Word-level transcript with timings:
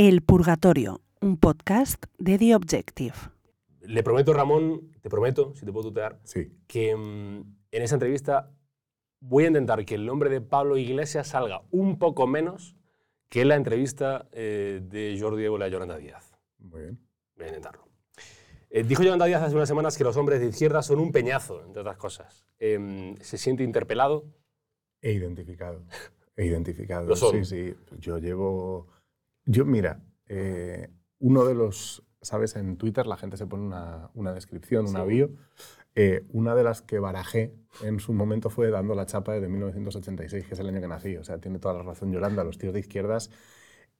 El 0.00 0.22
Purgatorio, 0.22 1.00
un 1.20 1.38
podcast 1.38 2.04
de 2.18 2.38
The 2.38 2.54
Objective. 2.54 3.16
Le 3.80 4.04
prometo, 4.04 4.32
Ramón, 4.32 4.92
te 5.02 5.10
prometo, 5.10 5.56
si 5.56 5.66
te 5.66 5.72
puedo 5.72 5.88
tutear, 5.88 6.20
Sí. 6.22 6.52
que 6.68 6.94
mm, 6.94 7.40
en 7.72 7.82
esa 7.82 7.96
entrevista 7.96 8.48
voy 9.18 9.42
a 9.42 9.46
intentar 9.48 9.84
que 9.84 9.96
el 9.96 10.06
nombre 10.06 10.30
de 10.30 10.40
Pablo 10.40 10.76
Iglesias 10.76 11.26
salga 11.26 11.62
un 11.72 11.98
poco 11.98 12.28
menos 12.28 12.76
que 13.28 13.40
en 13.40 13.48
la 13.48 13.56
entrevista 13.56 14.28
eh, 14.30 14.80
de 14.84 15.18
Jordi 15.20 15.44
Évole 15.44 15.64
a 15.64 15.68
Yolanda 15.68 15.98
Díaz. 15.98 16.32
Muy 16.60 16.80
bien. 16.82 17.00
Voy 17.34 17.46
a 17.46 17.48
intentarlo. 17.48 17.88
Eh, 18.70 18.84
dijo 18.84 19.02
Yolanda 19.02 19.26
Díaz 19.26 19.42
hace 19.42 19.56
unas 19.56 19.68
semanas 19.68 19.98
que 19.98 20.04
los 20.04 20.16
hombres 20.16 20.38
de 20.38 20.46
izquierda 20.46 20.80
son 20.80 21.00
un 21.00 21.10
peñazo, 21.10 21.64
entre 21.64 21.80
otras 21.80 21.96
cosas. 21.96 22.46
Em, 22.60 23.16
¿Se 23.16 23.36
siente 23.36 23.64
interpelado? 23.64 24.26
He 25.02 25.10
identificado. 25.10 25.82
He 26.36 26.46
identificado. 26.46 27.08
Lo 27.08 27.16
son. 27.16 27.44
Sí, 27.44 27.72
sí. 27.72 27.74
Yo 27.98 28.18
llevo. 28.18 28.86
Yo, 29.50 29.64
mira, 29.64 30.02
eh, 30.26 30.90
uno 31.20 31.44
de 31.46 31.54
los. 31.54 32.04
¿Sabes? 32.20 32.54
En 32.56 32.76
Twitter 32.76 33.06
la 33.06 33.16
gente 33.16 33.36
se 33.36 33.46
pone 33.46 33.62
una, 33.64 34.10
una 34.12 34.34
descripción, 34.34 34.86
una 34.86 35.02
Sí. 35.04 35.08
bio. 35.08 35.30
Eh, 35.94 36.26
una 36.32 36.54
de 36.54 36.64
las 36.64 36.82
que 36.82 36.98
barajé 36.98 37.54
en 37.82 37.98
su 38.00 38.12
momento 38.12 38.50
fue 38.50 38.70
dando 38.70 38.94
la 38.94 39.06
chapa 39.06 39.32
de 39.40 39.48
1986, 39.48 40.46
que 40.46 40.54
es 40.54 40.60
el 40.60 40.68
año 40.68 40.80
que 40.80 40.88
nací. 40.88 41.16
O 41.16 41.24
sea, 41.24 41.38
tiene 41.38 41.58
toda 41.58 41.74
la 41.74 41.82
razón 41.82 42.12
Yolanda. 42.12 42.44
Los 42.44 42.58
tíos 42.58 42.74
de 42.74 42.80
izquierdas 42.80 43.30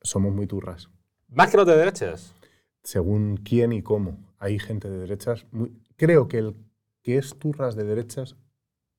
somos 0.02 0.34
muy 0.34 0.46
turras. 0.46 0.90
Más 1.28 1.50
que 1.50 1.56
los 1.56 1.66
de 1.66 1.76
derechas. 1.76 2.34
según 2.82 3.36
quién 3.38 3.72
y 3.72 3.82
cómo. 3.82 4.18
Hay 4.38 4.58
gente 4.58 4.90
de 4.90 4.98
derechas. 4.98 5.46
Muy, 5.50 5.72
creo 5.96 6.28
que 6.28 6.38
el 6.38 6.56
que 7.02 7.18
es 7.18 7.38
turras 7.38 7.74
de 7.74 7.84
derechas 7.84 8.36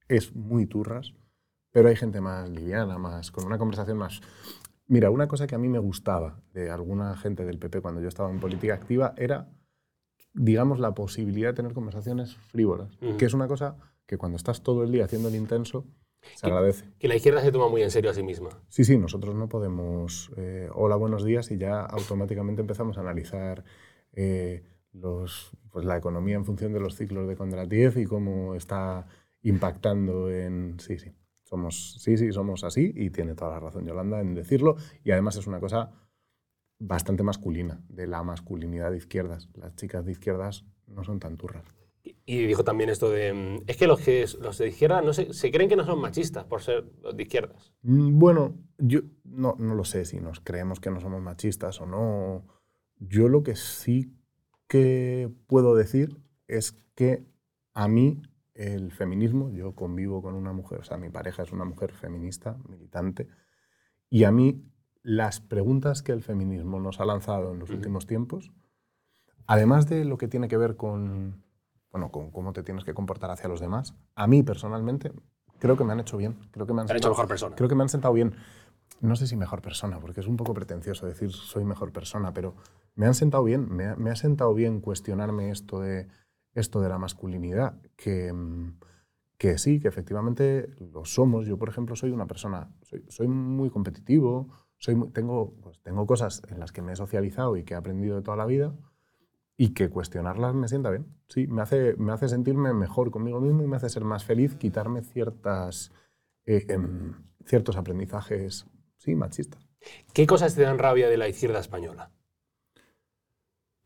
es 0.07 0.35
muy 0.35 0.65
turras, 0.65 1.13
pero 1.71 1.89
hay 1.89 1.95
gente 1.95 2.21
más 2.21 2.49
liviana, 2.49 2.97
más 2.97 3.31
con 3.31 3.45
una 3.45 3.57
conversación 3.57 3.97
más. 3.97 4.21
Mira, 4.89 5.11
una 5.11 5.27
cosa 5.27 5.45
que 5.45 5.53
a 5.53 5.59
mí 5.59 5.69
me 5.69 5.77
gustaba 5.77 6.41
de 6.51 6.71
alguna 6.71 7.15
gente 7.15 7.45
del 7.45 7.59
PP 7.59 7.79
cuando 7.79 8.01
yo 8.01 8.07
estaba 8.07 8.31
en 8.31 8.39
política 8.39 8.73
activa 8.73 9.13
era, 9.17 9.47
digamos, 10.33 10.79
la 10.79 10.95
posibilidad 10.95 11.49
de 11.49 11.53
tener 11.53 11.73
conversaciones 11.73 12.35
frívolas, 12.35 12.97
que 13.19 13.25
es 13.25 13.35
una 13.35 13.47
cosa 13.47 13.77
que 14.07 14.17
cuando 14.17 14.35
estás 14.35 14.63
todo 14.63 14.83
el 14.83 14.91
día 14.91 15.05
haciendo 15.05 15.29
el 15.29 15.35
intenso, 15.35 15.85
se 16.33 16.41
Que- 16.41 16.47
agradece. 16.47 16.85
Que 16.97 17.07
la 17.07 17.15
izquierda 17.15 17.41
se 17.41 17.51
toma 17.51 17.69
muy 17.69 17.83
en 17.83 17.91
serio 17.91 18.09
a 18.09 18.15
sí 18.15 18.23
misma. 18.23 18.49
Sí, 18.67 18.83
sí, 18.83 18.97
nosotros 18.97 19.35
no 19.35 19.47
podemos, 19.47 20.31
eh, 20.37 20.69
hola, 20.73 20.95
buenos 20.95 21.23
días, 21.23 21.51
y 21.51 21.59
ya 21.59 21.81
automáticamente 21.81 22.61
empezamos 22.61 22.97
a 22.97 23.01
analizar 23.01 23.63
eh, 24.13 24.63
los, 24.91 25.51
pues, 25.69 25.85
la 25.85 25.97
economía 25.97 26.35
en 26.35 26.45
función 26.45 26.73
de 26.73 26.79
los 26.79 26.95
ciclos 26.95 27.27
de 27.27 27.35
Kondratiev 27.35 27.95
y 27.99 28.05
cómo 28.05 28.55
está 28.55 29.05
impactando 29.43 30.31
en... 30.31 30.79
Sí, 30.79 30.97
sí, 30.97 31.11
somos, 31.49 31.95
sí, 31.99 32.15
sí, 32.17 32.31
somos 32.31 32.63
así 32.63 32.93
y 32.95 33.09
tiene 33.09 33.33
toda 33.35 33.51
la 33.51 33.59
razón 33.59 33.85
Yolanda 33.85 34.21
en 34.21 34.35
decirlo 34.35 34.75
y 35.03 35.11
además 35.11 35.35
es 35.35 35.47
una 35.47 35.59
cosa 35.59 35.91
bastante 36.79 37.23
masculina, 37.23 37.81
de 37.89 38.07
la 38.07 38.23
masculinidad 38.23 38.91
de 38.91 38.97
izquierdas. 38.97 39.49
Las 39.55 39.75
chicas 39.75 40.05
de 40.05 40.11
izquierdas 40.13 40.65
no 40.87 41.03
son 41.03 41.19
tan 41.19 41.37
turras. 41.37 41.65
Y- 42.25 42.45
dijo 42.45 42.63
también 42.63 42.89
esto 42.89 43.09
de... 43.09 43.61
Es 43.67 43.75
que 43.77 43.87
los, 43.87 43.99
que 43.99 44.25
los 44.39 44.57
de 44.57 44.67
izquierda 44.69 45.01
no 45.01 45.11
se, 45.11 45.33
se 45.33 45.51
creen 45.51 45.67
que 45.69 45.75
no 45.75 45.85
son 45.85 45.99
machistas 45.99 46.45
por 46.45 46.61
ser 46.61 46.85
los 47.01 47.15
de 47.17 47.23
izquierdas. 47.23 47.73
Mm, 47.81 48.17
Bueno, 48.17 48.55
yo 48.77 49.01
no, 49.25 49.55
no 49.59 49.75
lo 49.75 49.83
sé 49.83 50.05
si 50.05 50.19
nos 50.21 50.39
creemos 50.39 50.79
que 50.79 50.91
no 50.91 51.01
somos 51.01 51.21
machistas 51.21 51.81
o 51.81 51.85
no. 51.85 52.45
Yo 52.99 53.27
lo 53.27 53.43
que 53.43 53.55
sí 53.55 54.13
que 54.67 55.29
puedo 55.47 55.75
decir 55.75 56.17
es 56.47 56.71
que 56.95 57.25
a 57.73 57.87
mí 57.87 58.21
el 58.59 58.91
feminismo, 58.91 59.49
yo 59.51 59.73
convivo 59.73 60.21
con 60.21 60.35
una 60.35 60.51
mujer, 60.51 60.79
o 60.79 60.83
sea, 60.83 60.97
mi 60.97 61.09
pareja 61.09 61.43
es 61.43 61.51
una 61.53 61.63
mujer 61.65 61.93
feminista, 61.93 62.57
militante, 62.67 63.27
y 64.09 64.25
a 64.25 64.31
mí 64.31 64.65
las 65.01 65.39
preguntas 65.39 66.03
que 66.03 66.11
el 66.11 66.21
feminismo 66.23 66.79
nos 66.79 66.99
ha 66.99 67.05
lanzado 67.05 67.53
en 67.53 67.59
los 67.59 67.69
Ujú. 67.69 67.77
últimos 67.77 68.05
tiempos, 68.05 68.51
además 69.47 69.87
de 69.87 70.03
lo 70.03 70.17
que 70.17 70.27
tiene 70.27 70.47
que 70.49 70.57
ver 70.57 70.75
con, 70.75 71.41
bueno, 71.91 72.11
con 72.11 72.31
cómo 72.31 72.51
te 72.51 72.63
tienes 72.63 72.83
que 72.83 72.93
comportar 72.93 73.31
hacia 73.31 73.47
los 73.47 73.61
demás, 73.61 73.95
a 74.15 74.27
mí 74.27 74.43
personalmente 74.43 75.13
creo 75.59 75.77
que 75.77 75.85
me 75.85 75.93
han 75.93 76.01
hecho 76.01 76.17
bien, 76.17 76.37
creo 76.51 76.67
que 76.67 76.73
me 76.73 76.81
han 76.81 76.87
Te 76.87 76.93
han 76.93 76.97
hecho 76.97 77.03
sentado- 77.07 77.13
mejor 77.13 77.27
persona. 77.29 77.55
Creo 77.55 77.69
que 77.69 77.75
me 77.75 77.83
han 77.83 77.89
sentado 77.89 78.13
bien. 78.13 78.33
No 79.01 79.15
sé 79.15 79.27
si 79.27 79.37
mejor 79.37 79.61
persona, 79.61 79.99
porque 80.01 80.19
es 80.19 80.27
un 80.27 80.35
poco 80.35 80.53
pretencioso 80.53 81.05
decir 81.05 81.31
soy 81.31 81.63
mejor 81.63 81.93
persona, 81.93 82.33
pero 82.33 82.55
me 82.95 83.05
han 83.05 83.13
sentado 83.13 83.43
bien. 83.45 83.73
Me 83.73 83.85
ha, 83.87 83.95
me 83.95 84.09
ha 84.09 84.15
sentado 84.17 84.53
bien 84.53 84.81
cuestionarme 84.81 85.51
esto 85.51 85.79
de, 85.79 86.07
esto 86.59 86.81
de 86.81 86.89
la 86.89 86.97
masculinidad, 86.97 87.81
que, 87.95 88.31
mm, 88.33 88.79
que 89.37 89.57
sí, 89.57 89.79
que 89.79 89.87
efectivamente 89.87 90.69
lo 90.93 91.05
somos. 91.05 91.45
Yo, 91.47 91.57
por 91.57 91.69
ejemplo, 91.69 91.95
soy 91.95 92.11
una 92.11 92.27
persona, 92.27 92.69
soy, 92.83 93.03
soy 93.09 93.27
muy 93.27 93.69
competitivo, 93.69 94.49
soy 94.77 94.95
muy- 94.95 95.09
tengo, 95.11 95.55
pues, 95.61 95.79
tengo 95.81 96.05
cosas 96.05 96.41
en 96.49 96.59
las 96.59 96.71
que 96.71 96.81
me 96.81 96.93
he 96.93 96.95
socializado 96.95 97.57
y 97.57 97.63
que 97.63 97.73
he 97.73 97.77
aprendido 97.77 98.15
de 98.17 98.21
toda 98.21 98.37
la 98.37 98.45
vida 98.45 98.75
y 99.57 99.73
que 99.73 99.89
cuestionarlas 99.89 100.55
me 100.55 100.67
sienta 100.67 100.89
bien. 100.89 101.05
Sí, 101.27 101.47
me 101.47 101.61
hace, 101.61 101.95
me 101.97 102.13
hace 102.13 102.29
sentirme 102.29 102.73
mejor 102.73 103.11
conmigo 103.11 103.41
mismo 103.41 103.63
y 103.63 103.67
me 103.67 103.75
hace 103.77 103.89
ser 103.89 104.03
más 104.05 104.23
feliz, 104.25 104.55
quitarme 104.55 105.01
ciertas, 105.01 105.91
eh, 106.45 106.65
em, 106.69 107.13
ciertos 107.45 107.75
aprendizajes, 107.77 108.65
sí, 108.97 109.15
machistas. 109.15 109.67
¿Qué 110.13 110.27
cosas 110.27 110.55
te 110.55 110.61
dan 110.63 110.79
rabia 110.79 111.09
de 111.09 111.17
la 111.17 111.27
izquierda 111.27 111.59
española? 111.59 112.11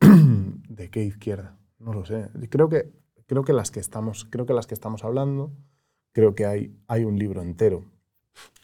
¿De 0.00 0.90
qué 0.90 1.02
izquierda? 1.04 1.56
No 1.84 1.92
lo 1.92 2.04
sé. 2.06 2.30
Creo 2.48 2.68
que, 2.70 2.90
creo 3.26 3.44
que, 3.44 3.52
las, 3.52 3.70
que 3.70 3.78
estamos, 3.78 4.26
creo 4.30 4.46
que 4.46 4.54
las 4.54 4.66
que 4.66 4.72
estamos 4.72 5.04
hablando, 5.04 5.52
creo 6.12 6.34
que 6.34 6.46
hay, 6.46 6.74
hay 6.88 7.04
un 7.04 7.18
libro 7.18 7.42
entero 7.42 7.84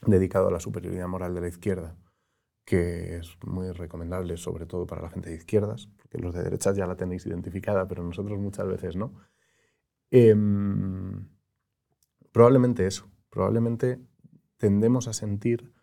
dedicado 0.07 0.49
a 0.49 0.51
la 0.51 0.59
superioridad 0.59 1.07
moral 1.07 1.35
de 1.35 1.43
la 1.43 1.49
izquierda, 1.49 1.97
que 2.65 3.19
es 3.19 3.37
muy 3.45 3.73
recomendable, 3.73 4.39
sobre 4.39 4.65
todo 4.65 4.87
para 4.87 5.03
la 5.03 5.11
gente 5.11 5.29
de 5.29 5.37
izquierdas, 5.37 5.89
porque 5.99 6.19
los 6.19 6.35
de 6.35 6.45
derechas 6.45 6.77
ya 6.77 6.87
la 6.87 6.97
tenéis 6.97 7.27
identificada, 7.27 7.87
pero 7.87 8.03
nosotros 8.03 8.39
muchas 8.39 8.67
veces 8.67 8.97
no. 8.97 9.13
Em, 10.11 11.29
probablemente 12.33 12.87
eso, 12.87 13.07
probablemente 13.29 14.01
tendemos 14.57 15.09
a 15.09 15.13
sentir, 15.13 15.75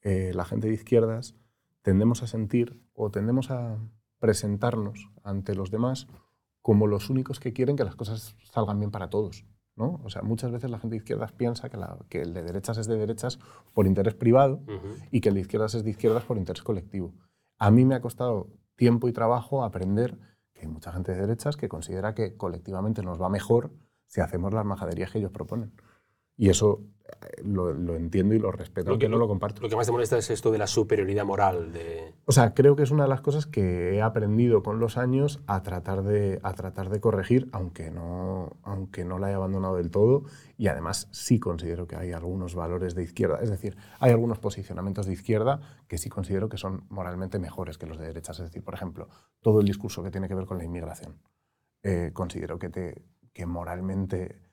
eh, 0.00 0.32
la 0.34 0.46
gente 0.46 0.68
de 0.68 0.74
izquierdas, 0.74 1.36
tendemos 1.82 2.22
a 2.22 2.26
sentir 2.26 2.80
o 2.94 3.10
tendemos 3.10 3.50
a 3.50 3.78
presentarnos 4.18 5.10
ante 5.22 5.54
los 5.54 5.70
demás 5.70 6.06
como 6.62 6.86
los 6.86 7.10
únicos 7.10 7.40
que 7.40 7.52
quieren 7.52 7.76
que 7.76 7.84
las 7.84 7.96
cosas 7.96 8.36
salgan 8.52 8.78
bien 8.78 8.90
para 8.90 9.08
todos. 9.10 9.44
¿no? 9.76 9.98
O 10.04 10.10
sea, 10.10 10.20
muchas 10.22 10.50
veces 10.52 10.70
la 10.70 10.78
gente 10.78 10.94
de 10.94 10.98
izquierdas 10.98 11.32
piensa 11.32 11.70
que, 11.70 11.78
la- 11.78 11.96
que 12.10 12.20
el 12.20 12.34
de 12.34 12.42
derechas 12.42 12.76
es 12.76 12.86
de 12.86 12.98
derechas 12.98 13.38
por 13.72 13.86
interés 13.86 14.14
privado 14.14 14.60
y 15.10 15.20
que 15.22 15.30
el 15.30 15.36
de 15.36 15.40
izquierdas 15.40 15.74
es 15.74 15.84
de 15.84 15.90
izquierdas 15.90 16.24
por 16.24 16.36
interés 16.36 16.62
colectivo. 16.62 17.14
A 17.58 17.70
mí 17.70 17.86
me 17.86 17.94
ha 17.94 18.00
costado 18.02 18.48
tiempo 18.76 19.08
y 19.08 19.12
trabajo 19.12 19.64
aprender 19.64 20.18
que 20.52 20.62
hay 20.62 20.66
mucha 20.68 20.92
gente 20.92 21.12
de 21.12 21.20
derechas 21.22 21.56
que 21.56 21.68
considera 21.70 22.14
que 22.14 22.36
colectivamente 22.36 23.02
nos 23.02 23.20
va 23.20 23.30
mejor 23.30 23.72
si 24.06 24.20
hacemos 24.20 24.52
las 24.52 24.66
majaderías 24.66 25.10
que 25.12 25.18
ellos 25.18 25.30
proponen. 25.32 25.72
Y 26.42 26.48
eso 26.48 26.80
eh, 27.06 27.42
lo, 27.44 27.74
lo 27.74 27.96
entiendo 27.96 28.34
y 28.34 28.38
lo 28.38 28.50
respeto, 28.50 28.86
Lo 28.86 28.92
aunque 28.92 29.06
que- 29.06 29.10
no 29.10 29.18
lo 29.18 29.28
comparto. 29.28 29.60
Lo 29.60 29.68
que 29.68 29.76
más 29.76 29.84
te 29.84 29.92
molesta 29.92 30.16
es 30.16 30.30
esto 30.30 30.50
de 30.50 30.56
la 30.56 30.66
superioridad 30.66 31.26
moral. 31.26 31.70
De... 31.70 32.14
O 32.24 32.32
sea, 32.32 32.54
creo 32.54 32.76
que 32.76 32.82
es 32.82 32.90
una 32.90 33.02
de 33.02 33.10
las 33.10 33.20
cosas 33.20 33.44
que 33.46 33.94
he 33.94 34.00
aprendido 34.00 34.62
con 34.62 34.80
los 34.80 34.96
años 34.96 35.40
a 35.46 35.62
tratar 35.62 36.02
de, 36.02 36.40
a 36.42 36.54
tratar 36.54 36.88
de 36.88 36.98
corregir, 36.98 37.50
aunque 37.52 37.90
no, 37.90 38.56
aunque 38.62 39.04
no 39.04 39.18
la 39.18 39.30
he 39.30 39.34
abandonado 39.34 39.76
del 39.76 39.90
todo. 39.90 40.22
Y 40.56 40.68
además 40.68 41.08
sí 41.10 41.38
considero 41.38 41.86
que 41.86 41.96
hay 41.96 42.12
algunos 42.12 42.54
valores 42.54 42.94
de 42.94 43.02
izquierda. 43.02 43.40
Es 43.42 43.50
decir, 43.50 43.76
hay 43.98 44.10
algunos 44.12 44.38
posicionamientos 44.38 45.04
de 45.04 45.12
izquierda 45.12 45.60
que 45.88 45.98
sí 45.98 46.08
considero 46.08 46.48
que 46.48 46.56
son 46.56 46.84
moralmente 46.88 47.38
mejores 47.38 47.76
que 47.76 47.84
los 47.86 47.98
de 47.98 48.06
derechas. 48.06 48.38
Es 48.38 48.46
decir, 48.46 48.64
por 48.64 48.72
ejemplo, 48.72 49.08
todo 49.42 49.60
el 49.60 49.66
discurso 49.66 50.02
que 50.02 50.10
tiene 50.10 50.26
que 50.26 50.34
ver 50.34 50.46
con 50.46 50.56
la 50.56 50.64
inmigración. 50.64 51.16
eh, 51.82 52.12
considero 52.14 52.58
que, 52.58 52.70
te, 52.70 53.02
que 53.34 53.44
moralmente 53.46 54.49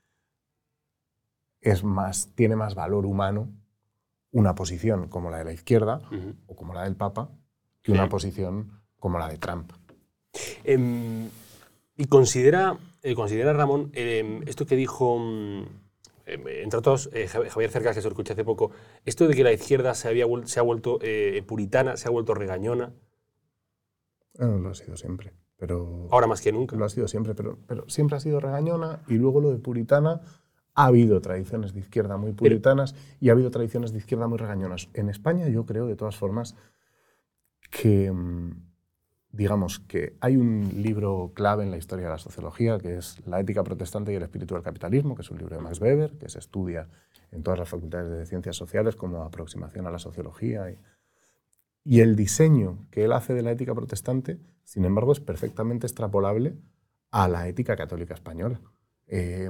es 1.62 1.84
más, 1.84 2.30
tiene 2.36 2.56
más 2.56 2.76
valor 2.76 3.06
humano 3.06 3.50
una 4.32 4.56
posición 4.56 5.08
como 5.08 5.30
la 5.32 5.40
de 5.40 5.46
la 5.46 5.54
izquierda 5.54 6.02
o 6.48 6.56
como 6.56 6.74
la 6.74 6.84
del 6.84 6.96
Papa 6.96 7.30
que 7.82 7.92
una 7.92 8.10
posición 8.10 8.72
como 9.00 9.18
la 9.20 9.28
de 9.30 9.38
Trump. 9.38 9.72
Em, 10.64 11.30
y 11.96 12.06
considera, 12.06 12.78
eh, 13.02 13.16
considera 13.16 13.54
Ramón, 13.54 13.90
em, 13.94 14.44
esto 14.48 14.66
que 14.66 14.76
dijo, 14.76 15.18
mm, 15.18 15.62
em, 16.26 16.48
entre 16.64 16.80
otros, 16.80 17.10
eh, 17.14 17.28
Jav- 17.28 17.48
Javier 17.50 17.72
Cercas, 17.72 17.96
que 17.96 18.02
se 18.02 18.08
lo 18.08 18.12
escuché 18.12 18.34
hace 18.34 18.44
poco, 18.44 18.72
esto 19.06 19.28
de 19.28 19.34
que 19.36 19.44
la 19.44 19.54
izquierda 19.54 19.94
se, 19.96 20.08
había 20.10 20.26
se 20.46 20.60
ha 20.60 20.64
vuelto 20.64 21.00
eh, 21.02 21.42
puritana, 21.48 21.98
se 21.98 22.08
ha 22.08 22.12
vuelto 22.12 22.34
regañona, 22.36 22.94
Bueno, 24.38 24.60
lo 24.60 24.70
ha 24.70 24.76
sido 24.76 24.96
siempre, 24.98 25.34
pero 25.58 26.08
ahora 26.12 26.28
más 26.28 26.42
que 26.42 26.52
nunca. 26.52 26.76
lo 26.76 26.86
ha 26.86 26.90
sido 26.90 27.08
siempre, 27.08 27.34
pero, 27.34 27.58
pero 27.66 27.90
siempre 27.90 28.18
ha 28.18 28.20
sido 28.20 28.40
regañona 28.40 29.02
y 29.08 29.16
luego 29.16 29.42
lo 29.42 29.52
de 29.52 29.58
puritana 29.58 30.22
ha 30.78 30.86
habido 30.86 31.20
tradiciones 31.22 31.74
de 31.74 31.80
izquierda 31.80 32.18
muy 32.18 32.34
puritanas 32.34 32.94
y 33.20 33.30
ha 33.30 33.32
habido 33.32 33.50
tradiciones 33.50 33.92
de 33.92 33.98
izquierda 33.98 34.28
muy 34.28 34.38
regañonas. 34.38 34.90
En 34.94 35.10
España 35.10 35.50
yo 35.50 35.66
creo 35.66 35.88
de 35.88 35.96
todas 35.96 36.16
formas 36.16 36.56
que 37.72 38.12
mm, 38.12 38.52
digamos 39.32 39.80
que 39.80 40.16
hay 40.22 40.38
un 40.38 40.70
libro 40.76 41.32
clave 41.34 41.64
en 41.64 41.72
la 41.72 41.78
historia 41.78 42.06
de 42.06 42.12
la 42.12 42.20
sociología 42.20 42.78
que 42.78 42.96
es 42.96 43.26
La 43.26 43.40
ética 43.40 43.64
protestante 43.64 44.14
y 44.14 44.18
el 44.18 44.22
espíritu 44.22 44.54
del 44.54 44.64
capitalismo, 44.64 45.16
que 45.16 45.24
es 45.24 45.32
un 45.32 45.40
libro 45.40 45.56
de 45.56 45.64
Max 45.64 45.82
Weber, 45.82 46.16
que 46.20 46.30
se 46.30 46.38
estudia 46.38 46.88
en 47.32 47.42
todas 47.42 47.58
las 47.58 47.68
facultades 47.68 48.12
de 48.12 48.26
ciencias 48.28 48.56
sociales 48.56 48.96
como 48.96 49.24
aproximación 49.24 49.88
a 49.88 49.92
la 49.92 49.98
sociología. 49.98 50.70
Y, 50.70 50.78
Y 51.84 52.02
el 52.02 52.16
diseño 52.16 52.86
que 52.92 53.04
él 53.04 53.14
hace 53.14 53.34
de 53.34 53.42
la 53.42 53.50
ética 53.50 53.74
protestante, 53.74 54.38
sin 54.64 54.86
embargo, 54.86 55.12
es 55.12 55.22
perfectamente 55.22 55.88
extrapolable 55.88 56.54
a 57.10 57.28
la 57.28 57.48
ética 57.48 57.76
católica 57.76 58.14
española. 58.14 58.62
Eh, 59.08 59.50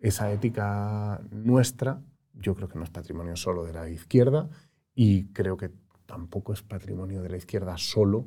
esa 0.00 0.32
ética 0.32 1.20
nuestra, 1.30 2.02
yo 2.34 2.54
creo 2.54 2.68
que 2.68 2.78
no 2.78 2.84
es 2.84 2.90
patrimonio 2.90 3.36
solo 3.36 3.64
de 3.64 3.72
la 3.72 3.88
izquierda 3.88 4.48
y 4.94 5.26
creo 5.32 5.56
que 5.56 5.70
tampoco 6.06 6.52
es 6.52 6.62
patrimonio 6.62 7.22
de 7.22 7.28
la 7.28 7.36
izquierda 7.36 7.76
solo 7.76 8.26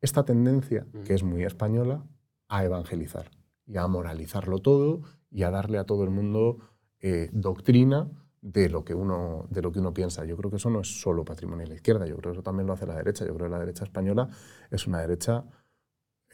esta 0.00 0.24
tendencia, 0.24 0.84
que 1.06 1.14
es 1.14 1.22
muy 1.22 1.44
española, 1.44 2.04
a 2.48 2.64
evangelizar 2.64 3.30
y 3.66 3.76
a 3.76 3.86
moralizarlo 3.86 4.58
todo 4.58 5.02
y 5.30 5.44
a 5.44 5.50
darle 5.50 5.78
a 5.78 5.84
todo 5.84 6.02
el 6.02 6.10
mundo 6.10 6.58
eh, 6.98 7.30
doctrina 7.32 8.10
de 8.42 8.68
lo, 8.68 8.84
que 8.84 8.94
uno, 8.94 9.46
de 9.48 9.62
lo 9.62 9.70
que 9.70 9.78
uno 9.78 9.94
piensa. 9.94 10.24
Yo 10.24 10.36
creo 10.36 10.50
que 10.50 10.56
eso 10.56 10.68
no 10.68 10.80
es 10.80 11.00
solo 11.00 11.24
patrimonio 11.24 11.64
de 11.64 11.68
la 11.68 11.74
izquierda, 11.76 12.06
yo 12.06 12.16
creo 12.16 12.32
que 12.32 12.38
eso 12.38 12.42
también 12.42 12.66
lo 12.66 12.72
hace 12.72 12.86
la 12.86 12.96
derecha. 12.96 13.24
Yo 13.24 13.34
creo 13.34 13.46
que 13.46 13.52
la 13.52 13.60
derecha 13.60 13.84
española 13.84 14.28
es 14.70 14.86
una 14.88 15.00
derecha 15.00 15.44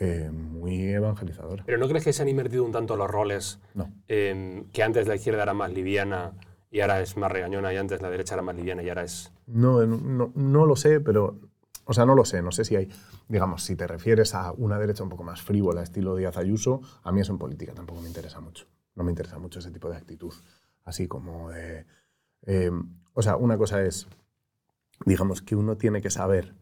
eh, 0.01 0.31
muy 0.31 0.89
evangelizadora. 0.89 1.65
¿Pero 1.67 1.79
no 1.79 1.89
crees 1.89 2.05
que 2.05 2.13
se 2.13 2.23
han 2.23 2.29
invertido 2.29 2.65
un 2.65 2.73
tanto 2.73 2.97
los 2.97 3.11
roles? 3.11 3.61
No. 3.75 3.91
que 4.07 4.83
antes 4.83 5.09
la 5.09 5.17
izquierda 5.17 5.43
era 5.43 5.55
más 5.55 5.73
liviana 5.73 6.33
y 6.71 6.81
ahora 6.81 7.01
es 7.01 7.17
más 7.17 7.33
regañona 7.33 7.73
y 7.73 7.77
antes 7.77 8.03
la 8.03 8.11
derecha 8.11 8.35
era 8.35 8.43
más 8.43 8.55
liviana 8.57 8.83
y 8.83 8.89
ahora 8.89 9.05
es... 9.05 9.33
No, 9.47 9.85
no, 9.87 10.33
no 10.35 10.67
lo 10.67 10.77
sé, 10.77 11.01
pero... 11.01 11.41
O 11.85 11.95
sea, 11.95 12.05
no 12.05 12.15
lo 12.15 12.27
sé, 12.27 12.43
no 12.43 12.53
sé 12.53 12.67
si 12.67 12.77
hay, 12.77 12.91
digamos, 13.29 13.65
si 13.65 13.75
te 13.75 13.87
refieres 13.87 14.35
a 14.35 14.53
una 14.53 14.79
derecha 14.79 15.03
un 15.03 15.09
poco 15.09 15.25
más 15.25 15.41
frívola, 15.41 15.83
estilo 15.83 16.17
Díaz 16.17 16.37
Ayuso, 16.37 16.83
a 17.03 17.13
mí 17.13 17.23
eso 17.23 17.33
en 17.33 17.39
política 17.39 17.73
tampoco 17.73 18.03
me 18.03 18.09
interesa 18.09 18.41
mucho. 18.41 18.67
No 18.95 19.05
me 19.05 19.11
interesa 19.11 19.39
mucho 19.39 19.61
ese 19.61 19.71
tipo 19.71 19.89
de 19.89 19.97
actitud, 19.97 20.35
así 20.85 21.09
como 21.09 21.51
de... 21.51 21.87
Eh, 22.43 22.71
o 23.15 23.23
sea, 23.23 23.37
una 23.37 23.57
cosa 23.57 23.83
es, 23.83 24.07
digamos, 25.07 25.41
que 25.41 25.57
uno 25.57 25.79
tiene 25.79 26.03
que 26.03 26.11
saber 26.11 26.55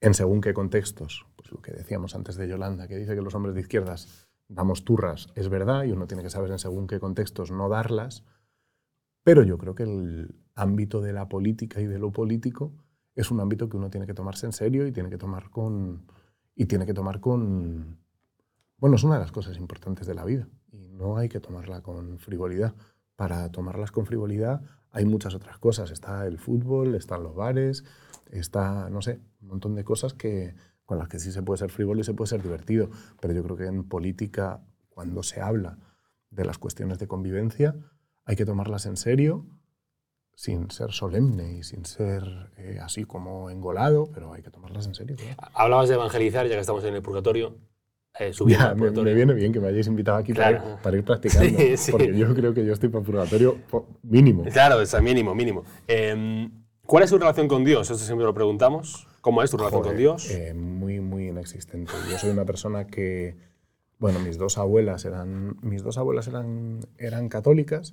en 0.00 0.14
según 0.14 0.40
qué 0.40 0.54
contextos, 0.54 1.26
pues 1.36 1.50
lo 1.50 1.60
que 1.60 1.72
decíamos 1.72 2.14
antes 2.14 2.36
de 2.36 2.48
Yolanda, 2.48 2.88
que 2.88 2.96
dice 2.96 3.14
que 3.14 3.22
los 3.22 3.34
hombres 3.34 3.54
de 3.54 3.62
izquierdas 3.62 4.28
damos 4.48 4.84
turras, 4.84 5.28
es 5.34 5.48
verdad, 5.48 5.84
y 5.84 5.92
uno 5.92 6.06
tiene 6.06 6.22
que 6.22 6.30
saber 6.30 6.50
en 6.50 6.58
según 6.58 6.86
qué 6.86 7.00
contextos 7.00 7.50
no 7.50 7.68
darlas, 7.68 8.24
pero 9.22 9.42
yo 9.42 9.58
creo 9.58 9.74
que 9.74 9.82
el 9.82 10.34
ámbito 10.54 11.00
de 11.00 11.12
la 11.12 11.28
política 11.28 11.80
y 11.80 11.86
de 11.86 11.98
lo 11.98 12.12
político 12.12 12.72
es 13.14 13.30
un 13.30 13.40
ámbito 13.40 13.68
que 13.68 13.76
uno 13.76 13.90
tiene 13.90 14.06
que 14.06 14.14
tomarse 14.14 14.46
en 14.46 14.52
serio 14.52 14.86
y 14.86 14.92
tiene 14.92 15.10
que 15.10 15.18
tomar 15.18 15.50
con... 15.50 16.06
Y 16.54 16.66
tiene 16.66 16.86
que 16.86 16.94
tomar 16.94 17.20
con... 17.20 17.98
Bueno, 18.78 18.96
es 18.96 19.04
una 19.04 19.14
de 19.14 19.20
las 19.20 19.32
cosas 19.32 19.56
importantes 19.58 20.06
de 20.06 20.14
la 20.14 20.24
vida 20.24 20.48
y 20.72 20.88
no 20.88 21.16
hay 21.16 21.28
que 21.28 21.40
tomarla 21.40 21.82
con 21.82 22.18
frivolidad. 22.18 22.74
Para 23.16 23.50
tomarlas 23.50 23.90
con 23.90 24.06
frivolidad 24.06 24.62
hay 24.90 25.04
muchas 25.04 25.34
otras 25.34 25.58
cosas. 25.58 25.90
Está 25.90 26.26
el 26.26 26.38
fútbol, 26.38 26.94
están 26.94 27.22
los 27.22 27.34
bares, 27.34 27.84
está, 28.32 28.88
no 28.90 29.02
sé, 29.02 29.20
un 29.40 29.48
montón 29.48 29.74
de 29.74 29.84
cosas 29.84 30.14
que, 30.14 30.54
con 30.84 30.98
las 30.98 31.08
que 31.08 31.18
sí 31.18 31.32
se 31.32 31.42
puede 31.42 31.58
ser 31.58 31.70
frívolo 31.70 32.00
y 32.00 32.04
se 32.04 32.14
puede 32.14 32.28
ser 32.28 32.42
divertido. 32.42 32.90
Pero 33.20 33.34
yo 33.34 33.42
creo 33.42 33.56
que 33.56 33.66
en 33.66 33.84
política, 33.84 34.62
cuando 34.88 35.22
se 35.22 35.40
habla 35.40 35.78
de 36.30 36.44
las 36.44 36.58
cuestiones 36.58 36.98
de 36.98 37.06
convivencia, 37.06 37.74
hay 38.24 38.36
que 38.36 38.44
tomarlas 38.44 38.86
en 38.86 38.96
serio, 38.96 39.46
sin 40.34 40.70
ser 40.70 40.92
solemne 40.92 41.54
y 41.54 41.62
sin 41.62 41.84
ser 41.84 42.52
eh, 42.56 42.78
así 42.80 43.04
como 43.04 43.50
engolado, 43.50 44.08
pero 44.12 44.32
hay 44.32 44.42
que 44.42 44.50
tomarlas 44.50 44.86
en 44.86 44.94
serio. 44.94 45.16
Hablabas 45.52 45.88
de 45.88 45.96
evangelizar, 45.96 46.46
ya 46.46 46.54
que 46.54 46.60
estamos 46.60 46.84
en 46.84 46.94
el 46.94 47.02
purgatorio. 47.02 47.56
Eh, 48.20 48.32
ya, 48.46 48.74
me, 48.74 48.90
viene 49.14 49.34
bien 49.34 49.52
que 49.52 49.60
me 49.60 49.68
hayáis 49.68 49.86
invitado 49.86 50.18
aquí 50.18 50.32
para, 50.32 50.96
ir, 50.96 51.04
practicando, 51.04 51.58
porque 51.90 52.16
yo 52.16 52.34
creo 52.34 52.54
que 52.54 52.64
yo 52.64 52.72
estoy 52.72 52.88
para 52.88 53.04
purgatorio 53.04 53.58
mínimo. 54.02 54.44
Claro, 54.44 54.80
es 54.80 55.02
mínimo, 55.02 55.34
mínimo. 55.34 55.64
Em, 55.86 56.57
¿Cuál 56.88 57.04
es 57.04 57.10
tu 57.10 57.18
relación 57.18 57.48
con 57.48 57.64
Dios? 57.64 57.90
Eso 57.90 58.02
siempre 58.02 58.24
lo 58.24 58.32
preguntamos. 58.32 59.06
¿Cómo 59.20 59.42
es 59.42 59.50
tu 59.50 59.58
relación 59.58 59.82
con 59.82 59.94
Dios? 59.98 60.30
Eh, 60.30 60.54
muy, 60.54 61.00
muy 61.00 61.28
inexistente. 61.28 61.92
Yo 62.10 62.16
soy 62.16 62.30
una 62.30 62.46
persona 62.46 62.86
que, 62.86 63.36
bueno, 63.98 64.20
mis 64.20 64.38
dos 64.38 64.56
abuelas 64.56 65.04
eran, 65.04 65.58
mis 65.60 65.82
dos 65.82 65.98
abuelas 65.98 66.28
eran, 66.28 66.80
eran 66.96 67.28
católicas, 67.28 67.92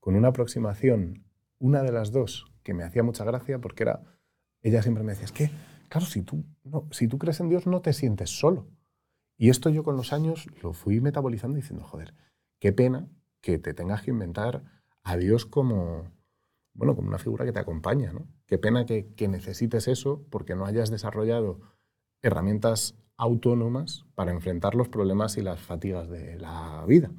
con 0.00 0.16
una 0.16 0.30
aproximación, 0.30 1.22
una 1.60 1.84
de 1.84 1.92
las 1.92 2.10
dos, 2.10 2.46
que 2.64 2.74
me 2.74 2.82
hacía 2.82 3.04
mucha 3.04 3.22
gracia, 3.22 3.60
porque 3.60 3.84
era, 3.84 4.02
ella 4.62 4.82
siempre 4.82 5.04
me 5.04 5.12
decía, 5.12 5.26
es 5.26 5.32
que, 5.32 5.52
claro, 5.88 6.04
si 6.04 6.22
tú, 6.22 6.44
no, 6.64 6.88
si 6.90 7.06
tú 7.06 7.18
crees 7.18 7.38
en 7.38 7.50
Dios 7.50 7.68
no 7.68 7.82
te 7.82 7.92
sientes 7.92 8.30
solo. 8.30 8.66
Y 9.36 9.48
esto 9.48 9.70
yo 9.70 9.84
con 9.84 9.96
los 9.96 10.12
años 10.12 10.48
lo 10.60 10.72
fui 10.72 11.00
metabolizando 11.00 11.54
diciendo, 11.54 11.84
joder, 11.84 12.14
qué 12.58 12.72
pena 12.72 13.06
que 13.40 13.58
te 13.58 13.74
tengas 13.74 14.02
que 14.02 14.10
inventar 14.10 14.64
a 15.04 15.16
Dios 15.16 15.46
como, 15.46 16.10
bueno, 16.74 16.94
como 16.94 17.08
una 17.08 17.18
figura 17.18 17.44
que 17.44 17.52
te 17.52 17.60
acompaña. 17.60 18.12
¿no? 18.12 18.26
Qué 18.46 18.58
pena 18.58 18.84
que, 18.84 19.28
necesites 19.28 19.88
eso 19.88 20.26
porque 20.30 20.54
no 20.54 20.66
hayas 20.66 20.90
desarrollado 20.90 21.60
herramientas 22.22 22.96
autónomas 23.16 24.04
para 24.14 24.32
enfrentar 24.32 24.74
los 24.74 24.88
problemas 24.88 25.36
y 25.36 25.42
las 25.42 25.60
fatigas 25.60 26.08
de 26.08 26.38
la 26.38 26.84
vida. 26.86 27.10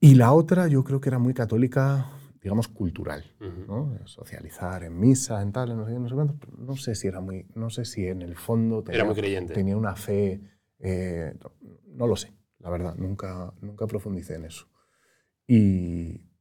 Y 0.00 0.14
la 0.14 0.32
otra 0.32 0.66
yo 0.66 0.82
creo 0.82 1.00
que 1.00 1.10
era 1.10 1.18
muy 1.18 1.34
católica, 1.34 2.10
digamos, 2.40 2.66
cultural, 2.66 3.24
¿no? 3.68 3.96
Socializar 4.06 4.82
en 4.82 4.98
misa, 4.98 5.40
en 5.42 5.52
tal, 5.52 5.70
en 5.70 5.76
no 5.76 5.86
sé, 5.86 5.98
no 5.98 6.08
sé 6.08 6.14
cuánto, 6.14 6.48
no 6.58 6.76
sé 6.76 6.94
si 6.96 7.06
era 7.06 7.20
muy, 7.20 7.46
no 7.54 7.70
sé 7.70 7.84
si 7.84 8.06
en 8.06 8.22
el 8.22 8.34
fondo 8.34 8.82
tenía, 8.82 8.96
era 8.96 9.04
muy 9.04 9.14
creyente. 9.14 9.54
tenía 9.54 9.76
una 9.76 9.94
fe, 9.94 10.40
eh, 10.80 11.34
no 11.86 12.08
lo 12.08 12.16
sé, 12.16 12.32
la 12.58 12.70
verdad, 12.70 12.96
nunca, 12.96 13.52
nunca 13.60 13.86
profundicé 13.86 14.34
en 14.34 14.46
eso. 14.46 14.66
Y, 15.46 16.31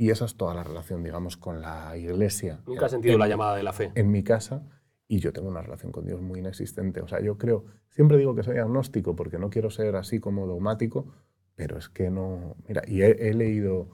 y 0.00 0.08
esa 0.08 0.24
es 0.24 0.34
toda 0.34 0.54
la 0.54 0.64
relación, 0.64 1.04
digamos, 1.04 1.36
con 1.36 1.60
la 1.60 1.94
iglesia. 1.94 2.62
Nunca 2.66 2.86
has 2.86 2.90
sentido 2.90 3.18
la 3.18 3.28
llamada 3.28 3.54
de 3.54 3.62
la 3.62 3.74
fe. 3.74 3.92
En 3.94 4.10
mi 4.10 4.24
casa, 4.24 4.62
y 5.06 5.18
yo 5.18 5.30
tengo 5.34 5.50
una 5.50 5.60
relación 5.60 5.92
con 5.92 6.06
Dios 6.06 6.22
muy 6.22 6.38
inexistente. 6.38 7.02
O 7.02 7.06
sea, 7.06 7.20
yo 7.20 7.36
creo, 7.36 7.66
siempre 7.90 8.16
digo 8.16 8.34
que 8.34 8.42
soy 8.42 8.56
agnóstico 8.56 9.14
porque 9.14 9.38
no 9.38 9.50
quiero 9.50 9.68
ser 9.68 9.96
así 9.96 10.18
como 10.18 10.46
dogmático, 10.46 11.12
pero 11.54 11.76
es 11.76 11.90
que 11.90 12.10
no. 12.10 12.56
Mira, 12.66 12.80
y 12.86 13.02
he, 13.02 13.34
leído 13.34 13.90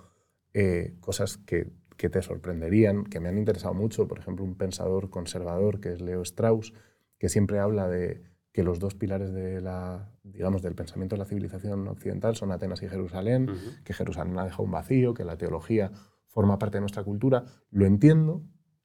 eh, 0.55 0.94
cosas 1.00 1.38
que, 1.38 1.73
que, 1.97 2.08
te 2.08 2.23
sorprenderían, 2.23 3.03
que 3.03 3.19
me 3.19 3.29
han 3.29 3.38
interesado 3.38 3.75
mucho. 3.75 4.06
Por 4.06 4.20
ejemplo, 4.20 4.44
un 4.44 4.55
pensador 4.55 5.11
conservador 5.11 5.81
que 5.81 5.93
es 5.93 6.00
Leo 6.00 6.23
Strauss, 6.23 6.73
que 7.19 7.29
siempre 7.29 7.58
habla 7.58 7.88
de 7.88 8.23
que 8.53 8.62
los 8.62 8.79
dos 8.79 8.94
pilares 8.94 9.32
de 9.32 9.61
la, 9.61 10.15
digamos, 10.32 10.62
del 10.62 10.75
pensamiento 10.75 11.14
de 11.14 11.20
la 11.20 11.25
civilización 11.25 11.88
occidental 11.88 12.37
son 12.37 12.52
Atenas 12.52 12.82
y 12.82 12.88
Jerusalén, 12.88 13.50
que 13.84 13.94
Jerusalén 13.94 14.38
ha 14.38 14.44
dejado 14.44 14.64
un 14.64 14.70
vacío, 14.70 15.14
que 15.14 15.25
la 15.25 15.37
teología 15.37 15.93
forma 16.26 16.58
parte 16.58 16.78
de 16.78 16.81
nuestra 16.81 17.05
cultura. 17.05 17.44
Lo 17.70 17.87
entiendo, 17.87 18.43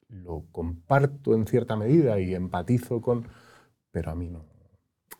lo 0.08 0.46
comparto 0.50 1.34
en 1.34 1.46
cierta 1.46 1.76
medida 1.76 2.20
y 2.20 2.34
empatizo 2.34 3.00
con... 3.00 3.28
Pero 3.90 4.10
a 4.10 4.14
mí 4.14 4.30
no. 4.30 4.46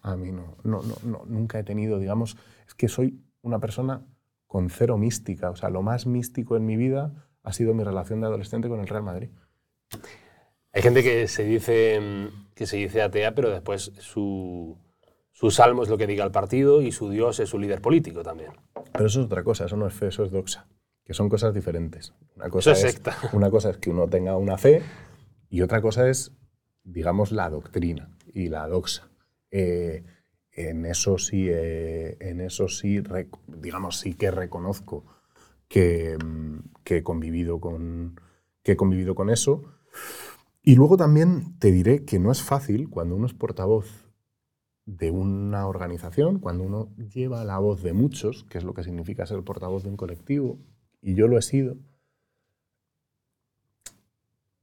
A 0.00 0.16
mí 0.16 0.32
no. 0.32 0.56
No, 0.64 0.82
no, 0.82 0.94
no. 1.04 1.24
Nunca 1.26 1.58
he 1.58 1.64
tenido, 1.64 1.98
digamos, 1.98 2.36
es 2.66 2.74
que 2.74 2.88
soy 2.88 3.22
una 3.42 3.58
persona 3.58 4.06
con 4.46 4.70
cero 4.70 4.96
mística. 4.98 5.50
O 5.50 5.56
sea, 5.56 5.70
lo 5.70 5.82
más 5.82 6.06
místico 6.06 6.56
en 6.56 6.64
mi 6.64 6.76
vida 6.76 7.28
ha 7.42 7.52
sido 7.52 7.74
mi 7.74 7.84
relación 7.84 8.20
de 8.20 8.26
adolescente 8.28 8.68
con 8.68 8.80
el 8.80 8.88
Real 8.88 9.02
Madrid. 9.02 9.30
Hay 10.72 10.80
gente 10.82 11.02
que 11.02 11.28
se 11.28 11.44
dice, 11.44 12.30
que 12.54 12.66
se 12.66 12.78
dice 12.78 13.02
atea, 13.02 13.34
pero 13.34 13.50
después 13.50 13.92
su, 13.98 14.78
su 15.32 15.50
salmo 15.50 15.82
es 15.82 15.88
lo 15.88 15.98
que 15.98 16.06
diga 16.06 16.24
el 16.24 16.30
partido 16.30 16.82
y 16.82 16.92
su 16.92 17.10
Dios 17.10 17.40
es 17.40 17.48
su 17.48 17.58
líder 17.58 17.80
político 17.80 18.22
también. 18.22 18.52
Pero 18.92 19.06
eso 19.06 19.20
es 19.20 19.26
otra 19.26 19.42
cosa, 19.42 19.64
eso 19.64 19.76
no 19.76 19.86
es 19.86 19.94
fe, 19.94 20.08
eso 20.08 20.24
es 20.24 20.30
doxa, 20.30 20.68
que 21.04 21.14
son 21.14 21.28
cosas 21.28 21.54
diferentes. 21.54 22.12
Una 22.36 22.50
cosa 22.50 22.72
eso 22.72 22.86
es, 22.86 22.92
secta. 22.92 23.16
Una 23.32 23.50
cosa 23.50 23.70
es 23.70 23.78
que 23.78 23.90
uno 23.90 24.08
tenga 24.08 24.36
una 24.36 24.58
fe 24.58 24.82
y 25.48 25.62
otra 25.62 25.80
cosa 25.80 26.08
es, 26.08 26.32
digamos, 26.84 27.32
la 27.32 27.48
doctrina 27.48 28.14
y 28.32 28.48
la 28.48 28.68
doxa. 28.68 29.10
Eh, 29.50 30.04
en 30.52 30.84
eso 30.84 31.16
sí, 31.16 31.48
eh, 31.48 32.18
en 32.20 32.40
eso 32.40 32.68
sí, 32.68 33.02
digamos, 33.46 33.98
sí 33.98 34.14
que 34.14 34.30
reconozco 34.30 35.04
que, 35.66 36.18
mm, 36.22 36.58
que, 36.84 36.98
he 36.98 37.02
convivido 37.02 37.58
con, 37.58 38.20
que 38.62 38.72
he 38.72 38.76
convivido 38.76 39.14
con 39.14 39.30
eso. 39.30 39.64
Y 40.62 40.76
luego 40.76 40.98
también 40.98 41.58
te 41.58 41.72
diré 41.72 42.04
que 42.04 42.18
no 42.18 42.30
es 42.30 42.42
fácil 42.42 42.90
cuando 42.90 43.16
uno 43.16 43.26
es 43.26 43.32
portavoz 43.32 44.01
de 44.84 45.10
una 45.10 45.66
organización, 45.66 46.38
cuando 46.38 46.64
uno 46.64 46.94
lleva 46.96 47.44
la 47.44 47.58
voz 47.58 47.82
de 47.82 47.92
muchos, 47.92 48.44
que 48.44 48.58
es 48.58 48.64
lo 48.64 48.74
que 48.74 48.82
significa 48.82 49.26
ser 49.26 49.42
portavoz 49.42 49.84
de 49.84 49.90
un 49.90 49.96
colectivo, 49.96 50.58
y 51.00 51.14
yo 51.14 51.28
lo 51.28 51.38
he 51.38 51.42
sido, 51.42 51.76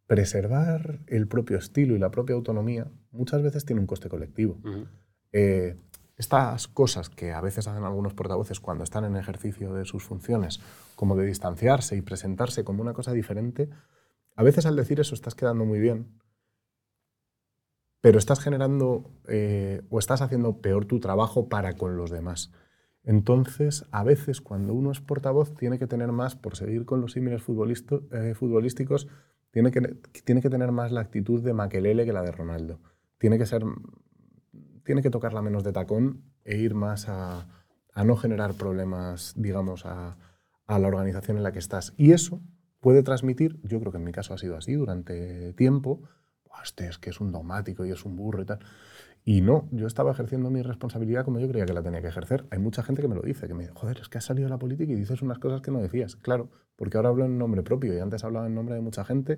preservar 0.08 1.02
el 1.08 1.28
propio 1.28 1.58
estilo 1.58 1.96
y 1.96 2.00
la 2.00 2.10
propia 2.10 2.36
autonomía 2.36 2.88
muchas 3.12 3.44
veces 3.44 3.64
tiene 3.64 3.80
un 3.80 3.88
coste 3.88 4.10
colectivo. 4.10 4.58
Eh, 5.32 5.78
estas 6.18 6.68
cosas 6.68 7.10
que 7.10 7.32
a 7.32 7.40
veces 7.42 7.68
hacen 7.68 7.84
algunos 7.84 8.14
portavoces 8.14 8.60
cuando 8.60 8.84
están 8.84 9.06
en 9.06 9.16
ejercicio 9.16 9.74
de 9.74 9.86
sus 9.86 10.04
funciones, 10.04 10.60
como 10.96 11.16
de 11.16 11.26
distanciarse 11.26 11.96
y 11.96 12.02
presentarse 12.02 12.64
como 12.64 12.82
una 12.82 12.94
cosa 12.94 13.14
diferente, 13.14 13.70
a 14.36 14.44
veces 14.44 14.66
al 14.66 14.76
decir 14.76 15.00
eso 15.00 15.16
estás 15.16 15.36
quedando 15.36 15.64
muy 15.64 15.80
bien, 15.80 16.08
pero 18.02 18.18
estás 18.18 18.40
generando 18.40 19.12
eh, 19.28 19.82
o 19.90 20.00
estás 20.00 20.22
haciendo 20.22 20.62
peor 20.62 20.86
tu 20.86 21.00
trabajo 21.00 21.50
para 21.50 21.74
con 21.74 21.98
los 21.98 22.10
demás. 22.10 22.52
Entonces, 23.04 23.86
a 23.92 24.04
veces 24.04 24.42
cuando 24.42 24.74
uno 24.74 24.92
es 24.92 25.02
portavoz 25.02 25.56
tiene 25.56 25.80
que 25.80 25.88
tener 25.88 26.12
más, 26.12 26.36
por 26.36 26.56
seguir 26.56 26.86
con 26.86 27.02
los 27.02 27.14
símiles 27.14 27.42
eh, 27.42 28.34
futbolísticos, 28.36 29.08
tiene 29.52 29.72
que, 29.72 29.82
tiene 30.24 30.42
que 30.42 30.50
tener 30.50 30.72
más 30.72 30.92
la 30.92 31.02
actitud 31.02 31.44
de 31.44 31.54
Maquelele 31.54 32.06
que 32.06 32.14
la 32.14 32.22
de 32.22 32.32
Ronaldo. 32.32 32.80
Tiene 33.18 33.38
que 33.38 33.46
ser, 33.46 33.64
tiene 34.84 35.02
que 35.02 35.10
tocarla 35.10 35.42
menos 35.42 35.64
de 35.64 35.72
tacón 35.72 36.24
e 36.44 36.58
ir 36.58 36.76
más 36.76 37.08
a, 37.10 37.48
no 38.06 38.16
generar 38.16 38.54
problemas, 38.54 39.34
digamos, 39.36 39.86
a 39.86 40.16
la 40.68 40.88
organización 40.88 41.36
en 41.36 41.44
la 41.44 41.52
que 41.52 41.60
estás. 41.60 41.94
Y 41.98 42.12
eso 42.12 42.42
puede 42.80 43.04
transmitir, 43.04 43.60
yo 43.64 43.80
creo 43.80 43.92
que 43.92 43.98
en 43.98 44.06
mi 44.06 44.14
caso 44.14 44.34
ha 44.34 44.38
sido 44.38 44.56
así 44.56 44.74
durante 44.74 45.52
tiempo, 45.54 46.08
este 46.64 46.88
es 46.88 46.98
que 46.98 47.10
es 47.10 47.20
un 47.20 47.32
dogmático 47.32 47.86
y 47.86 47.92
es 47.92 48.06
un 48.06 48.16
burro 48.16 48.42
y 48.42 48.46
tal. 48.46 48.60
Y 49.26 49.42
no, 49.42 49.68
yo 49.72 49.86
estaba 49.86 50.12
ejerciendo 50.12 50.50
mi 50.50 50.62
responsabilidad 50.62 51.26
como 51.26 51.40
yo 51.40 51.48
creía 51.48 51.66
que 51.66 51.74
la 51.74 51.84
tenía 51.84 52.02
que 52.02 52.08
ejercer. 52.08 52.46
Hay 52.52 52.60
mucha 52.60 52.84
gente 52.84 53.02
que 53.02 53.08
me 53.08 53.16
lo 53.16 53.22
dice, 53.22 53.48
que 53.48 53.54
me 53.54 53.64
dice, 53.64 53.74
joder, 53.76 54.00
es 54.00 54.10
que 54.10 54.18
has 54.18 54.26
salido 54.26 54.48
de 54.48 54.52
la 54.52 54.58
política 54.58 54.92
y 54.92 54.96
dices 54.96 55.22
unas 55.22 55.40
cosas 55.40 55.62
que 55.62 55.72
no 55.72 55.80
decías. 55.80 56.16
Claro, 56.16 56.50
porque 56.76 56.98
ahora 56.98 57.10
hablo 57.10 57.26
en 57.26 57.38
nombre 57.38 57.62
propio 57.62 57.94
y 57.94 58.00
antes 58.00 58.24
hablaba 58.24 58.48
en 58.48 58.56
nombre 58.56 58.76
de 58.76 58.82
mucha 58.82 59.04
gente 59.04 59.38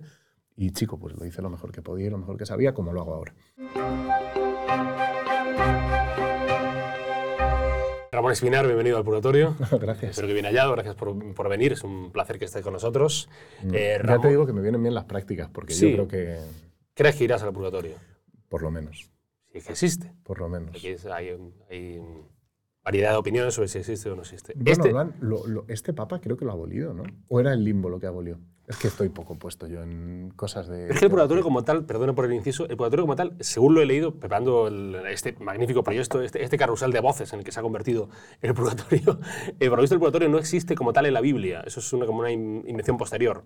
y 0.56 0.72
chico, 0.72 1.00
pues 1.00 1.16
lo 1.18 1.26
hice 1.26 1.42
lo 1.42 1.50
mejor 1.50 1.72
que 1.72 1.82
podía 1.82 2.08
y 2.08 2.10
lo 2.10 2.18
mejor 2.18 2.38
que 2.38 2.46
sabía, 2.46 2.74
como 2.74 2.94
lo 2.94 3.02
hago 3.02 3.14
ahora. 3.16 3.34
Ramón 8.12 8.34
Espinar, 8.34 8.66
bienvenido 8.66 8.98
al 8.98 9.04
Purgatorio. 9.04 9.56
gracias. 9.80 10.12
Espero 10.12 10.28
que 10.28 10.34
bien 10.34 10.46
hallado, 10.46 10.74
gracias 10.74 10.96
por, 10.96 11.34
por, 11.34 11.50
venir, 11.50 11.74
es 11.74 11.84
un 11.84 12.12
placer 12.12 12.38
que 12.38 12.46
estés 12.46 12.62
con 12.62 12.74
nosotros. 12.74 13.30
Mm. 13.64 13.72
Eh, 13.74 14.02
ya 14.06 14.20
te 14.20 14.28
digo 14.28 14.46
que 14.46 14.54
me 14.54 14.62
vienen 14.62 14.82
bien 14.82 14.94
las 14.94 15.06
prácticas, 15.06 15.50
porque 15.50 15.74
yo 15.74 15.92
creo 15.94 16.08
que... 16.08 16.38
¿Crees 17.02 17.16
que 17.16 17.24
irás 17.24 17.42
al 17.42 17.52
Purgatorio? 17.52 17.96
Por 18.48 18.62
lo 18.62 18.70
menos. 18.70 19.10
Si 19.52 19.58
es 19.58 19.66
que 19.66 19.72
existe. 19.72 20.14
Por 20.24 20.40
lo 20.40 20.48
menos. 20.50 20.70
Aquí 20.70 20.96
hay, 21.12 21.36
hay, 21.72 22.02
variedad 22.84 23.10
de 23.10 23.16
opiniones 23.16 23.56
sobre 23.56 23.70
si 23.70 23.80
existe 23.80 24.12
o 24.12 24.16
no 24.16 24.22
existe. 24.22 24.54
Bueno, 24.56 25.14
este, 25.66 25.74
este 25.74 25.94
papa 25.94 26.22
creo 26.22 26.38
que 26.38 26.46
lo 26.46 26.52
ha 26.52 26.54
abolido, 26.54 26.94
¿no? 26.94 27.02
¿O 27.28 27.40
era 27.40 27.54
el 27.54 27.64
limbo 27.64 27.90
lo 27.90 28.00
que 28.00 28.06
abolió? 28.06 28.40
Es 28.68 28.78
que 28.78 28.88
estoy 28.88 29.10
poco 29.10 29.34
puesto 29.40 29.66
yo 29.66 29.82
en 29.82 30.32
cosas 30.36 30.68
de... 30.68 30.90
Es 30.90 31.00
que 31.00 31.06
el 31.06 31.12
purgatorio 31.12 31.44
como 31.44 31.64
tal, 31.64 31.86
perdone 31.86 32.14
por 32.14 32.26
el 32.26 32.34
inciso, 32.34 32.70
el 32.70 32.78
purgatorio 32.78 33.06
como 33.06 33.16
tal, 33.16 33.36
según 33.40 33.74
lo 33.74 33.82
he 33.82 33.88
leído, 33.88 34.20
preparando 34.20 34.68
este 35.08 35.36
magnífico 35.40 35.84
proyecto, 35.84 36.22
este, 36.22 36.44
este, 36.44 36.58
carrusel 36.60 36.92
de 36.92 37.00
voces 37.00 37.34
en 37.34 37.40
el 37.40 37.46
que 37.46 37.52
se 37.52 37.60
ha 37.60 37.64
convertido 37.64 38.10
el 38.42 38.54
purgatorio, 38.54 39.20
el, 39.60 39.70
por 39.72 39.80
el 39.80 39.90
purgatorio 39.90 40.30
no 40.30 40.38
existe 40.38 40.76
como 40.76 40.94
tal 40.94 41.08
en 41.08 41.16
la 41.16 41.22
Biblia, 41.22 41.64
eso 41.66 41.80
es 41.80 41.94
una, 41.94 42.06
como 42.06 42.20
una 42.20 42.32
invención 42.32 42.98
posterior. 42.98 43.44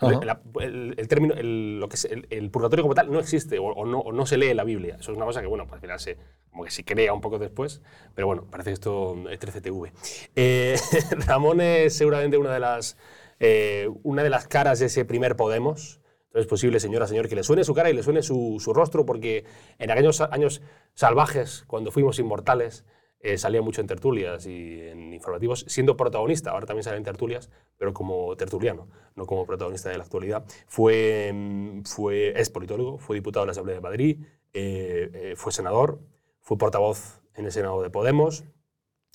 El, 0.00 1.08
término, 1.08 1.34
el, 1.34 1.80
lo 1.80 1.88
que 1.88 1.96
el, 2.30 2.50
purgatorio 2.50 2.82
como 2.82 2.94
tal 2.94 3.10
no 3.10 3.18
existe 3.18 3.58
o, 3.58 3.86
no, 3.86 4.04
no, 4.12 4.26
se 4.26 4.36
lee 4.36 4.48
en 4.48 4.58
la 4.58 4.64
Biblia. 4.64 4.96
Eso 5.00 5.12
es 5.12 5.16
una 5.16 5.26
cosa 5.26 5.40
que, 5.40 5.46
bueno, 5.46 5.64
pues 5.64 5.74
al 5.74 5.80
final 5.80 6.00
se, 6.00 6.18
como 6.50 6.64
que 6.64 6.70
se 6.70 6.84
crea 6.84 7.12
un 7.14 7.20
poco 7.20 7.38
después, 7.38 7.80
pero 8.14 8.26
bueno, 8.26 8.46
parece 8.50 8.70
que 8.70 8.74
esto 8.74 9.16
es 9.30 9.40
13TV. 9.40 9.92
Eh, 10.34 10.76
Ramón 11.26 11.60
es 11.60 11.96
seguramente 11.96 12.36
una 12.36 12.52
de 12.52 12.60
las 12.60 12.96
eh, 13.38 13.90
una 14.02 14.22
de 14.22 14.30
las 14.30 14.48
caras 14.48 14.78
de 14.78 14.86
ese 14.86 15.04
primer 15.04 15.36
Podemos. 15.36 16.00
Entonces 16.26 16.42
es 16.42 16.46
posible, 16.46 16.80
señora, 16.80 17.06
señor, 17.06 17.28
que 17.28 17.34
le 17.34 17.42
suene 17.42 17.64
su 17.64 17.74
cara 17.74 17.90
y 17.90 17.94
le 17.94 18.02
suene 18.02 18.22
su, 18.22 18.60
rostro, 18.74 19.06
porque 19.06 19.44
en 19.78 19.90
aquellos 19.90 20.20
años 20.20 20.60
salvajes, 20.94 21.64
cuando 21.66 21.90
fuimos 21.90 22.18
inmortales, 22.18 22.84
eh, 23.32 23.38
salía 23.38 23.62
mucho 23.62 23.80
en 23.80 23.86
tertulias 23.86 24.46
y 24.46 24.80
en 24.80 25.12
informativos, 25.12 25.64
siendo 25.68 25.96
protagonista. 25.96 26.50
Ahora 26.50 26.66
también 26.66 26.84
sale 26.84 26.96
en 26.96 27.04
tertulias, 27.04 27.50
pero 27.76 27.92
como 27.92 28.36
tertuliano, 28.36 28.88
no 29.14 29.26
como 29.26 29.46
protagonista 29.46 29.90
de 29.90 29.98
la 29.98 30.04
actualidad. 30.04 30.44
Fue, 30.66 31.30
mm, 31.32 31.82
fue, 31.82 32.38
es 32.40 32.50
politólogo, 32.50 32.98
fue 32.98 33.16
diputado 33.16 33.44
de 33.44 33.48
la 33.48 33.52
Asamblea 33.52 33.76
de 33.76 33.82
Madrid, 33.82 34.24
eh, 34.52 35.34
fue 35.36 35.52
senador, 35.52 36.00
fue 36.40 36.56
portavoz 36.56 37.20
en 37.34 37.44
el 37.44 37.52
Senado 37.52 37.82
de 37.82 37.90
Podemos, 37.90 38.44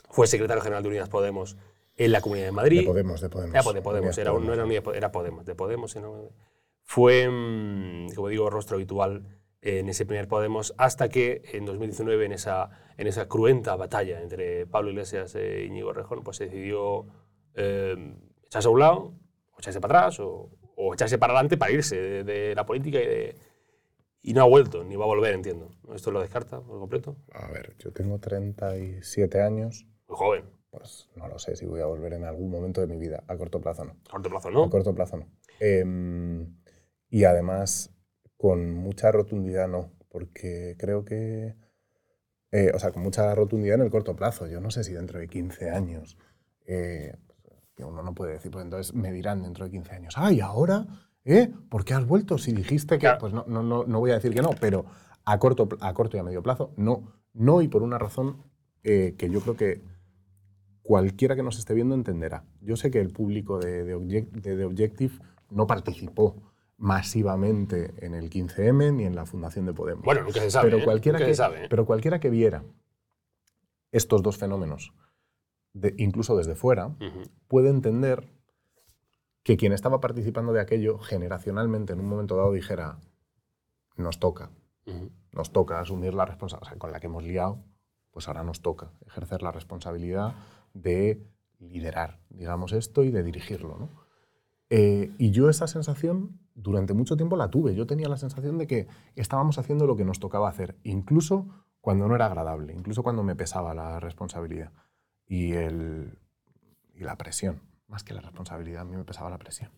fue 0.10 0.28
secretario 0.28 0.62
general 0.62 0.84
de 0.84 0.90
Unidas 0.90 1.10
Podemos 1.10 1.58
en 1.96 2.12
la 2.12 2.22
Comunidad 2.22 2.48
de 2.48 2.52
Madrid. 2.52 2.80
De 2.82 2.88
Podemos, 2.88 3.22
de 3.22 3.30
Podemos. 3.30 3.56
Era, 3.56 3.74
de 3.74 3.82
Podemos, 3.82 4.18
era, 4.18 4.32
no 4.34 4.54
era, 4.54 4.66
era 4.96 5.12
Podemos, 5.12 5.46
de 5.46 5.56
Podemos. 5.56 5.98
Fue, 6.84 7.30
mm, 7.30 8.14
como 8.16 8.28
digo, 8.28 8.50
rostro 8.50 8.76
habitual 8.76 9.41
en 9.62 9.90
ese 9.90 10.06
primer 10.06 10.28
Podemos, 10.28 10.74
hasta 10.78 11.10
que 11.10 11.44
en 11.54 11.66
2019, 11.66 12.26
en 12.26 12.32
esa, 12.32 12.70
en 12.98 13.08
esa 13.08 13.28
cruenta 13.28 13.76
batalla 13.76 14.22
entre 14.22 14.66
Pablo 14.66 14.90
Iglesias 14.90 15.36
e 15.36 15.66
Íñigo 15.66 15.94
Rejón, 15.94 16.24
pues 16.24 16.38
se 16.38 16.46
decidió 16.46 17.06
eh, 17.54 18.16
echarse 18.46 18.68
a 18.68 18.72
un 18.72 18.80
lado, 18.80 19.14
o 19.52 19.60
echarse 19.60 19.80
para 19.80 20.00
atrás, 20.00 20.20
o, 20.20 20.50
echarse 20.94 21.20
para 21.20 21.34
adelante 21.34 21.58
para 21.58 21.72
irse 21.72 22.24
de, 22.24 22.56
la 22.56 22.66
política 22.66 23.00
y, 23.00 23.06
de, 23.06 23.36
y 24.24 24.34
no 24.34 24.42
ha 24.42 24.48
vuelto, 24.48 24.84
ni 24.84 24.96
va 24.96 25.06
a 25.06 25.08
volver, 25.08 25.34
entiendo. 25.34 25.70
¿Esto 25.94 26.12
lo 26.12 26.22
descarta 26.22 26.60
por 26.60 26.80
completo? 26.80 27.18
A 27.34 27.52
ver, 27.52 27.76
yo 27.78 27.92
tengo 27.92 28.20
37 28.20 29.42
años. 29.42 29.86
Muy 30.08 30.18
joven. 30.18 30.46
Pues 30.72 31.10
no 31.16 31.28
lo 31.28 31.38
sé 31.38 31.56
si 31.56 31.66
voy 31.66 31.82
a 31.82 31.86
volver 31.86 32.14
en 32.14 32.24
algún 32.24 32.50
momento 32.50 32.82
de 32.82 32.88
mi 32.88 32.98
vida. 32.98 33.24
A 33.28 33.36
corto 33.36 33.60
plazo 33.60 33.84
no. 33.84 33.92
A 34.08 34.12
corto 34.12 34.30
plazo 34.30 34.52
no. 34.52 34.64
A 34.64 34.70
corto 34.70 34.96
plazo 34.96 35.18
no. 35.18 35.28
Em, 35.60 36.56
y 37.10 37.26
además, 37.26 37.94
con 38.42 38.74
mucha 38.74 39.12
rotundidad 39.12 39.68
no, 39.68 39.92
porque 40.10 40.76
creo 40.80 41.06
que. 41.06 41.56
Eh, 42.52 42.72
o 42.74 42.80
sea, 42.80 42.92
con 42.92 43.04
mucha 43.04 43.36
rotundidad 43.36 43.76
en 43.76 43.84
el 43.84 43.92
corto 43.92 44.16
plazo. 44.16 44.48
Yo 44.48 44.60
no 44.60 44.72
sé 44.72 44.84
si 44.84 44.94
dentro 44.94 45.20
de 45.20 45.28
15 45.28 45.70
años. 45.70 46.18
Eh, 46.66 47.16
que 47.76 47.86
uno 47.86 48.02
no 48.02 48.16
puede 48.16 48.34
decir, 48.34 48.52
pues 48.52 48.66
entonces 48.66 48.96
me 48.96 49.12
dirán 49.12 49.44
dentro 49.44 49.66
de 49.66 49.72
15 49.72 49.96
años, 49.96 50.14
¡ay, 50.18 50.42
ahora! 50.42 50.88
¿Eh? 51.24 51.52
¿Por 51.70 51.86
qué 51.86 51.94
has 51.94 52.06
vuelto? 52.08 52.40
Si 52.40 52.52
dijiste 52.52 52.98
que. 52.98 53.12
Pues 53.20 53.32
no, 53.32 53.46
no, 53.48 53.62
no, 53.62 53.84
no 53.86 54.00
voy 54.00 54.10
a 54.10 54.16
decir 54.16 54.34
que 54.34 54.42
no, 54.42 54.50
pero 54.60 54.86
a 55.24 55.38
corto, 55.38 55.70
a 55.80 55.94
corto 55.94 56.18
y 56.18 56.20
a 56.20 56.24
medio 56.24 56.42
plazo, 56.42 56.74
no. 56.78 57.14
No, 57.34 57.62
y 57.62 57.68
por 57.68 57.84
una 57.84 58.00
razón 58.00 58.44
eh, 58.84 59.14
que 59.20 59.30
yo 59.30 59.40
creo 59.42 59.56
que 59.56 59.84
cualquiera 60.82 61.36
que 61.36 61.44
nos 61.44 61.60
esté 61.60 61.76
viendo 61.76 61.94
entenderá. 61.94 62.44
Yo 62.60 62.76
sé 62.76 62.90
que 62.90 63.00
el 63.00 63.10
público 63.14 63.60
de, 63.60 63.84
de, 63.84 64.66
Objective 64.66 65.14
no 65.52 65.68
participó 65.68 66.51
masivamente 66.82 67.94
en 68.04 68.16
el 68.16 68.32
15M 68.32 68.92
ni 68.96 69.06
en 69.06 69.16
la 69.16 69.28
fundación 69.28 69.68
de 69.68 69.74
Podemos. 69.74 70.04
Bueno, 70.04 70.24
nunca 70.24 70.40
se 70.40 70.50
sabe. 70.50 70.72
Pero, 70.72 70.82
¿eh? 70.82 70.84
cualquiera, 70.84 71.20
que, 71.20 71.36
sabe, 71.36 71.66
¿eh? 71.66 71.68
pero 71.70 71.86
cualquiera 71.86 72.20
que 72.20 72.32
viera 72.32 72.64
estos 73.92 74.24
dos 74.24 74.38
fenómenos, 74.38 74.92
incluso 75.98 76.36
desde 76.36 76.56
fuera, 76.56 76.96
puede 77.48 77.70
entender 77.70 78.32
que 79.44 79.58
quien 79.58 79.74
estaba 79.74 80.02
participando 80.02 80.54
de 80.54 80.62
aquello 80.62 80.98
generacionalmente 80.98 81.94
en 81.94 82.00
un 82.00 82.08
momento 82.08 82.36
dado 82.36 82.52
dijera, 82.52 83.00
nos 83.96 84.20
toca, 84.20 84.50
nos 85.34 85.52
toca 85.52 85.80
asumir 85.80 86.16
la 86.16 86.26
responsabilidad, 86.26 86.78
con 86.80 86.92
la 86.92 87.00
que 87.00 87.08
hemos 87.08 87.24
liado, 87.24 87.64
pues 88.10 88.28
ahora 88.28 88.44
nos 88.44 88.62
toca 88.62 88.92
ejercer 89.06 89.44
la 89.44 89.52
responsabilidad 89.52 90.34
de 90.74 91.28
liderar, 91.60 92.22
digamos, 92.30 92.74
esto 92.74 93.04
y 93.04 93.12
de 93.12 93.22
dirigirlo. 93.22 93.78
¿no? 93.78 93.90
Eh, 94.72 95.14
y 95.20 95.30
yo 95.30 95.48
esa 95.50 95.68
sensación 95.68 96.41
durante 96.56 96.94
mucho 96.94 97.16
tiempo 97.16 97.36
la 97.36 97.50
tuve. 97.50 97.76
Yo 97.76 97.86
tenía 97.88 98.08
la 98.08 98.18
sensación 98.18 98.58
de 98.58 98.68
que 98.68 98.88
estábamos 99.16 99.58
haciendo 99.58 99.86
lo 99.86 99.96
que 99.96 100.06
nos 100.06 100.20
tocaba 100.20 100.50
hacer, 100.50 100.78
incluso 100.84 101.48
cuando 101.80 102.08
no 102.08 102.16
era 102.16 102.28
agradable, 102.28 102.74
incluso 102.74 103.04
cuando 103.04 103.24
me 103.24 103.36
pesaba 103.36 103.74
la 103.74 104.00
responsabilidad 104.00 104.72
y, 105.26 105.54
el, 105.54 106.18
y 106.94 107.04
la 107.04 107.18
presión. 107.18 107.62
Más 107.88 108.04
que 108.04 108.14
la 108.14 108.22
responsabilidad, 108.22 108.82
a 108.82 108.86
mí 108.86 108.96
me 108.96 109.04
pesaba 109.04 109.30
la 109.30 109.38
presión. 109.38 109.72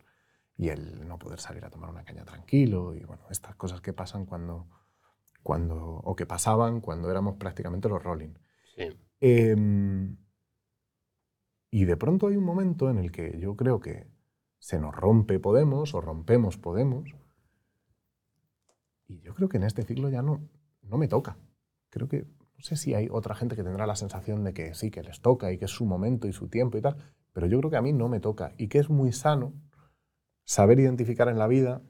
Y 0.56 0.70
el 0.70 1.08
no 1.08 1.18
poder 1.18 1.40
salir 1.40 1.66
a 1.66 1.70
tomar 1.70 1.90
una 1.90 2.04
caña 2.04 2.26
tranquilo 2.26 2.94
y 2.94 3.04
bueno, 3.04 3.24
estas 3.32 3.56
cosas 3.56 3.82
que 3.82 3.94
pasan 3.94 4.26
cuando, 4.26 4.68
cuando 5.42 5.78
o 5.78 6.16
que 6.16 6.26
pasaban 6.26 6.80
cuando 6.80 7.10
éramos 7.10 7.38
prácticamente 7.38 7.90
los 7.90 8.04
rolling. 8.04 8.34
Sí. 8.76 8.90
Em, 9.20 10.18
y 11.72 11.86
de 11.86 11.98
pronto 11.98 12.28
hay 12.28 12.36
un 12.36 12.44
momento 12.44 12.90
en 12.90 13.00
el 13.00 13.12
que 13.12 13.40
yo 13.40 13.56
creo 13.56 13.80
que 13.80 14.13
se 14.64 14.80
nos 14.80 14.96
rompe 14.96 15.42
Podemos 15.42 15.94
o 15.94 16.00
rompemos 16.00 16.58
Podemos. 16.58 17.14
Y 19.08 19.20
yo 19.20 19.34
creo 19.34 19.50
que 19.50 19.58
en 19.58 19.64
este 19.64 19.84
ciclo 19.84 20.08
ya 20.08 20.22
no, 20.22 20.40
no 20.84 20.98
me 20.98 21.10
toca. 21.10 21.38
Creo 21.90 22.08
que, 22.08 22.22
no 22.22 22.64
sé 22.64 22.78
si 22.78 22.94
hay 22.94 23.10
otra 23.12 23.36
gente 23.36 23.58
que 23.58 23.64
tendrá 23.66 23.86
la 23.86 23.98
sensación 23.98 24.46
de 24.46 24.54
que 24.54 24.74
sí, 24.74 24.90
que 24.90 25.04
les 25.04 25.20
toca 25.20 25.52
y 25.52 25.58
que 25.58 25.66
es 25.66 25.72
su 25.72 25.86
momento 25.86 26.30
y 26.30 26.32
su 26.32 26.48
tiempo 26.48 26.78
y 26.78 26.82
tal, 26.82 26.96
pero 27.34 27.46
yo 27.48 27.60
creo 27.60 27.72
que 27.72 27.76
a 27.76 27.82
mí 27.82 27.92
no 27.92 28.08
me 28.08 28.22
toca 28.22 28.54
y 28.58 28.70
que 28.70 28.80
es 28.80 28.90
muy 28.90 29.12
sano 29.12 29.54
saber 30.46 30.80
identificar 30.80 31.28
en 31.28 31.40
la 31.40 31.48
vida 31.48 31.82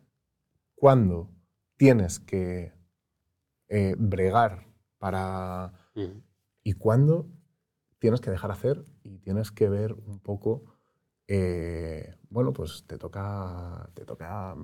cuándo 0.73 1.29
tienes 1.77 2.19
que 2.19 2.73
eh, 3.67 3.93
bregar 3.99 4.65
para... 4.97 5.73
y 6.63 6.73
cuándo 6.73 7.29
tienes 7.99 8.19
que 8.19 8.31
dejar 8.31 8.49
hacer 8.49 8.83
y 9.03 9.19
tienes 9.19 9.51
que 9.51 9.69
ver 9.69 9.93
un 9.93 10.19
poco, 10.19 10.73
eh, 11.27 12.15
bueno, 12.33 12.51
pues 12.51 12.83
te 12.87 12.97
toca, 12.97 13.89
te 13.93 14.05
toca, 14.05 14.55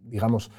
digamos, 0.00 0.50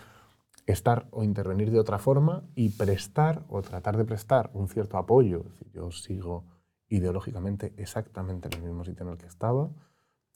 estar 0.66 1.08
o 1.12 1.24
intervenir 1.24 1.70
de 1.70 1.80
otra 1.80 2.00
forma 2.00 2.44
y 2.56 2.70
prestar 2.70 3.44
o 3.50 3.62
tratar 3.62 3.98
de 3.98 4.06
prestar 4.06 4.50
un 4.54 4.70
cierto 4.70 4.98
apoyo. 4.98 5.44
Yo 5.74 5.92
sigo 5.92 6.46
ideológicamente 6.88 7.74
exactamente 7.78 8.48
en 8.48 8.62
el 8.62 8.70
mismo 8.70 8.86
sitio 8.86 9.06
en 9.06 9.12
el 9.12 9.18
que 9.18 9.26
estaba, 9.26 9.70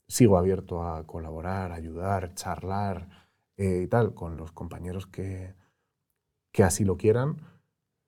sigo 0.06 0.36
abierto 0.36 0.82
a 0.82 1.06
colaborar, 1.06 1.72
ayudar, 1.72 2.34
charlar 2.34 3.08
eh, 3.56 3.82
y 3.84 3.86
tal 3.86 4.14
con 4.14 4.36
los 4.36 4.52
compañeros 4.52 5.06
que, 5.06 5.54
que 6.52 6.64
así 6.64 6.84
lo 6.84 6.96
quieran, 6.96 7.36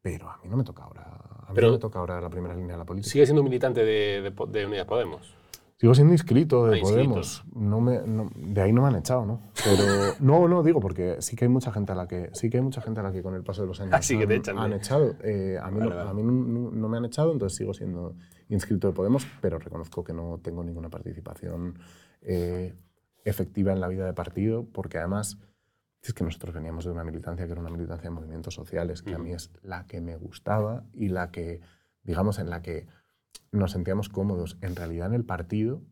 pero 0.02 0.28
a 0.28 0.38
mí 0.42 0.48
no 0.48 0.56
me 0.56 0.64
toca 0.64 0.84
ahora. 0.84 1.04
A 1.46 1.52
mí 1.52 1.60
no 1.60 1.72
me 1.72 1.78
toca 1.78 1.98
ahora 1.98 2.20
la 2.20 2.30
primera 2.30 2.54
línea 2.54 2.72
de 2.72 2.78
la 2.78 2.84
política. 2.84 3.10
¿Sigue 3.10 3.26
siendo 3.26 3.42
militante 3.42 3.84
de, 3.84 4.32
de, 4.48 4.66
Unidas 4.66 4.86
Podemos? 4.86 5.34
Sigo 5.80 5.94
siendo 5.94 6.12
inscrito 6.12 6.66
de 6.66 6.76
Ah. 6.78 6.82
Podemos. 6.82 7.42
No 7.54 7.80
me, 7.80 8.02
no- 8.06 8.28
de 8.36 8.60
ahí 8.60 8.70
no 8.70 8.82
me 8.82 8.88
han 8.88 8.96
echado, 8.96 9.24
¿no? 9.24 9.40
Pero 9.64 9.82
no, 10.20 10.46
no 10.46 10.62
digo 10.62 10.78
porque 10.78 11.16
sí 11.20 11.36
que 11.36 11.46
hay 11.46 11.48
mucha 11.48 11.72
gente 11.72 11.92
a 11.92 11.94
la 11.94 12.06
que 12.06 12.28
sí 12.34 12.50
que 12.50 12.58
hay 12.58 12.62
mucha 12.62 12.82
gente 12.82 13.00
a 13.00 13.02
la 13.02 13.12
que 13.12 13.22
con 13.22 13.34
el 13.34 13.42
paso 13.42 13.62
de 13.62 13.68
los 13.68 13.80
años 13.80 13.94
Ah, 13.94 14.02
sí 14.02 14.18
que 14.18 14.26
te 14.26 14.34
han, 14.34 14.40
echan, 14.40 14.58
han 14.58 14.72
¿eh? 14.74 14.76
echado. 14.76 15.14
Eh, 15.24 15.58
a 15.58 15.70
mí, 15.70 15.78
Vale, 15.78 15.90
no, 15.90 15.96
vale. 15.96 16.10
a 16.10 16.12
mí 16.12 16.22
no 16.22 16.88
me 16.88 16.98
han 16.98 17.06
echado, 17.06 17.32
entonces 17.32 17.56
sigo 17.56 17.72
siendo 17.72 18.14
inscrito 18.50 18.88
de 18.88 18.92
Podemos, 18.92 19.26
pero 19.40 19.58
reconozco 19.58 20.04
que 20.04 20.12
no 20.12 20.38
tengo 20.42 20.62
ninguna 20.62 20.90
participación 20.90 21.78
eh, 22.20 22.74
efectiva 23.24 23.72
en 23.72 23.80
la 23.80 23.88
vida 23.88 24.04
de 24.04 24.12
partido, 24.12 24.66
porque 24.70 24.98
además 24.98 25.38
es 26.02 26.12
que 26.12 26.24
nosotros 26.24 26.54
veníamos 26.54 26.84
de 26.84 26.90
una 26.90 27.04
militancia 27.04 27.46
que 27.46 27.52
era 27.52 27.60
una 27.60 27.70
militancia 27.70 28.10
de 28.10 28.14
movimientos 28.14 28.52
sociales, 28.52 29.02
que 29.02 29.14
a 29.14 29.18
mí 29.18 29.32
es 29.32 29.50
la 29.62 29.86
que 29.86 30.02
me 30.02 30.16
gustaba 30.16 30.84
y 30.92 31.08
la 31.08 31.30
que, 31.30 31.60
digamos, 32.02 32.38
en 32.38 32.50
la 32.50 32.60
que 32.60 32.86
nos 33.52 33.72
sentíamos 33.72 34.08
cómodos. 34.08 34.56
En 34.60 34.76
realidad, 34.76 35.08
en 35.08 35.14
el 35.14 35.24
partido, 35.24 35.82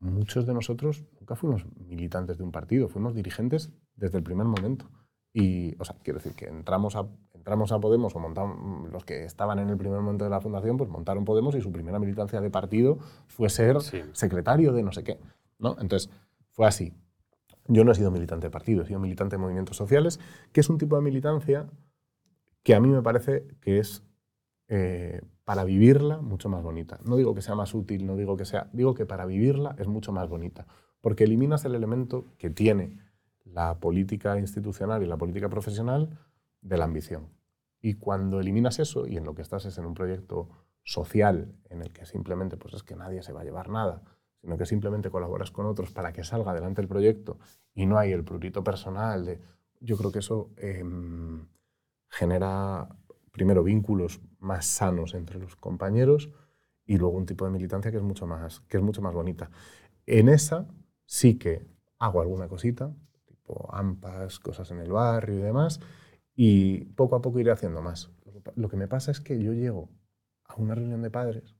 muchos 0.00 0.46
de 0.46 0.54
nosotros 0.54 1.04
nunca 1.18 1.36
fuimos 1.36 1.66
militantes 1.76 2.38
de 2.38 2.44
un 2.44 2.52
partido, 2.52 2.88
fuimos 2.88 3.14
dirigentes 3.14 3.70
desde 3.96 4.18
el 4.18 4.24
primer 4.24 4.46
momento. 4.46 4.90
Y, 5.32 5.74
o 5.78 5.84
sea, 5.84 5.94
quiero 6.02 6.18
decir 6.18 6.34
que 6.34 6.46
entramos 6.46 6.96
a, 6.96 7.06
entramos 7.34 7.70
a 7.70 7.78
Podemos 7.78 8.16
o 8.16 8.18
montamos, 8.18 8.90
los 8.90 9.04
que 9.04 9.24
estaban 9.24 9.58
en 9.58 9.68
el 9.68 9.76
primer 9.76 10.00
momento 10.00 10.24
de 10.24 10.30
la 10.30 10.40
fundación, 10.40 10.76
pues 10.76 10.88
montaron 10.90 11.24
Podemos 11.24 11.54
y 11.54 11.60
su 11.60 11.70
primera 11.70 11.98
militancia 11.98 12.40
de 12.40 12.50
partido 12.50 12.98
fue 13.26 13.50
ser 13.50 13.80
Sí. 13.82 14.02
secretario 14.12 14.72
de 14.72 14.82
no 14.82 14.90
sé 14.92 15.04
qué. 15.04 15.20
¿no? 15.58 15.76
Entonces, 15.80 16.10
fue 16.52 16.66
así. 16.66 16.92
Yo 17.66 17.84
no 17.84 17.92
he 17.92 17.94
sido 17.94 18.10
militante 18.10 18.46
de 18.46 18.50
partido, 18.50 18.82
he 18.82 18.86
sido 18.86 18.98
militante 18.98 19.36
de 19.36 19.42
movimientos 19.42 19.76
sociales, 19.76 20.18
que 20.52 20.60
es 20.60 20.70
un 20.70 20.78
tipo 20.78 20.96
de 20.96 21.02
militancia 21.02 21.68
que 22.62 22.74
a 22.74 22.80
mí 22.80 22.88
me 22.88 23.02
parece 23.02 23.46
que 23.60 23.78
es 23.78 24.02
eh, 24.68 25.20
para 25.48 25.64
vivirla 25.64 26.18
mucho 26.18 26.50
más 26.50 26.62
bonita. 26.62 26.98
No 27.06 27.16
digo 27.16 27.34
que 27.34 27.40
sea 27.40 27.54
más 27.54 27.72
útil, 27.72 28.04
no 28.04 28.16
digo 28.16 28.36
que 28.36 28.44
sea, 28.44 28.68
digo 28.74 28.92
que 28.92 29.06
para 29.06 29.24
vivirla 29.24 29.74
es 29.78 29.88
mucho 29.88 30.12
más 30.12 30.28
bonita, 30.28 30.66
porque 31.00 31.24
eliminas 31.24 31.64
el 31.64 31.74
elemento 31.74 32.26
que 32.36 32.50
tiene 32.50 32.98
la 33.46 33.80
política 33.80 34.38
institucional 34.38 35.02
y 35.02 35.06
la 35.06 35.16
política 35.16 35.48
profesional 35.48 36.18
de 36.60 36.76
la 36.76 36.84
ambición. 36.84 37.30
Y 37.80 37.94
cuando 37.94 38.40
eliminas 38.40 38.78
eso 38.78 39.06
y 39.06 39.16
en 39.16 39.24
lo 39.24 39.34
que 39.34 39.40
estás 39.40 39.64
es 39.64 39.78
en 39.78 39.86
un 39.86 39.94
proyecto 39.94 40.50
social 40.82 41.54
en 41.70 41.80
el 41.80 41.94
que 41.94 42.04
simplemente 42.04 42.58
pues 42.58 42.74
es 42.74 42.82
que 42.82 42.94
nadie 42.94 43.22
se 43.22 43.32
va 43.32 43.40
a 43.40 43.44
llevar 43.44 43.70
nada, 43.70 44.02
sino 44.42 44.58
que 44.58 44.66
simplemente 44.66 45.08
colaboras 45.08 45.50
con 45.50 45.64
otros 45.64 45.92
para 45.92 46.12
que 46.12 46.24
salga 46.24 46.50
adelante 46.50 46.82
el 46.82 46.88
proyecto 46.88 47.38
y 47.74 47.86
no 47.86 47.96
hay 47.96 48.12
el 48.12 48.22
prurito 48.22 48.62
personal 48.62 49.24
de 49.24 49.40
yo 49.80 49.96
creo 49.96 50.12
que 50.12 50.18
eso 50.18 50.50
em, 50.58 51.46
genera 52.10 52.86
primero 53.38 53.64
vínculos 53.64 54.20
más 54.38 54.66
sanos 54.66 55.14
entre 55.14 55.38
los 55.38 55.56
compañeros 55.56 56.28
y 56.84 56.98
luego 56.98 57.16
un 57.16 57.24
tipo 57.24 57.46
de 57.46 57.50
militancia 57.50 57.90
que 57.90 57.96
es 57.96 58.02
mucho 58.02 58.26
más, 58.26 58.60
que 58.68 58.76
es 58.76 58.82
mucho 58.82 59.00
más 59.00 59.14
bonita. 59.14 59.50
En 60.04 60.28
esa 60.28 60.66
sí 61.06 61.38
que 61.38 61.66
hago 61.98 62.20
alguna 62.20 62.48
cosita, 62.48 62.94
tipo 63.26 63.68
AMPAs, 63.74 64.38
cosas 64.38 64.70
en 64.70 64.80
el 64.80 64.92
barrio 64.92 65.38
y 65.38 65.42
demás, 65.42 65.80
y 66.34 66.84
poco 66.94 67.16
a 67.16 67.22
poco 67.22 67.40
iré 67.40 67.50
haciendo 67.50 67.80
más. 67.80 68.10
Lo 68.56 68.68
que 68.68 68.76
me 68.76 68.86
pasa 68.88 69.10
es 69.10 69.20
que 69.20 69.42
yo 69.42 69.52
llego 69.54 69.88
a 70.44 70.54
una 70.56 70.74
reunión 70.74 71.00
de 71.02 71.10
padres 71.10 71.54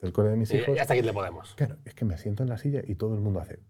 del 0.00 0.12
cole 0.12 0.30
de 0.30 0.36
mis 0.36 0.52
Y 0.52 0.56
hijos, 0.56 0.78
hasta 0.80 0.94
aquí 0.94 1.02
le 1.02 1.12
podemos. 1.12 1.54
claro, 1.54 1.76
es 1.84 1.94
que 1.94 2.04
me 2.04 2.18
siento 2.18 2.42
en 2.42 2.48
la 2.48 2.58
silla 2.58 2.82
y 2.84 2.96
todo 2.96 3.14
el 3.14 3.20
mundo 3.20 3.38
hace. 3.40 3.60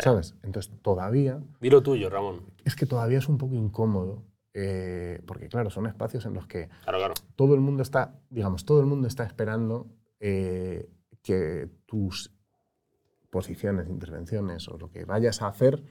¿sabes? 0.00 0.34
Entonces 0.42 0.72
todavía 0.82 1.40
Dilo 1.60 1.82
tuyo, 1.82 2.10
Ramón. 2.10 2.40
es 2.64 2.74
que 2.74 2.84
todavía 2.86 3.18
es 3.18 3.28
un 3.28 3.38
poco 3.38 3.54
incómodo, 3.54 4.24
eh, 4.54 5.20
porque 5.26 5.48
claro, 5.48 5.68
son 5.68 5.86
espacios 5.86 6.24
en 6.26 6.34
los 6.34 6.46
que 6.46 6.68
Claro, 6.84 6.98
claro. 6.98 7.14
todo 7.34 7.54
el 7.54 7.60
mundo 7.60 7.82
está, 7.82 8.20
digamos, 8.30 8.64
todo 8.64 8.80
el 8.80 8.86
mundo 8.86 9.08
está 9.08 9.24
esperando 9.24 9.88
eh, 10.20 10.88
que 11.22 11.68
tus 11.86 12.32
posiciones, 13.30 13.88
intervenciones 13.88 14.68
o 14.68 14.78
lo 14.78 14.90
que 14.90 15.04
vayas 15.04 15.42
a 15.42 15.48
hacer 15.48 15.82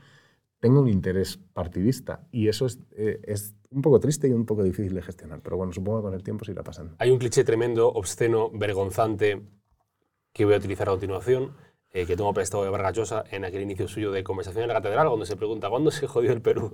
tenga 0.60 0.80
un 0.80 0.88
interés 0.88 1.38
partidista. 1.52 2.26
Y 2.32 2.48
eso 2.48 2.66
es, 2.66 2.80
eh, 2.92 3.20
es 3.24 3.54
un 3.70 3.82
poco 3.82 4.00
triste 4.00 4.30
y 4.30 4.32
un 4.32 4.46
poco 4.46 4.64
difícil 4.64 4.94
de 4.96 5.02
gestionar. 5.02 5.42
Pero 5.42 5.58
bueno, 5.58 5.74
supongo 5.74 6.00
que 6.00 6.04
con 6.04 6.14
el 6.14 6.24
tiempo 6.24 6.46
se 6.46 6.54
irá 6.54 6.64
pasando. 6.64 6.96
Hay 7.00 7.12
un 7.12 7.20
cliché 7.20 7.44
tremendo, 7.44 7.90
obsceno, 7.90 8.50
vergonzante 8.50 9.42
que 10.32 10.46
voy 10.46 10.54
a 10.54 10.58
utilizar 10.58 10.88
a 10.88 10.94
continuación, 10.94 11.54
eh, 11.94 12.08
que 12.08 12.18
tengo 12.18 12.34
prestado 12.34 12.64
de 12.64 12.72
Vargas 12.72 12.94
Llosa 12.94 13.24
en 13.30 13.46
aquel 13.46 13.62
inicio 13.62 13.88
suyo 13.88 14.12
de 14.12 14.24
Conversación 14.24 14.64
en 14.64 14.70
la 14.70 14.74
Catedral, 14.74 15.08
donde 15.08 15.28
se 15.28 15.36
pregunta 15.36 15.70
¿cuándo 15.70 15.92
se 15.92 16.08
jodió 16.08 16.32
el 16.32 16.42
Perú? 16.42 16.72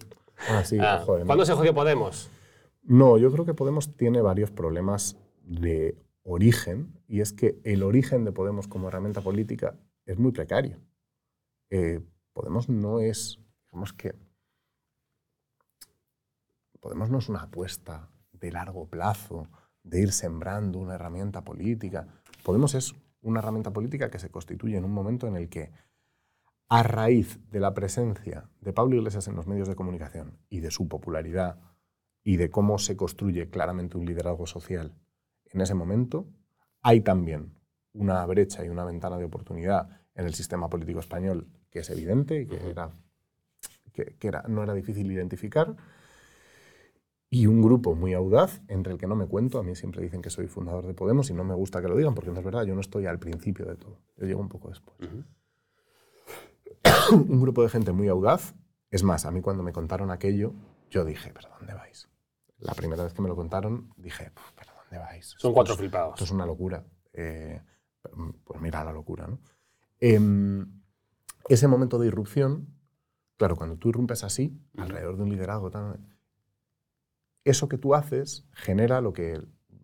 Ah, 0.48 0.64
sí, 0.64 0.78
Ah, 0.82 1.04
joder, 1.06 1.22
¿no? 1.22 1.28
¿Cuándo 1.28 1.46
se 1.46 1.54
jodió 1.54 1.74
Podemos? 1.74 2.32
No, 2.84 3.18
yo 3.18 3.32
creo 3.32 3.46
que 3.46 3.54
Podemos 3.54 3.96
tiene 3.98 4.22
varios 4.22 4.50
problemas 4.50 5.18
de 5.44 5.98
origen 6.24 6.94
y 7.08 7.20
es 7.20 7.34
que 7.34 7.60
el 7.66 7.84
origen 7.84 8.24
de 8.24 8.32
Podemos 8.32 8.68
como 8.68 8.88
herramienta 8.88 9.22
política 9.22 9.76
es 10.06 10.18
muy 10.18 10.32
precario. 10.32 10.80
Eh, 11.70 12.00
Podemos 12.32 12.70
no 12.70 13.02
es, 13.02 13.40
digamos 13.68 13.92
que, 13.92 14.16
Podemos 16.80 17.10
no 17.10 17.18
es 17.18 17.28
una 17.28 17.42
apuesta 17.42 18.10
de 18.32 18.54
largo 18.54 18.88
plazo, 18.88 19.50
de 19.84 20.02
ir 20.02 20.14
sembrando 20.14 20.80
una 20.80 20.96
herramienta 20.96 21.44
política. 21.44 22.08
Podemos 22.44 22.74
es 22.74 22.96
una 23.22 23.40
herramienta 23.40 23.72
política 23.72 24.10
que 24.10 24.20
se 24.20 24.30
constituye 24.30 24.78
en 24.78 24.86
un 24.86 24.94
momento 24.94 25.28
en 25.28 25.36
el 25.36 25.50
que, 25.50 25.72
a 26.68 26.84
raíz 26.84 27.40
de 27.50 27.60
la 27.60 27.74
presencia 27.74 28.50
de 28.62 28.74
Pablo 28.74 28.96
Iglesias 28.96 29.28
en 29.28 29.36
los 29.36 29.48
medios 29.48 29.68
de 29.68 29.76
comunicación 29.76 30.38
y 30.50 30.60
de 30.60 30.72
su 30.72 30.88
popularidad 30.88 31.60
y 32.24 32.38
de 32.38 32.50
cómo 32.50 32.78
se 32.78 32.96
construye 32.96 33.50
claramente 33.50 33.98
un 33.98 34.06
liderazgo 34.06 34.46
social 34.46 34.94
en 35.46 35.62
ese 35.62 35.74
momento, 35.74 36.28
hay 36.82 37.02
también 37.02 37.56
una 37.94 38.26
brecha 38.26 38.64
y 38.64 38.70
una 38.70 38.86
ventana 38.86 39.18
de 39.18 39.26
oportunidad 39.26 39.90
en 40.14 40.26
el 40.26 40.34
sistema 40.34 40.70
político 40.70 41.00
español 41.00 41.48
que 41.72 41.80
es 41.80 41.90
evidente 41.90 42.42
y 42.42 42.46
que, 42.46 42.70
era, 42.70 42.92
que, 43.94 44.16
que 44.18 44.28
era, 44.28 44.44
no 44.48 44.64
era 44.64 44.74
difícil 44.74 45.12
identificar. 45.12 45.76
Y 47.32 47.46
un 47.46 47.62
grupo 47.62 47.94
muy 47.96 48.14
audaz, 48.14 48.62
entre 48.68 48.94
el 48.94 48.98
que 49.00 49.06
no 49.06 49.16
me 49.16 49.28
cuento, 49.28 49.60
a 49.60 49.64
mí 49.64 49.76
siempre 49.76 50.02
dicen 50.02 50.22
que 50.22 50.30
soy 50.32 50.48
fundador 50.48 50.88
de 50.88 50.94
Podemos 50.96 51.30
y 51.30 51.34
no 51.34 51.44
me 51.44 51.54
gusta 51.54 51.82
que 51.82 51.88
lo 51.88 51.96
digan 51.96 52.16
porque 52.16 52.32
no 52.32 52.40
es 52.40 52.44
verdad, 52.46 52.64
yo 52.64 52.74
no 52.74 52.82
estoy 52.82 53.06
al 53.06 53.20
principio 53.20 53.66
de 53.66 53.76
todo, 53.76 54.00
yo 54.18 54.26
llego 54.26 54.42
un 54.42 54.50
poco 54.50 54.70
después 54.70 54.98
Ujú. 55.00 55.24
un 57.32 57.42
grupo 57.42 57.62
de 57.64 57.70
gente 57.70 57.92
muy 57.92 58.08
audaz. 58.08 58.56
Es 58.92 59.04
más, 59.04 59.26
a 59.26 59.32
mí 59.32 59.42
cuando 59.42 59.62
me 59.64 59.72
contaron 59.72 60.10
aquello, 60.12 60.54
yo 60.90 61.06
dije, 61.06 61.32
¿pero 61.34 61.50
dónde 61.58 61.74
vais? 61.76 62.10
La 62.58 62.74
primera 62.74 63.04
vez 63.04 63.14
que 63.14 63.22
me 63.22 63.28
lo 63.30 63.36
contaron, 63.36 63.94
dije, 63.98 64.32
"Puf, 64.32 64.52
¿pero 64.56 64.72
dónde 64.82 64.98
vais? 64.98 65.28
Son 65.28 65.38
Esto 65.38 65.54
cuatro 65.54 65.74
es- 65.74 65.80
flipados. 65.80 66.14
Esto 66.16 66.24
es 66.26 66.32
una 66.32 66.46
locura. 66.46 66.84
Eh, 67.14 67.62
pues 68.44 68.60
mira 68.62 68.84
la 68.84 68.92
locura, 68.92 69.28
¿no? 69.28 69.40
Em, 70.00 70.82
ese 71.48 71.68
momento 71.68 72.00
de 72.00 72.08
irrupción, 72.08 72.68
claro, 73.38 73.56
cuando 73.56 73.78
tú 73.78 73.90
irrumpes 73.90 74.24
así, 74.24 74.60
Ujú. 74.74 74.84
alrededor 74.84 75.18
de 75.18 75.24
un 75.24 75.30
liderazgo, 75.30 75.70
tal, 75.70 76.00
eso 77.44 77.68
que 77.70 77.78
tú 77.78 77.96
haces 77.96 78.46
genera 78.52 79.02
lo 79.02 79.14
que 79.14 79.42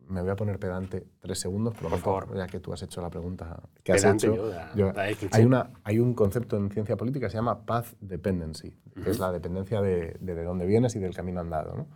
me 0.08 0.22
voy 0.22 0.30
a 0.30 0.36
poner 0.36 0.60
pedante 0.60 1.08
tres 1.20 1.40
segundos, 1.40 1.74
Por 1.74 1.82
prometo, 1.90 2.04
favor. 2.04 2.38
ya 2.38 2.46
que 2.46 2.60
tú 2.60 2.72
has 2.72 2.84
hecho 2.84 3.02
la 3.02 3.10
pregunta 3.10 3.64
que 3.84 3.92
has 3.94 4.02
Pedante, 4.02 4.28
hecho. 4.28 4.36
yo, 4.36 4.48
da- 4.50 4.72
yo- 4.76 4.92
da 4.94 5.10
el 5.10 5.16
cliché. 5.18 5.36
hay, 5.36 5.46
una, 5.46 5.72
hay 5.84 5.98
un 6.00 6.14
concepto 6.14 6.58
en 6.58 6.70
ciencia 6.70 6.96
política 6.96 7.26
que 7.26 7.32
se 7.32 7.38
llama 7.38 7.66
path 7.66 7.94
dependency, 8.02 8.78
que 9.04 9.10
es 9.10 9.18
la 9.20 9.32
dependencia 9.32 9.82
de, 9.82 10.16
de, 10.20 10.36
de 10.36 10.44
dónde 10.44 10.68
vienes 10.68 10.96
y 10.96 11.00
del 11.00 11.16
camino 11.16 11.40
andado. 11.42 11.76
¿no? 11.76 11.88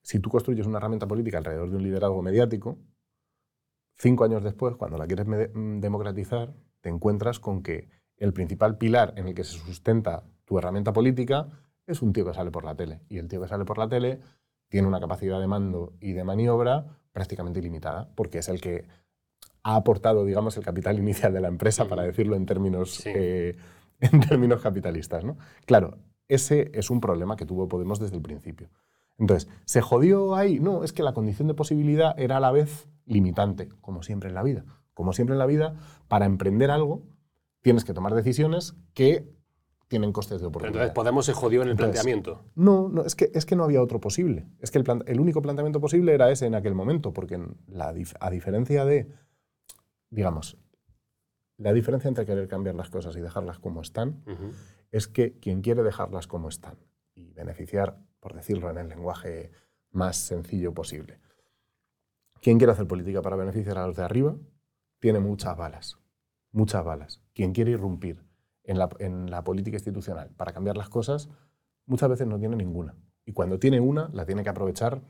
Si 0.00 0.20
tú 0.20 0.30
construyes 0.30 0.64
una 0.66 0.78
herramienta 0.78 1.08
política 1.08 1.38
alrededor 1.38 1.70
de 1.70 1.76
un 1.76 1.82
liderazgo 1.82 2.22
mediático, 2.22 2.78
cinco 3.96 4.24
años 4.24 4.44
después, 4.44 4.76
cuando 4.76 4.96
la 4.98 5.06
quieres 5.06 5.26
mm, 5.26 5.80
democratizar, 5.80 6.54
te 6.80 6.88
encuentras 6.88 7.40
con 7.40 7.62
que 7.62 7.88
el 8.16 8.32
principal 8.32 8.78
pilar 8.78 9.12
en 9.16 9.28
el 9.28 9.34
que 9.34 9.44
se 9.44 9.58
sustenta 9.58 10.22
tu 10.44 10.58
herramienta 10.58 10.92
política 10.92 11.48
es 11.86 12.00
un 12.02 12.12
tío 12.12 12.24
que 12.24 12.34
sale 12.34 12.50
por 12.50 12.64
la 12.64 12.74
tele. 12.76 13.00
Y 13.08 13.18
el 13.18 13.28
tío 13.28 13.40
que 13.40 13.48
sale 13.48 13.64
por 13.64 13.78
la 13.78 13.88
tele 13.88 14.20
tiene 14.70 14.88
una 14.88 15.00
capacidad 15.00 15.38
de 15.38 15.46
mando 15.46 15.92
y 16.00 16.12
de 16.14 16.24
maniobra 16.24 16.86
prácticamente 17.12 17.58
ilimitada, 17.58 18.08
porque 18.14 18.38
es 18.38 18.48
el 18.48 18.60
que 18.62 18.86
ha 19.62 19.74
aportado, 19.76 20.24
digamos, 20.24 20.56
el 20.56 20.64
capital 20.64 20.98
inicial 20.98 21.34
de 21.34 21.40
la 21.42 21.48
empresa, 21.48 21.86
para 21.86 22.02
Ujú. 22.02 22.10
decirlo 22.12 22.36
en 22.36 22.46
términos, 22.46 22.94
Sí. 22.94 23.10
eh, 23.14 23.56
en 24.00 24.20
términos 24.20 24.62
capitalistas. 24.62 25.24
¿no? 25.24 25.36
Claro, 25.66 25.98
ese 26.28 26.70
es 26.72 26.88
un 26.88 27.00
problema 27.02 27.36
que 27.36 27.44
tuvo 27.44 27.68
Podemos 27.68 27.98
desde 27.98 28.16
el 28.16 28.22
principio. 28.22 28.70
Entonces, 29.18 29.50
¿se 29.66 29.82
jodió 29.82 30.34
ahí? 30.34 30.60
No, 30.60 30.82
es 30.82 30.94
que 30.94 31.02
la 31.02 31.12
condición 31.12 31.46
de 31.48 31.52
posibilidad 31.54 32.18
era 32.18 32.38
a 32.38 32.40
la 32.40 32.52
vez 32.52 32.88
limitante, 33.04 33.68
como 33.82 34.02
siempre 34.02 34.30
en 34.30 34.34
la 34.34 34.42
vida. 34.42 34.64
Como 34.94 35.12
siempre 35.12 35.34
en 35.34 35.38
la 35.40 35.46
vida, 35.46 35.74
para 36.08 36.24
emprender 36.24 36.70
algo 36.70 37.02
tienes 37.60 37.84
que 37.84 37.92
tomar 37.92 38.14
decisiones 38.14 38.74
que 38.94 39.28
tienen 39.90 40.12
costes 40.12 40.36
de 40.40 40.44
Pero 40.44 40.48
oportunidad. 40.50 40.82
entonces 40.84 40.94
Podemos 40.94 41.26
se 41.26 41.32
jodió 41.34 41.62
en 41.62 41.66
el 41.68 41.72
Entonces, 41.72 42.00
planteamiento. 42.02 42.44
No, 42.54 42.88
no 42.88 43.02
es, 43.02 43.16
que, 43.16 43.30
es 43.34 43.44
que 43.44 43.56
no 43.56 43.64
había 43.64 43.82
otro 43.82 44.00
posible. 44.00 44.46
Es 44.60 44.70
que 44.70 44.78
el, 44.78 44.84
plan- 44.84 45.02
el 45.06 45.18
único 45.18 45.42
planteamiento 45.42 45.80
posible 45.80 46.14
era 46.14 46.30
ese 46.30 46.46
en 46.46 46.54
aquel 46.54 46.74
momento, 46.74 47.12
porque 47.12 47.34
en 47.34 47.56
la 47.66 47.92
a 48.20 48.30
diferencia 48.30 48.84
de, 48.84 49.08
digamos, 50.08 50.56
la 51.56 51.72
diferencia 51.72 52.06
entre 52.08 52.24
querer 52.24 52.46
cambiar 52.46 52.76
las 52.76 52.88
cosas 52.88 53.16
y 53.16 53.20
dejarlas 53.20 53.58
como 53.58 53.80
están, 53.82 54.22
Ujú. 54.26 54.52
es 54.92 55.08
que 55.08 55.38
quien 55.40 55.60
quiere 55.60 55.82
dejarlas 55.82 56.28
como 56.28 56.48
están 56.48 56.76
y 57.14 57.32
beneficiar, 57.32 57.98
por 58.20 58.34
decirlo 58.34 58.70
en 58.70 58.78
el 58.78 58.88
lenguaje 58.88 59.50
más 59.90 60.16
sencillo 60.16 60.72
posible, 60.72 61.18
quien 62.40 62.58
quiere 62.58 62.72
hacer 62.72 62.86
política 62.86 63.22
para 63.22 63.34
beneficiar 63.36 63.76
a 63.76 63.86
los 63.88 63.96
de 63.96 64.04
arriba, 64.04 64.36
tiene 65.00 65.18
muchas 65.18 65.56
balas. 65.56 65.98
muchas 66.52 66.84
balas. 66.84 67.20
Quien 67.34 67.52
quiere 67.52 67.72
irrumpir 67.72 68.22
en 68.70 69.30
la, 69.30 69.44
política 69.44 69.76
institucional 69.76 70.30
para 70.36 70.52
cambiar 70.52 70.76
las 70.76 70.88
cosas, 70.88 71.28
muchas 71.86 72.08
veces 72.08 72.26
no 72.26 72.38
tiene 72.38 72.56
ninguna. 72.56 72.94
Y 73.24 73.32
cuando 73.32 73.58
tiene 73.58 73.80
una, 73.80 74.08
la 74.12 74.24
tiene 74.24 74.42
que 74.42 74.48
aprovechar 74.48 75.02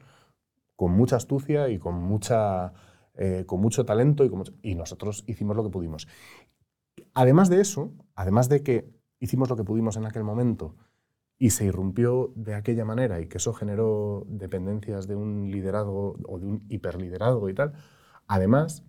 con 0.77 0.93
mucha 0.93 1.17
astucia 1.17 1.69
y 1.69 1.79
con, 1.79 1.95
mucha, 1.95 2.73
eh, 3.15 3.45
con 3.47 3.61
mucho 3.61 3.85
talento. 3.85 4.25
Y, 4.25 4.31
y 4.63 4.75
nosotros 4.75 5.25
hicimos 5.27 5.57
lo 5.57 5.65
que 5.65 5.71
pudimos. 5.71 6.09
Además 7.15 7.51
de 7.51 7.61
eso, 7.61 7.93
además 8.15 8.49
de 8.49 8.63
que 8.63 8.91
hicimos 9.19 9.51
lo 9.51 9.57
que 9.57 9.65
pudimos 9.65 9.97
en 9.97 10.07
aquel 10.07 10.25
momento 10.25 10.75
y 11.39 11.51
se 11.51 11.65
irrumpió 11.65 12.33
de 12.37 12.55
aquella 12.55 12.85
manera 12.85 13.21
y 13.21 13.27
que 13.27 13.39
eso 13.39 13.53
generó 13.53 14.25
dependencias 14.29 15.07
de 15.07 15.17
un 15.17 15.51
liderazgo 15.51 16.17
o 16.27 16.39
de 16.39 16.47
un 16.47 16.65
hiperliderazgo 16.69 17.49
y 17.49 17.55
tal, 17.55 17.73
además, 18.27 18.85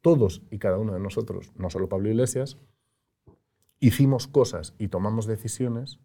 todos 0.00 0.42
y 0.50 0.58
cada 0.58 0.78
uno 0.78 0.92
de 0.94 1.00
nosotros, 1.00 1.52
no 1.56 1.70
solo 1.70 1.88
Pablo 1.88 2.08
Iglesias, 2.08 2.58
hicimos 3.82 4.28
cosas 4.28 4.74
y 4.78 4.88
tomamos 4.88 5.26
decisiones 5.26 5.98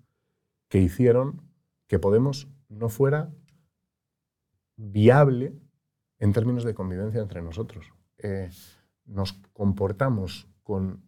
que 0.67 0.79
hicieron 0.79 1.43
que 1.87 1.99
Podemos 1.99 2.49
no 2.67 2.89
fuera 2.89 3.31
viable 4.75 5.53
en 6.19 6.33
términos 6.33 6.63
de 6.63 6.73
convivencia 6.73 7.21
entre 7.21 7.41
nosotros. 7.41 7.93
Eh, 8.17 8.49
nos 9.05 9.33
comportamos 9.53 10.49
con 10.63 11.05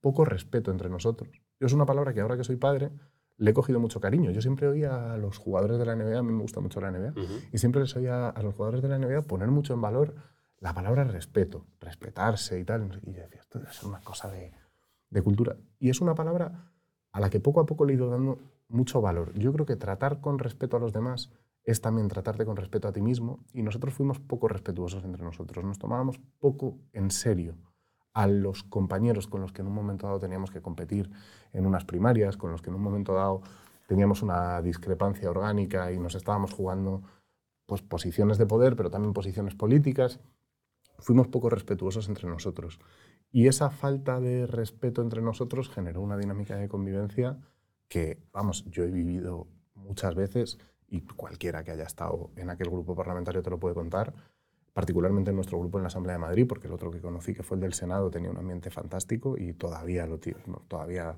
poco 0.00 0.24
respeto 0.24 0.70
entre 0.72 0.88
nosotros. 0.88 1.42
Yo 1.60 1.66
es 1.66 1.72
una 1.74 1.86
palabra 1.86 2.14
que 2.14 2.20
ahora 2.20 2.36
que 2.36 2.42
soy 2.42 2.56
padre 2.56 2.90
le 3.36 3.50
he 3.50 3.54
cogido 3.54 3.78
mucho 3.78 4.00
cariño. 4.00 4.30
Yo 4.30 4.40
siempre 4.40 4.66
oía 4.66 5.12
a 5.12 5.18
los 5.18 5.36
jugadores 5.36 5.78
de 5.78 5.84
la 5.84 5.94
NBA, 5.94 6.18
a 6.18 6.22
mí 6.22 6.32
me 6.32 6.40
gusta 6.40 6.60
mucho 6.60 6.80
la 6.80 6.90
NBA, 6.90 7.14
y 7.52 7.58
siempre 7.58 7.82
les 7.82 7.94
oía 7.94 8.30
a 8.30 8.42
los 8.42 8.54
jugadores 8.54 8.82
de 8.82 8.88
la 8.88 8.98
NBA 8.98 9.22
poner 9.22 9.48
mucho 9.48 9.74
en 9.74 9.82
valor 9.82 10.14
la 10.58 10.74
palabra 10.74 11.04
respeto, 11.04 11.66
respetarse 11.80 12.58
y 12.58 12.64
tal. 12.64 13.00
Y 13.04 13.12
yo 13.12 13.22
decía, 13.22 13.40
esto 13.40 13.60
es 13.60 13.82
una 13.84 14.00
cosa 14.00 14.28
de, 14.30 14.52
de 15.10 15.22
cultura. 15.22 15.56
Y 15.78 15.90
es 15.90 16.00
una 16.00 16.14
palabra 16.14 16.72
a 17.12 17.20
la 17.20 17.30
que 17.30 17.40
poco 17.40 17.60
a 17.60 17.66
poco 17.66 17.84
le 17.84 17.92
he 17.92 17.96
ido 17.96 18.10
dando 18.10 18.38
mucho 18.68 19.00
valor. 19.00 19.32
Yo 19.34 19.52
creo 19.52 19.66
que 19.66 19.76
tratar 19.76 20.20
con 20.20 20.38
respeto 20.38 20.76
a 20.76 20.80
los 20.80 20.92
demás 20.92 21.30
es 21.64 21.80
también 21.80 22.08
tratarte 22.08 22.44
con 22.44 22.56
respeto 22.56 22.88
a 22.88 22.92
ti 22.92 23.02
mismo 23.02 23.40
y 23.52 23.62
nosotros 23.62 23.94
fuimos 23.94 24.18
poco 24.20 24.48
respetuosos 24.48 25.04
entre 25.04 25.22
nosotros. 25.22 25.64
Nos 25.64 25.78
tomábamos 25.78 26.18
poco 26.38 26.78
en 26.92 27.10
serio 27.10 27.56
a 28.14 28.26
los 28.26 28.64
compañeros 28.64 29.26
con 29.26 29.40
los 29.40 29.52
que 29.52 29.62
en 29.62 29.68
un 29.68 29.74
momento 29.74 30.06
dado 30.06 30.18
teníamos 30.18 30.50
que 30.50 30.62
competir 30.62 31.10
en 31.52 31.66
unas 31.66 31.84
primarias, 31.84 32.36
con 32.36 32.50
los 32.50 32.62
que 32.62 32.70
en 32.70 32.76
un 32.76 32.82
momento 32.82 33.14
dado 33.14 33.42
teníamos 33.86 34.22
una 34.22 34.60
discrepancia 34.62 35.30
orgánica 35.30 35.92
y 35.92 35.98
nos 35.98 36.14
estábamos 36.14 36.52
jugando 36.52 37.02
pues, 37.66 37.82
posiciones 37.82 38.38
de 38.38 38.46
poder, 38.46 38.74
pero 38.76 38.90
también 38.90 39.12
posiciones 39.12 39.54
políticas. 39.54 40.20
Fuimos 40.98 41.28
poco 41.28 41.48
respetuosos 41.48 42.08
entre 42.08 42.28
nosotros. 42.28 42.80
Y 43.30 43.46
esa 43.46 43.70
falta 43.70 44.20
de 44.20 44.46
respeto 44.46 45.02
entre 45.02 45.20
nosotros 45.20 45.68
generó 45.68 46.00
una 46.00 46.16
dinámica 46.16 46.56
de 46.56 46.68
convivencia 46.68 47.38
que, 47.88 48.22
vamos, 48.32 48.64
yo 48.66 48.84
he 48.84 48.90
vivido 48.90 49.48
muchas 49.74 50.14
veces 50.14 50.58
y 50.86 51.02
cualquiera 51.02 51.62
que 51.64 51.70
haya 51.70 51.84
estado 51.84 52.30
en 52.36 52.50
aquel 52.50 52.70
grupo 52.70 52.94
parlamentario 52.94 53.42
te 53.42 53.50
lo 53.50 53.58
puede 53.58 53.74
contar, 53.74 54.14
particularmente 54.72 55.30
en 55.30 55.36
nuestro 55.36 55.58
grupo 55.58 55.78
en 55.78 55.82
la 55.82 55.88
Asamblea 55.88 56.14
de 56.14 56.20
Madrid, 56.20 56.46
porque 56.48 56.68
el 56.68 56.72
otro 56.72 56.90
que 56.90 57.00
conocí, 57.00 57.34
que 57.34 57.42
fue 57.42 57.56
el 57.56 57.60
del 57.60 57.74
Senado, 57.74 58.10
tenía 58.10 58.30
un 58.30 58.38
ambiente 58.38 58.70
fantástico 58.70 59.36
y 59.36 59.52
todavía, 59.52 60.06
lo, 60.06 60.18
todavía 60.18 61.16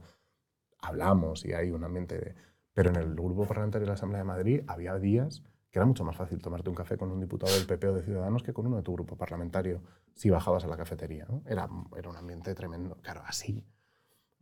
hablamos 0.80 1.44
y 1.44 1.52
hay 1.52 1.70
un 1.70 1.84
ambiente 1.84 2.18
de... 2.18 2.34
Pero 2.72 2.90
en 2.90 2.96
el 2.96 3.14
grupo 3.14 3.46
parlamentario 3.46 3.84
de 3.84 3.90
la 3.90 3.94
Asamblea 3.94 4.20
de 4.20 4.24
Madrid 4.24 4.62
había 4.66 4.98
días 4.98 5.42
que 5.70 5.78
era 5.78 5.86
mucho 5.86 6.04
más 6.04 6.16
fácil 6.16 6.40
tomarte 6.40 6.68
un 6.68 6.74
café 6.74 6.96
con 6.96 7.10
un 7.10 7.20
diputado 7.20 7.52
del 7.54 7.66
PP 7.66 7.88
o 7.88 7.94
de 7.94 8.02
Ciudadanos 8.02 8.42
que 8.42 8.52
con 8.52 8.66
uno 8.66 8.76
de 8.76 8.82
tu 8.82 8.92
grupo 8.92 9.16
parlamentario 9.16 9.82
si 10.14 10.28
bajabas 10.30 10.64
a 10.64 10.68
la 10.68 10.76
cafetería. 10.76 11.26
Era, 11.46 11.68
era 11.96 12.10
un 12.10 12.16
ambiente 12.16 12.54
tremendo. 12.54 12.96
Claro, 13.02 13.22
así. 13.26 13.64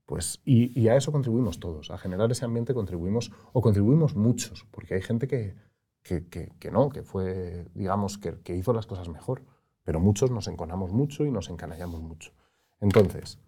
Pues, 0.07 0.41
y, 0.47 0.89
a 0.89 0.97
eso 0.97 1.13
contribuimos 1.13 1.61
todos, 1.61 1.91
a 1.91 1.99
generar 1.99 2.31
ese 2.33 2.47
ambiente 2.47 2.73
contribuimos, 2.73 3.31
o 3.53 3.61
contribuimos 3.61 4.17
muchos, 4.17 4.67
porque 4.71 4.95
hay 4.95 5.03
gente 5.03 5.29
que, 5.29 5.55
que, 6.03 6.27
que- 6.29 6.51
que 6.59 6.71
no, 6.71 6.89
que 6.89 7.03
fue, 7.03 7.67
digamos, 7.75 8.17
que, 8.17 8.41
que 8.41 8.57
hizo 8.57 8.73
las 8.73 8.87
cosas 8.87 9.11
mejor, 9.11 9.43
pero 9.85 10.01
muchos 10.01 10.31
nos 10.31 10.49
enconamos 10.49 10.93
mucho 10.93 11.27
y 11.27 11.31
nos 11.31 11.51
encanallamos 11.51 12.01
mucho. 12.01 12.33
Entonces, 12.81 13.39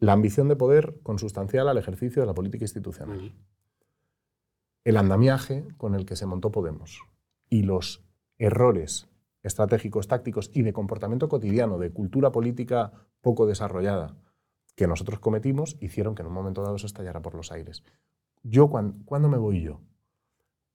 la 0.00 0.12
ambición 0.12 0.48
de 0.48 0.56
poder 0.56 1.00
consustancial 1.02 1.66
al 1.68 1.78
ejercicio 1.78 2.20
de 2.20 2.26
la 2.26 2.34
política 2.34 2.64
institucional. 2.64 3.32
El 4.84 4.96
andamiaje 4.96 5.66
con 5.76 5.94
el 5.94 6.04
que 6.06 6.16
se 6.16 6.26
montó 6.26 6.50
Podemos 6.52 7.00
y 7.48 7.62
los 7.62 8.04
errores 8.38 9.08
estratégicos, 9.42 10.08
tácticos 10.08 10.50
y 10.54 10.62
de 10.62 10.72
comportamiento 10.72 11.28
cotidiano, 11.28 11.78
de 11.78 11.90
cultura 11.92 12.32
política 12.32 12.92
poco 13.20 13.46
desarrollada 13.46 14.16
que 14.76 14.86
nosotros 14.86 15.20
cometimos, 15.20 15.76
hicieron 15.80 16.14
que 16.14 16.22
en 16.22 16.28
un 16.28 16.34
momento 16.34 16.62
dado 16.62 16.78
se 16.78 16.86
estallara 16.86 17.22
por 17.22 17.34
los 17.34 17.52
aires. 17.52 17.84
Yo, 18.42 18.68
¿cuándo 18.68 19.28
me 19.28 19.38
voy 19.38 19.62
yo? 19.62 19.80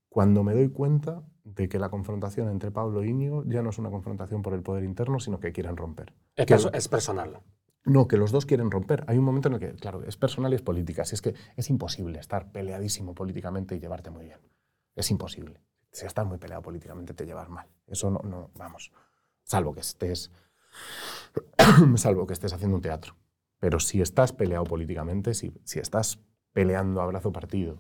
Cuando 0.08 0.44
me 0.44 0.54
doy 0.54 0.70
cuenta 0.70 1.24
de 1.44 1.68
que 1.70 1.80
la 1.80 1.90
confrontación 1.90 2.50
entre 2.50 2.72
Pablo 2.72 3.02
e 3.04 3.08
Íñigo 3.10 3.44
ya 3.46 3.62
no 3.62 3.70
es 3.70 3.78
una 3.78 3.92
confrontación 3.92 4.42
por 4.42 4.54
el 4.54 4.64
poder 4.64 4.84
interno, 4.84 5.20
sino 5.20 5.40
que 5.40 5.52
quieren 5.52 5.78
romper. 5.78 6.14
Es, 6.36 6.46
Que- 6.46 6.56
perso- 6.56 6.72
es 6.74 6.88
personal. 6.88 7.40
No, 7.86 8.08
que 8.08 8.18
los 8.18 8.32
dos 8.32 8.46
quieren 8.46 8.70
romper. 8.72 9.04
Hay 9.08 9.18
un 9.18 9.24
momento 9.26 9.48
en 9.48 9.56
el 9.56 9.60
que, 9.60 9.74
claro, 9.74 10.04
es 10.04 10.18
personal 10.18 10.52
y 10.52 10.56
es 10.56 10.62
política. 10.62 11.06
Si 11.06 11.16
es 11.16 11.22
que 11.22 11.34
es 11.56 11.70
imposible 11.70 12.20
estar 12.20 12.52
peleadísimo 12.52 13.16
políticamente 13.16 13.76
y 13.76 13.80
llevarte 13.80 14.10
muy 14.10 14.26
bien. 14.26 14.40
Es 14.96 15.10
imposible. 15.12 15.62
Si 15.92 16.06
estás 16.06 16.26
muy 16.28 16.38
peleado 16.38 16.62
políticamente 16.62 17.14
te 17.14 17.26
llevas 17.26 17.50
mal. 17.50 17.68
Eso 17.88 18.12
no, 18.12 18.20
no 18.24 18.52
vamos. 18.56 18.92
Salvo 19.44 19.74
que 19.74 19.80
estés, 19.80 20.32
salvo 21.96 22.28
que 22.28 22.34
estés 22.34 22.54
haciendo 22.54 22.76
un 22.76 22.82
teatro. 22.82 23.16
Pero 23.60 23.80
si 23.80 24.02
estás 24.02 24.32
peleado 24.34 24.64
políticamente, 24.66 25.34
si, 25.34 25.52
si 25.64 25.80
estás 25.80 26.20
peleando 26.54 27.02
a 27.02 27.06
brazo 27.08 27.32
partido 27.32 27.78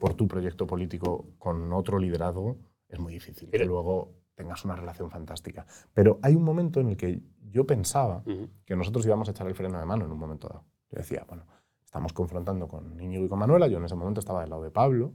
por 0.00 0.14
tu 0.14 0.26
proyecto 0.26 0.66
político 0.66 1.26
con 1.38 1.70
otro 1.74 1.98
liderazgo, 1.98 2.56
es 2.88 2.98
muy 2.98 3.12
difícil 3.12 3.50
que 3.50 3.58
Pero- 3.58 3.66
luego 3.66 4.14
tengas 4.36 4.64
una 4.64 4.76
relación 4.76 5.10
fantástica. 5.10 5.66
Pero 5.92 6.18
hay 6.22 6.36
un 6.36 6.44
momento 6.44 6.78
en 6.80 6.90
el 6.90 6.96
que 6.96 7.20
yo 7.50 7.66
pensaba 7.66 8.22
Ujú. 8.26 8.48
que 8.64 8.76
nosotros 8.76 9.04
íbamos 9.06 9.26
a 9.28 9.32
echar 9.32 9.46
el 9.48 9.54
freno 9.54 9.78
de 9.80 9.86
mano 9.86 10.04
en 10.04 10.12
un 10.12 10.18
momento 10.18 10.46
dado. 10.48 10.64
Yo 10.90 10.98
decía, 10.98 11.24
bueno, 11.26 11.44
estamos 11.84 12.12
confrontando 12.12 12.68
con 12.68 13.00
Íñigo 13.00 13.24
y 13.24 13.28
con 13.28 13.38
Manuela, 13.38 13.66
yo 13.66 13.78
en 13.78 13.84
ese 13.84 13.94
momento 13.96 14.20
estaba 14.20 14.42
del 14.42 14.50
lado 14.50 14.62
de 14.62 14.70
Pablo, 14.70 15.12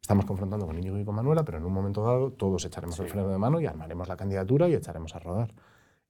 estamos 0.00 0.24
confrontando 0.24 0.66
con 0.66 0.76
Íñigo 0.78 0.98
y 0.98 1.04
con 1.04 1.14
Manuela, 1.14 1.44
pero 1.44 1.58
en 1.58 1.64
un 1.64 1.72
momento 1.72 2.02
dado 2.02 2.32
todos 2.32 2.64
echaremos 2.64 2.98
el 2.98 3.06
Sí. 3.06 3.12
freno 3.12 3.28
de 3.28 3.38
mano 3.38 3.60
y 3.60 3.66
armaremos 3.66 4.08
la 4.08 4.16
candidatura 4.16 4.68
y 4.68 4.74
echaremos 4.74 5.14
a 5.14 5.18
rodar. 5.20 5.54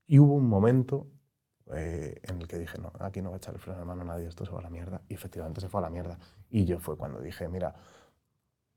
Y 0.07 0.19
hubo 0.19 0.35
un 0.35 0.49
momento 0.49 1.09
eh, 1.75 2.21
en 2.25 2.43
el 2.43 2.47
que 2.47 2.59
dije, 2.59 2.77
no, 2.79 2.93
aquí 3.01 3.23
no 3.23 3.31
va 3.31 3.37
a 3.37 3.39
echar 3.39 3.55
el 3.55 3.61
freno 3.61 3.79
de 3.79 3.87
mano 3.87 4.05
nadie, 4.05 4.27
esto 4.29 4.45
se 4.45 4.53
va 4.53 4.59
a 4.61 4.63
la 4.63 4.69
mierda. 4.71 5.01
Y 5.09 5.15
efectivamente 5.15 5.63
se 5.63 5.69
fue 5.71 5.81
a 5.81 5.83
la 5.85 5.89
mierda. 5.91 6.19
Y 6.51 6.67
yo 6.67 6.79
fue 6.79 6.97
cuando 6.99 7.21
dije, 7.21 7.49
mira, 7.49 7.75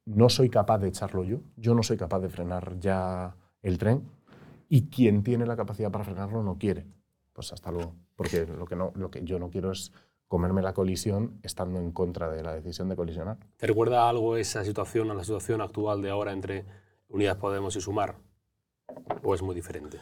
no 0.08 0.30
soy 0.30 0.50
capaz 0.50 0.80
de 0.80 0.88
echarlo 0.88 1.24
yo, 1.24 1.42
yo 1.58 1.76
no 1.76 1.84
soy 1.84 1.98
capaz 1.98 2.20
de 2.22 2.30
frenar 2.30 2.80
ya 2.80 3.36
el 3.62 3.78
tren 3.78 4.10
y 4.70 4.90
quien 4.90 5.22
tiene 5.22 5.46
la 5.46 5.58
capacidad 5.58 5.92
para 5.92 6.06
frenarlo 6.06 6.42
no 6.44 6.58
quiere. 6.58 6.86
Pues 7.34 7.52
hasta 7.54 7.72
luego, 7.72 7.94
porque 8.16 8.46
lo 8.46 8.66
que, 8.66 8.76
no, 8.76 8.92
lo 8.96 9.12
que 9.12 9.24
yo 9.24 9.38
no 9.38 9.50
quiero 9.50 9.72
es 9.72 9.92
comerme 10.28 10.62
la 10.62 10.74
colisión 10.74 11.40
estando 11.44 11.80
en 11.80 11.92
contra 11.92 12.30
de 12.30 12.42
la 12.42 12.54
decisión 12.54 12.90
de 12.90 12.96
colisionar. 12.96 13.38
¿Te 13.58 13.68
recuerda 13.68 14.10
algo 14.10 14.38
esa 14.38 14.64
situación 14.64 15.12
a 15.12 15.14
la 15.14 15.24
situación 15.24 15.62
actual 15.62 16.02
de 16.02 16.10
ahora 16.10 16.32
entre 16.32 16.66
Unidas 17.10 17.38
Podemos 17.38 17.76
y 17.76 17.82
Sumar? 17.82 18.16
¿O 19.24 19.36
es 19.36 19.42
muy 19.42 19.56
diferente? 19.56 20.00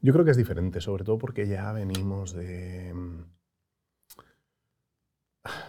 Yo 0.00 0.12
creo 0.12 0.24
que 0.24 0.32
es 0.32 0.36
diferente, 0.36 0.80
sobre 0.80 1.04
todo 1.04 1.16
porque 1.16 1.46
ya 1.46 1.72
venimos 1.72 2.32
de... 2.34 2.92
mm, 2.92 3.24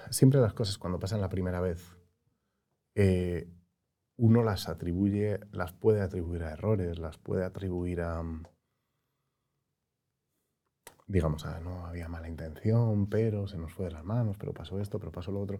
Siempre 0.09 0.39
las 0.41 0.53
cosas 0.53 0.77
cuando 0.77 0.99
pasan 0.99 1.21
la 1.21 1.29
primera 1.29 1.59
vez, 1.61 1.97
eh, 2.95 3.49
uno 4.17 4.43
las 4.43 4.69
atribuye, 4.69 5.39
las 5.51 5.73
puede 5.73 6.01
atribuir 6.01 6.43
a 6.43 6.51
errores, 6.53 6.99
las 6.99 7.17
puede 7.17 7.43
atribuir 7.45 8.01
a... 8.01 8.21
mm, 8.23 8.43
Digamos, 11.07 11.45
a 11.45 11.59
no 11.59 11.85
había 11.85 12.07
mala 12.09 12.27
intención, 12.27 13.07
pero 13.07 13.47
se 13.47 13.57
nos 13.57 13.71
fue 13.73 13.85
de 13.85 13.91
las 13.91 14.03
manos, 14.03 14.37
pero 14.37 14.53
pasó 14.53 14.79
esto, 14.79 14.99
pero 14.99 15.11
pasó 15.11 15.31
lo 15.31 15.39
otro. 15.41 15.59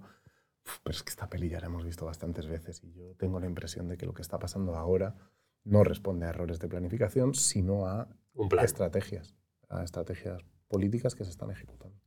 Uf, 0.65 0.79
pero 0.83 0.95
es 0.95 1.03
que 1.03 1.11
esta 1.11 1.29
peli 1.29 1.49
ya 1.49 1.59
la 1.59 1.67
hemos 1.67 1.83
visto 1.85 2.05
bastantes 2.05 2.47
veces 2.47 2.83
y 2.83 2.91
yo 2.93 3.15
tengo 3.15 3.39
la 3.39 3.45
impresión 3.45 3.87
de 3.87 3.97
que 3.97 4.05
lo 4.07 4.13
que 4.13 4.23
está 4.23 4.39
pasando 4.39 4.75
ahora 4.75 5.15
no 5.63 5.83
responde 5.83 6.25
a 6.25 6.29
errores 6.29 6.59
de 6.59 6.67
planificación, 6.67 7.35
sino 7.35 7.85
a 7.87 8.07
Un 8.33 8.49
plan. 8.49 8.65
estrategias, 8.65 9.35
a 9.69 9.83
estrategias 9.83 10.43
políticas 10.67 11.13
que 11.15 11.23
se 11.25 11.29
están 11.29 11.51
ejecutando. 11.51 11.99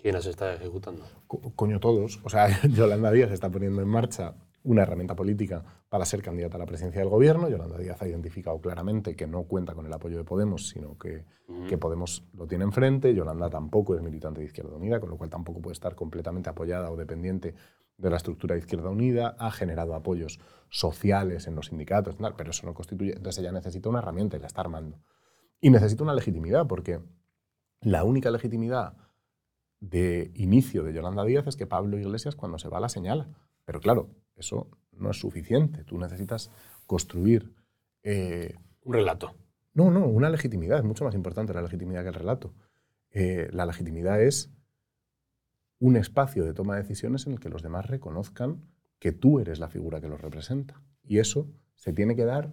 ¿Quién 0.00 0.14
las 0.14 0.26
está 0.26 0.54
ejecutando? 0.54 1.04
Co- 1.26 1.52
coño, 1.54 1.78
todos. 1.80 2.20
O 2.24 2.30
sea, 2.30 2.48
Yolanda 2.68 3.10
Díaz 3.10 3.30
está 3.30 3.50
poniendo 3.50 3.82
en 3.82 3.88
marcha 3.88 4.34
una 4.62 4.82
herramienta 4.82 5.14
política 5.16 5.64
para 5.88 6.04
ser 6.04 6.22
candidata 6.22 6.56
a 6.56 6.58
la 6.58 6.66
presidencia 6.66 7.00
del 7.00 7.08
gobierno. 7.10 7.48
Yolanda 7.48 7.78
Díaz 7.78 8.00
ha 8.02 8.08
identificado 8.08 8.60
claramente 8.60 9.16
que 9.16 9.26
no 9.26 9.44
cuenta 9.44 9.74
con 9.74 9.86
el 9.86 9.92
apoyo 9.92 10.18
de 10.18 10.24
Podemos, 10.24 10.68
sino 10.68 10.96
que, 10.98 11.24
Ujú. 11.48 11.66
que 11.66 11.78
Podemos 11.78 12.24
lo 12.34 12.46
tiene 12.46 12.64
enfrente. 12.64 13.14
Yolanda 13.14 13.48
tampoco 13.50 13.94
es 13.94 14.02
militante 14.02 14.40
de 14.40 14.46
Izquierda 14.46 14.74
Unida, 14.76 15.00
con 15.00 15.10
lo 15.10 15.16
cual 15.16 15.30
tampoco 15.30 15.60
puede 15.60 15.72
estar 15.72 15.94
completamente 15.94 16.50
apoyada 16.50 16.90
o 16.90 16.96
dependiente 16.96 17.54
de 17.96 18.10
la 18.10 18.16
estructura 18.16 18.54
de 18.54 18.60
Izquierda 18.60 18.88
Unida. 18.90 19.34
Ha 19.38 19.50
generado 19.50 19.94
apoyos 19.94 20.40
sociales 20.68 21.46
en 21.46 21.54
los 21.54 21.66
sindicatos, 21.66 22.16
pero 22.36 22.50
eso 22.50 22.66
no 22.66 22.74
constituye. 22.74 23.12
Entonces 23.16 23.42
ella 23.42 23.52
necesita 23.52 23.88
una 23.88 23.98
herramienta 24.00 24.36
y 24.36 24.40
la 24.40 24.46
está 24.46 24.60
armando. 24.62 24.98
Y 25.60 25.70
necesita 25.70 26.02
una 26.04 26.14
legitimidad, 26.14 26.66
porque 26.66 27.00
La 27.82 28.04
única 28.04 28.30
legitimidad 28.30 28.94
de 29.80 30.30
inicio 30.34 30.82
de 30.84 30.92
Yolanda 30.92 31.24
Díaz 31.24 31.46
es 31.46 31.56
que 31.56 31.66
Pablo 31.66 31.98
Iglesias 31.98 32.36
cuando 32.36 32.58
se 32.58 32.68
va 32.68 32.80
la 32.80 32.88
señala. 32.88 33.28
Pero 33.64 33.80
claro, 33.80 34.10
eso 34.36 34.68
no 34.92 35.10
es 35.10 35.18
suficiente. 35.18 35.84
Tú 35.84 35.98
necesitas 35.98 36.50
construir... 36.86 37.52
eh, 38.02 38.54
Un 38.84 38.94
relato. 38.94 39.34
no, 39.74 39.90
no, 39.90 40.06
una 40.06 40.28
legitimidad. 40.30 40.78
Es 40.78 40.84
mucho 40.84 41.04
más 41.04 41.14
importante 41.14 41.54
la 41.54 41.62
legitimidad 41.62 42.02
que 42.02 42.08
el 42.08 42.14
relato. 42.14 42.52
Eh, 43.10 43.48
la 43.52 43.66
legitimidad 43.66 44.22
es 44.22 44.50
un 45.78 45.96
espacio 45.96 46.44
de 46.44 46.52
toma 46.52 46.76
de 46.76 46.82
decisiones 46.82 47.26
en 47.26 47.32
el 47.32 47.40
que 47.40 47.48
los 47.48 47.62
demás 47.62 47.86
reconozcan 47.86 48.62
que 48.98 49.12
tú 49.12 49.40
eres 49.40 49.58
la 49.58 49.68
figura 49.70 50.00
que 50.00 50.08
los 50.08 50.20
representa. 50.20 50.82
Y 51.02 51.18
eso 51.18 51.48
se 51.74 51.92
tiene 51.94 52.14
que 52.14 52.26
dar 52.26 52.52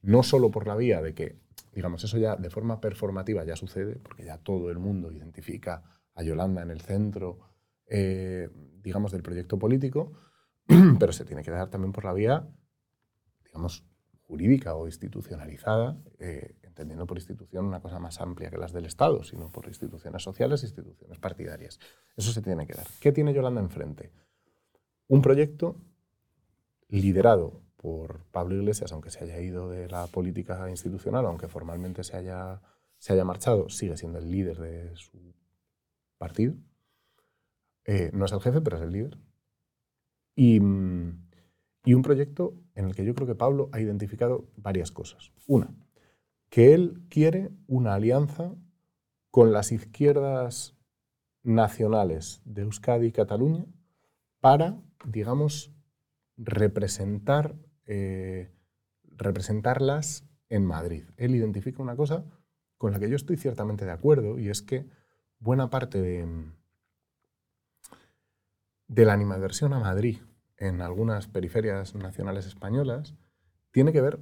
no 0.00 0.22
solo 0.22 0.50
por 0.50 0.66
la 0.66 0.74
vía 0.74 1.02
de 1.02 1.14
que, 1.14 1.36
digamos, 1.74 2.02
eso 2.02 2.16
ya 2.16 2.36
de 2.36 2.48
forma 2.48 2.80
performativa 2.80 3.44
ya 3.44 3.56
sucede, 3.56 3.96
porque 3.96 4.24
ya 4.24 4.38
todo 4.38 4.70
el 4.70 4.78
mundo 4.78 5.12
identifica 5.12 5.82
a 6.14 6.22
Yolanda 6.22 6.62
en 6.62 6.70
el 6.70 6.80
centro, 6.80 7.38
eh, 7.86 8.48
digamos, 8.82 9.12
del 9.12 9.22
proyecto 9.22 9.58
político, 9.58 10.12
pero 10.98 11.12
se 11.12 11.24
tiene 11.24 11.42
que 11.42 11.50
dar 11.50 11.70
también 11.70 11.92
por 11.92 12.04
la 12.04 12.12
vía, 12.12 12.48
digamos, 13.44 13.84
jurídica 14.22 14.74
o 14.74 14.86
institucionalizada, 14.86 15.98
eh, 16.18 16.56
entendiendo 16.62 17.06
por 17.06 17.18
institución 17.18 17.66
una 17.66 17.80
cosa 17.80 17.98
más 17.98 18.20
amplia 18.20 18.50
que 18.50 18.56
las 18.56 18.72
del 18.72 18.86
Estado, 18.86 19.22
sino 19.24 19.50
por 19.50 19.66
instituciones 19.66 20.22
sociales 20.22 20.62
instituciones 20.62 21.18
partidarias. 21.18 21.78
Eso 22.16 22.32
se 22.32 22.40
tiene 22.40 22.66
que 22.66 22.74
dar. 22.74 22.86
¿Qué 23.00 23.12
tiene 23.12 23.34
Yolanda 23.34 23.60
enfrente? 23.60 24.10
Un 25.08 25.20
proyecto 25.20 25.76
liderado 26.88 27.60
por 27.76 28.24
Pablo 28.30 28.54
Iglesias, 28.54 28.92
aunque 28.92 29.10
se 29.10 29.24
haya 29.24 29.40
ido 29.40 29.68
de 29.68 29.88
la 29.88 30.06
política 30.06 30.70
institucional, 30.70 31.26
aunque 31.26 31.48
formalmente 31.48 32.04
se 32.04 32.16
haya, 32.16 32.62
se 32.96 33.12
haya 33.12 33.24
marchado, 33.24 33.68
sigue 33.68 33.96
siendo 33.96 34.18
el 34.18 34.30
líder 34.30 34.58
de 34.58 34.96
su 34.96 35.34
partido. 36.22 36.54
Eh, 37.84 38.10
no 38.12 38.26
es 38.26 38.32
el 38.32 38.40
jefe, 38.40 38.60
pero 38.60 38.76
es 38.76 38.82
el 38.82 38.92
líder. 38.92 39.18
Y, 40.36 40.60
mm, 40.60 41.30
y 41.84 41.94
un 41.94 42.02
proyecto 42.02 42.54
en 42.76 42.84
el 42.86 42.94
que 42.94 43.04
yo 43.04 43.12
creo 43.16 43.26
que 43.26 43.34
Pablo 43.34 43.68
ha 43.72 43.80
identificado 43.80 44.46
varias 44.56 44.92
cosas. 44.92 45.32
Una, 45.48 45.74
que 46.48 46.74
él 46.74 47.02
quiere 47.08 47.50
una 47.66 47.94
alianza 47.94 48.54
con 49.32 49.52
las 49.52 49.72
izquierdas 49.72 50.76
nacionales 51.42 52.40
de 52.44 52.62
Euskadi 52.62 53.08
y 53.08 53.12
Cataluña 53.12 53.66
para, 54.40 54.80
digamos, 55.04 55.74
representar, 56.36 57.56
eh, 57.86 58.52
representarlas 59.02 60.24
en 60.48 60.64
Madrid. 60.64 61.04
Él 61.16 61.34
identifica 61.34 61.82
una 61.82 61.96
cosa 61.96 62.24
con 62.78 62.92
la 62.92 63.00
que 63.00 63.10
yo 63.10 63.16
estoy 63.16 63.36
ciertamente 63.36 63.84
de 63.84 63.90
acuerdo 63.90 64.38
y 64.38 64.50
es 64.50 64.62
que 64.62 64.86
buena 65.42 65.70
parte 65.70 66.00
de, 66.00 66.26
de 68.86 69.04
la 69.04 69.12
animadversión 69.12 69.72
a 69.72 69.80
Madrid 69.80 70.18
en 70.56 70.80
algunas 70.80 71.26
periferias 71.26 71.96
nacionales 71.96 72.46
españolas 72.46 73.14
tiene 73.72 73.92
que 73.92 74.00
ver 74.00 74.20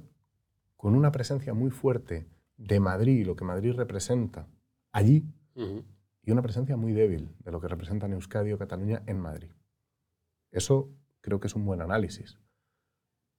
con 0.75 0.95
una 0.95 1.11
presencia 1.11 1.53
muy 1.53 1.69
fuerte 1.69 2.27
de 2.57 2.79
Madrid 2.79 3.19
y 3.19 3.23
lo 3.23 3.35
que 3.35 3.45
Madrid 3.45 3.73
representa 3.73 4.47
allí 4.91 5.23
y 6.23 6.31
una 6.31 6.41
presencia 6.41 6.75
muy 6.75 6.93
débil 6.93 7.35
de 7.39 7.51
lo 7.51 7.61
que 7.61 7.67
representan 7.67 8.13
Euskadi 8.13 8.51
o 8.53 8.57
Cataluña 8.57 9.03
en 9.05 9.19
Madrid. 9.19 9.51
Eso 10.49 10.89
creo 11.21 11.39
que 11.39 11.47
es 11.47 11.55
un 11.55 11.65
buen 11.65 11.81
análisis. 11.81 12.39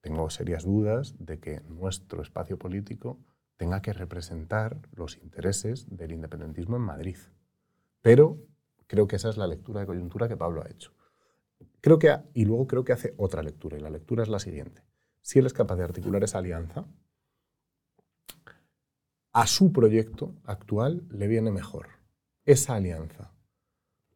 Tengo 0.02 0.30
serias 0.30 0.64
dudas 0.64 1.16
de 1.18 1.40
que 1.40 1.60
nuestro 1.62 2.22
espacio 2.22 2.58
político 2.58 3.18
tenga 3.56 3.82
que 3.82 3.92
representar 3.92 4.80
los 4.92 5.16
intereses 5.16 5.86
del 5.88 6.12
independentismo 6.12 6.76
en 6.76 6.82
Madrid. 6.82 7.16
Pero 8.02 8.38
creo 8.86 9.06
que 9.06 9.16
esa 9.16 9.30
es 9.30 9.36
la 9.36 9.46
lectura 9.46 9.80
de 9.80 9.86
coyuntura 9.86 10.28
que 10.28 10.36
Pablo 10.36 10.62
ha 10.62 10.70
hecho. 10.70 10.92
Creo 11.80 11.98
que 11.98 12.14
y 12.34 12.44
luego 12.44 12.66
creo 12.66 12.84
que 12.84 12.92
hace 12.92 13.14
otra 13.16 13.42
lectura, 13.42 13.78
y 13.78 13.80
la 13.80 13.90
lectura 13.90 14.22
es 14.22 14.28
la 14.28 14.38
siguiente. 14.38 14.84
Si 15.22 15.38
él 15.38 15.46
es 15.46 15.52
capaz 15.52 15.76
de 15.76 15.84
articular 15.84 16.22
esa 16.22 16.38
alianza, 16.38 16.84
a 19.32 19.46
su 19.46 19.72
proyecto 19.72 20.34
actual 20.44 21.06
le 21.10 21.26
viene 21.26 21.50
mejor 21.50 21.88
esa 22.44 22.74
alianza 22.74 23.32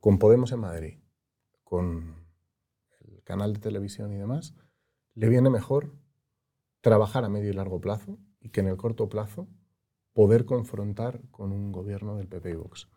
con 0.00 0.18
Podemos 0.18 0.52
en 0.52 0.60
Madrid, 0.60 0.98
con 1.64 2.16
el 3.00 3.22
canal 3.22 3.54
de 3.54 3.60
televisión 3.60 4.12
y 4.12 4.16
demás, 4.16 4.54
le 5.14 5.28
viene 5.28 5.48
mejor 5.48 5.94
trabajar 6.80 7.24
a 7.24 7.28
medio 7.28 7.50
y 7.50 7.54
largo 7.54 7.80
plazo 7.80 8.18
y 8.40 8.50
que 8.50 8.60
en 8.60 8.68
el 8.68 8.76
corto 8.76 9.08
plazo 9.08 9.48
poder 10.12 10.44
confrontar 10.44 11.22
con 11.30 11.50
un 11.50 11.72
gobierno 11.72 12.16
del 12.16 12.28
PP 12.28 12.50
y 12.50 12.54
Vox. 12.54 12.88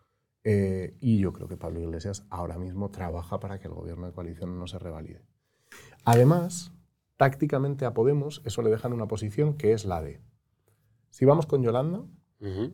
Eh, 0.44 0.96
y 1.02 1.20
yo 1.20 1.34
creo 1.34 1.48
que 1.48 1.58
Pablo 1.58 1.80
Iglesias 1.82 2.26
ahora 2.30 2.58
mismo 2.58 2.90
trabaja 2.92 3.40
para 3.40 3.60
que 3.60 3.68
el 3.68 3.74
gobierno 3.74 4.08
de 4.08 4.14
coalición 4.14 4.58
no 4.58 4.68
se 4.68 4.80
revalide. 4.80 5.22
Además, 6.06 6.72
tácticamente 7.18 7.86
a 7.86 7.94
Podemos 7.94 8.42
eso 8.46 8.62
le 8.62 8.70
deja 8.70 8.88
en 8.88 8.94
una 8.94 9.08
posición 9.08 9.56
que 9.56 9.74
es 9.74 9.86
la 9.86 10.02
de, 10.02 10.22
si 11.10 11.26
vamos 11.26 11.46
con 11.46 11.62
Yolanda, 11.62 12.00
Ujú. 12.40 12.74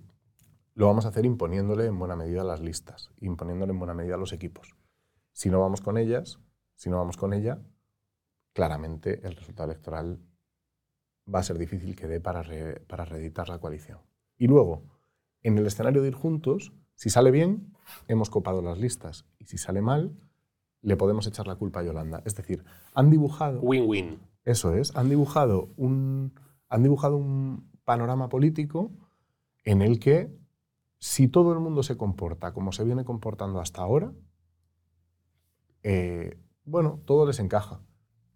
lo 0.75 0.85
vamos 0.87 1.05
a 1.05 1.09
hacer 1.09 1.25
imponiéndole 1.25 1.85
en 1.85 1.97
buena 1.97 2.15
medida 2.15 2.43
las 2.43 2.61
listas, 2.61 3.11
imponiéndole 3.19 3.71
en 3.71 3.79
buena 3.79 3.93
medida 3.95 4.17
los 4.17 4.31
equipos. 4.33 4.75
Si 5.31 5.49
no 5.49 5.59
vamos 5.59 5.81
con 5.81 5.97
ellas, 5.97 6.39
si 6.75 6.89
no 6.89 6.97
vamos 6.97 7.17
con 7.17 7.33
ella, 7.33 7.61
claramente 8.53 9.25
el 9.27 9.35
resultado 9.35 9.71
electoral 9.71 10.21
va 11.33 11.39
a 11.39 11.43
ser 11.43 11.57
difícil 11.57 11.95
que 11.95 12.07
dé 12.07 12.21
para, 12.21 12.43
re- 12.43 12.79
para 12.81 13.05
reeditar 13.05 13.49
la 13.49 13.59
coalición. 13.59 13.99
Y 14.37 14.47
luego, 14.47 14.83
en 15.41 15.57
el 15.57 15.65
escenario 15.65 16.01
de 16.03 16.09
ir 16.09 16.13
juntos, 16.13 16.71
si 16.95 17.09
sale 17.09 17.31
bien, 17.31 17.73
hemos 18.07 18.29
copado 18.29 18.61
las 18.61 18.77
listas. 18.77 19.25
Y 19.39 19.45
si 19.45 19.57
sale 19.57 19.81
mal, 19.81 20.15
le 20.81 20.97
podemos 20.97 21.27
echar 21.27 21.47
la 21.47 21.55
culpa 21.55 21.81
a 21.81 21.83
Yolanda. 21.83 22.21
Es 22.25 22.35
decir, 22.35 22.63
han 22.93 23.09
dibujado... 23.09 23.59
Win-win. 23.61 24.19
Eso 24.43 24.75
es, 24.75 24.95
han 24.95 25.09
dibujado 25.09 25.69
un, 25.75 26.33
han 26.69 26.83
dibujado 26.83 27.17
un 27.17 27.71
panorama 27.83 28.29
político 28.29 28.91
en 29.63 29.81
el 29.81 29.99
que 29.99 30.31
si 30.99 31.27
todo 31.27 31.53
el 31.53 31.59
mundo 31.59 31.83
se 31.83 31.97
comporta 31.97 32.53
como 32.53 32.71
se 32.71 32.83
viene 32.83 33.05
comportando 33.05 33.59
hasta 33.59 33.81
ahora, 33.81 34.13
eh, 35.81 36.37
bueno, 36.63 37.01
todo 37.05 37.25
les 37.25 37.39
encaja, 37.39 37.81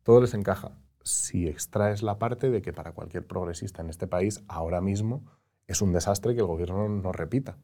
todo 0.03 0.21
les 0.21 0.33
encaja. 0.33 0.77
Si 1.03 1.47
extraes 1.47 2.03
la 2.03 2.19
parte 2.19 2.49
de 2.49 2.61
que 2.61 2.73
para 2.73 2.93
cualquier 2.93 3.25
progresista 3.25 3.81
en 3.81 3.89
este 3.89 4.07
país 4.07 4.43
ahora 4.47 4.81
mismo 4.81 5.25
es 5.67 5.81
un 5.81 5.93
desastre 5.93 6.33
que 6.33 6.41
el 6.41 6.47
gobierno 6.47 6.89
no 6.89 7.11
repita. 7.11 7.57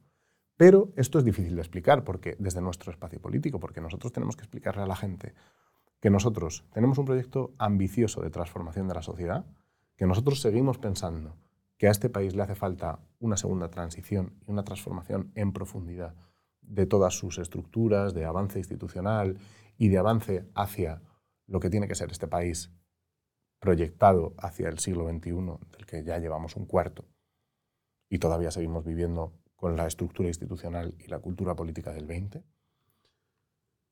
Pero 0.57 0.93
esto 0.95 1.19
es 1.19 1.25
difícil 1.25 1.55
de 1.55 1.61
explicar 1.61 2.03
porque 2.03 2.35
desde 2.39 2.61
nuestro 2.61 2.91
espacio 2.91 3.19
político, 3.19 3.59
porque 3.59 3.81
nosotros 3.81 4.13
tenemos 4.13 4.35
que 4.35 4.43
explicarle 4.43 4.83
a 4.83 4.87
la 4.87 4.95
gente 4.95 5.33
que 5.99 6.09
nosotros 6.09 6.63
tenemos 6.71 6.97
un 6.97 7.05
proyecto 7.05 7.53
ambicioso 7.57 8.21
de 8.21 8.29
transformación 8.29 8.87
de 8.87 8.93
la 8.93 9.01
sociedad, 9.01 9.45
que 9.97 10.05
nosotros 10.05 10.41
seguimos 10.41 10.77
pensando 10.77 11.37
que 11.77 11.87
a 11.87 11.91
este 11.91 12.09
país 12.09 12.35
le 12.35 12.43
hace 12.43 12.55
falta 12.55 12.99
una 13.19 13.37
segunda 13.37 13.69
transición 13.69 14.33
y 14.47 14.51
una 14.51 14.63
transformación 14.63 15.31
en 15.35 15.51
profundidad 15.51 16.15
de 16.61 16.85
todas 16.85 17.13
sus 17.13 17.37
estructuras, 17.37 18.13
de 18.13 18.25
avance 18.25 18.59
institucional 18.59 19.37
y 19.77 19.89
de 19.89 19.97
avance 19.97 20.49
hacia 20.55 21.01
lo 21.47 21.59
que 21.59 21.69
tiene 21.69 21.87
que 21.87 21.95
ser 21.95 22.11
este 22.11 22.27
país 22.27 22.71
proyectado 23.59 24.33
hacia 24.37 24.69
el 24.69 24.79
siglo 24.79 25.07
XXI, 25.09 25.31
del 25.71 25.85
que 25.85 26.03
ya 26.03 26.17
llevamos 26.19 26.55
un 26.55 26.65
cuarto, 26.65 27.05
y 28.09 28.19
todavía 28.19 28.51
seguimos 28.51 28.85
viviendo 28.85 29.33
con 29.55 29.75
la 29.75 29.87
estructura 29.87 30.27
institucional 30.27 30.95
y 30.99 31.07
la 31.07 31.19
cultura 31.19 31.55
política 31.55 31.91
del 31.91 32.05
XX. 32.05 32.43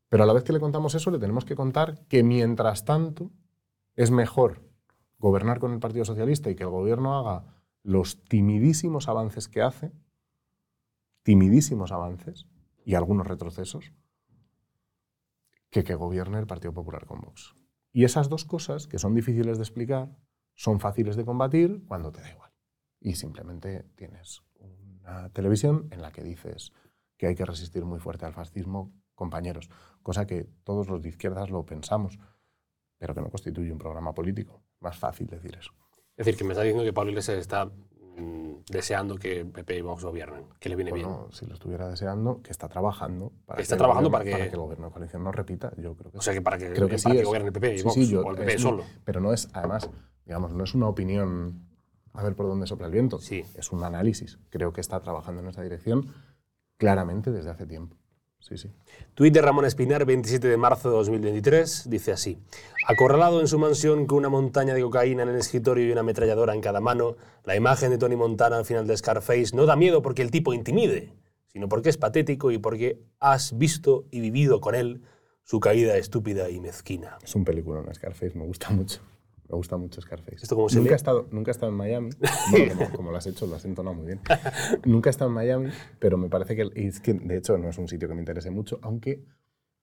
Pero 0.09 0.23
a 0.23 0.27
la 0.27 0.33
vez 0.33 0.43
que 0.43 0.53
le 0.53 0.59
contamos 0.59 0.95
eso, 0.95 1.09
le 1.11 1.19
tenemos 1.19 1.45
que 1.45 1.55
contar 1.55 2.05
que 2.07 2.23
mientras 2.23 2.85
tanto 2.85 3.31
es 3.95 4.11
mejor 4.11 4.61
gobernar 5.17 5.59
con 5.59 5.73
el 5.73 5.79
Partido 5.79 6.05
Socialista 6.05 6.49
y 6.49 6.55
que 6.55 6.63
el 6.63 6.69
gobierno 6.69 7.17
haga 7.17 7.45
los 7.81 8.23
timidísimos 8.25 9.07
avances 9.07 9.47
que 9.47 9.61
hace, 9.61 9.91
timidísimos 11.23 11.91
avances 11.91 12.47
y 12.85 12.95
algunos 12.95 13.27
retrocesos, 13.27 13.93
que 15.69 15.83
que 15.83 15.95
gobierne 15.95 16.39
el 16.39 16.47
Partido 16.47 16.73
Popular 16.73 17.05
con 17.05 17.21
Vox. 17.21 17.55
Y 17.91 18.03
esas 18.03 18.29
dos 18.29 18.45
cosas, 18.45 18.87
que 18.87 18.99
son 18.99 19.15
difíciles 19.15 19.57
de 19.57 19.63
explicar, 19.63 20.15
son 20.55 20.79
fáciles 20.79 21.15
de 21.15 21.25
combatir 21.25 21.83
cuando 21.87 22.11
te 22.11 22.21
da 22.21 22.31
igual. 22.31 22.51
Y 22.99 23.15
simplemente 23.15 23.83
tienes 23.95 24.43
una 25.03 25.29
televisión 25.29 25.87
en 25.91 26.01
la 26.01 26.11
que 26.11 26.23
dices 26.23 26.71
que 27.17 27.27
hay 27.27 27.35
que 27.35 27.45
resistir 27.45 27.85
muy 27.85 27.99
fuerte 27.99 28.25
al 28.25 28.33
fascismo, 28.33 28.91
compañeros, 29.15 29.69
cosa 30.01 30.25
que 30.25 30.47
todos 30.63 30.87
los 30.89 31.01
de 31.01 31.09
izquierdas 31.09 31.49
lo 31.49 31.65
pensamos, 31.65 32.17
pero 32.97 33.13
que 33.13 33.21
no 33.21 33.29
constituye 33.29 33.71
un 33.71 33.77
programa 33.77 34.13
político. 34.13 34.61
Más 34.79 34.97
fácil 34.97 35.27
decir 35.27 35.55
eso. 35.59 35.71
Es 36.15 36.25
decir, 36.25 36.37
que 36.37 36.43
me 36.43 36.51
está 36.53 36.63
diciendo 36.63 36.83
que 36.83 36.93
Pablo 36.93 37.11
Iglesias 37.11 37.37
está 37.37 37.65
mm, 37.65 38.63
deseando 38.69 39.15
que 39.17 39.45
PP 39.45 39.77
y 39.77 39.81
Vox 39.81 40.03
gobiernen, 40.03 40.45
que 40.59 40.69
le 40.69 40.75
viene 40.75 40.91
bien. 40.91 41.07
Bueno, 41.07 41.31
si 41.31 41.45
lo 41.45 41.53
estuviera 41.53 41.87
deseando, 41.87 42.41
que 42.41 42.51
está 42.51 42.67
trabajando 42.69 43.31
para, 43.45 43.57
Que 43.57 43.63
está 43.63 43.75
el 43.75 43.79
trabajando 43.79 44.09
gobierno- 44.09 44.31
para 44.31 44.45
que- 44.45 44.51
el 44.51 44.57
gobierno 44.59 44.85
de 44.87 44.91
coalición 44.93 45.23
no 45.23 45.31
repita. 45.31 45.71
Yo 45.77 45.95
creo 45.95 46.11
que 46.11 46.17
O 46.17 46.21
sea, 46.21 46.33
que 46.33 46.41
para 46.41 46.57
que, 46.57 46.65
Creo 46.73 46.87
que 46.87 46.97
para 46.97 46.97
sí 46.97 47.11
que 47.11 47.23
gobierne 47.23 47.47
el 47.47 47.53
PP 47.53 47.73
y 47.73 47.77
Sí, 47.79 47.83
Vox, 47.83 47.93
sí, 47.95 48.07
yo- 48.09 48.21
o 48.25 48.31
el 48.31 48.37
PP 48.37 48.53
es 48.55 48.61
solo. 48.61 48.83
Pero 49.05 49.19
no 49.21 49.33
es, 49.33 49.49
además, 49.53 49.89
digamos, 50.25 50.53
no 50.53 50.63
es 50.63 50.73
una 50.75 50.87
opinión 50.87 51.67
a 52.13 52.23
ver 52.23 52.35
por 52.35 52.47
dónde 52.47 52.67
sopla 52.67 52.87
el 52.87 52.93
viento. 52.93 53.19
Sí. 53.19 53.43
Es 53.55 53.71
un 53.71 53.83
análisis. 53.83 54.39
Creo 54.49 54.71
que 54.71 54.81
está 54.81 54.99
trabajando 55.01 55.41
en 55.41 55.47
esa 55.49 55.61
dirección 55.61 56.13
claramente 56.77 57.31
desde 57.31 57.49
hace 57.49 57.65
tiempo. 57.65 57.97
Sí, 58.39 58.57
sí. 58.57 58.69
Tuit 59.13 59.33
de 59.33 59.41
Ramón 59.41 59.63
Espinar, 59.63 60.05
27 60.05 60.49
de 60.49 60.57
marzo 60.57 60.89
de 60.89 60.97
2023, 60.97 61.89
dice 61.89 62.11
así. 62.11 62.37
Acorralado 62.85 63.39
en 63.39 63.47
su 63.47 63.57
mansión 63.57 64.05
con 64.05 64.17
una 64.17 64.27
montaña 64.27 64.73
de 64.73 64.81
cocaína 64.81 65.23
en 65.23 65.29
el 65.29 65.37
escritorio 65.37 65.87
y 65.87 65.91
una 65.91 66.01
ametralladora 66.01 66.53
en 66.53 66.59
cada 66.59 66.81
mano, 66.81 67.15
la 67.45 67.55
imagen 67.55 67.91
de 67.91 67.97
Tony 67.97 68.17
Montana 68.17 68.57
al 68.57 68.65
final 68.65 68.85
de 68.85 68.97
Scarface 68.97 69.55
no 69.55 69.65
da 69.65 69.77
miedo 69.77 70.01
porque 70.01 70.21
el 70.21 70.29
tipo 70.29 70.53
intimide, 70.53 71.13
sino 71.47 71.69
porque 71.69 71.87
es 71.87 71.97
patético 71.97 72.51
y 72.51 72.57
porque 72.57 73.01
has 73.19 73.57
visto 73.57 74.07
y 74.11 74.19
vivido 74.19 74.59
con 74.59 74.75
él 74.75 75.03
su 75.43 75.61
caída 75.61 75.95
estúpida 75.95 76.49
y 76.49 76.59
mezquina. 76.59 77.17
Es 77.23 77.35
un 77.35 77.45
película, 77.45 77.81
Scarface, 77.93 78.37
me 78.37 78.45
gusta 78.45 78.71
mucho. 78.71 78.99
Me 79.49 79.55
gusta 79.55 79.77
mucho 79.77 80.01
Scarface. 80.01 80.37
¿Esto 80.43 80.55
cómo 80.55 80.69
se 80.69 80.77
nunca, 80.77 80.89
lee? 80.89 80.93
he 80.93 80.95
estado, 80.95 81.27
nunca 81.31 81.51
he 81.51 81.53
estado 81.53 81.71
en 81.71 81.77
Miami. 81.77 82.09
Bueno, 82.51 82.75
como, 82.77 82.91
como 82.97 83.11
lo 83.11 83.17
has 83.17 83.27
hecho, 83.27 83.45
lo 83.47 83.55
has 83.55 83.65
entonado 83.65 83.95
muy 83.95 84.05
bien. 84.05 84.19
nunca 84.85 85.09
he 85.09 85.11
estado 85.11 85.29
en 85.29 85.35
Miami, 85.35 85.69
pero 85.99 86.17
me 86.17 86.29
parece 86.29 86.55
que, 86.55 86.69
es 86.75 86.99
que, 86.99 87.13
de 87.13 87.37
hecho, 87.37 87.57
no 87.57 87.69
es 87.69 87.77
un 87.77 87.87
sitio 87.87 88.07
que 88.07 88.13
me 88.15 88.21
interese 88.21 88.49
mucho, 88.51 88.79
aunque 88.81 89.23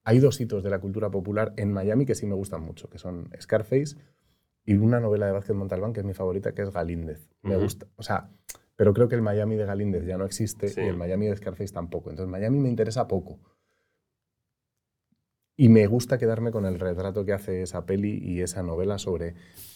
hay 0.03 0.19
dos 0.19 0.41
hitos 0.41 0.63
de 0.63 0.69
la 0.71 0.79
cultura 0.79 1.11
popular 1.11 1.53
en 1.57 1.71
Miami 1.71 2.05
que 2.05 2.15
sí 2.15 2.25
me 2.25 2.33
gustan 2.35 2.61
mucho, 2.63 2.89
que 2.89 2.97
son 2.97 3.29
Scarface 3.39 3.97
y 4.65 4.73
una 4.75 4.99
novela 4.99 5.25
de 5.27 5.31
Vázquez 5.31 5.55
Montalbán 5.55 5.93
que 5.93 5.99
es 6.01 6.05
mi 6.05 6.13
favorita, 6.13 6.53
que 6.53 6.63
es 6.63 6.71
Galíndez. 6.71 7.29
Me 7.43 7.55
gusta, 7.57 7.87
o 7.95 8.03
sea, 8.03 8.29
pero 8.75 8.93
creo 8.93 9.07
que 9.07 9.15
el 9.15 9.21
Miami 9.21 9.55
de 9.57 9.65
Galíndez 9.65 10.05
ya 10.05 10.17
no 10.17 10.25
existe 10.25 10.69
Sí. 10.69 10.81
y 10.81 10.85
el 10.85 10.97
Miami 10.97 11.27
de 11.27 11.35
Scarface 11.37 11.71
tampoco. 11.71 12.09
Entonces, 12.09 12.31
Miami 12.31 12.59
me 12.59 12.69
interesa 12.69 13.07
poco. 13.07 13.39
Y 15.61 15.69
me 15.69 15.85
gusta 15.85 16.17
quedarme 16.17 16.49
con 16.49 16.65
el 16.65 16.79
retrato 16.79 17.23
que 17.23 17.33
hace 17.33 17.61
esa 17.61 17.85
peli 17.85 18.17
y 18.17 18.41
esa 18.41 18.63
novela 18.63 18.97
sobre... 18.97 19.35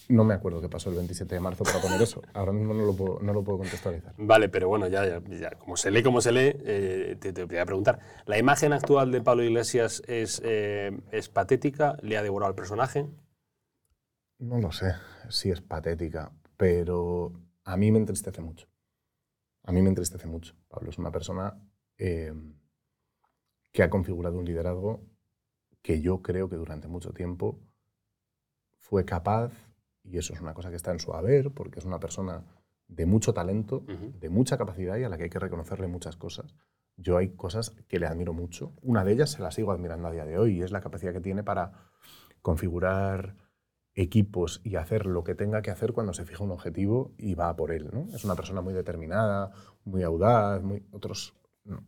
No 0.10 0.24
me 0.24 0.34
acuerdo 0.34 0.60
qué 0.60 0.68
pasó 0.68 0.90
el 0.90 0.96
27 0.96 1.36
de 1.36 1.40
marzo 1.40 1.64
para 1.64 1.80
poner 1.80 2.02
eso. 2.02 2.24
Ahora 2.34 2.54
mismo 2.54 2.74
no 2.74 2.88
lo 2.88 2.96
puedo, 2.96 3.20
no 3.22 3.34
lo 3.34 3.44
puedo 3.44 3.60
contextualizar. 3.60 4.16
Vale, 4.18 4.50
pero 4.50 4.68
bueno, 4.68 4.88
ya, 4.88 5.06
ya, 5.06 5.22
ya, 5.40 5.52
como 5.52 5.78
se 5.78 5.92
lee 5.92 6.02
como 6.02 6.22
se 6.22 6.32
lee, 6.32 6.56
eh, 6.66 7.18
te, 7.20 7.34
te 7.34 7.44
voy 7.44 7.58
a 7.58 7.68
preguntar. 7.68 8.00
¿La 8.26 8.40
imagen 8.40 8.74
actual 8.74 9.12
de 9.12 9.22
Pablo 9.22 9.44
Iglesias 9.44 10.02
es, 10.08 10.42
eh, 10.44 10.90
es 11.12 11.30
patética? 11.30 11.98
¿Le 12.02 12.18
ha 12.18 12.24
devorado 12.24 12.50
al 12.50 12.56
personaje? 12.56 13.06
No 14.40 14.58
lo 14.58 14.72
sé 14.72 14.92
si 15.30 15.52
es 15.52 15.62
patética, 15.62 16.32
pero 16.58 17.32
a 17.64 17.78
mí 17.78 17.92
me 17.92 18.00
entristece 18.00 18.42
mucho. 18.42 18.68
A 19.62 19.72
mí 19.72 19.84
me 19.84 19.90
entristece 19.90 20.26
mucho. 20.26 20.56
Pablo 20.68 20.90
es 20.90 20.98
una 20.98 21.12
persona 21.12 21.62
eh, 22.00 22.34
que 23.72 23.84
ha 23.84 23.90
configurado 23.92 24.40
un 24.40 24.46
liderazgo 24.46 25.15
que 25.86 26.02
yo 26.02 26.24
creo 26.24 26.50
que 26.50 26.56
durante 26.56 26.88
mucho 26.88 27.14
tiempo 27.14 27.60
fue 28.80 29.06
capaz, 29.06 29.54
y 30.04 30.18
eso 30.18 30.34
es 30.34 30.42
una 30.42 30.56
cosa 30.56 30.72
que 30.72 30.78
está 30.78 30.92
en 30.92 31.00
su 31.00 31.14
haber, 31.14 31.52
porque 31.52 31.78
es 31.78 31.86
una 31.86 32.00
persona 32.00 32.44
de 32.88 33.06
mucho 33.06 33.36
talento, 33.36 33.84
Ujú. 33.88 34.12
de 34.20 34.30
mucha 34.30 34.58
capacidad 34.58 34.98
y 34.98 35.04
a 35.04 35.10
la 35.10 35.18
que 35.18 35.26
hay 35.26 35.30
que 35.30 35.38
reconocerle 35.38 35.86
muchas 35.86 36.18
cosas. 36.18 36.56
Yo 36.98 37.18
hay 37.18 37.36
cosas 37.36 37.70
que 37.88 38.00
le 38.00 38.08
admiro 38.08 38.34
mucho. 38.34 38.74
Una 38.82 39.04
de 39.04 39.12
ellas 39.12 39.30
se 39.30 39.44
la 39.44 39.52
sigo 39.52 39.72
admirando 39.72 40.08
a 40.08 40.12
día 40.12 40.26
de 40.26 40.40
hoy 40.40 40.58
y 40.58 40.64
es 40.64 40.72
la 40.72 40.82
capacidad 40.82 41.14
que 41.14 41.22
tiene 41.22 41.44
para 41.44 41.74
configurar 42.42 43.36
equipos 43.94 44.62
y 44.64 44.78
hacer 44.78 45.06
lo 45.06 45.24
que 45.24 45.36
tenga 45.36 45.62
que 45.62 45.70
hacer 45.70 45.94
cuando 45.94 46.14
se 46.14 46.26
fija 46.26 46.44
un 46.44 46.52
objetivo 46.52 47.14
y 47.20 47.36
va 47.36 47.50
a 47.50 47.56
por 47.56 47.72
él. 47.72 47.92
¿no? 47.94 48.08
Es 48.16 48.26
una 48.26 48.34
persona 48.36 48.62
muy 48.62 48.74
determinada, 48.74 49.52
muy 49.84 50.02
audaz, 50.02 50.64
muy, 50.64 50.84
otros, 50.92 51.36
no, 51.64 51.86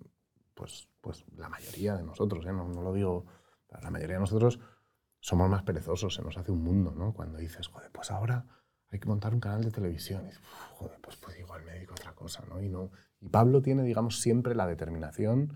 pues, 0.53 0.87
pues 1.01 1.25
la 1.35 1.49
mayoría 1.49 1.95
de 1.95 2.03
nosotros, 2.03 2.45
¿eh? 2.45 2.53
no, 2.53 2.67
no 2.67 2.83
lo 2.83 2.93
digo, 2.93 3.25
la 3.69 3.89
mayoría 3.91 4.15
de 4.15 4.21
nosotros 4.21 4.59
somos 5.19 5.49
más 5.49 5.63
perezosos, 5.63 6.15
se 6.15 6.21
nos 6.21 6.37
hace 6.37 6.51
un 6.51 6.63
mundo, 6.63 6.93
¿no? 6.95 7.13
Cuando 7.13 7.37
dices, 7.37 7.67
joder, 7.67 7.91
pues 7.91 8.11
ahora 8.11 8.45
hay 8.89 8.99
que 8.99 9.07
montar 9.07 9.33
un 9.33 9.39
canal 9.39 9.63
de 9.63 9.71
televisión. 9.71 10.23
Y 10.23 10.27
dices, 10.27 10.41
"Uf, 10.41 10.77
joder, 10.77 10.99
pues, 11.01 11.17
pues 11.17 11.39
igual 11.39 11.63
me 11.63 11.73
dedico 11.73 11.93
otra 11.93 12.13
cosa, 12.13 12.43
¿no? 12.47 12.61
Y, 12.61 12.69
no. 12.69 12.91
y 13.19 13.29
Pablo 13.29 13.61
tiene, 13.61 13.83
digamos, 13.83 14.21
siempre 14.21 14.55
la 14.55 14.67
determinación 14.67 15.53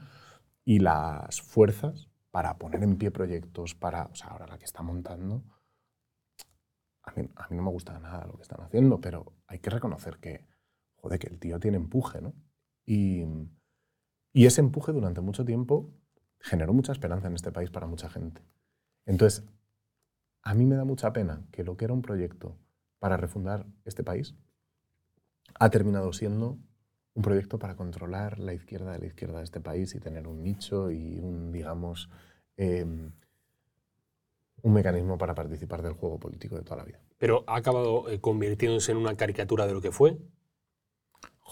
y 0.66 0.80
las 0.80 1.42
fuerzas 1.42 2.10
para 2.32 2.58
poner 2.58 2.84
en 2.84 2.98
pie 2.98 3.12
proyectos, 3.12 3.76
para, 3.76 4.10
ahora 4.24 4.48
la 4.48 4.58
que 4.58 4.66
está 4.66 4.82
montando, 4.84 5.44
a 7.04 7.12
mí, 7.14 7.30
a 7.36 7.48
mí 7.50 7.58
no 7.58 7.64
me 7.64 7.72
gusta 7.72 8.00
nada 8.00 8.26
lo 8.26 8.36
que 8.36 8.44
están 8.44 8.62
haciendo, 8.62 9.02
pero 9.02 9.34
hay 9.48 9.60
que 9.60 9.70
reconocer 9.70 10.18
que, 10.20 10.48
joder, 10.96 11.20
que 11.20 11.28
el 11.28 11.40
tío 11.40 11.60
tiene 11.60 11.78
empuje, 11.78 12.22
¿no? 12.22 12.34
Y, 12.86 13.24
y 14.34 14.46
ese 14.46 14.62
empuje 14.62 14.92
durante 14.92 15.22
mucho 15.22 15.44
tiempo 15.46 15.94
generó 16.42 16.74
mucha 16.74 16.92
esperanza 16.92 17.28
en 17.28 17.36
este 17.36 17.52
país 17.52 17.70
para 17.70 17.88
mucha 17.88 18.10
gente. 18.10 18.42
Entonces, 19.06 19.46
a 20.44 20.54
mí 20.54 20.66
me 20.66 20.76
da 20.76 20.86
mucha 20.86 21.14
pena 21.14 21.44
que 21.52 21.64
lo 21.64 21.78
que 21.78 21.86
era 21.86 21.94
un 21.94 22.02
proyecto 22.02 22.58
para 23.00 23.18
refundar 23.18 23.66
este 23.86 24.04
país 24.04 24.36
ha 25.60 25.70
terminado 25.70 26.14
siendo 26.14 26.58
un 27.14 27.24
proyecto 27.24 27.60
para 27.60 27.76
controlar 27.76 28.40
la 28.40 28.54
izquierda 28.54 28.94
de 28.94 29.00
la 29.00 29.06
izquierda 29.06 29.40
de 29.40 29.44
este 29.44 29.60
país 29.60 29.94
y 29.96 30.00
tener 30.00 30.28
un 30.28 30.44
nicho 30.44 30.92
y 30.92 31.20
un, 31.20 31.52
digamos, 31.52 32.10
eh, 32.58 32.86
un 34.64 34.74
mecanismo 34.74 35.18
para 35.18 35.36
participar 35.36 35.82
del 35.82 35.94
juego 35.94 36.20
político 36.20 36.56
de 36.56 36.64
toda 36.64 36.78
la 36.78 36.86
vida. 36.86 37.00
Pero 37.18 37.44
ha 37.48 37.58
acabado 37.58 38.10
eh, 38.10 38.22
convirtiéndose 38.22 38.92
en 38.92 38.98
una 38.98 39.16
caricatura 39.16 39.68
de 39.68 39.74
lo 39.74 39.82
que 39.82 39.92
fue. 39.92 40.18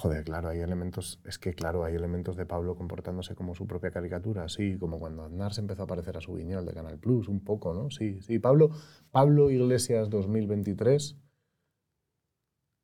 Joder, 0.02 0.24
claro, 0.24 0.48
hay 0.48 0.62
elementos, 0.62 1.20
es 1.26 1.38
que 1.38 1.54
claro, 1.54 1.84
hay 1.84 1.94
elementos 1.94 2.38
de 2.38 2.46
Pablo 2.46 2.78
comportándose 2.78 3.36
como 3.36 3.54
su 3.54 3.68
propia 3.68 3.92
caricatura, 3.92 4.48
sí, 4.48 4.78
como 4.80 4.98
cuando 4.98 5.26
Aznar 5.26 5.54
se 5.54 5.60
empezó 5.60 5.84
a 5.84 5.88
parecer 5.88 6.16
a 6.16 6.22
su 6.22 6.36
guiñol 6.36 6.66
de 6.66 6.74
Canal 6.74 6.98
Plus, 7.00 7.28
un 7.28 7.44
poco, 7.44 7.74
¿no? 7.74 7.92
Sí, 7.92 8.22
sí, 8.22 8.40
Pablo, 8.40 8.70
Pablo 9.12 9.52
Iglesias 9.52 10.10
2023 10.10 11.18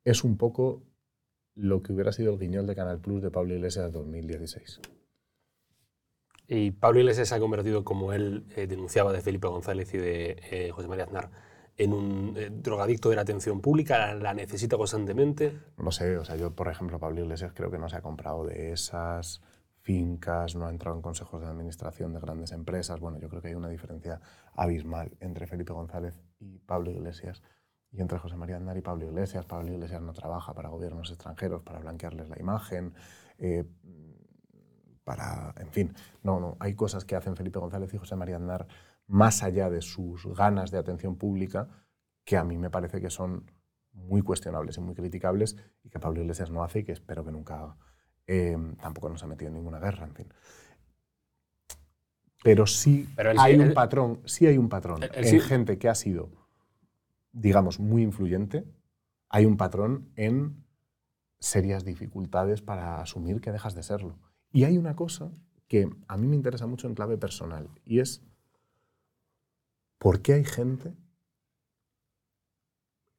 es 0.04 0.24
un 0.24 0.36
poco 0.36 0.82
lo 1.54 1.82
que 1.82 1.94
hubiera 1.94 2.12
sido 2.12 2.34
el 2.34 2.38
guiñol 2.38 2.66
de 2.66 2.74
Canal 2.74 3.00
Plus 3.00 3.22
de 3.22 3.30
Pablo 3.30 3.54
Iglesias 3.54 3.90
2016. 3.92 4.82
Y 6.48 6.72
Pablo 6.72 7.00
Iglesias 7.00 7.30
se 7.30 7.34
ha 7.34 7.40
convertido, 7.40 7.82
como 7.82 8.12
él 8.12 8.44
eh, 8.56 8.66
denunciaba 8.66 9.14
de 9.14 9.22
Felipe 9.22 9.48
González 9.48 9.94
y 9.94 9.96
de 9.96 10.36
eh, 10.50 10.70
José 10.70 10.86
María 10.86 11.04
Aznar, 11.04 11.30
en 11.76 11.92
un 11.92 12.34
eh, 12.36 12.50
drogadicto 12.50 13.10
de 13.10 13.16
la 13.16 13.22
atención 13.22 13.60
pública, 13.60 14.14
la 14.14 14.34
necesita 14.34 14.76
constantemente. 14.76 15.58
No 15.76 15.90
sé, 15.90 16.16
o 16.16 16.24
sea, 16.24 16.36
yo, 16.36 16.54
por 16.54 16.68
ejemplo, 16.68 16.98
Pablo 16.98 17.20
Iglesias 17.20 17.52
creo 17.54 17.70
que 17.70 17.78
no 17.78 17.88
se 17.88 17.96
ha 17.96 18.02
comprado 18.02 18.44
de 18.44 18.72
esas 18.72 19.42
fincas, 19.80 20.56
no 20.56 20.66
ha 20.66 20.70
entrado 20.70 20.96
en 20.96 21.02
consejos 21.02 21.40
de 21.40 21.46
administración 21.46 22.12
de 22.12 22.20
grandes 22.20 22.52
empresas. 22.52 22.98
Bueno, 22.98 23.18
yo 23.18 23.28
creo 23.28 23.42
que 23.42 23.48
hay 23.48 23.54
una 23.54 23.68
diferencia 23.68 24.20
abismal 24.54 25.16
entre 25.20 25.46
Felipe 25.46 25.72
González 25.72 26.18
y 26.40 26.58
Pablo 26.58 26.90
Iglesias 26.90 27.42
y 27.92 28.00
entre 28.00 28.18
José 28.18 28.36
María 28.36 28.56
Aznar 28.56 28.76
y 28.76 28.80
Pablo 28.80 29.04
Iglesias. 29.06 29.44
Pablo 29.44 29.72
Iglesias 29.72 30.02
no 30.02 30.12
trabaja 30.12 30.54
para 30.54 30.70
gobiernos 30.70 31.10
extranjeros, 31.10 31.62
para 31.62 31.78
blanquearles 31.78 32.28
la 32.28 32.38
imagen, 32.40 32.94
eh, 33.38 33.64
para, 35.04 35.54
en 35.60 35.70
fin, 35.70 35.94
no, 36.24 36.40
no, 36.40 36.56
hay 36.58 36.74
cosas 36.74 37.04
que 37.04 37.14
hacen 37.14 37.36
Felipe 37.36 37.60
González 37.60 37.94
y 37.94 37.98
José 37.98 38.16
María 38.16 38.36
Aznar 38.36 38.66
más 39.06 39.42
allá 39.42 39.70
de 39.70 39.82
sus 39.82 40.26
ganas 40.34 40.70
de 40.70 40.78
atención 40.78 41.16
pública, 41.16 41.68
que 42.24 42.36
a 42.36 42.44
mí 42.44 42.58
me 42.58 42.70
parece 42.70 43.00
que 43.00 43.10
son 43.10 43.50
muy 43.92 44.20
cuestionables 44.22 44.76
y 44.76 44.80
muy 44.80 44.94
criticables 44.94 45.56
y 45.82 45.88
que 45.88 45.98
Pablo 45.98 46.20
Iglesias 46.20 46.50
no 46.50 46.62
hace 46.62 46.80
y 46.80 46.84
que 46.84 46.92
espero 46.92 47.24
que 47.24 47.32
nunca 47.32 47.60
haga. 47.60 47.76
Eh, 48.26 48.56
tampoco 48.80 49.08
nos 49.08 49.22
ha 49.22 49.26
metido 49.26 49.48
en 49.48 49.54
ninguna 49.54 49.78
guerra, 49.78 50.04
en 50.06 50.14
fin. 50.14 50.26
Pero 52.42 52.66
sí 52.66 53.08
Pero 53.16 53.32
hay 53.40 53.58
un 53.58 53.74
patrón, 53.74 54.20
sí 54.26 54.46
hay 54.46 54.58
un 54.58 54.68
patrón 54.68 55.02
él 55.02 55.10
en 55.14 55.24
sí- 55.24 55.40
gente 55.40 55.78
que 55.78 55.88
ha 55.88 55.94
sido, 55.94 56.30
digamos, 57.32 57.80
muy 57.80 58.02
influyente, 58.02 58.64
hay 59.28 59.46
un 59.46 59.56
patrón 59.56 60.10
en 60.16 60.64
serias 61.40 61.84
dificultades 61.84 62.62
para 62.62 63.00
asumir 63.00 63.40
que 63.40 63.52
dejas 63.52 63.74
de 63.74 63.82
serlo. 63.82 64.18
Y 64.52 64.64
hay 64.64 64.78
una 64.78 64.94
cosa 64.96 65.30
que 65.68 65.88
a 66.08 66.16
mí 66.16 66.26
me 66.28 66.36
interesa 66.36 66.66
mucho 66.66 66.86
en 66.86 66.94
clave 66.94 67.18
personal 67.18 67.68
y 67.84 68.00
es 68.00 68.22
por 69.98 70.22
qué 70.22 70.34
hay 70.34 70.44
gente 70.44 70.94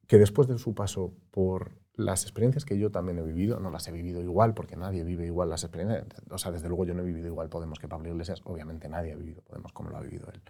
que 0.06 0.18
después 0.18 0.48
de 0.48 0.58
su 0.58 0.74
paso 0.74 1.14
por 1.30 1.78
las 1.94 2.22
experiencias 2.22 2.64
que 2.64 2.78
yo 2.78 2.90
también 2.90 3.18
he 3.18 3.22
vivido, 3.22 3.60
no 3.60 3.70
las 3.70 3.88
he 3.88 3.92
vivido 3.92 4.22
igual 4.22 4.54
porque 4.54 4.76
nadie 4.76 5.04
vive 5.04 5.26
igual 5.26 5.50
las 5.50 5.64
experiencias, 5.64 6.06
o 6.30 6.38
sea, 6.38 6.52
desde 6.52 6.68
luego 6.68 6.84
yo 6.84 6.94
no 6.94 7.02
he 7.02 7.06
vivido 7.06 7.26
igual 7.26 7.48
Podemos 7.48 7.78
que 7.78 7.88
Pablo 7.88 8.08
Iglesias, 8.08 8.40
obviamente 8.44 8.88
nadie 8.88 9.12
ha 9.12 9.16
vivido 9.16 9.42
Podemos 9.42 9.72
como 9.72 9.90
lo 9.90 9.96
ha 9.96 10.00
vivido 10.00 10.28
él, 10.32 10.40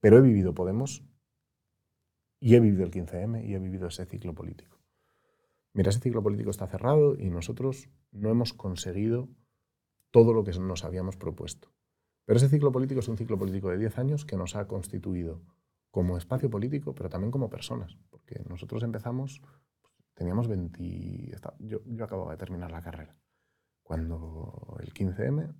pero 0.00 0.18
he 0.18 0.20
vivido 0.20 0.54
Podemos 0.54 1.02
y 2.38 2.54
he 2.54 2.60
vivido 2.60 2.84
el 2.84 2.90
15M 2.90 3.44
y 3.44 3.54
he 3.54 3.58
vivido 3.58 3.88
ese 3.88 4.04
ciclo 4.04 4.34
político. 4.34 4.78
Mira, 5.72 5.90
ese 5.90 6.00
ciclo 6.00 6.22
político 6.22 6.50
está 6.50 6.66
cerrado 6.66 7.16
y 7.18 7.30
nosotros 7.30 7.88
no 8.12 8.30
hemos 8.30 8.52
conseguido 8.52 9.28
todo 10.10 10.32
lo 10.32 10.44
que 10.44 10.52
nos 10.58 10.84
habíamos 10.84 11.16
propuesto. 11.16 11.72
Pero 12.26 12.36
ese 12.36 12.48
ciclo 12.50 12.72
político 12.72 13.00
es 13.00 13.08
un 13.08 13.16
ciclo 13.16 13.38
político 13.38 13.70
de 13.70 13.78
10 13.78 13.96
años 13.98 14.24
que 14.26 14.36
nos 14.36 14.54
ha 14.56 14.66
constituido 14.68 15.40
como 15.90 16.18
espacio 16.18 16.50
político, 16.50 16.94
pero 16.94 17.08
también 17.08 17.30
como 17.30 17.48
personas. 17.48 17.96
Porque 18.10 18.42
nosotros 18.48 18.82
empezamos, 18.82 19.40
teníamos 20.14 20.48
20... 20.48 21.32
esta- 21.34 21.54
Yo, 21.60 21.78
yo 21.86 22.04
acababa 22.04 22.32
de 22.32 22.36
terminar 22.38 22.70
la 22.70 22.82
carrera. 22.82 23.16
Cuando 23.82 24.76
el 24.80 24.92
15M, 24.92 25.54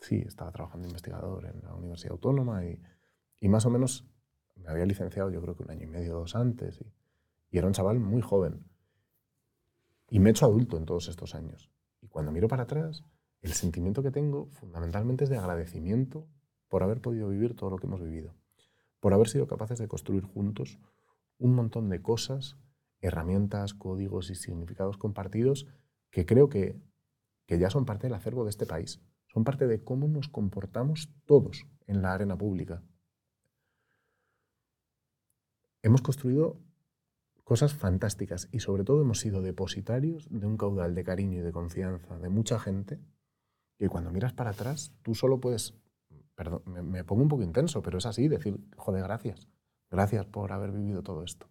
sí, 0.00 0.16
estaba 0.26 0.50
trabajando 0.50 0.88
investigador 0.88 1.44
en 1.46 1.60
la 1.62 1.74
Universidad 1.74 2.12
Autónoma 2.12 2.64
y, 2.64 2.80
y 3.40 3.48
más 3.48 3.66
o 3.66 3.70
menos 3.70 4.08
me 4.56 4.68
había 4.70 4.86
licenciado 4.86 5.30
yo 5.30 5.42
creo 5.42 5.54
que 5.56 5.62
un 5.64 5.70
año 5.70 5.84
y 5.84 5.88
medio, 5.90 6.14
dos 6.14 6.34
antes. 6.34 6.80
Y, 6.80 6.90
y 7.50 7.58
era 7.58 7.66
un 7.66 7.74
chaval 7.74 8.00
muy 8.00 8.22
joven. 8.22 8.64
Y 10.08 10.20
me 10.20 10.30
he 10.30 10.32
hecho 10.32 10.46
adulto 10.46 10.76
en 10.78 10.86
todos 10.86 11.08
estos 11.08 11.34
años. 11.34 11.70
Y 12.00 12.08
cuando 12.08 12.32
miro 12.32 12.48
para 12.48 12.62
atrás, 12.62 13.04
el 13.42 13.52
sentimiento 13.52 14.02
que 14.02 14.10
tengo 14.10 14.46
fundamentalmente 14.46 15.24
es 15.24 15.30
de 15.30 15.38
agradecimiento 15.38 16.26
por 16.68 16.82
haber 16.82 17.00
podido 17.00 17.28
vivir 17.28 17.54
todo 17.54 17.70
lo 17.70 17.78
que 17.78 17.86
hemos 17.86 18.02
vivido, 18.02 18.34
por 19.00 19.12
haber 19.12 19.28
sido 19.28 19.46
capaces 19.46 19.78
de 19.78 19.88
construir 19.88 20.24
juntos 20.24 20.78
un 21.38 21.54
montón 21.54 21.88
de 21.88 22.02
cosas, 22.02 22.56
herramientas, 23.00 23.74
códigos 23.74 24.30
y 24.30 24.34
significados 24.34 24.96
compartidos 24.96 25.66
que 26.10 26.26
creo 26.26 26.48
que, 26.48 26.80
que 27.46 27.58
ya 27.58 27.70
son 27.70 27.84
parte 27.84 28.06
del 28.06 28.14
acervo 28.14 28.44
de 28.44 28.50
este 28.50 28.66
país, 28.66 29.00
son 29.26 29.44
parte 29.44 29.66
de 29.66 29.82
cómo 29.84 30.08
nos 30.08 30.28
comportamos 30.28 31.12
todos 31.26 31.66
en 31.86 32.02
la 32.02 32.14
arena 32.14 32.36
pública. 32.36 32.82
Hemos 35.82 36.02
construido 36.02 36.58
cosas 37.44 37.74
fantásticas 37.74 38.48
y 38.50 38.60
sobre 38.60 38.82
todo 38.82 39.02
hemos 39.02 39.20
sido 39.20 39.40
depositarios 39.40 40.26
de 40.30 40.46
un 40.46 40.56
caudal 40.56 40.94
de 40.94 41.04
cariño 41.04 41.38
y 41.38 41.42
de 41.42 41.52
confianza 41.52 42.18
de 42.18 42.28
mucha 42.28 42.58
gente 42.58 42.98
que 43.78 43.88
cuando 43.88 44.10
miras 44.10 44.32
para 44.32 44.50
atrás 44.50 44.92
tú 45.02 45.14
solo 45.14 45.40
puedes, 45.40 45.74
perdón, 46.34 46.62
me, 46.66 47.04
pongo 47.04 47.22
un 47.22 47.28
poco 47.28 47.42
intenso, 47.42 47.82
pero 47.82 47.98
es 47.98 48.06
así, 48.06 48.28
decir, 48.28 48.58
joder, 48.76 49.02
gracias, 49.02 49.48
gracias 49.90 50.26
por 50.26 50.52
haber 50.52 50.72
vivido 50.72 51.02
todo 51.02 51.22
esto. 51.22 51.48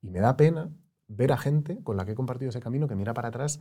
Y 0.00 0.10
me 0.10 0.20
da 0.20 0.36
pena 0.36 0.70
ver 1.08 1.32
a 1.32 1.36
gente 1.36 1.82
con 1.82 1.96
la 1.96 2.04
que 2.04 2.12
he 2.12 2.14
compartido 2.16 2.50
ese 2.50 2.60
camino 2.60 2.88
que 2.88 2.96
mira 2.96 3.14
para 3.14 3.28
atrás 3.28 3.60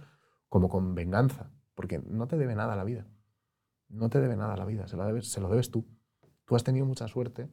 como 0.50 0.70
con 0.70 0.96
venganza, 0.96 1.52
porque 1.74 2.00
no 2.00 2.28
te 2.28 2.38
debe 2.38 2.56
nada 2.56 2.76
la 2.76 2.84
vida. 2.84 3.08
No 3.90 4.10
te 4.10 4.20
debe 4.20 4.36
nada 4.36 4.56
la 4.58 4.66
vida, 4.66 4.88
se 4.88 4.98
lo 4.98 5.06
debes, 5.06 5.72
tú. 5.72 5.86
Tú 6.46 6.56
has 6.56 6.64
tenido 6.64 6.86
mucha 6.86 7.08
suerte 7.08 7.50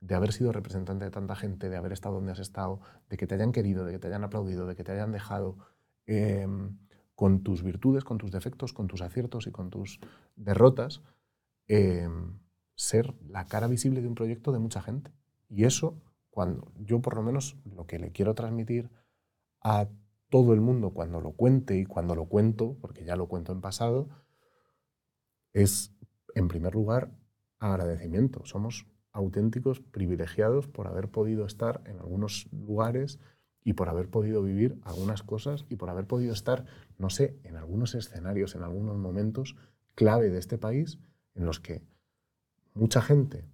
de 0.00 0.14
haber 0.14 0.32
sido 0.32 0.52
representante 0.52 1.04
de 1.04 1.10
tanta 1.10 1.36
gente, 1.36 1.68
de 1.68 1.76
haber 1.76 1.92
estado 1.92 2.16
donde 2.16 2.32
has 2.32 2.40
estado, 2.40 2.80
de 3.08 3.16
que 3.16 3.26
te 3.26 3.36
hayan 3.36 3.52
querido, 3.52 3.84
de 3.84 3.92
que 3.92 3.98
te 3.98 4.08
hayan 4.08 4.24
aplaudido, 4.24 4.66
de 4.66 4.74
que 4.74 4.84
te 4.84 4.92
hayan 4.92 5.12
dejado, 5.12 5.58
em, 6.06 6.78
con 7.14 7.42
tus 7.42 7.62
virtudes, 7.62 8.04
con 8.04 8.18
tus 8.18 8.30
defectos, 8.30 8.72
con 8.72 8.88
tus 8.88 9.02
aciertos 9.02 9.46
y 9.46 9.50
con 9.50 9.70
tus 9.70 10.00
derrotas, 10.36 11.02
em, 11.68 12.38
ser 12.74 13.14
la 13.28 13.46
cara 13.46 13.68
visible 13.68 14.00
de 14.00 14.08
un 14.08 14.14
proyecto 14.14 14.52
de 14.52 14.58
mucha 14.58 14.82
gente. 14.82 15.12
Y 15.48 15.64
eso, 15.64 16.00
cuando 16.30 16.72
yo 16.76 17.00
por 17.00 17.14
lo 17.14 17.22
menos 17.22 17.56
lo 17.64 17.86
que 17.86 17.98
le 17.98 18.12
quiero 18.12 18.34
transmitir 18.34 18.90
a 19.60 19.88
todo 20.30 20.54
el 20.54 20.62
mundo 20.62 20.94
cuando 20.94 21.20
lo 21.20 21.32
cuente 21.32 21.76
y 21.76 21.84
cuando 21.84 22.14
lo 22.14 22.24
cuento, 22.24 22.76
porque 22.80 23.04
ya 23.04 23.16
lo 23.16 23.28
cuento 23.28 23.52
en 23.52 23.60
pasado, 23.60 24.08
es, 25.52 25.94
en 26.34 26.48
primer 26.48 26.74
lugar, 26.74 27.12
agradecimiento. 27.58 28.44
Somos 28.46 28.86
auténticos 29.12 29.80
privilegiados 29.80 30.68
por 30.68 30.88
haber 30.88 31.10
podido 31.10 31.44
estar 31.44 31.82
en 31.84 31.98
algunos 31.98 32.48
lugares 32.50 33.20
y 33.64 33.74
por 33.74 33.88
haber 33.88 34.08
podido 34.08 34.42
vivir 34.42 34.80
algunas 34.84 35.22
cosas 35.22 35.64
y 35.68 35.76
por 35.76 35.90
haber 35.90 36.06
podido 36.06 36.32
estar, 36.32 36.66
no 36.98 37.10
sé, 37.10 37.38
en 37.44 37.56
algunos 37.56 37.94
escenarios, 37.94 38.54
en 38.54 38.62
algunos 38.62 38.96
momentos 38.96 39.56
clave 39.94 40.30
de 40.30 40.38
este 40.38 40.58
país 40.58 40.98
en 41.34 41.46
los 41.46 41.60
que 41.60 41.82
mucha 42.74 43.02
gente 43.02 43.44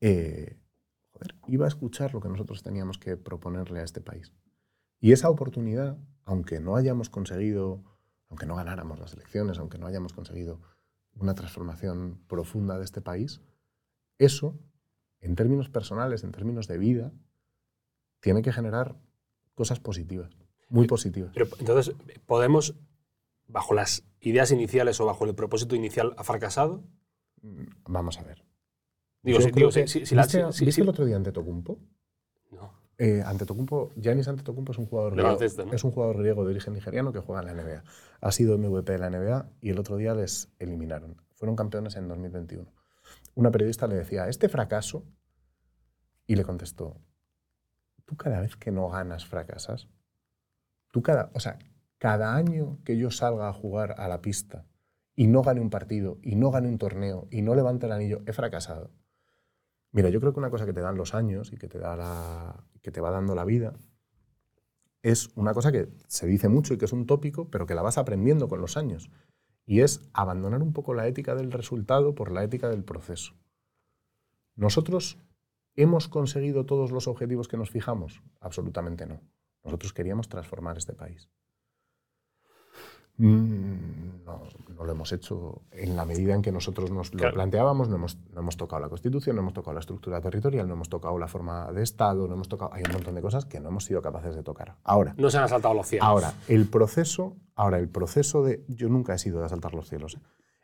eh, 0.00 0.58
iba 1.46 1.64
a 1.64 1.68
escuchar 1.68 2.14
lo 2.14 2.20
que 2.20 2.28
nosotros 2.28 2.62
teníamos 2.62 2.98
que 2.98 3.16
proponerle 3.16 3.80
a 3.80 3.84
este 3.84 4.00
país. 4.00 4.32
Y 5.00 5.12
esa 5.12 5.30
oportunidad, 5.30 5.98
aunque 6.24 6.60
no 6.60 6.76
hayamos 6.76 7.08
conseguido, 7.08 7.82
aunque 8.28 8.46
no 8.46 8.56
ganáramos 8.56 8.98
las 8.98 9.14
elecciones, 9.14 9.58
aunque 9.58 9.78
no 9.78 9.86
hayamos 9.86 10.12
conseguido 10.12 10.60
una 11.14 11.34
transformación 11.34 12.20
profunda 12.26 12.78
de 12.78 12.84
este 12.84 13.00
país, 13.00 13.40
eso, 14.18 14.58
en 15.20 15.34
términos 15.34 15.68
personales, 15.68 16.24
en 16.24 16.32
términos 16.32 16.68
de 16.68 16.78
vida, 16.78 17.12
tiene 18.20 18.42
que 18.42 18.52
generar 18.52 18.96
cosas 19.54 19.80
positivas, 19.80 20.30
muy 20.68 20.86
positivas. 20.86 21.32
Pero, 21.34 21.46
entonces, 21.58 21.94
¿podemos, 22.26 22.76
bajo 23.46 23.74
las 23.74 24.04
ideas 24.20 24.50
iniciales 24.50 25.00
o 25.00 25.06
bajo 25.06 25.24
el 25.24 25.34
propósito 25.34 25.74
inicial, 25.74 26.14
ha 26.16 26.24
fracasado? 26.24 26.84
Mm, 27.42 27.64
vamos 27.86 28.18
a 28.18 28.22
ver. 28.22 28.44
Digo, 29.22 29.40
si, 29.40 29.50
digo, 29.50 29.70
si, 29.70 29.86
si, 29.86 30.16
¿Viste, 30.16 30.44
¿viste 30.64 30.80
el 30.80 30.88
otro 30.88 31.04
día 31.04 31.16
ante 31.16 31.32
Tocumpo? 31.32 31.78
No. 32.50 32.80
Eh, 32.96 33.22
Antetokounmpo, 33.24 33.92
Giannis 33.96 34.28
Antetokounmpo 34.28 34.72
es 34.72 34.78
un 34.78 34.84
jugador 34.84 35.14
griego, 35.14 35.38
¿no? 35.64 35.72
es 35.72 35.84
un 35.84 35.90
jugador 35.90 36.18
griego 36.18 36.44
de 36.44 36.50
origen 36.50 36.74
nigeriano 36.74 37.12
que 37.12 37.20
juega 37.20 37.40
en 37.40 37.46
la 37.46 37.62
NBA. 37.62 37.82
Ha 38.20 38.32
sido 38.32 38.58
MVP 38.58 38.92
de 38.92 38.98
la 38.98 39.08
NBA 39.08 39.50
y 39.62 39.70
el 39.70 39.78
otro 39.78 39.96
día 39.96 40.14
les 40.14 40.50
eliminaron. 40.58 41.16
Fueron 41.34 41.56
campeones 41.56 41.96
en 41.96 42.08
2021 42.08 42.70
una 43.34 43.50
periodista 43.50 43.86
le 43.86 43.96
decía, 43.96 44.28
¿este 44.28 44.48
fracaso? 44.48 45.04
Y 46.26 46.36
le 46.36 46.44
contestó, 46.44 47.00
tú 48.10 48.16
cada 48.16 48.40
vez 48.40 48.56
que 48.56 48.72
no 48.72 48.88
ganas 48.88 49.24
fracasas. 49.24 49.88
Tú 50.90 51.00
cada, 51.00 51.30
o 51.32 51.38
sea, 51.38 51.60
cada 51.98 52.34
año 52.34 52.78
que 52.84 52.98
yo 52.98 53.12
salga 53.12 53.48
a 53.48 53.52
jugar 53.52 53.94
a 53.98 54.08
la 54.08 54.20
pista 54.20 54.66
y 55.14 55.28
no 55.28 55.42
gane 55.42 55.60
un 55.60 55.70
partido, 55.70 56.18
y 56.22 56.34
no 56.34 56.50
gane 56.50 56.68
un 56.68 56.78
torneo, 56.78 57.28
y 57.30 57.42
no 57.42 57.54
levante 57.54 57.86
el 57.86 57.92
anillo, 57.92 58.22
he 58.26 58.32
fracasado. 58.32 58.90
Mira, 59.92 60.08
yo 60.08 60.18
creo 60.18 60.32
que 60.32 60.40
una 60.40 60.50
cosa 60.50 60.66
que 60.66 60.72
te 60.72 60.80
dan 60.80 60.96
los 60.96 61.14
años 61.14 61.52
y 61.52 61.56
que 61.56 61.68
te, 61.68 61.78
da 61.78 61.94
la, 61.94 62.64
que 62.82 62.90
te 62.90 63.00
va 63.00 63.10
dando 63.10 63.34
la 63.34 63.44
vida 63.44 63.74
es 65.02 65.30
una 65.36 65.54
cosa 65.54 65.70
que 65.70 65.88
se 66.08 66.26
dice 66.26 66.48
mucho 66.48 66.74
y 66.74 66.78
que 66.78 66.86
es 66.86 66.92
un 66.92 67.06
tópico, 67.06 67.48
pero 67.48 67.66
que 67.66 67.74
la 67.74 67.82
vas 67.82 67.96
aprendiendo 67.96 68.48
con 68.48 68.60
los 68.60 68.76
años 68.76 69.10
y 69.66 69.82
es 69.82 70.10
abandonar 70.14 70.62
un 70.62 70.72
poco 70.72 70.94
la 70.94 71.06
ética 71.06 71.36
del 71.36 71.52
resultado 71.52 72.14
por 72.14 72.32
la 72.32 72.42
ética 72.42 72.68
del 72.68 72.82
proceso. 72.82 73.34
¿Nosotros 74.56 75.18
hemos 75.82 76.08
conseguido 76.08 76.66
todos 76.66 76.90
los 76.90 77.08
objetivos 77.08 77.48
que 77.48 77.56
nos 77.56 77.70
fijamos? 77.70 78.22
Absolutamente 78.40 79.06
no. 79.06 79.20
Nosotros 79.64 79.92
queríamos 79.92 80.28
transformar 80.28 80.78
este 80.78 80.94
país. 80.94 81.30
Mm, 83.16 84.24
no, 84.24 84.42
no, 84.74 84.84
lo 84.84 84.92
hemos 84.92 85.12
hecho 85.12 85.60
en 85.72 85.94
la 85.94 86.06
medida 86.06 86.34
en 86.34 86.40
que 86.40 86.52
nosotros 86.52 86.90
nos 86.90 87.12
lo 87.12 87.30
planteábamos. 87.32 87.90
No 87.90 87.96
hemos, 87.96 88.16
no 88.32 88.40
hemos, 88.40 88.56
tocado 88.56 88.80
la 88.80 88.88
Constitución, 88.88 89.36
no 89.36 89.42
hemos 89.42 89.52
tocado 89.52 89.74
la 89.74 89.80
estructura 89.80 90.22
territorial, 90.22 90.66
no 90.66 90.72
hemos 90.72 90.88
tocado 90.88 91.18
la 91.18 91.28
forma 91.28 91.70
de 91.70 91.82
Estado, 91.82 92.26
no 92.26 92.34
hemos 92.34 92.48
tocado. 92.48 92.72
Hay 92.72 92.82
un 92.86 92.92
montón 92.92 93.14
de 93.14 93.20
cosas 93.20 93.44
que 93.44 93.60
no 93.60 93.68
hemos 93.68 93.84
sido 93.84 94.00
capaces 94.00 94.34
de 94.34 94.42
tocar. 94.42 94.76
Ahora. 94.84 95.14
No 95.18 95.28
se 95.28 95.36
han 95.36 95.44
asaltado 95.44 95.74
los 95.74 95.86
cielos. 95.86 96.08
Ahora, 96.08 96.32
el 96.48 96.66
proceso. 96.66 97.36
Ahora, 97.54 97.78
el 97.78 97.90
proceso 97.90 98.42
de. 98.42 98.64
Yo 98.68 98.88
nunca 98.88 99.12
he 99.12 99.18
sido 99.18 99.40
de 99.40 99.46
asaltar 99.46 99.74
los 99.74 99.88
cielos. 99.88 100.18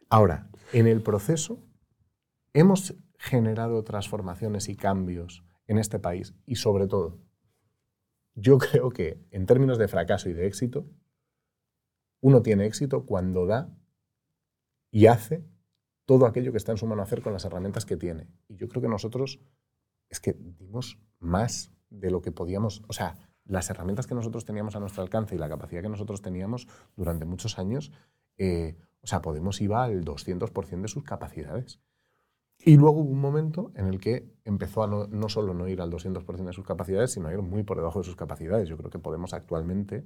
Ahora, 0.09 0.49
en 0.73 0.87
el 0.87 1.03
proceso 1.03 1.59
hemos 2.55 2.95
generado 3.19 3.83
transformaciones 3.85 4.69
y 4.69 4.77
cambios 4.77 5.45
en 5.67 5.79
este 5.79 5.99
país 5.99 6.35
y 6.47 6.57
sobre 6.57 6.87
todo, 6.87 7.19
yo 8.35 8.59
creo 8.59 8.91
que 8.91 9.25
en 9.31 9.47
términos 9.47 9.79
de 9.79 9.89
fracaso 9.89 10.29
y 10.29 10.33
de 10.33 10.47
éxito, 10.47 10.87
uno 12.21 12.43
tiene 12.43 12.67
éxito 12.67 13.05
cuando 13.05 13.47
da 13.47 13.77
y 14.91 15.07
hace 15.07 15.45
todo 16.07 16.27
aquello 16.27 16.53
que 16.53 16.59
está 16.59 16.73
en 16.73 16.79
su 16.79 16.87
mano 16.87 17.03
hacer 17.03 17.21
con 17.21 17.33
las 17.33 17.45
herramientas 17.45 17.85
que 17.85 17.97
tiene. 17.97 18.29
Y 18.49 18.57
yo 18.57 18.69
creo 18.69 18.81
que 18.81 18.89
nosotros 18.89 19.41
es 20.09 20.21
que 20.21 20.35
dimos 20.35 20.99
más 21.19 21.73
de 21.91 22.11
lo 22.11 22.23
que 22.23 22.33
podíamos, 22.33 22.83
o 22.89 22.93
sea, 22.93 23.19
las 23.45 23.71
herramientas 23.71 24.07
que 24.07 24.15
nosotros 24.15 24.45
teníamos 24.45 24.77
a 24.77 24.81
nuestro 24.81 25.03
alcance 25.03 25.35
y 25.35 25.39
la 25.39 25.49
capacidad 25.49 25.83
que 25.83 25.89
nosotros 25.89 26.23
teníamos 26.23 26.67
durante 26.97 27.25
muchos 27.25 27.59
años, 27.59 27.93
eh, 28.39 28.77
o 29.03 29.07
sea, 29.07 29.23
Podemos 29.23 29.61
iba 29.61 29.85
al 29.85 30.05
200% 30.05 30.83
de 30.83 30.89
sus 30.89 31.05
capacidades. 31.05 31.81
Y 32.59 32.77
luego 32.77 33.01
hubo 33.01 33.11
un 33.11 33.21
momento 33.21 33.71
en 33.75 33.87
el 33.87 34.01
que 34.01 34.29
empezó 34.45 34.83
a 34.83 34.87
no, 34.87 35.29
solo 35.29 35.55
no 35.55 35.69
ir 35.69 35.81
al 35.81 35.91
200% 35.91 36.47
de 36.47 36.53
sus 36.53 36.65
capacidades, 36.65 37.13
sino 37.13 37.29
a 37.29 37.33
ir 37.33 37.43
muy 37.43 37.63
por 37.63 37.77
debajo 37.77 38.01
de 38.01 38.05
sus 38.05 38.17
capacidades. 38.17 38.69
Yo 38.69 38.77
creo 38.77 38.91
que 38.91 38.99
Podemos 38.99 39.35
actualmente 39.35 40.05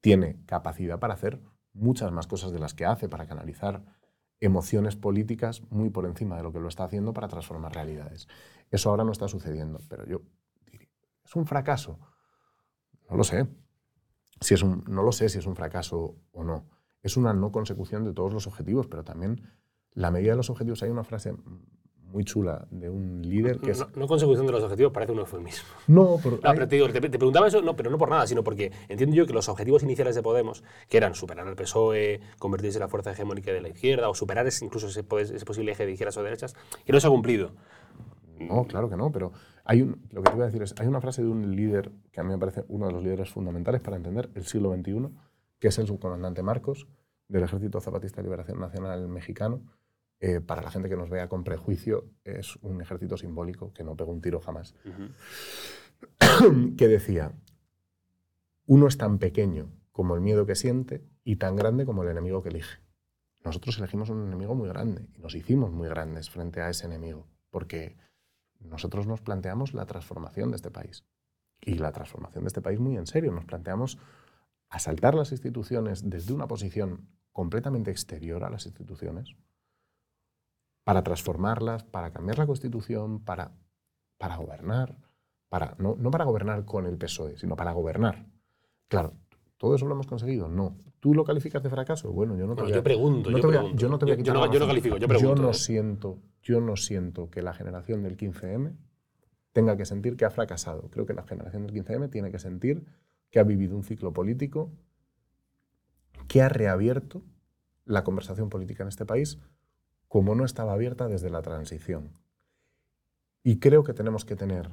tiene 0.00 0.44
capacidad 0.46 0.98
para 0.98 1.14
hacer 1.14 1.40
muchas 1.72 2.12
más 2.12 2.26
cosas 2.26 2.52
de 2.52 2.58
las 2.58 2.74
que 2.74 2.84
hace, 2.84 3.08
para 3.08 3.26
canalizar 3.26 3.84
emociones 4.40 4.96
políticas 4.96 5.62
muy 5.70 5.90
por 5.90 6.06
encima 6.06 6.36
de 6.36 6.42
lo 6.42 6.52
que 6.52 6.60
lo 6.60 6.68
está 6.68 6.84
haciendo 6.84 7.12
para 7.12 7.28
transformar 7.28 7.74
realidades. 7.74 8.28
Eso 8.70 8.90
ahora 8.90 9.04
no 9.04 9.12
está 9.12 9.28
sucediendo, 9.28 9.78
pero 9.88 10.06
yo 10.06 10.22
diría, 10.66 10.88
¿es 11.24 11.34
un 11.34 11.46
fracaso? 11.46 11.98
No 13.08 13.16
lo 13.16 13.24
sé. 13.24 13.48
Si 14.40 14.54
es 14.54 14.62
un, 14.62 14.84
no 14.86 15.02
lo 15.02 15.12
sé 15.12 15.28
si 15.28 15.38
es 15.38 15.46
un 15.46 15.56
fracaso 15.56 16.16
o 16.32 16.44
no. 16.44 16.68
Es 17.02 17.16
una 17.16 17.32
no 17.32 17.52
consecución 17.52 18.04
de 18.04 18.12
todos 18.12 18.32
los 18.32 18.46
objetivos, 18.46 18.86
pero 18.86 19.04
también 19.04 19.42
la 19.94 20.10
medida 20.10 20.32
de 20.32 20.36
los 20.36 20.50
objetivos. 20.50 20.82
Hay 20.82 20.90
una 20.90 21.04
frase 21.04 21.34
muy 22.14 22.24
chula 22.24 22.64
de 22.70 22.88
un 22.88 23.22
líder 23.22 23.58
que 23.58 23.72
no, 23.72 23.88
no, 23.96 24.06
consecución 24.06 24.46
de 24.46 24.52
los 24.52 24.62
objetivos 24.62 24.92
parece 24.92 25.10
un 25.10 25.18
eufemismo. 25.18 25.68
No, 25.88 26.20
pero, 26.22 26.38
no, 26.40 26.68
te, 26.68 26.90
te, 26.90 27.18
preguntaba 27.18 27.48
eso, 27.48 27.60
no, 27.60 27.74
pero 27.74 27.90
no 27.90 27.98
por 27.98 28.08
nada, 28.08 28.24
sino 28.28 28.44
porque 28.44 28.70
entiendo 28.88 29.16
yo 29.16 29.26
que 29.26 29.32
los 29.32 29.48
objetivos 29.48 29.82
iniciales 29.82 30.14
de 30.14 30.22
Podemos, 30.22 30.62
que 30.88 30.96
eran 30.96 31.16
superar 31.16 31.48
al 31.48 31.56
PSOE, 31.56 32.20
convertirse 32.38 32.78
en 32.78 32.82
la 32.82 32.88
fuerza 32.88 33.10
hegemónica 33.10 33.52
de 33.52 33.60
la 33.60 33.68
izquierda, 33.68 34.08
o 34.08 34.14
superar 34.14 34.46
ese, 34.46 34.64
incluso 34.64 34.86
ese, 34.86 35.04
ese, 35.34 35.44
posible 35.44 35.72
eje 35.72 35.86
de 35.86 35.92
izquierdas 35.92 36.16
o 36.16 36.22
derechas, 36.22 36.54
que 36.84 36.92
no 36.92 37.00
se 37.00 37.08
ha 37.08 37.10
cumplido. 37.10 37.50
No, 38.38 38.64
claro 38.64 38.88
que 38.88 38.96
no, 38.96 39.10
pero 39.10 39.32
hay 39.64 39.82
un, 39.82 40.00
lo 40.12 40.22
que 40.22 40.30
te 40.30 40.36
voy 40.36 40.42
a 40.42 40.46
decir 40.46 40.62
es, 40.62 40.72
hay 40.78 40.86
una 40.86 41.00
frase 41.00 41.20
de 41.20 41.28
un 41.28 41.56
líder 41.56 41.90
que 42.12 42.20
a 42.20 42.22
mí 42.22 42.30
me 42.30 42.38
parece 42.38 42.64
uno 42.68 42.86
de 42.86 42.92
los 42.92 43.02
líderes 43.02 43.30
fundamentales 43.30 43.80
para 43.80 43.96
entender 43.96 44.30
el 44.36 44.44
siglo 44.44 44.72
XXI, 44.72 45.08
que 45.58 45.68
es 45.68 45.78
el 45.78 45.88
subcomandante 45.88 46.44
Marcos, 46.44 46.86
del 47.26 47.42
Ejército 47.42 47.80
Zapatista 47.80 48.18
de 48.18 48.24
Liberación 48.24 48.60
Nacional 48.60 49.08
Mexicano, 49.08 49.62
eh, 50.26 50.40
para 50.40 50.62
la 50.62 50.70
gente 50.70 50.88
que 50.88 50.96
nos 50.96 51.10
vea 51.10 51.28
con 51.28 51.44
prejuicio, 51.44 52.08
es 52.24 52.56
un 52.62 52.80
ejército 52.80 53.18
simbólico 53.18 53.74
que 53.74 53.84
no 53.84 53.94
pega 53.94 54.10
un 54.10 54.22
tiro 54.22 54.40
jamás. 54.40 54.74
Uh 54.86 54.88
-huh. 56.18 56.76
que 56.76 56.88
decía, 56.88 57.32
uno 58.64 58.86
es 58.86 58.96
tan 58.96 59.18
pequeño 59.18 59.70
como 59.92 60.14
el 60.14 60.22
miedo 60.22 60.46
que 60.46 60.54
siente 60.54 61.06
y 61.24 61.36
tan 61.36 61.56
grande 61.56 61.84
como 61.84 62.04
el 62.04 62.08
enemigo 62.08 62.42
que 62.42 62.48
elige. 62.48 62.78
nosotros 63.44 63.76
elegimos 63.76 64.08
un 64.08 64.26
enemigo 64.26 64.54
muy 64.54 64.66
grande 64.66 65.10
y 65.12 65.18
nos 65.18 65.34
hicimos 65.34 65.70
muy 65.70 65.88
grandes 65.88 66.30
frente 66.30 66.62
a 66.62 66.70
ese 66.70 66.86
enemigo, 66.86 67.28
porque 67.50 67.98
nosotros 68.60 69.06
nos 69.06 69.20
planteamos 69.20 69.74
la 69.74 69.84
transformación 69.84 70.52
de 70.52 70.56
este 70.56 70.70
país. 70.70 71.04
Y 71.60 71.74
la 71.74 71.92
transformación 71.92 72.44
de 72.44 72.48
este 72.48 72.62
país 72.62 72.80
muy 72.80 72.96
en 72.96 73.06
serio. 73.06 73.30
Nos 73.30 73.44
planteamos 73.44 73.98
asaltar 74.70 75.14
las 75.14 75.32
instituciones 75.32 76.08
desde 76.08 76.32
una 76.32 76.46
posición 76.46 77.10
completamente 77.30 77.90
exterior 77.90 78.42
a 78.42 78.48
las 78.48 78.64
instituciones 78.64 79.36
para 80.84 81.02
transformarlas, 81.02 81.82
para 81.84 82.12
cambiar 82.12 82.38
la 82.38 82.46
Constitución, 82.46 83.20
para, 83.24 83.52
para 84.18 84.36
gobernar, 84.36 84.96
para, 85.48 85.74
no, 85.78 85.96
no 85.98 86.10
para 86.10 86.24
gobernar 86.24 86.64
con 86.64 86.86
el 86.86 86.98
PSOE, 86.98 87.36
sino 87.38 87.56
para 87.56 87.72
gobernar. 87.72 88.26
Claro, 88.88 89.14
¿todo 89.56 89.74
eso 89.74 89.86
lo 89.86 89.94
hemos 89.94 90.06
conseguido? 90.06 90.48
No. 90.48 90.76
¿Tú 91.00 91.14
lo 91.14 91.24
calificas 91.24 91.62
de 91.62 91.70
fracaso? 91.70 92.12
Bueno, 92.12 92.36
yo 92.36 92.46
no 92.46 92.54
te 92.54 92.62
Bueno, 92.62 92.64
voy 92.64 92.72
a- 92.72 92.76
yo 92.76 92.82
pregunto, 92.82 93.30
no 93.30 93.38
yo 93.38 93.48
a- 93.60 93.72
yo 93.74 93.88
no 93.88 93.98
te 93.98 94.04
voy 94.04 94.12
a 94.12 94.16
Yo- 94.16 94.22
quitar 94.22 94.34
yo 94.36 94.40
no- 94.46 94.52
yo 94.52 94.60
no 94.60 94.66
califico, 94.66 94.96
yo 94.96 95.08
pregunto, 95.08 95.42
no 95.42 95.50
¿eh? 95.50 95.54
siento, 95.54 96.18
yo 96.42 96.60
no 96.60 96.76
siento 96.76 97.30
que 97.30 97.42
la 97.42 97.52
generación 97.54 98.02
del 98.02 98.16
15M 98.16 98.74
tenga 99.52 99.76
que 99.76 99.84
sentir 99.84 100.16
que 100.16 100.24
ha 100.24 100.30
fracasado. 100.30 100.88
Creo 100.90 101.06
que 101.06 101.14
la 101.14 101.22
generación 101.24 101.62
del 101.66 101.72
15M 101.72 102.08
tiene 102.08 102.30
que 102.30 102.38
sentir 102.38 102.84
que 103.30 103.38
ha 103.38 103.42
vivido 103.44 103.76
un 103.76 103.84
ciclo 103.84 104.12
político 104.12 104.70
que 106.28 106.42
ha 106.42 106.48
reabierto 106.48 107.22
la 107.84 108.02
conversación 108.04 108.48
política 108.48 108.82
en 108.82 108.88
este 108.88 109.04
país 109.04 109.38
como 110.14 110.36
no 110.36 110.44
estaba 110.44 110.74
abierta 110.74 111.08
desde 111.08 111.28
la 111.28 111.42
transición. 111.42 112.12
Y 113.42 113.58
creo 113.58 113.82
que 113.82 113.94
tenemos 113.94 114.24
que 114.24 114.36
tener 114.36 114.70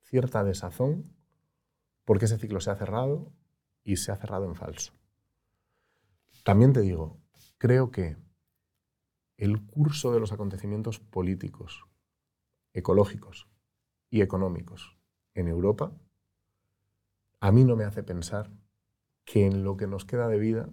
cierta 0.00 0.44
desazón 0.44 1.14
porque 2.06 2.24
ese 2.24 2.38
ciclo 2.38 2.60
se 2.60 2.70
ha 2.70 2.76
cerrado 2.76 3.30
y 3.84 3.98
se 3.98 4.12
ha 4.12 4.16
cerrado 4.16 4.46
en 4.46 4.54
falso. 4.54 4.94
También 6.42 6.72
te 6.72 6.80
digo, 6.80 7.18
creo 7.58 7.90
que 7.90 8.16
el 9.36 9.62
curso 9.66 10.10
de 10.10 10.20
los 10.20 10.32
acontecimientos 10.32 11.00
políticos, 11.00 11.84
ecológicos 12.72 13.50
y 14.08 14.22
económicos 14.22 14.96
en 15.34 15.48
Europa 15.48 15.92
a 17.40 17.52
mí 17.52 17.62
no 17.62 17.76
me 17.76 17.84
hace 17.84 18.02
pensar 18.02 18.50
que 19.26 19.44
en 19.44 19.64
lo 19.64 19.76
que 19.76 19.86
nos 19.86 20.06
queda 20.06 20.28
de 20.28 20.38
vida 20.38 20.70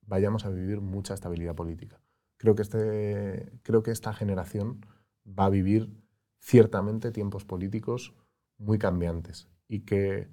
vayamos 0.00 0.46
a 0.46 0.48
vivir 0.48 0.80
mucha 0.80 1.12
estabilidad 1.12 1.54
política. 1.54 2.00
Creo 2.42 2.56
que, 2.56 2.62
este, 2.62 3.52
creo 3.62 3.84
que 3.84 3.92
esta 3.92 4.12
generación 4.12 4.84
va 5.24 5.44
a 5.44 5.48
vivir 5.48 5.94
ciertamente 6.40 7.12
tiempos 7.12 7.44
políticos 7.44 8.14
muy 8.58 8.78
cambiantes 8.78 9.48
y 9.68 9.82
que, 9.84 10.28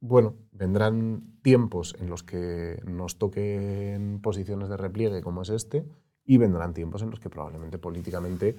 bueno, 0.00 0.36
vendrán 0.52 1.38
tiempos 1.42 1.94
en 1.98 2.08
los 2.08 2.22
que 2.22 2.80
nos 2.86 3.18
toquen 3.18 4.22
posiciones 4.22 4.70
de 4.70 4.78
repliegue 4.78 5.20
como 5.20 5.42
es 5.42 5.50
este 5.50 5.86
y 6.24 6.38
vendrán 6.38 6.72
tiempos 6.72 7.02
en 7.02 7.10
los 7.10 7.20
que 7.20 7.28
probablemente 7.28 7.76
políticamente 7.76 8.56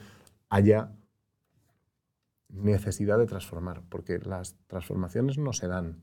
haya 0.49 0.95
necesidad 2.49 3.17
de 3.17 3.25
transformar, 3.25 3.81
porque 3.89 4.19
las 4.19 4.59
transformaciones 4.67 5.39
no 5.39 5.53
se 5.53 5.67
dan 5.67 6.01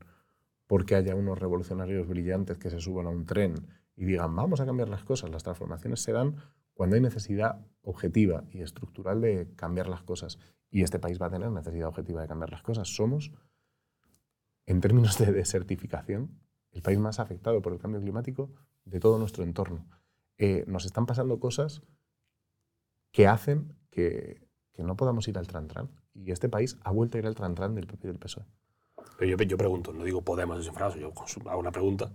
porque 0.65 0.95
haya 0.95 1.15
unos 1.15 1.39
revolucionarios 1.39 2.09
brillantes 2.09 2.57
que 2.57 2.69
se 2.69 2.81
suban 2.81 3.07
a 3.07 3.09
un 3.11 3.25
tren 3.25 3.55
y 3.97 4.05
digan 4.05 4.33
vamos 4.35 4.61
a 4.61 4.65
cambiar 4.65 4.87
las 4.87 5.03
cosas. 5.03 5.29
Las 5.29 5.43
transformaciones 5.43 6.01
se 6.01 6.13
dan 6.13 6.37
cuando 6.73 6.95
hay 6.95 7.01
necesidad 7.01 7.65
objetiva 7.81 8.45
y 8.51 8.61
estructural 8.61 9.19
de 9.19 9.53
cambiar 9.55 9.87
las 9.87 10.03
cosas. 10.03 10.37
Y 10.69 10.83
este 10.83 10.99
país 10.99 11.19
va 11.19 11.25
a 11.25 11.31
tener 11.31 11.51
necesidad 11.51 11.89
objetiva 11.89 12.21
de 12.21 12.27
cambiar 12.27 12.51
las 12.51 12.61
cosas. 12.61 12.87
Somos, 12.87 13.33
en 14.65 14.79
términos 14.79 15.17
de 15.17 15.31
desertificación, 15.31 16.39
el 16.71 16.83
país 16.83 16.99
más 16.99 17.19
afectado 17.19 17.61
por 17.61 17.73
el 17.73 17.79
cambio 17.79 17.99
climático 17.99 18.53
de 18.85 18.99
todo 18.99 19.17
nuestro 19.17 19.43
entorno. 19.43 19.89
Eh, 20.37 20.63
nos 20.67 20.85
están 20.85 21.07
pasando 21.07 21.39
cosas 21.39 21.81
que 23.11 23.25
hacen 23.25 23.75
que, 23.89 24.47
que 24.73 24.83
no 24.83 24.95
podamos 24.95 25.27
ir 25.27 25.39
al 25.39 25.47
tran-tran. 25.47 25.89
Y 26.13 26.31
este 26.31 26.49
país 26.49 26.77
ha 26.83 26.91
vuelto 26.91 27.17
a 27.17 27.19
ir 27.19 27.25
al 27.25 27.35
tran-tran 27.35 27.73
del 27.73 27.87
PP 27.87 28.07
y 28.07 28.11
del 28.11 28.19
PSOE. 28.19 28.45
Pero 29.17 29.35
yo, 29.35 29.43
yo 29.43 29.57
pregunto, 29.57 29.91
no 29.93 30.03
digo 30.03 30.21
Podemos 30.21 30.57
desenfadados, 30.57 30.95
yo 30.97 31.11
hago 31.49 31.59
una 31.59 31.71
pregunta 31.71 32.11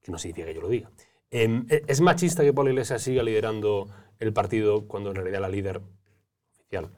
que 0.00 0.10
no 0.10 0.18
significa 0.18 0.46
que 0.46 0.54
yo 0.54 0.62
lo 0.62 0.68
diga. 0.68 0.90
Em, 1.30 1.66
¿e- 1.68 1.82
¿Es 1.86 2.00
machista 2.00 2.42
que 2.42 2.52
Pablo 2.52 2.70
Iglesias 2.70 3.02
siga 3.02 3.22
liderando 3.22 3.88
el 4.18 4.32
partido 4.32 4.86
cuando 4.86 5.10
en 5.10 5.16
realidad 5.16 5.40
la 5.40 5.48
líder 5.48 5.80
oficial 6.52 6.90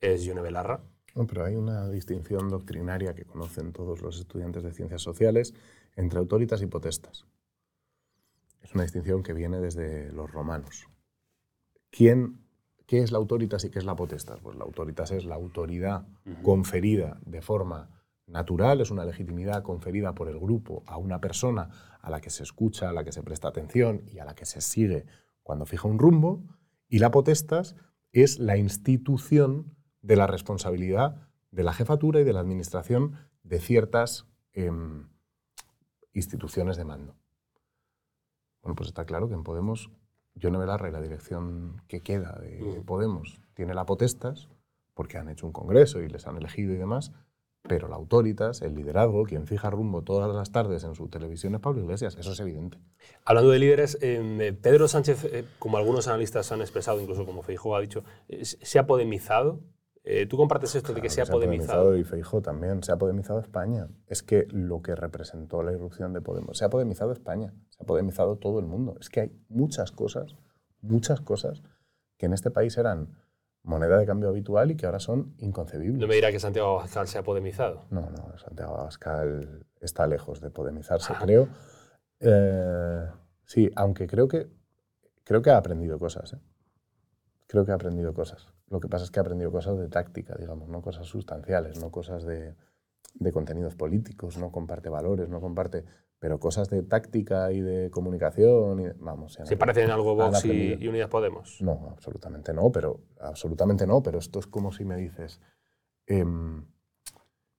es 0.00 0.24
Yone 0.24 0.42
Belarra? 0.42 0.80
No, 1.14 1.26
pero 1.26 1.44
hay 1.44 1.56
una 1.56 1.88
distinción 1.88 2.50
doctrinaria 2.50 3.14
que 3.14 3.24
conocen 3.24 3.72
todos 3.72 4.02
los 4.02 4.18
estudiantes 4.18 4.62
de 4.62 4.72
ciencias 4.72 5.02
sociales 5.02 5.54
entre 5.94 6.18
autoritas 6.18 6.60
y 6.60 6.66
potestas. 6.66 7.26
Es 8.60 8.74
una 8.74 8.82
distinción 8.82 9.22
que 9.22 9.32
viene 9.32 9.60
desde 9.60 10.12
los 10.12 10.30
romanos. 10.30 10.86
¿Quién, 11.90 12.44
¿Qué 12.86 12.98
es 13.02 13.12
la 13.12 13.18
autoritas 13.18 13.64
y 13.64 13.70
qué 13.70 13.78
es 13.78 13.84
la 13.84 13.96
potestas? 13.96 14.40
Pues 14.40 14.56
la 14.56 14.64
autoritas 14.64 15.10
es 15.12 15.24
la 15.24 15.36
autoridad 15.36 16.06
conferida 16.42 17.18
de 17.24 17.40
forma 17.40 17.88
natural, 18.26 18.80
es 18.80 18.90
una 18.90 19.04
legitimidad 19.04 19.62
conferida 19.62 20.14
por 20.14 20.28
el 20.28 20.38
grupo 20.38 20.82
a 20.86 20.96
una 20.96 21.20
persona 21.20 21.70
a 22.00 22.10
la 22.10 22.20
que 22.20 22.30
se 22.30 22.42
escucha, 22.42 22.88
a 22.90 22.92
la 22.92 23.04
que 23.04 23.12
se 23.12 23.22
presta 23.22 23.48
atención 23.48 24.02
y 24.06 24.18
a 24.18 24.24
la 24.24 24.34
que 24.34 24.46
se 24.46 24.60
sigue 24.60 25.06
cuando 25.42 25.64
fija 25.64 25.88
un 25.88 25.98
rumbo, 25.98 26.42
y 26.88 26.98
la 26.98 27.10
potestas 27.10 27.76
es 28.12 28.38
la 28.38 28.56
institución 28.56 29.76
de 30.02 30.16
la 30.16 30.26
responsabilidad 30.26 31.28
de 31.50 31.62
la 31.62 31.72
jefatura 31.72 32.20
y 32.20 32.24
de 32.24 32.32
la 32.32 32.40
administración 32.40 33.16
de 33.42 33.60
ciertas 33.60 34.26
em, 34.52 35.08
instituciones 36.12 36.76
de 36.76 36.84
mando. 36.84 37.16
Bueno, 38.62 38.74
pues 38.74 38.88
está 38.88 39.04
claro 39.04 39.28
que 39.28 39.34
en 39.34 39.44
Podemos, 39.44 39.90
Yone 40.34 40.58
Belarra 40.58 40.88
y 40.88 40.92
la 40.92 41.00
dirección 41.00 41.82
que 41.88 42.02
queda 42.02 42.38
de 42.40 42.80
Mm. 42.80 42.84
Podemos 42.84 43.40
tiene 43.54 43.74
la 43.74 43.86
potestas, 43.86 44.48
porque 44.94 45.18
han 45.18 45.28
hecho 45.28 45.46
un 45.46 45.52
congreso 45.52 46.00
y 46.00 46.08
les 46.08 46.26
han 46.26 46.36
elegido 46.36 46.72
y 46.72 46.76
demás, 46.76 47.12
pero 47.68 47.88
la 47.88 47.96
autoritas, 47.96 48.62
el 48.62 48.74
liderazgo, 48.74 49.24
quien 49.24 49.46
fija 49.46 49.70
rumbo 49.70 50.02
todas 50.02 50.34
las 50.34 50.52
tardes 50.52 50.84
en 50.84 50.94
su 50.94 51.08
televisión 51.08 51.54
es 51.54 51.60
Pablo 51.60 51.82
Iglesias, 51.82 52.16
eso 52.18 52.32
es 52.32 52.40
evidente. 52.40 52.78
Hablando 53.24 53.50
de 53.50 53.58
líderes, 53.58 53.98
em, 54.00 54.40
eh, 54.40 54.52
Pedro 54.52 54.88
Sánchez, 54.88 55.24
eh, 55.24 55.44
como 55.58 55.76
algunos 55.76 56.08
analistas 56.08 56.50
han 56.52 56.60
expresado, 56.60 57.00
incluso 57.00 57.26
como 57.26 57.42
Feijóo 57.42 57.76
ha 57.76 57.80
dicho, 57.80 58.04
eh, 58.28 58.44
se 58.44 58.78
ha 58.78 58.86
podemizado. 58.86 59.60
Eh, 60.08 60.26
¿Tú 60.26 60.36
compartes 60.36 60.72
esto 60.76 60.94
de 60.94 61.02
que 61.02 61.10
se 61.10 61.20
ha 61.20 61.26
podemizado? 61.26 61.96
Y 61.96 62.04
Feijóo 62.04 62.40
también, 62.40 62.84
se 62.84 62.92
ha 62.92 62.96
podemizado 62.96 63.40
España. 63.40 63.88
Es 64.06 64.22
que 64.22 64.46
lo 64.50 64.80
que 64.80 64.94
representó 64.94 65.64
la 65.64 65.72
irrupción 65.72 66.12
de 66.12 66.20
Podemos, 66.20 66.58
se 66.58 66.64
ha 66.64 66.70
podemizado 66.70 67.10
España, 67.12 67.52
se 67.70 67.82
ha 67.82 67.86
podemizado 67.86 68.36
todo 68.36 68.60
el 68.60 68.66
mundo. 68.66 68.96
Es 69.00 69.10
que 69.10 69.20
hay 69.20 69.32
muchas 69.48 69.90
cosas, 69.90 70.36
muchas 70.80 71.20
cosas 71.20 71.62
que 72.18 72.26
en 72.26 72.34
este 72.34 72.52
país 72.52 72.78
eran 72.78 73.16
moneda 73.66 73.98
de 73.98 74.06
cambio 74.06 74.28
habitual 74.30 74.70
y 74.70 74.76
que 74.76 74.86
ahora 74.86 74.98
son 75.00 75.34
inconcebibles. 75.38 76.00
No 76.00 76.06
me 76.06 76.14
dirá 76.14 76.30
que 76.32 76.40
Santiago 76.40 76.78
Abascal 76.78 77.06
se 77.08 77.18
ha 77.18 77.22
podemizado. 77.22 77.84
No, 77.90 78.08
no, 78.10 78.38
Santiago 78.38 78.78
Abascal 78.78 79.66
está 79.80 80.06
lejos 80.06 80.40
de 80.40 80.50
podemizarse, 80.50 81.12
Ah. 81.14 81.18
creo. 81.22 81.48
Eh, 82.20 83.06
sí, 83.44 83.70
aunque 83.76 84.06
creo 84.06 84.28
que, 84.28 84.48
creo 85.24 85.42
que 85.42 85.50
ha 85.50 85.56
aprendido 85.58 85.98
cosas. 85.98 86.32
¿eh? 86.32 86.38
Creo 87.46 87.64
que 87.66 87.72
ha 87.72 87.74
aprendido 87.74 88.14
cosas. 88.14 88.48
Lo 88.68 88.80
que 88.80 88.88
pasa 88.88 89.04
es 89.04 89.10
que 89.10 89.20
ha 89.20 89.22
aprendido 89.22 89.50
cosas 89.52 89.78
de 89.78 89.88
táctica, 89.88 90.34
digamos, 90.38 90.68
no 90.68 90.80
cosas 90.82 91.06
sustanciales, 91.06 91.78
no 91.80 91.90
cosas 91.90 92.24
de, 92.24 92.54
de 93.14 93.32
contenidos 93.32 93.74
políticos, 93.76 94.38
no 94.38 94.50
comparte 94.50 94.88
valores, 94.88 95.28
no 95.28 95.40
comparte, 95.40 95.84
pero 96.18 96.38
cosas 96.40 96.68
de 96.70 96.82
táctica 96.82 97.52
y 97.52 97.60
de 97.60 97.90
comunicación. 97.90 98.80
Y 98.80 98.84
de- 98.84 98.94
vamos, 98.98 99.34
se 99.34 99.44
¿Se 99.46 99.56
parecen 99.56 99.90
algo 99.90 100.14
Vox 100.14 100.44
y, 100.44 100.74
y 100.80 100.88
Unidas 100.88 101.08
Podemos? 101.08 101.60
No, 101.60 101.88
absolutamente 101.90 102.52
no, 102.54 102.70
pero 102.72 103.00
absolutamente 103.20 103.86
no, 103.86 104.02
pero 104.02 104.18
esto 104.18 104.38
es 104.38 104.46
como 104.46 104.72
si 104.72 104.84
me 104.84 104.96
dices 104.96 105.40
em, 106.06 106.64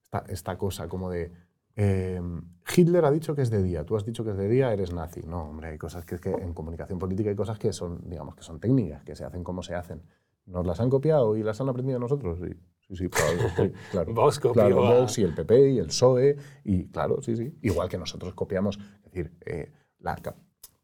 esta, 0.03 0.23
esta 0.29 0.57
cosa 0.57 0.87
como 0.87 1.09
de 1.09 1.31
em, 1.75 2.41
Hitler 2.75 3.05
ha 3.05 3.11
dicho 3.11 3.35
que 3.35 3.41
es 3.43 3.49
de 3.49 3.61
día, 3.61 3.85
tú 3.85 3.95
has 3.95 4.05
dicho 4.05 4.23
que 4.23 4.31
es 4.31 4.37
de 4.37 4.47
día, 4.47 4.73
eres 4.73 4.91
nazi. 4.93 5.21
No, 5.21 5.43
hombre, 5.49 5.67
hay 5.69 5.77
cosas 5.77 6.05
que, 6.05 6.15
es 6.15 6.21
que 6.21 6.31
en 6.31 6.53
comunicación 6.53 6.97
política 6.99 7.29
hay 7.29 7.35
cosas 7.35 7.59
que 7.59 7.71
son, 7.73 8.09
digamos, 8.09 8.35
que 8.35 8.43
son 8.43 8.59
técnicas, 8.59 9.03
que 9.03 9.15
se 9.15 9.23
hacen 9.25 9.43
como 9.43 9.61
se 9.61 9.75
hacen. 9.75 10.01
¿Nos 10.45 10.65
las 10.65 10.79
han 10.79 10.89
copiado 10.89 11.35
y 11.35 11.43
las 11.43 11.59
han 11.61 11.69
aprendido 11.69 11.99
nosotros? 11.99 12.39
Sí, 12.39 12.57
sí, 12.89 12.95
sí, 12.95 13.07
probablemente, 13.07 13.73
claro. 13.91 14.13
Vox 14.13 14.39
copió 14.39 14.53
Claro, 14.53 14.85
a- 14.87 14.99
Vox 15.01 15.17
y 15.19 15.23
el 15.23 15.33
PP 15.33 15.71
y 15.71 15.77
el 15.79 15.87
PSOE, 15.87 16.37
y 16.63 16.85
claro, 16.87 17.21
sí, 17.21 17.35
sí. 17.35 17.57
Igual 17.61 17.89
que 17.89 17.97
nosotros 17.97 18.33
copiamos, 18.33 18.77
es 19.05 19.11
decir, 19.11 19.33
eh, 19.45 19.71
la, 19.99 20.15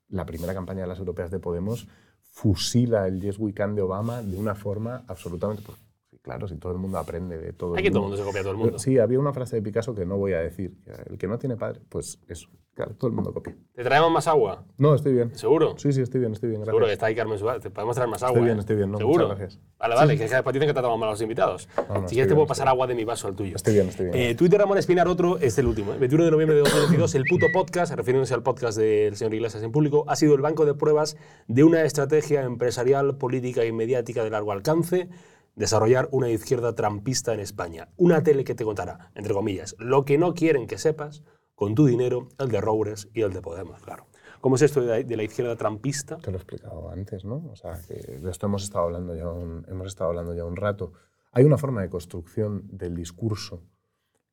la 0.10 0.26
primera 0.26 0.54
campaña 0.54 0.82
de 0.82 0.88
las 0.88 1.00
europeas 1.00 1.32
de 1.32 1.40
Podemos 1.40 1.88
fusila 2.22 3.08
el 3.08 3.22
Yes 3.22 3.38
We 3.38 3.54
Can 3.54 3.76
de 3.76 3.82
Obama 3.84 4.22
de 4.24 4.38
una 4.38 4.56
forma 4.56 5.04
absolutamente... 5.08 5.62
pues, 5.66 5.78
claro, 6.24 6.48
si 6.48 6.58
todo 6.58 6.72
el 6.72 6.80
mundo 6.80 6.98
aprende 6.98 7.38
de 7.38 7.54
todo. 7.54 7.76
Aquí 7.76 7.90
todo 7.90 8.00
el 8.00 8.04
mundo 8.10 8.18
se 8.18 8.24
copia 8.24 8.40
a 8.40 8.44
todo 8.44 8.54
el 8.54 8.58
mundo. 8.58 8.80
Sí, 8.80 8.98
había 8.98 9.20
una 9.20 9.34
frase 9.34 9.58
de 9.58 9.62
Picasso 9.62 9.94
que 9.94 10.06
no 10.06 10.18
voy 10.18 10.34
a 10.34 10.40
decir. 10.40 10.74
El 11.06 11.18
que 11.18 11.28
no 11.28 11.38
tiene 11.38 11.56
padre, 11.56 11.82
pues 11.90 12.20
eso. 12.28 12.50
Claro, 12.74 12.96
todo 12.96 13.08
el 13.08 13.14
mundo 13.14 13.32
copia. 13.32 13.56
¿Te 13.76 13.84
traemos 13.84 14.12
más 14.12 14.28
agua? 14.28 14.66
No, 14.80 14.96
estoy 14.96 15.14
bien. 15.14 15.36
¿Seguro? 15.36 15.78
Sí, 15.78 15.94
sí, 15.94 16.02
estoy 16.02 16.22
bien, 16.22 16.34
estoy 16.34 16.50
bien. 16.50 16.62
Gracias. 16.62 16.72
Seguro 16.72 16.88
que 16.88 16.94
está 16.94 17.06
ahí 17.06 17.14
Carmen 17.14 17.38
Suárez. 17.38 17.62
Te 17.62 17.70
podemos 17.70 17.96
traer 17.96 18.10
más 18.10 18.24
agua. 18.24 18.32
Estoy 18.32 18.46
bien, 18.46 18.58
¿eh? 18.58 18.60
estoy 18.62 18.76
bien. 18.78 18.92
No, 18.92 18.98
¿Seguro? 18.98 19.26
muchas 19.26 19.40
gracias. 19.40 19.62
Vale, 19.78 19.96
vale, 19.96 20.18
que 20.18 20.28
después 20.28 20.54
dicen 20.54 20.68
que 20.68 20.74
tratamos 20.74 20.98
mal 20.98 21.10
a 21.10 21.12
los 21.12 21.22
invitados. 21.22 21.70
no, 21.76 21.84
si 21.84 21.92
estoy 21.92 22.08
quieres 22.16 22.30
te 22.30 22.34
puedo 22.34 22.48
pasar 22.48 22.66
bien. 22.66 22.70
agua 22.70 22.88
de 22.88 22.96
mi 22.96 23.04
vaso 23.04 23.28
al 23.28 23.36
tuyo. 23.36 23.56
Estoy 23.56 23.76
bien, 23.76 23.90
estoy 23.90 24.06
bien. 24.08 24.18
Eh, 24.18 24.34
Twitter 24.34 24.60
Ramón 24.60 24.80
Espinar, 24.80 25.08
otro, 25.08 25.38
es 25.38 25.56
el 25.60 25.68
último. 25.68 25.94
¿eh? 25.94 25.98
21 26.00 26.26
de 26.26 26.32
noviembre 26.32 26.56
de 26.56 26.64
2022, 26.64 27.14
el 27.14 27.26
puto 27.26 27.46
podcast, 27.54 27.94
refiriéndose 27.94 28.34
al 28.34 28.42
podcast 28.42 28.76
del 28.76 29.16
señor 29.18 29.36
Iglesias 29.36 29.62
en 29.62 29.72
público, 29.72 30.06
ha 30.08 30.16
sido 30.16 30.34
el 30.34 30.42
banco 30.42 30.66
de 30.66 30.74
pruebas 30.74 31.16
de 31.48 31.64
una 31.64 31.84
estrategia 31.84 32.42
empresarial, 32.42 33.18
política 33.18 33.66
y 33.66 33.72
mediática 33.72 34.24
de 34.24 34.32
largo 34.32 34.52
alcance, 34.52 35.10
desarrollar 35.56 36.10
una 36.12 36.30
izquierda 36.30 36.76
trampista 36.76 37.34
en 37.34 37.40
España. 37.40 37.90
Una 37.98 38.24
tele 38.24 38.44
que 38.44 38.56
te 38.56 38.64
contará, 38.64 39.12
entre 39.16 39.34
comillas, 39.34 39.76
lo 39.80 40.06
que 40.06 40.18
no 40.18 40.34
quieren 40.34 40.68
que 40.68 40.78
sepas 40.78 41.24
con 41.56 41.76
tu 41.76 41.86
dinero, 41.86 42.30
el 42.40 42.50
de 42.50 42.62
Roures 42.62 43.10
y 43.14 43.22
el 43.22 43.34
de 43.34 43.42
Podemos, 43.42 43.82
claro. 43.82 44.08
¿Cómo 44.42 44.56
es 44.56 44.62
esto 44.62 44.82
de 44.82 45.16
la, 45.16 45.24
izquierda 45.24 45.56
trampista? 45.56 46.18
Te 46.18 46.30
lo 46.30 46.38
he 46.38 46.42
explicado 46.42 46.90
antes, 46.90 47.24
¿no? 47.24 47.46
O 47.50 47.56
sea, 47.56 47.80
que 47.88 47.94
de 47.94 48.30
esto 48.30 48.48
hemos 48.48 48.64
estado 48.64 48.86
hablando 48.86 49.16
ya 49.16 49.30
un, 49.30 49.66
hemos 49.70 49.88
estado 49.88 50.10
hablando 50.10 50.36
ya 50.36 50.44
un 50.44 50.58
rato. 50.58 50.92
Hay 51.32 51.46
una 51.46 51.58
forma 51.58 51.82
de 51.82 51.90
construcción 51.90 52.68
del 52.70 52.94
discurso 52.94 53.64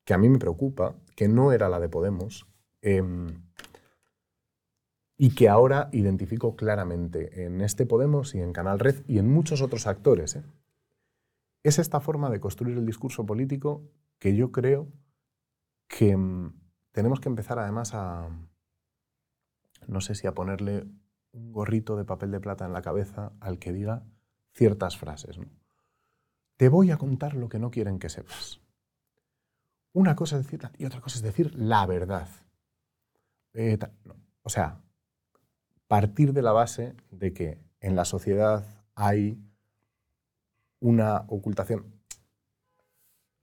que 0.03 0.13
a 0.13 0.17
mí 0.17 0.27
me 0.27 0.37
preocupa, 0.37 0.95
que 1.15 1.29
no 1.29 1.53
era 1.53 1.69
la 1.69 1.79
de 1.79 1.87
Podemos, 1.87 2.45
em, 2.81 3.43
y 5.17 5.33
que 5.33 5.47
ahora 5.47 5.87
identifico 5.93 6.55
claramente 6.55 7.45
en 7.45 7.61
este 7.61 7.85
Podemos 7.85 8.35
y 8.35 8.41
en 8.41 8.51
Canal 8.51 8.79
Red 8.79 9.05
y 9.07 9.19
en 9.19 9.29
muchos 9.29 9.61
otros 9.61 9.87
actores. 9.87 10.35
¿eh? 10.35 10.43
Es 11.63 11.79
esta 11.79 11.99
forma 11.99 12.29
de 12.29 12.39
construir 12.39 12.77
el 12.77 12.85
discurso 12.85 13.25
político 13.25 13.83
que 14.19 14.35
yo 14.35 14.51
creo 14.51 14.91
que 15.87 16.15
mm, 16.15 16.53
tenemos 16.91 17.19
que 17.19 17.29
empezar 17.29 17.59
además 17.59 17.93
a, 17.93 18.29
no 19.87 20.01
sé 20.01 20.15
si 20.15 20.27
a 20.27 20.33
ponerle 20.33 20.87
un 21.31 21.51
gorrito 21.51 21.95
de 21.95 22.05
papel 22.05 22.31
de 22.31 22.39
plata 22.39 22.65
en 22.65 22.73
la 22.73 22.81
cabeza 22.81 23.33
al 23.39 23.59
que 23.59 23.73
diga 23.73 24.03
ciertas 24.53 24.97
frases. 24.97 25.37
¿no? 25.37 25.45
Te 26.57 26.69
voy 26.69 26.91
a 26.91 26.97
contar 26.97 27.35
lo 27.35 27.49
que 27.49 27.59
no 27.59 27.71
quieren 27.71 27.99
que 27.99 28.09
sepas. 28.09 28.61
Una 29.93 30.15
cosa 30.15 30.37
es 30.37 30.43
decir 30.43 30.61
y 30.77 30.85
otra 30.85 31.01
cosa 31.01 31.17
es 31.17 31.23
decir 31.23 31.53
la 31.55 31.85
verdad. 31.85 32.29
Eh, 33.53 33.77
O 34.43 34.49
sea, 34.49 34.81
partir 35.87 36.31
de 36.31 36.41
la 36.41 36.53
base 36.53 36.95
de 37.11 37.33
que 37.33 37.59
en 37.81 37.97
la 37.97 38.05
sociedad 38.05 38.65
hay 38.95 39.43
una 40.81 41.23
ocultación. 41.29 41.85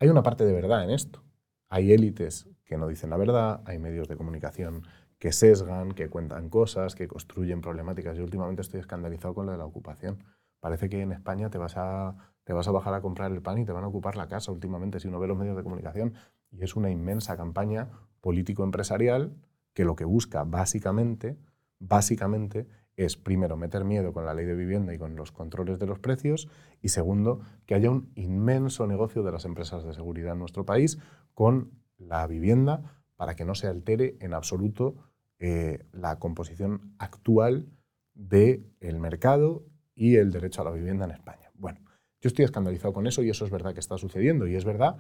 Hay 0.01 0.09
una 0.09 0.23
parte 0.23 0.45
de 0.45 0.53
verdad 0.53 0.85
en 0.85 0.91
esto. 0.91 1.25
Hay 1.71 1.93
élites 1.93 2.49
que 2.65 2.77
no 2.77 2.87
dicen 2.87 3.11
la 3.11 3.17
verdad, 3.17 3.63
hay 3.65 3.79
medios 3.79 4.09
de 4.09 4.17
comunicación 4.17 4.83
que 5.19 5.33
sesgan, 5.33 5.93
que 5.93 6.09
cuentan 6.09 6.49
cosas, 6.51 6.95
que 6.95 7.09
construyen 7.09 7.61
problemáticas. 7.61 8.17
Yo 8.17 8.25
últimamente 8.25 8.63
estoy 8.63 8.81
escandalizado 8.81 9.35
con 9.35 9.47
lo 9.47 9.53
de 9.53 9.59
la 9.59 9.65
ocupación. 9.65 10.23
Parece 10.61 10.89
que 10.89 11.01
en 11.01 11.13
España 11.13 11.51
te 11.51 11.59
vas 11.59 11.77
a, 11.77 12.17
te 12.45 12.53
vas 12.53 12.69
a 12.69 12.73
bajar 12.73 12.95
a 12.95 13.01
comprar 13.01 13.33
el 13.33 13.43
pan 13.43 13.59
y 13.59 13.65
te 13.65 13.73
van 13.73 13.85
a 13.85 13.89
ocupar 13.89 14.17
la 14.17 14.29
casa 14.29 14.53
últimamente 14.53 15.01
si 15.01 15.09
uno 15.09 15.19
ve 15.19 15.27
los 15.27 15.39
medios 15.39 15.57
de 15.57 15.63
comunicación. 15.63 16.15
Y 16.51 16.63
es 16.63 16.77
una 16.77 16.91
inmensa 16.91 17.37
campaña 17.37 17.89
político-empresarial 18.21 19.35
que 19.73 19.85
lo 19.85 19.97
que 19.97 20.05
busca 20.05 20.45
básicamente, 20.45 21.39
básicamente 21.79 22.69
es 22.99 23.17
primero 23.17 23.57
meter 23.57 23.85
miedo 23.85 24.13
con 24.13 24.27
la 24.27 24.35
ley 24.35 24.45
de 24.45 24.57
vivienda 24.57 24.93
y 24.93 24.99
con 24.99 25.15
los 25.15 25.31
controles 25.31 25.79
de 25.79 25.87
los 25.87 26.01
precios 26.01 26.49
y 26.83 26.89
segundo 26.89 27.41
que 27.65 27.77
haya 27.77 27.91
un 27.91 28.11
inmenso 28.17 28.89
negocio 28.89 29.23
de 29.23 29.31
las 29.31 29.45
empresas 29.45 29.85
de 29.85 29.95
seguridad 29.95 30.33
en 30.33 30.41
nuestro 30.41 30.67
país 30.67 30.99
con 31.33 31.71
la 31.97 32.27
vivienda 32.27 33.01
para 33.15 33.37
que 33.37 33.45
no 33.45 33.55
se 33.55 33.69
altere 33.69 34.17
en 34.19 34.35
absoluto 34.35 34.97
eh, 35.39 35.87
la 35.93 36.19
composición 36.19 36.93
actual 36.99 37.69
del 38.15 38.99
mercado 38.99 39.65
y 39.95 40.17
el 40.17 40.33
derecho 40.33 40.63
a 40.63 40.65
la 40.65 40.73
vivienda 40.73 41.05
en 41.05 41.13
España. 41.13 41.53
Bueno, 41.55 41.79
yo 42.21 42.27
estoy 42.27 42.45
escandalizado 42.45 42.93
con 42.93 43.07
eso 43.07 43.23
y 43.23 43.31
eso 43.31 43.45
es 43.45 43.53
verdad 43.53 43.75
que 43.75 43.81
está 43.81 43.97
sucediendo 43.97 44.49
y 44.49 44.57
es 44.57 44.65
verdad 44.65 44.97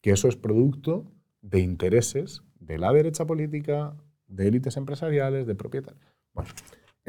que 0.00 0.12
eso 0.12 0.28
es 0.28 0.36
producto 0.36 1.10
de 1.42 1.58
intereses 1.58 2.44
de 2.60 2.78
la 2.78 2.92
derecha 2.92 3.26
política, 3.26 3.96
de 4.28 4.46
élites 4.46 4.76
empresariales, 4.76 5.48
de 5.48 5.56
propietarios. 5.56 6.14
Bueno, 6.32 6.50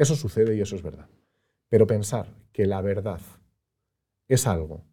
eso 0.02 0.16
sucede 0.16 0.54
y 0.56 0.60
eso 0.60 0.76
es 0.76 0.82
verdad. 0.82 1.08
Pero 1.68 1.86
pensar 1.86 2.34
que 2.52 2.66
la 2.66 2.80
verdad 2.82 3.20
es 4.28 4.46
algo 4.46 4.84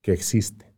que 0.00 0.12
existe 0.12 0.74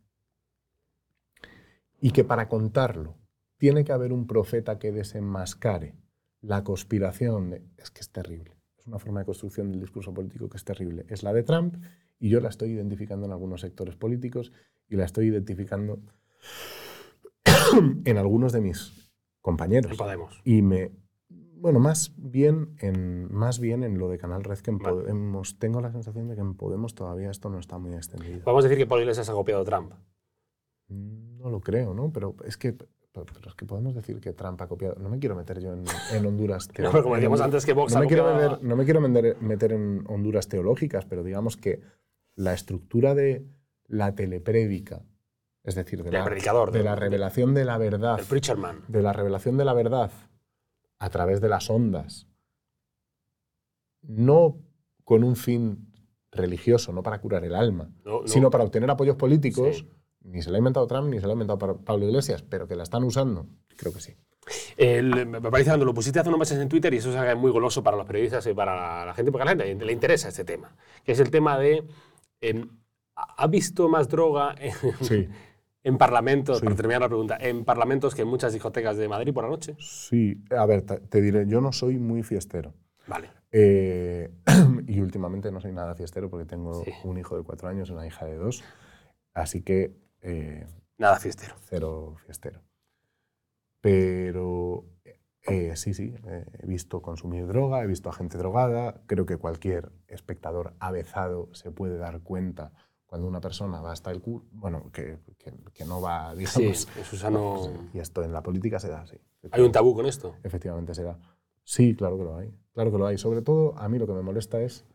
y 1.99 2.11
que 2.11 2.23
para 2.23 2.47
contarlo 2.49 3.17
tiene 3.57 3.83
que 3.83 3.91
haber 3.91 4.11
un 4.11 4.25
profeta 4.27 4.79
que 4.79 4.91
desenmascare 4.91 5.95
la 6.41 6.63
conspiración, 6.63 7.51
de- 7.51 7.63
es 7.77 7.91
que 7.91 8.01
es 8.01 8.09
terrible. 8.11 8.57
Es 8.77 8.87
una 8.87 8.97
forma 8.97 9.19
de 9.19 9.27
construcción 9.27 9.69
del 9.71 9.79
discurso 9.79 10.11
político 10.13 10.49
que 10.49 10.57
es 10.57 10.63
terrible. 10.63 11.05
Es 11.07 11.21
la 11.21 11.31
de 11.33 11.43
Trump 11.43 11.75
y 12.19 12.29
yo 12.29 12.39
la 12.39 12.49
estoy 12.49 12.71
identificando 12.71 13.27
en 13.27 13.31
algunos 13.31 13.61
sectores 13.61 13.95
políticos 13.95 14.51
y 14.89 14.95
la 14.95 15.05
estoy 15.05 15.27
identificando 15.27 16.01
en 18.05 18.17
algunos 18.17 18.51
de 18.51 18.61
mis 18.61 19.11
compañeros. 19.41 19.95
Podemos. 19.97 20.41
Y 20.43 20.61
me. 20.63 20.91
Bueno, 21.61 21.79
más 21.79 22.11
bien, 22.17 22.75
en, 22.79 23.31
más 23.31 23.59
bien 23.59 23.83
en 23.83 23.99
lo 23.99 24.09
de 24.09 24.17
Canal 24.17 24.43
Red 24.43 24.57
que 24.59 24.71
en 24.71 24.79
Vale. 24.79 24.95
Podemos. 25.01 25.59
Tengo 25.59 25.79
la 25.79 25.91
sensación 25.91 26.27
de 26.27 26.33
que 26.35 26.41
en 26.41 26.55
Podemos 26.55 26.95
todavía 26.95 27.29
esto 27.29 27.49
no 27.49 27.59
está 27.59 27.77
muy 27.77 27.93
extendido. 27.93 28.41
Vamos 28.45 28.65
a 28.65 28.67
decir 28.67 28.79
que 28.83 28.87
Pablo 28.87 29.03
Iglesias 29.03 29.29
ha 29.29 29.33
copiado 29.33 29.61
a 29.61 29.65
Trump. 29.65 29.93
No 30.89 31.49
lo 31.49 31.61
creo, 31.61 31.93
¿no? 31.93 32.11
Pero 32.11 32.35
es 32.45 32.57
que. 32.57 32.73
Pero 32.73 33.25
es 33.45 33.55
que 33.55 33.65
podemos 33.65 33.93
decir 33.93 34.19
que 34.19 34.33
Trump 34.33 34.59
ha 34.61 34.67
copiado. 34.67 34.95
No 34.99 35.09
me 35.09 35.19
quiero 35.19 35.35
meter 35.35 35.59
yo 35.59 35.73
en, 35.73 35.83
en 36.13 36.25
Honduras. 36.25 36.67
No, 36.79 36.91
pero 36.91 37.03
como 37.03 37.15
decíamos 37.15 37.41
antes 37.41 37.65
que 37.65 37.73
Vox 37.73 37.93
no 37.93 37.99
ha 37.99 38.01
me, 38.01 38.07
quiero 38.07 38.33
meter, 38.33 38.63
no 38.63 38.75
me 38.75 38.83
quiero 38.85 39.01
meter, 39.01 39.37
meter 39.41 39.73
en 39.73 40.03
Honduras 40.07 40.47
teológicas, 40.47 41.05
pero 41.05 41.21
digamos 41.23 41.57
que 41.57 41.81
la 42.35 42.53
estructura 42.53 43.13
de 43.13 43.45
la 43.87 44.15
teleprédica, 44.15 45.03
es 45.63 45.75
decir, 45.75 46.01
de 46.03 46.11
la, 46.11 46.23
predicador, 46.23 46.71
de 46.71 46.79
del- 46.79 46.85
la 46.85 46.95
revelación 46.95 47.53
de 47.53 47.65
la 47.65 47.77
verdad, 47.77 48.17
El 48.19 48.25
Preacher 48.25 48.57
Man. 48.57 48.79
de 48.87 49.01
la 49.01 49.11
revelación 49.13 49.57
de 49.57 49.65
la 49.65 49.73
verdad 49.73 50.11
a 51.01 51.09
través 51.09 51.41
de 51.41 51.49
las 51.49 51.67
ondas, 51.69 52.27
no 54.03 54.57
con 55.03 55.23
un 55.23 55.35
fin 55.35 55.91
religioso, 56.31 56.93
no 56.93 57.03
para 57.03 57.19
curar 57.19 57.43
el 57.43 57.55
alma, 57.55 57.91
No, 58.05 58.21
no. 58.21 58.27
sino 58.27 58.49
para 58.49 58.63
obtener 58.63 58.89
apoyos 58.89 59.15
políticos, 59.15 59.77
Sí. 59.77 59.89
ni 60.21 60.41
se 60.41 60.49
la 60.51 60.57
ha 60.57 60.59
inventado 60.59 60.85
Trump 60.87 61.09
ni 61.09 61.19
se 61.19 61.25
la 61.25 61.33
ha 61.33 61.33
inventado 61.33 61.57
Pa- 61.57 61.77
Pablo 61.83 62.05
Iglesias, 62.05 62.43
pero 62.43 62.67
que 62.67 62.75
la 62.75 62.83
están 62.83 63.03
usando, 63.03 63.47
creo 63.75 63.91
que 63.93 63.99
sí. 63.99 64.15
El- 64.77 65.25
me 65.27 65.41
parece 65.41 65.71
que 65.71 65.77
lo 65.77 65.93
pusiste 65.93 66.19
hace 66.19 66.29
unos 66.29 66.39
meses 66.39 66.59
en 66.59 66.69
Twitter 66.69 66.93
y 66.93 66.97
eso 66.97 67.09
es 67.23 67.37
muy 67.37 67.51
goloso 67.51 67.83
para 67.83 67.97
los 67.97 68.05
periodistas 68.05 68.45
y 68.47 68.53
para 68.53 69.05
la 69.05 69.13
gente, 69.13 69.31
porque 69.31 69.43
a 69.49 69.53
la 69.55 69.63
gente 69.65 69.85
le 69.85 69.91
interesa 69.93 70.29
este 70.29 70.43
tema, 70.45 70.75
que 71.03 71.11
es 71.13 71.19
el 71.19 71.29
tema 71.31 71.57
de... 71.57 71.83
em, 72.41 72.69
¿Ha 73.15 73.45
visto 73.47 73.89
más 73.89 74.07
droga 74.07 74.55
en, 74.57 74.73
Sí, 75.01 75.27
en 75.83 75.97
parlamentos, 75.97 76.59
Sí. 76.59 76.63
para 76.65 76.75
terminar 76.75 77.01
la 77.01 77.07
pregunta, 77.07 77.37
en 77.39 77.65
parlamentos 77.65 78.13
que 78.15 78.21
en 78.21 78.27
muchas 78.27 78.53
discotecas 78.53 78.97
de 78.97 79.07
Madrid 79.07 79.33
por 79.33 79.43
la 79.43 79.49
noche? 79.49 79.75
sí. 79.79 80.43
A 80.55 80.65
ver, 80.65 80.81
te, 80.83 81.21
diré, 81.21 81.47
yo 81.47 81.61
no 81.61 81.71
soy 81.71 81.97
muy 81.97 82.23
fiestero. 82.23 82.73
Vale. 83.07 83.29
Eh, 83.51 84.29
y 84.87 84.99
últimamente 85.01 85.51
no 85.51 85.59
soy 85.59 85.71
nada 85.73 85.95
fiestero 85.95 86.29
porque 86.29 86.45
tengo 86.45 86.83
Sí. 86.83 86.91
un 87.03 87.17
hijo 87.17 87.35
de 87.37 87.43
cuatro 87.43 87.67
años 87.67 87.89
y 87.89 87.93
una 87.93 88.05
hija 88.05 88.25
de 88.25 88.35
dos. 88.35 88.63
Así 89.33 89.61
que 89.63 89.95
eh, 90.21 90.67
Nada 90.97 91.19
fiestero. 91.19 91.55
cero 91.65 92.15
fiestero. 92.25 92.61
Pero 93.81 94.85
eh, 95.47 95.75
sí, 95.75 95.93
sí, 95.93 96.13
eh, 96.27 96.45
he 96.59 96.67
visto 96.67 97.01
consumir 97.01 97.47
droga, 97.47 97.83
he 97.83 97.87
visto 97.87 98.09
a 98.09 98.13
gente 98.13 98.37
drogada. 98.37 99.01
Creo 99.07 99.25
que 99.25 99.37
cualquier 99.37 99.91
espectador 100.07 100.73
avezado 100.79 101.49
se 101.53 101.71
puede 101.71 101.97
dar 101.97 102.21
cuenta 102.21 102.71
cuando 103.11 103.27
una 103.27 103.41
persona 103.41 103.81
va 103.81 103.91
hasta 103.91 104.09
el 104.09 104.21
culo, 104.21 104.45
bueno, 104.53 104.89
que, 104.93 105.19
que- 105.37 105.51
que 105.73 105.83
no 105.83 105.99
va, 105.99 106.33
Sí, 106.45 106.61
digamos. 106.61 106.87
Susano... 107.03 107.89
Y 107.93 107.99
esto 107.99 108.23
en 108.23 108.31
la 108.31 108.41
política 108.41 108.79
se 108.79 108.87
da 108.87 109.01
así. 109.01 109.17
Hay 109.51 109.61
un 109.63 109.71
tabú 109.73 109.93
con 109.93 110.05
esto. 110.05 110.33
Efectivamente 110.43 110.95
se 110.95 111.03
da. 111.03 111.19
Sí, 111.65 111.93
claro 111.93 112.17
que 112.17 112.23
lo 112.23 112.37
hay. 112.37 112.55
Claro 112.71 112.89
que 112.89 112.97
lo 112.97 113.05
hay. 113.05 113.17
Sobre 113.17 113.41
todo, 113.41 113.77
a 113.77 113.89
mí 113.89 113.99
lo 113.99 114.07
que 114.07 114.13
me 114.13 114.21
molesta 114.21 114.61
es 114.61 114.85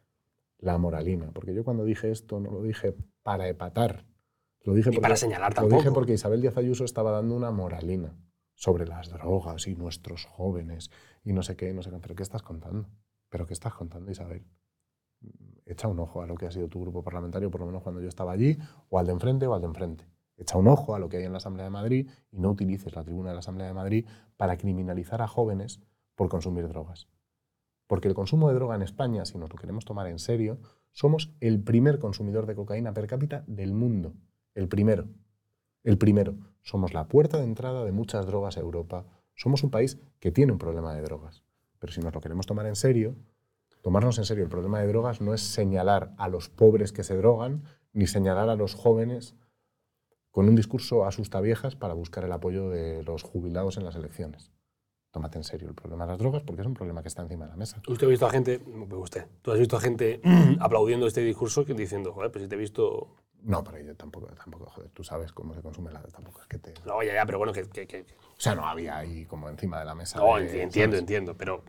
la 0.61 0.79
moralina. 0.79 1.31
Porque 1.35 1.53
yo 1.53 1.62
cuando 1.62 1.85
dije 1.85 2.11
esto 2.11 2.41
no 2.41 2.51
lo 2.53 2.62
dije 2.62 2.95
para 3.23 3.49
epatar. 3.49 4.07
Lo 4.62 4.73
dije 4.73 4.89
Ni 4.89 4.97
para 4.97 5.17
señalar 5.17 5.55
Lo 5.55 5.64
dije 5.64 5.77
tampoco. 5.77 5.95
porque 5.95 6.14
Isabel 6.14 6.41
Díaz 6.41 6.57
Ayuso 6.57 6.87
estaba 6.87 7.11
dando 7.11 7.35
una 7.37 7.51
moralina 7.51 8.17
sobre 8.55 8.87
las 8.87 9.11
drogas 9.11 9.67
y 9.67 9.75
nuestros 9.75 10.25
jóvenes 10.25 10.91
y 11.23 11.35
no 11.35 11.43
sé 11.43 11.55
qué, 11.55 11.75
no 11.75 11.83
sé 11.83 11.91
qué. 11.91 11.99
¿Pero 11.99 12.14
qué 12.14 12.23
estás 12.23 12.43
contando? 12.43 12.89
¿Pero 13.29 13.47
qué 13.47 13.53
estás 13.53 13.75
contando, 13.75 14.11
Isabel? 14.11 14.43
Echa 15.67 15.89
un 15.89 15.99
ojo 15.99 16.23
a 16.23 16.27
lo 16.27 16.37
que 16.37 16.47
ha 16.47 16.51
sido 16.51 16.69
tu 16.69 16.81
grupo 16.81 17.03
parlamentario, 17.03 17.51
por 17.51 17.61
lo 17.61 17.67
menos 17.67 17.83
cuando 17.83 18.01
yo 18.01 18.09
estaba 18.09 18.33
allí, 18.33 18.57
o 18.89 18.99
al 18.99 19.07
de 19.07 19.12
enfrente 19.12 19.47
o 19.47 19.55
al 19.55 19.61
de 19.61 19.67
enfrente. 19.67 20.09
Echa 20.37 20.57
un 20.57 20.69
ojo 20.69 20.95
a 20.95 20.99
lo 20.99 21.09
que 21.09 21.17
hay 21.17 21.25
en 21.25 21.33
la 21.33 21.39
Asamblea 21.39 21.64
de 21.64 21.71
Madrid 21.71 22.09
y 22.31 22.39
no 22.39 22.51
utilices 22.51 22.95
la 22.95 23.03
tribuna 23.03 23.31
de 23.31 23.35
la 23.35 23.41
Asamblea 23.41 23.67
de 23.67 23.75
Madrid 23.75 24.07
para 24.37 24.57
criminalizar 24.57 25.23
a 25.23 25.29
jóvenes 25.29 25.81
por 26.14 26.29
consumir 26.29 26.69
drogas. 26.69 27.09
Porque 27.87 28.09
el 28.09 28.14
consumo 28.14 28.49
de 28.49 28.55
droga 28.55 28.77
en 28.77 28.83
España, 28.83 29.25
si 29.25 29.39
nos 29.39 29.51
lo 29.51 29.57
queremos 29.57 29.85
tomar 29.85 30.07
en 30.07 30.19
serio, 30.19 30.59
somos 30.93 31.35
el 31.41 31.62
primer 31.62 31.99
consumidor 31.99 32.47
de 32.47 32.55
cocaína 32.55 32.95
per 32.95 33.07
cápita 33.07 33.45
del 33.47 33.73
mundo. 33.73 34.14
El 34.55 34.69
primero. 34.69 35.09
El 35.83 35.99
primero. 35.99 36.37
Somos 36.62 36.95
la 36.95 37.09
puerta 37.09 37.39
de 37.39 37.45
entrada 37.45 37.85
de 37.85 37.93
muchas 37.93 38.27
drogas 38.27 38.57
a 38.57 38.61
Europa. 38.61 39.07
Somos 39.35 39.62
un 39.62 39.71
país 39.71 40.01
que 40.21 40.33
tiene 40.33 40.53
un 40.53 40.59
problema 40.59 40.95
de 40.95 41.03
drogas. 41.03 41.45
Pero 41.79 41.93
si 41.93 42.01
nos 42.01 42.14
lo 42.14 42.21
queremos 42.21 42.47
tomar 42.47 42.67
en 42.67 42.77
serio, 42.77 43.14
tomarnos 43.87 44.18
en 44.18 44.24
serio 44.24 44.43
el 44.43 44.51
problema 44.51 44.80
de 44.80 44.89
drogas 44.89 45.20
no 45.20 45.32
es 45.32 45.41
señalar 45.43 46.12
a 46.18 46.26
los 46.28 46.49
pobres 46.49 46.91
que 46.93 47.05
se 47.05 47.16
drogan, 47.16 47.62
ni 47.93 48.09
señalar 48.09 48.49
a 48.49 48.57
los 48.57 48.74
jóvenes 48.74 49.37
con 50.32 50.49
un 50.49 50.57
discurso 50.57 51.05
asustaviejas 51.05 51.76
para 51.76 51.95
buscar 51.95 52.24
el 52.24 52.32
apoyo 52.32 52.68
de 52.68 53.05
los 53.05 53.22
jubilados 53.22 53.76
en 53.76 53.84
las 53.84 53.95
elecciones. 53.95 54.51
Tómate 55.12 55.39
en 55.39 55.45
serio 55.45 55.68
el 55.68 55.76
problema 55.76 56.05
de 56.05 56.11
las 56.11 56.18
drogas 56.18 56.43
porque 56.43 56.62
es 56.62 56.66
un 56.66 56.74
problema 56.74 57.01
que 57.03 57.07
está 57.07 57.22
encima 57.22 57.45
de 57.45 57.53
la 57.53 57.57
mesa. 57.57 57.80
Usted 57.87 58.09
ha 58.09 58.11
visto 58.11 58.26
a 58.26 58.30
gente, 58.30 58.61
usted, 58.91 59.28
tú 59.41 59.53
has 59.53 59.59
visto 59.61 59.76
a 59.76 59.80
gente 59.80 60.20
aplaudiendo 60.61 61.07
este 61.07 61.20
discurso 61.20 61.64
que 61.64 61.72
diciendo, 61.72 62.12
joder, 62.12 62.32
pues 62.32 62.43
si 62.43 62.49
te 62.49 62.57
he 62.57 62.59
visto... 62.59 63.14
No, 63.45 63.62
pero 63.62 63.78
yo 63.78 63.95
tampoco, 63.95 64.26
tampoco, 64.34 64.66
joder, 64.66 64.91
tú 64.91 65.05
sabes 65.05 65.30
cómo 65.30 65.55
se 65.55 65.62
consume 65.62 65.93
la 65.93 66.03
tampoco 66.03 66.41
es 66.43 66.49
que 66.49 66.59
te... 66.59 66.74
No, 66.84 67.05
ya, 67.05 67.14
ya, 67.14 67.24
pero 67.24 67.39
bueno, 67.39 67.53
que... 67.53 67.62
que, 67.70 67.87
que- 67.87 68.01
O 68.03 68.41
sea, 68.41 68.57
no 68.57 68.66
había 68.66 68.97
ahí 68.97 69.26
como 69.26 69.49
encima 69.49 69.78
de 69.78 69.84
la 69.84 69.95
mesa. 69.95 70.18
no, 70.18 70.34
de- 70.39 70.43
enti- 70.43 70.61
entiendo, 70.61 70.97
¿sabes? 70.97 71.01
entiendo, 71.03 71.37
pero... 71.37 71.62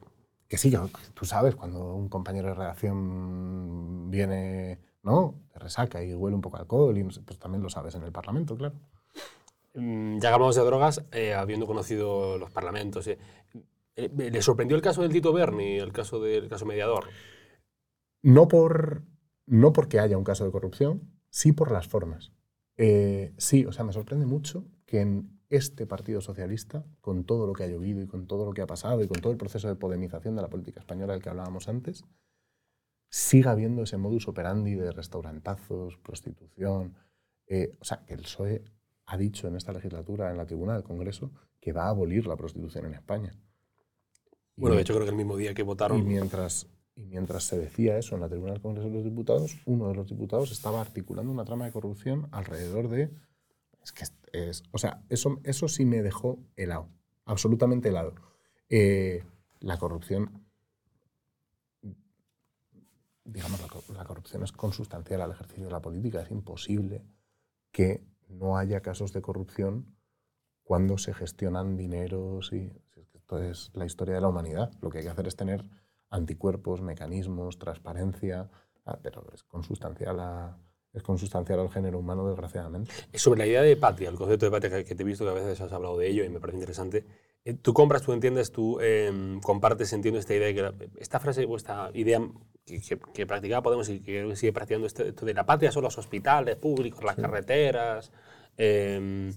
Que 0.48 0.58
sí, 0.58 0.70
yo- 0.70 0.90
tú 1.14 1.26
sabes, 1.26 1.56
cuando 1.56 1.96
un 1.96 2.08
compañero 2.10 2.48
de 2.50 2.54
redacción 2.56 4.10
viene, 4.10 4.80
¿no? 5.04 5.36
Te 5.52 5.60
resaca 5.60 6.04
y 6.04 6.14
huele 6.14 6.36
un 6.36 6.42
poco 6.42 6.58
a 6.58 6.62
alcohol, 6.62 6.98
y 6.98 7.04
pues 7.04 7.38
también 7.40 7.62
lo 7.62 7.70
sabes 7.70 7.96
en 7.96 8.04
el 8.04 8.12
Parlamento, 8.12 8.56
claro. 8.56 8.76
Mm, 9.74 10.20
Ya 10.20 10.34
hablamos 10.34 10.56
de 10.56 10.64
drogas, 10.64 11.04
eh, 11.12 11.34
habiendo 11.34 11.68
conocido 11.68 12.38
los 12.38 12.50
parlamentos, 12.52 13.08
eh, 13.08 13.18
eh, 13.96 14.10
¿le 14.16 14.42
sorprendió 14.42 14.76
el 14.78 14.82
caso 14.84 15.02
del 15.02 15.12
Tito 15.12 15.34
Berni, 15.34 15.78
el 15.78 15.92
caso 15.92 16.20
del 16.22 16.48
caso 16.48 16.66
mediador? 16.66 17.06
No, 18.24 18.48
por, 18.48 19.04
no 19.46 19.74
porque 19.74 20.00
haya 20.00 20.18
un 20.18 20.24
caso 20.24 20.46
de 20.46 20.52
corrupción, 20.52 21.12
sí 21.30 21.52
por 21.52 21.72
las 21.72 21.88
formas. 21.88 22.32
Eh, 22.78 23.34
sí, 23.38 23.66
o 23.66 23.72
sea, 23.72 23.84
me 23.86 23.94
sorprende 23.94 24.26
mucho 24.26 24.66
que 24.86 25.02
en 25.02 25.37
este 25.50 25.86
Partido 25.86 26.22
Socialista, 26.22 26.86
con 27.02 27.24
todo 27.24 27.48
lo 27.48 27.54
que 27.54 27.64
ha 27.64 27.68
llovido 27.68 28.02
y 28.02 28.08
con 28.08 28.28
todo 28.28 28.46
lo 28.46 28.54
que 28.54 28.62
ha 28.62 28.68
pasado 28.68 29.02
y 29.02 29.08
con 29.08 29.22
todo 29.22 29.32
el 29.32 29.38
proceso 29.38 29.68
de 29.68 29.76
podemización 29.76 30.36
de 30.36 30.42
la 30.42 30.50
política 30.50 30.80
española 30.80 31.14
del 31.14 31.22
que 31.22 31.30
hablábamos 31.30 31.70
antes, 31.70 32.04
siga 33.10 33.52
habiendo 33.52 33.84
ese 33.84 33.98
modus 33.98 34.28
operandi 34.28 34.76
de 34.76 34.92
restaurantazos, 34.92 35.98
prostitución. 35.98 36.96
Eh, 37.48 37.78
o 37.80 37.86
sea, 37.86 38.04
que 38.06 38.14
el 38.14 38.22
PSOE 38.22 38.64
ha 39.06 39.18
dicho 39.18 39.48
en 39.48 39.56
esta 39.56 39.72
legislatura, 39.72 40.30
en 40.32 40.38
la 40.38 40.46
tribuna 40.46 40.74
del 40.74 40.84
Congreso, 40.84 41.32
que 41.60 41.72
va 41.72 41.86
a 41.86 41.90
abolir 41.90 42.28
la 42.28 42.36
prostitución 42.36 42.86
en 42.86 42.94
España. 42.94 43.34
Y 44.56 44.62
Bueno, 44.62 44.76
de 44.76 44.82
hecho 44.82 44.94
creo 44.94 45.06
que 45.06 45.12
el 45.12 45.18
mismo 45.18 45.38
día 45.38 45.54
que 45.54 45.64
votaron... 45.64 46.00
y 46.00 46.04
mientras, 46.04 46.68
y 46.96 47.06
mientras 47.06 47.46
se 47.46 47.58
decía 47.58 47.98
eso 47.98 48.16
en 48.16 48.22
la 48.22 48.30
tribuna 48.30 48.52
del 48.52 48.62
Congreso 48.62 48.90
de 48.90 48.96
los 48.96 49.04
Diputados, 49.04 49.58
uno 49.66 49.88
de 49.88 49.96
los 49.96 50.08
diputados 50.08 50.52
estaba 50.52 50.82
articulando 50.82 51.32
una 51.32 51.46
trama 51.46 51.66
de 51.66 51.72
corrupción 51.72 52.28
alrededor 52.32 52.90
de... 52.90 53.12
Es 53.82 53.94
que 53.94 54.04
es, 54.34 54.64
o 54.72 54.78
sea, 54.78 55.04
eso, 55.10 55.40
eso 55.44 55.68
sí 55.68 55.86
me 55.86 56.02
dejó 56.02 56.40
helado, 56.56 56.90
absolutamente 57.26 57.90
helado. 57.90 58.16
Eh, 58.70 59.24
la 59.60 59.78
corrupción, 59.78 60.46
digamos, 63.24 63.62
la, 63.62 63.68
co- 63.68 63.84
la 63.94 64.06
corrupción 64.06 64.44
es 64.44 64.52
consustancial 64.52 65.22
al 65.22 65.32
ejercicio 65.32 65.66
de 65.66 65.72
la 65.72 65.82
política. 65.82 66.22
Es 66.22 66.32
imposible 66.32 67.04
que 67.72 68.04
no 68.30 68.58
haya 68.58 68.82
casos 68.82 69.14
de 69.14 69.22
corrupción 69.22 69.96
cuando 70.64 70.98
se 70.98 71.14
gestionan 71.14 71.78
dineros 71.78 72.54
y 72.54 72.72
esto 73.16 73.40
es 73.42 73.72
la 73.74 73.86
historia 73.86 74.16
de 74.16 74.22
la 74.22 74.30
humanidad. 74.30 74.72
Lo 74.82 74.90
que 74.90 75.00
hay 75.00 75.06
que 75.06 75.10
hacer 75.12 75.28
es 75.28 75.36
tener 75.36 75.66
anticuerpos, 76.10 76.82
mecanismos, 76.82 77.60
transparencia, 77.60 78.50
ah, 78.86 79.00
pero 79.02 79.26
es 79.34 79.44
consustancial, 79.44 80.20
a- 80.20 80.58
es 80.94 81.04
consustancial 81.04 81.60
al 81.60 81.70
género 81.70 82.00
humano, 82.00 82.28
desgraciadamente. 82.28 82.92
Sobre 83.14 83.40
la 83.40 83.46
idea 83.48 83.62
de 83.62 83.76
patria, 83.78 84.10
el 84.10 84.16
concepto 84.16 84.46
de 84.46 84.52
patria 84.52 84.84
que, 84.84 84.96
te 84.96 85.04
he 85.04 85.06
visto 85.06 85.26
que 85.26 85.32
a 85.32 85.34
veces 85.34 85.62
has 85.62 85.72
hablado 85.72 85.98
de 85.98 86.08
ello 86.10 86.24
y 86.24 86.30
me 86.30 86.40
parece 86.40 86.58
interesante. 86.58 87.06
Eh, 87.46 87.54
Tú 87.54 87.74
compras, 87.74 88.02
tú 88.02 88.14
entiendes, 88.14 88.52
tú 88.52 88.80
eh, 88.82 89.38
compartes, 89.44 89.94
entiendo 89.94 90.20
esta 90.20 90.34
idea, 90.34 90.48
de 90.48 90.56
que 90.56 90.62
la- 90.64 90.74
esta 90.98 91.20
frase 91.20 91.46
o 91.46 91.56
esta 91.56 91.92
idea 91.94 92.20
que, 92.66 92.82
que, 92.82 93.00
que 93.14 93.26
practicaba 93.28 93.62
Podemos 93.62 93.88
y 93.90 94.00
que 94.02 94.36
sigue 94.36 94.54
practicando 94.54 94.88
este- 94.88 95.08
esto 95.10 95.26
de 95.26 95.34
la 95.34 95.46
patria 95.46 95.72
son 95.72 95.84
los 95.84 95.98
hospitales 95.98 96.56
públicos, 96.56 97.04
las 97.04 97.16
carreteras, 97.16 98.12
eh, 98.58 99.32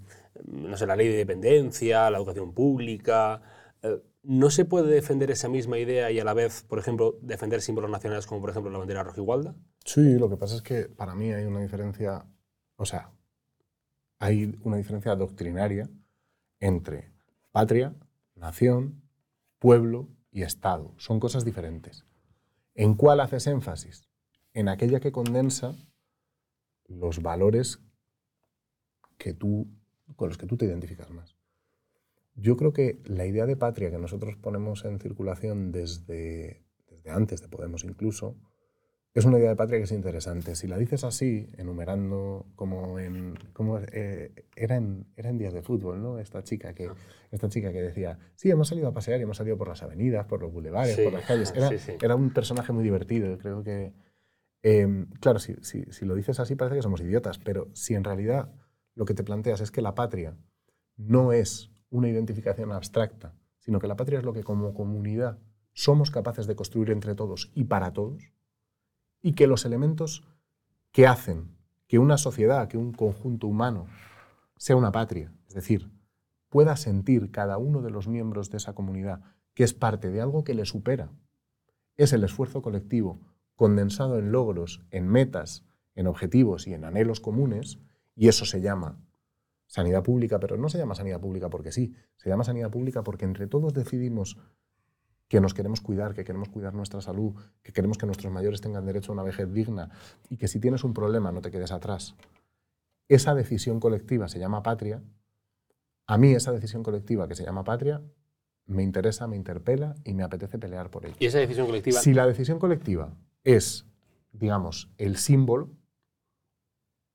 no 0.47 0.77
sé, 0.77 0.87
la 0.87 0.97
ley 0.97 1.09
de 1.09 1.17
dependencia, 1.17 2.11
la 2.11 2.19
educación 2.19 2.53
pública. 2.55 3.43
Eh, 3.83 3.99
¿No 4.23 4.51
se 4.51 4.67
puede 4.67 4.93
defender 4.93 5.31
esa 5.31 5.49
misma 5.49 5.79
idea 5.79 6.11
y 6.11 6.21
a 6.21 6.25
la 6.25 6.35
vez, 6.35 6.63
por 6.63 6.79
ejemplo, 6.79 7.19
defender 7.23 7.63
símbolos 7.63 7.91
nacionales 7.91 8.27
como 8.27 8.43
por 8.43 8.51
ejemplo 8.51 8.71
la 8.71 8.79
bandera 8.79 9.03
rojigualda? 9.03 9.55
Sí, 9.85 10.19
lo 10.19 10.29
que 10.29 10.37
pasa 10.37 10.57
es 10.57 10.63
que 10.63 10.89
para 10.89 11.15
mí 11.15 11.33
hay 11.33 11.45
una 11.45 11.61
diferencia, 11.61 12.27
o 12.77 12.85
sea, 12.85 13.13
hay 14.19 14.59
una 14.63 14.77
diferencia 14.77 15.17
doctrinaria 15.17 15.89
entre 16.61 17.13
patria, 17.51 17.95
nación, 18.35 19.03
pueblo 19.59 20.09
y 20.31 20.43
Estado. 20.43 20.95
Son 20.99 21.19
cosas 21.19 21.45
diferentes. 21.45 22.05
¿En 22.75 22.95
cuál 22.95 23.21
haces 23.21 23.47
énfasis? 23.47 24.09
En 24.53 24.69
aquella 24.69 25.01
que 25.01 25.13
condensa 25.13 25.75
los 26.87 27.23
valores 27.23 27.81
que 29.17 29.33
tú, 29.33 29.67
con 30.17 30.29
los 30.29 30.37
que 30.37 30.47
tú 30.47 30.57
te 30.57 30.67
identificas 30.67 31.11
más. 31.11 31.40
Yo 32.41 32.57
creo 32.57 32.73
que 32.73 33.01
la 33.05 33.27
idea 33.27 33.47
de 33.47 33.57
patria 33.57 33.91
que 33.91 33.99
nosotros 33.99 34.37
ponemos 34.37 34.85
en 34.85 34.99
circulación 34.99 35.73
desde, 35.73 36.63
desde 36.89 37.11
antes 37.11 37.43
de 37.43 37.49
Podemos 37.49 37.85
incluso, 37.85 38.37
es 39.13 39.25
una 39.25 39.39
idea 39.39 39.51
de 39.51 39.57
patria 39.57 39.79
que 39.79 39.85
es 39.85 39.93
interesante. 39.93 40.55
Si 40.55 40.69
la 40.69 40.79
dices 40.79 41.03
así, 41.05 41.49
enumerando 41.59 42.47
como 42.55 42.99
en... 43.01 43.35
Como, 43.53 43.79
eh, 43.79 44.33
era, 44.55 44.77
en 44.77 45.07
era 45.17 45.31
en 45.31 45.39
días 45.39 45.53
de 45.53 45.63
fútbol, 45.63 46.01
¿no? 46.01 46.19
Esta 46.19 46.45
chica, 46.45 46.75
que, 46.75 46.89
esta 47.33 47.49
chica 47.49 47.73
que 47.73 47.83
decía, 47.83 48.19
sí, 48.37 48.51
hemos 48.51 48.69
salido 48.69 48.89
a 48.89 48.93
pasear 48.95 49.19
y 49.19 49.25
hemos 49.25 49.37
salido 49.37 49.59
por 49.59 49.69
las 49.69 49.83
avenidas, 49.83 50.27
por 50.27 50.41
los 50.41 50.53
bulevares, 50.53 50.95
Sí, 50.95 51.03
por 51.03 51.13
las 51.13 51.27
calles. 51.27 51.53
Era, 51.55 51.69
sí, 51.69 51.79
sí. 51.79 51.93
era 52.01 52.15
un 52.15 52.33
personaje 52.33 52.73
muy 52.73 52.85
divertido, 52.85 53.37
creo 53.39 53.65
que... 53.65 53.93
eh, 54.63 55.07
claro, 55.21 55.41
si, 55.41 55.57
si, 55.63 55.85
si 55.91 56.05
lo 56.05 56.15
dices 56.15 56.39
así 56.39 56.55
parece 56.55 56.77
que 56.77 56.83
somos 56.83 57.01
idiotas, 57.01 57.39
pero 57.39 57.69
si 57.75 57.95
en 57.95 58.05
realidad 58.05 58.53
lo 58.95 59.05
que 59.07 59.15
te 59.15 59.25
planteas 59.25 59.61
es 59.61 59.73
que 59.73 59.83
la 59.83 59.97
patria 59.97 60.37
no 60.97 61.33
es 61.33 61.73
una 61.91 62.09
identificación 62.09 62.73
abstracta, 62.73 63.35
sino 63.59 63.79
que 63.79 63.87
la 63.87 63.97
patria 63.97 64.19
es 64.19 64.25
lo 64.25 64.33
que 64.33 64.45
como 64.45 64.73
comunidad 64.75 65.39
somos 65.73 66.11
capaces 66.11 66.47
de 66.47 66.57
construir 66.57 66.91
entre 66.91 67.15
todos 67.15 67.51
y 67.55 67.65
para 67.65 67.93
todos, 67.93 68.33
y 69.23 69.33
que 69.33 69.47
los 69.47 69.65
elementos 69.65 70.27
que 70.93 71.07
hacen 71.07 71.57
que 71.87 71.99
una 71.99 72.19
sociedad, 72.19 72.69
que 72.69 72.79
un 72.79 72.93
conjunto 72.93 73.47
humano 73.47 73.87
sea 74.57 74.77
una 74.77 74.93
patria, 74.93 75.33
es 75.49 75.55
decir, 75.55 75.91
pueda 76.49 76.77
sentir 76.77 77.31
cada 77.31 77.59
uno 77.59 77.83
de 77.83 77.91
los 77.91 78.09
miembros 78.09 78.51
de 78.51 78.59
esa 78.59 78.75
comunidad 78.75 79.21
que 79.55 79.65
es 79.65 79.75
parte 79.75 80.11
de 80.11 80.21
algo 80.21 80.45
que 80.45 80.55
le 80.55 80.65
supera, 80.65 81.11
es 81.97 82.13
el 82.13 82.25
esfuerzo 82.25 82.63
colectivo 82.63 83.21
condensado 83.57 84.19
en 84.19 84.33
logros, 84.33 84.83
en 84.91 85.07
metas, 85.07 85.65
en 85.95 86.07
objetivos 86.07 86.67
y 86.67 86.73
en 86.73 86.85
anhelos 86.85 87.21
comunes, 87.21 87.79
y 88.15 88.29
eso 88.29 88.45
se 88.45 88.61
llama 88.61 88.99
sanidad 89.71 90.03
pública, 90.03 90.41
pero 90.41 90.57
no 90.57 90.69
se 90.69 90.79
llama 90.79 90.97
sanidad 90.97 91.21
pública 91.21 91.49
porque 91.49 91.71
sí, 91.71 91.95
se 92.17 92.29
llama 92.29 92.43
sanidad 92.43 92.71
pública 92.71 93.05
porque 93.05 93.25
entre 93.25 93.47
todos 93.47 93.73
decidimos 93.73 94.37
que 95.29 95.41
nos 95.41 95.55
queremos 95.55 95.81
cuidar, 95.81 96.13
que 96.13 96.25
queremos 96.25 96.49
cuidar 96.49 96.75
nuestra 96.75 97.01
salud, 97.01 97.35
que 97.63 97.73
queremos 97.73 97.97
que 97.97 98.05
nuestros 98.05 98.33
mayores 98.33 98.61
tengan 98.61 98.85
derecho 98.85 99.13
a 99.13 99.15
una 99.15 99.23
vejez 99.23 99.53
digna 99.53 99.91
y 100.29 100.39
que 100.39 100.49
si 100.49 100.59
tienes 100.59 100.83
un 100.83 100.93
problema 100.93 101.31
no 101.31 101.41
te 101.41 101.53
quedes 101.53 101.71
atrás. 101.71 102.17
Esa 103.07 103.33
decisión 103.37 103.79
colectiva 103.79 104.27
se 104.27 104.41
llama 104.41 104.65
patria. 104.65 105.05
A 106.09 106.19
mí 106.19 106.33
esa 106.33 106.51
decisión 106.51 106.83
colectiva 106.83 107.29
que 107.29 107.37
se 107.37 107.45
llama 107.45 107.63
patria 107.63 108.03
me 108.67 108.83
interesa, 108.83 109.29
me 109.29 109.37
interpela 109.37 109.95
y 110.05 110.15
me 110.15 110.25
apetece 110.25 110.59
pelear 110.59 110.91
por 110.91 111.07
ella. 111.07 111.15
Y 111.21 111.27
esa 111.27 111.39
decisión 111.39 111.69
colectiva... 111.69 112.01
Si 112.01 112.13
la 112.13 112.27
decisión 112.27 112.59
colectiva 112.59 113.15
es, 113.45 113.87
digamos, 114.33 114.91
el 114.99 115.17
símbolo 115.17 115.71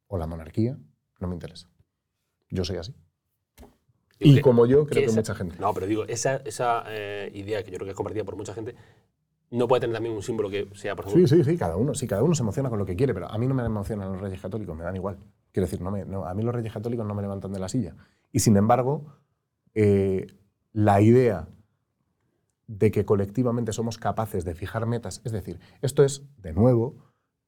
o 0.07 0.17
la 0.17 0.25
monarquía, 0.25 0.77
no 1.19 1.27
me 1.27 1.33
interesa. 1.33 1.74
Yo 2.55 2.63
soy 2.65 2.77
así. 2.77 2.93
Digo 4.19 4.31
Y 4.31 4.35
que- 4.35 4.41
como 4.41 4.65
yo, 4.65 4.85
creo 4.87 5.01
que 5.03 5.05
esa- 5.05 5.15
mucha 5.19 5.35
gente. 5.35 5.57
No, 5.59 5.73
pero 5.73 5.85
digo, 5.87 6.05
esa, 6.05 6.37
esa 6.37 6.83
eh, 6.87 7.29
idea 7.33 7.63
que 7.63 7.71
yo 7.71 7.75
creo 7.77 7.85
que 7.85 7.91
es 7.91 7.95
compartida 7.97 8.23
por 8.23 8.35
mucha 8.37 8.53
gente, 8.53 8.73
no 9.51 9.67
puede 9.67 9.81
tener 9.81 9.93
también 9.93 10.15
un 10.15 10.23
símbolo 10.23 10.49
que 10.49 10.67
sea, 10.73 10.95
por 10.95 11.05
ejemplo, 11.05 11.27
Sí, 11.27 11.35
sí, 11.35 11.43
sí, 11.43 11.57
cada 11.57 11.75
uno, 11.75 11.93
sí, 11.93 12.07
cada 12.07 12.23
uno 12.23 12.33
se 12.33 12.41
emociona 12.43 12.69
con 12.69 12.79
lo 12.79 12.85
que 12.85 12.95
quiere, 12.95 13.13
pero 13.13 13.29
a 13.29 13.37
mí 13.37 13.45
no 13.47 13.53
me 13.53 13.63
emocionan 13.63 14.13
los 14.13 14.21
reyes 14.21 14.41
católicos, 14.41 14.75
me 14.75 14.83
dan 14.85 14.95
igual. 14.95 15.17
Quiero 15.51 15.65
decir, 15.67 15.81
no 15.81 15.91
me, 15.91 16.05
no, 16.05 16.25
a 16.25 16.33
mí 16.33 16.43
los 16.43 16.55
reyes 16.55 16.71
católicos 16.73 17.05
no 17.05 17.13
me 17.13 17.21
levantan 17.21 17.51
de 17.51 17.59
la 17.59 17.67
silla. 17.69 17.95
Y 18.31 18.39
sin 18.39 18.55
embargo, 18.57 19.05
eh, 19.73 20.27
la 20.73 21.01
idea 21.01 21.47
de 22.67 22.91
que 22.91 23.05
colectivamente 23.05 23.71
somos 23.73 23.97
capaces 23.97 24.43
de 24.45 24.55
fijar 24.55 24.85
metas, 24.85 25.21
es 25.23 25.31
decir, 25.31 25.59
esto 25.81 26.03
es, 26.03 26.23
de 26.41 26.53
nuevo, 26.53 26.95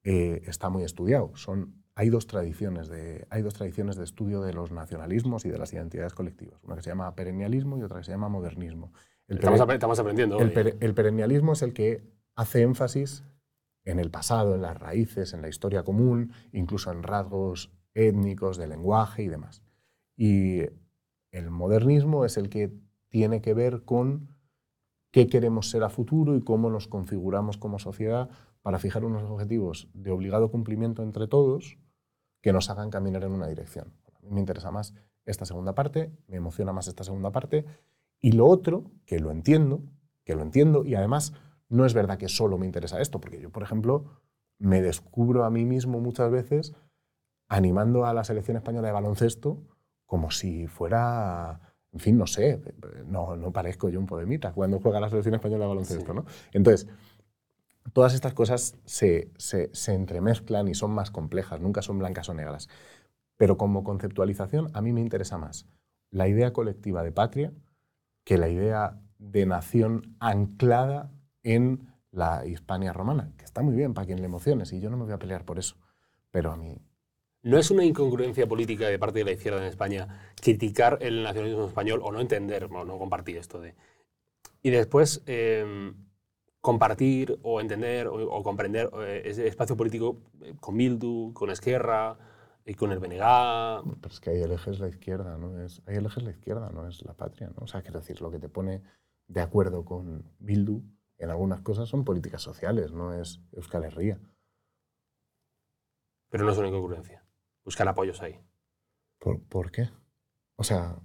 eh, 0.04 0.42
está 0.46 0.70
muy 0.70 0.84
estudiado. 0.84 1.32
Son, 1.36 1.74
hay, 1.98 2.10
dos 2.10 2.28
tradiciones 2.28 2.88
de, 2.90 3.26
hay 3.30 3.42
dos 3.42 3.56
tradiciones 3.56 3.96
de 3.96 4.04
estudio 4.04 4.42
de 4.42 4.54
los 4.54 4.72
nacionalismos 4.72 5.46
y 5.46 5.50
de 5.50 5.58
las 5.58 5.74
identidades 5.74 6.14
colectivas. 6.14 6.64
Una 6.64 6.76
que 6.76 6.84
se 6.84 6.90
llama 6.92 7.16
perennialismo 7.16 7.78
y 7.78 7.84
otra 7.84 7.98
que 7.98 8.04
se 8.04 8.12
llama 8.12 8.30
modernismo. 8.30 8.94
El 9.28 9.38
estamos, 9.38 9.60
estamos 9.70 10.00
aprendiendo. 10.00 10.40
el, 10.40 10.54
pere- 10.54 10.78
el 10.80 10.94
perennialismo 10.94 11.54
es 11.54 11.62
el 11.62 11.74
que 11.74 12.04
hace 12.36 12.62
énfasis 12.62 13.24
en 13.84 14.00
el 14.00 14.12
pasado, 14.12 14.54
en 14.56 14.62
las 14.62 14.78
raíces, 14.78 15.34
en 15.34 15.42
la 15.42 15.50
historia 15.50 15.84
común, 15.84 16.32
incluso 16.52 16.92
en 16.92 17.04
rasgos 17.04 17.72
étnicos, 17.94 18.58
de 18.58 18.68
lenguaje 18.68 19.24
y 19.24 19.28
demás. 19.28 19.64
Y 20.16 20.62
el 21.32 21.50
modernismo 21.50 22.26
es 22.26 22.38
el 22.38 22.50
que 22.50 22.72
tiene 23.10 23.42
que 23.42 23.54
ver 23.54 23.84
con 23.86 24.36
qué 25.12 25.28
queremos 25.28 25.70
ser 25.70 25.84
a 25.84 25.90
futuro 25.90 26.36
y 26.36 26.44
cómo 26.44 26.70
nos 26.70 26.88
configuramos 26.88 27.58
como 27.58 27.80
sociedad 27.80 28.30
para 28.62 28.78
fijar 28.80 29.04
unos 29.06 29.24
objetivos 29.24 29.90
de 29.94 30.12
obligado 30.12 30.52
cumplimiento 30.52 31.02
entre 31.02 31.28
todos 31.28 31.78
que 32.48 32.54
nos 32.54 32.70
hagan 32.70 32.90
caminar 32.90 33.26
en 33.26 33.34
una 33.34 33.46
dirección. 33.46 33.92
A 34.16 34.22
mí 34.22 34.30
me 34.32 34.40
interesa 34.40 34.72
más 34.72 34.94
esta 35.26 35.44
segunda 35.44 35.76
parte, 35.76 36.14
me 36.30 36.38
emociona 36.38 36.72
más 36.72 36.88
esta 36.88 37.04
segunda 37.04 37.30
parte, 37.30 37.66
y 38.22 38.32
lo 38.32 38.46
otro, 38.46 38.86
que 39.06 39.20
lo 39.20 39.32
entiendo, 39.32 39.82
que 40.24 40.34
lo 40.34 40.44
entiendo, 40.44 40.86
y 40.86 40.96
además 40.96 41.34
no 41.68 41.86
es 41.86 41.94
verdad 41.94 42.18
que 42.18 42.30
solo 42.30 42.58
me 42.58 42.66
interesa 42.66 43.02
esto, 43.02 43.20
porque 43.20 43.42
yo, 43.42 43.50
por 43.50 43.64
ejemplo, 43.64 44.22
me 44.60 44.82
descubro 44.82 45.44
a 45.44 45.50
mí 45.50 45.66
mismo 45.66 46.00
muchas 46.00 46.32
veces 46.32 46.74
animando 47.50 48.06
a 48.06 48.14
la 48.14 48.24
selección 48.24 48.56
española 48.56 48.88
de 48.88 48.94
baloncesto 48.94 49.62
como 50.06 50.32
si 50.32 50.68
fuera, 50.68 51.76
en 51.92 52.00
fin, 52.00 52.18
no 52.18 52.28
sé, 52.28 52.62
no, 53.08 53.36
no 53.36 53.52
parezco 53.52 53.90
yo 53.90 54.00
un 54.00 54.06
podemita 54.06 54.54
cuando 54.54 54.80
juega 54.80 55.02
la 55.02 55.10
selección 55.10 55.36
española 55.36 55.66
de 55.66 55.70
baloncesto, 55.70 56.14
¿no? 56.14 56.24
Entonces, 56.54 56.88
todas 57.94 58.14
estas 58.14 58.34
cosas 58.34 58.78
se, 58.86 59.32
se, 59.38 59.70
se, 59.74 59.94
entremezclan 59.94 60.68
y 60.68 60.74
son 60.74 60.92
más 60.92 61.12
complejas, 61.12 61.62
nunca 61.62 61.82
son 61.82 62.00
blancas 62.00 62.30
o 62.30 62.34
negras. 62.34 62.70
Pero 63.38 63.58
como 63.58 63.84
conceptualización, 63.84 64.70
a 64.74 64.82
mí 64.82 64.94
me 64.94 65.02
interesa 65.02 65.38
más 65.38 65.68
la 66.10 66.28
idea 66.28 66.54
colectiva 66.54 67.04
de 67.04 67.12
patria 67.12 67.54
que 68.24 68.38
la 68.38 68.50
idea 68.50 69.00
de 69.20 69.46
nación 69.46 70.16
anclada 70.20 71.12
en 71.44 71.94
la 72.12 72.46
Hispania 72.46 72.94
romana, 72.94 73.32
que 73.38 73.46
está 73.46 73.62
muy 73.62 73.76
bien 73.76 73.94
para 73.94 74.08
quien 74.08 74.20
le 74.20 74.26
emociones, 74.26 74.74
y 74.74 74.80
yo 74.80 74.90
no 74.90 74.98
me 74.98 75.06
voy 75.06 75.14
a 75.14 75.20
pelear 75.20 75.46
por 75.46 75.60
eso. 75.60 75.76
Pero 76.32 76.52
a 76.52 76.58
mí 76.58 76.78
¿No 77.44 77.58
es 77.58 77.72
una 77.72 77.86
incongruencia 77.86 78.48
política 78.48 78.88
de 78.88 79.00
parte 79.00 79.20
de 79.20 79.26
la 79.26 79.32
izquierda 79.32 79.60
en 79.60 79.68
España 79.68 80.34
criticar 80.42 80.98
el 81.02 81.24
nacionalismo 81.24 81.68
español 81.68 82.02
o 82.04 82.12
no 82.12 82.20
entender 82.20 82.66
o 82.66 82.84
no 82.84 82.98
compartir 82.98 83.38
esto 83.38 83.62
de... 83.62 83.76
Y 84.62 84.72
después 84.72 85.24
em, 85.28 86.07
compartir 86.68 87.40
o 87.44 87.62
entender 87.62 88.08
o, 88.08 88.44
comprender 88.44 88.90
eh, 89.00 89.22
ese 89.26 89.48
espacio 89.48 89.78
político 89.78 90.18
eh, 90.42 90.54
con 90.60 90.76
Bildu, 90.76 91.34
con 91.34 91.50
Esquerra 91.50 92.18
y 92.66 92.74
con 92.74 92.92
el 92.92 93.00
BNG. 93.00 93.22
Pero 94.02 94.14
es 94.14 94.20
que 94.20 94.32
ahí 94.32 94.42
el 94.42 94.52
eje 94.52 94.72
es 94.72 94.80
la 94.80 94.90
izquierda, 94.90 95.38
¿no? 95.38 95.64
Es, 95.64 95.82
ahí 95.86 95.96
el 95.96 96.06
eje 96.06 96.20
es 96.20 96.26
la 96.26 96.32
izquierda, 96.32 96.70
no 96.72 96.88
es 96.88 97.04
la 97.06 97.14
patria, 97.14 97.48
¿no? 97.56 97.64
O 97.64 97.68
sea, 97.68 97.82
quiero 97.82 98.00
decir, 98.00 98.22
lo 98.22 98.32
que 98.32 98.40
te 98.40 98.50
pone 98.50 98.84
de 99.28 99.42
acuerdo 99.42 99.86
con 99.86 100.30
Bildu 100.40 100.84
en 101.18 101.30
algunas 101.30 101.62
cosas 101.62 101.88
son 101.90 102.04
políticas 102.04 102.42
sociales, 102.42 102.92
no 102.92 103.14
es 103.14 103.42
Euskal 103.54 103.86
Herria. 103.86 104.20
Pero 106.30 106.44
no 106.44 106.52
es 106.52 106.58
una 106.58 106.68
incongruencia 106.68 107.28
buscan 107.68 107.90
apoyos 107.90 108.22
ahí. 108.22 108.40
¿Por, 109.20 109.72
qué? 109.72 109.90
O 110.56 110.64
sea, 110.64 110.96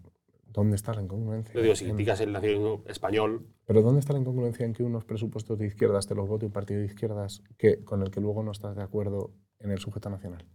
¿dónde 0.53 0.77
está 0.77 0.95
la 0.95 1.03
incongruencia? 1.03 1.55
Yo 1.55 1.63
digo, 1.63 1.75
si 1.75 1.87
criticas 1.87 2.21
el 2.21 2.33
nacionalismo 2.33 2.83
español... 2.87 3.47
Pero 3.65 3.83
¿dónde 3.83 4.01
está 4.01 4.13
la 4.13 4.21
incongruencia 4.21 4.67
en 4.67 4.73
que 4.73 4.83
unos 4.83 5.05
presupuestos 5.05 5.59
de 5.59 5.67
izquierdas 5.67 6.07
te 6.07 6.15
los 6.15 6.29
vote 6.29 6.47
un 6.47 6.53
partido 6.53 6.81
de 6.81 6.87
izquierdas 6.87 7.43
que, 7.59 7.83
con 7.85 8.03
el 8.03 8.11
que 8.11 8.21
luego 8.21 8.43
no 8.43 8.53
estás 8.53 8.77
de 8.77 8.83
acuerdo 8.83 9.33
en 9.59 9.71
el 9.71 9.79
sujeto 9.79 10.11
nacional? 10.11 10.47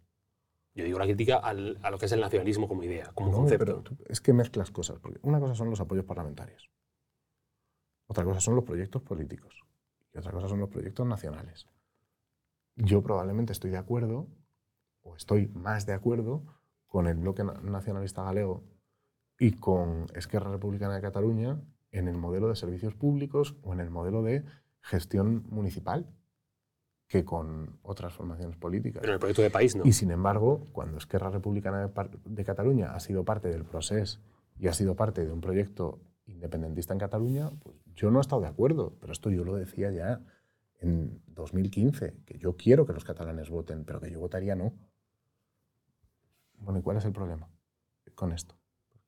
Yo 0.78 0.84
digo 0.84 1.00
la 1.00 1.06
crítica 1.06 1.38
a 1.38 1.54
lo 1.54 1.98
que 1.98 2.06
es 2.06 2.12
el 2.12 2.22
nacionalismo 2.22 2.68
como 2.68 2.84
idea, 2.84 3.12
como 3.16 3.32
concepto. 3.32 3.84
Pero 3.84 3.98
es 4.08 4.22
que 4.22 4.32
mezclas 4.32 4.70
cosas. 4.70 5.00
Porque 5.00 5.20
una 5.24 5.40
cosa 5.40 5.56
son 5.56 5.72
los 5.72 5.80
apoyos 5.80 6.06
parlamentarios. 6.06 6.70
Otra 8.06 8.24
cosa 8.24 8.40
son 8.40 8.56
los 8.56 8.64
proyectos 8.64 9.02
políticos. 9.02 9.64
Y 10.14 10.20
otra 10.20 10.32
cosa 10.32 10.48
son 10.48 10.60
los 10.60 10.70
proyectos 10.70 11.08
nacionales. 11.08 11.68
Yo 12.76 13.02
probablemente 13.02 13.54
estoy 13.54 13.72
de 13.72 13.78
acuerdo 13.78 14.28
o 15.02 15.16
estoy 15.16 15.48
más 15.48 15.88
de 15.88 15.94
acuerdo 15.94 16.44
con 16.86 17.08
el 17.08 17.16
bloque 17.16 17.44
nacionalista 17.44 18.24
galego 18.24 18.64
y 19.40 19.52
con 19.52 20.08
Esquerra 20.16 20.52
Republicana 20.52 20.96
de 20.96 21.02
Cataluña 21.02 21.60
en 21.92 22.08
el 22.08 22.18
modelo 22.18 22.50
de 22.50 22.56
servicios 22.56 22.96
públicos 22.96 23.56
o 23.64 23.74
en 23.74 23.80
el 23.80 23.90
modelo 23.90 24.24
de 24.24 24.44
gestión 24.82 25.46
municipal 25.50 26.08
que 27.08 27.24
con 27.24 27.80
otras 27.84 28.14
formaciones 28.14 28.58
políticas. 28.58 29.02
Pero 29.02 29.14
en 29.14 29.16
el 29.16 29.20
proyecto 29.20 29.42
de 29.42 29.50
país 29.50 29.76
no. 29.76 29.86
Y 29.86 29.94
sin 29.94 30.12
embargo, 30.12 30.66
cuando 30.74 30.98
Esquerra 30.98 31.30
Republicana 31.30 31.90
de, 32.26 32.44
Cataluña 32.44 32.94
ha 32.94 33.00
sido 33.00 33.24
parte 33.24 33.48
del 33.48 33.64
proceso 33.64 34.20
y 34.60 34.68
ha 34.68 34.74
sido 34.74 34.96
parte 34.96 35.26
de 35.26 35.32
un 35.32 35.40
proyecto 35.40 36.02
independentista 36.26 36.94
en 36.94 37.00
Cataluña, 37.00 37.52
pues 37.64 37.78
yo 37.96 38.12
no 38.12 38.20
he 38.20 38.22
estado 38.22 38.42
de 38.42 38.48
acuerdo, 38.48 38.98
pero 39.00 39.14
esto 39.14 39.30
yo 39.30 39.46
lo 39.46 39.56
decía 39.56 39.92
ya 39.92 40.22
en 40.80 41.22
2015, 41.28 42.18
que 42.26 42.38
yo 42.38 42.58
quiero 42.58 42.86
que 42.86 42.94
los 42.94 43.06
catalanes 43.06 43.50
voten, 43.50 43.86
pero 43.86 44.02
que 44.02 44.12
yo 44.12 44.20
votaría 44.20 44.56
no. 44.56 44.74
Bueno, 46.60 46.80
¿y 46.80 46.82
cuál 46.82 46.98
es 46.98 47.06
el 47.06 47.14
problema 47.14 47.48
con 48.16 48.34
esto? 48.34 48.56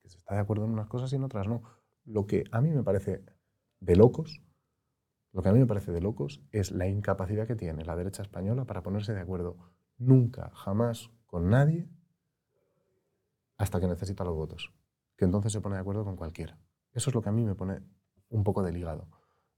Se 0.10 0.18
está 0.18 0.36
de 0.36 0.42
acuerdo 0.42 0.66
en 0.66 0.72
unas 0.72 0.88
cosas 0.88 1.12
y 1.14 1.16
en 1.16 1.24
otras 1.24 1.48
no. 1.48 1.64
Lo 2.04 2.26
que 2.28 2.44
a 2.52 2.62
mí 2.62 2.72
me 2.72 2.84
parece 2.84 3.24
de 3.80 3.96
locos, 3.96 4.42
lo 5.32 5.42
que 5.42 5.50
a 5.50 5.54
mí 5.54 5.60
me 5.60 5.68
parece 5.68 5.92
de 5.92 6.02
locos 6.02 6.42
es 6.52 6.72
la 6.72 6.88
incapacidad 6.88 7.48
que 7.48 7.56
tiene 7.56 7.86
la 7.86 7.96
derecha 7.96 8.24
española 8.24 8.66
para 8.66 8.82
ponerse 8.82 9.14
de 9.14 9.22
acuerdo 9.22 9.58
nunca, 9.98 10.52
jamás 10.56 11.12
con 11.28 11.50
nadie 11.50 11.88
hasta 13.58 13.80
que 13.80 13.88
necesita 13.88 14.24
los 14.24 14.36
votos. 14.36 14.74
Que 15.16 15.26
entonces 15.26 15.52
se 15.52 15.62
pone 15.62 15.76
de 15.76 15.82
acuerdo 15.82 16.04
con 16.04 16.16
cualquiera. 16.16 16.58
Eso 16.92 17.10
es 17.12 17.14
lo 17.14 17.22
que 17.22 17.30
a 17.30 17.34
mí 17.34 17.46
me 17.46 17.56
pone 17.56 17.82
un 18.30 18.44
poco 18.44 18.64
de 18.64 18.72
ligado. 18.72 19.08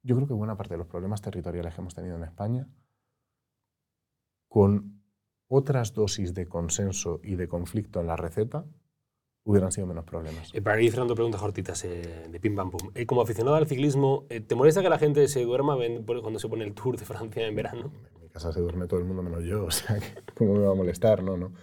Yo 0.04 0.16
creo 0.16 0.28
que 0.28 0.34
buena 0.34 0.58
parte 0.58 0.74
de 0.74 0.80
los 0.80 0.88
problemas 0.88 1.22
territoriales 1.22 1.74
que 1.74 1.82
hemos 1.82 1.96
tenido 1.96 2.18
en 2.18 2.24
España, 2.24 2.68
con 4.48 5.02
otras 5.48 5.94
dosis 5.94 6.34
de 6.34 6.48
consenso 6.48 7.20
y 7.24 7.36
de 7.36 7.48
conflicto 7.48 8.02
en 8.02 8.08
la 8.08 8.16
receta, 8.16 8.66
hubieran 9.44 9.72
sido 9.72 9.88
menos 9.88 10.06
problemas. 10.06 10.54
Eh, 10.54 10.62
para 10.62 10.82
ir 10.82 10.92
cerrando 10.92 11.16
preguntas 11.16 11.42
cortitas 11.42 11.84
eh, 11.86 12.28
de 12.30 12.40
pim 12.40 12.56
pam 12.56 12.72
pum. 12.72 12.92
Eh, 12.96 13.06
como 13.06 13.22
aficionado 13.22 13.56
al 13.56 13.68
ciclismo, 13.68 14.26
¿te 14.48 14.56
molesta 14.56 14.82
que 14.82 14.90
la 14.90 15.00
gente 15.00 15.28
se 15.28 15.44
duerma 15.44 15.78
cuando 16.06 16.40
se 16.40 16.48
pone 16.48 16.64
el 16.64 16.74
Tour 16.74 16.98
de 16.98 17.06
Francia 17.06 17.48
en 17.48 17.56
verano? 17.56 17.92
En 18.16 18.22
mi 18.22 18.30
casa 18.30 18.52
se 18.52 18.60
duerme 18.60 18.88
todo 18.88 19.00
el 19.00 19.06
mundo 19.06 19.24
menos 19.24 19.44
yo, 19.44 19.66
o 19.66 19.72
sea, 19.72 20.00
¿cómo 20.36 20.54
me 20.54 20.60
va 20.60 20.72
a 20.72 20.76
molestar? 20.76 21.24
No, 21.24 21.38
no. 21.38 21.54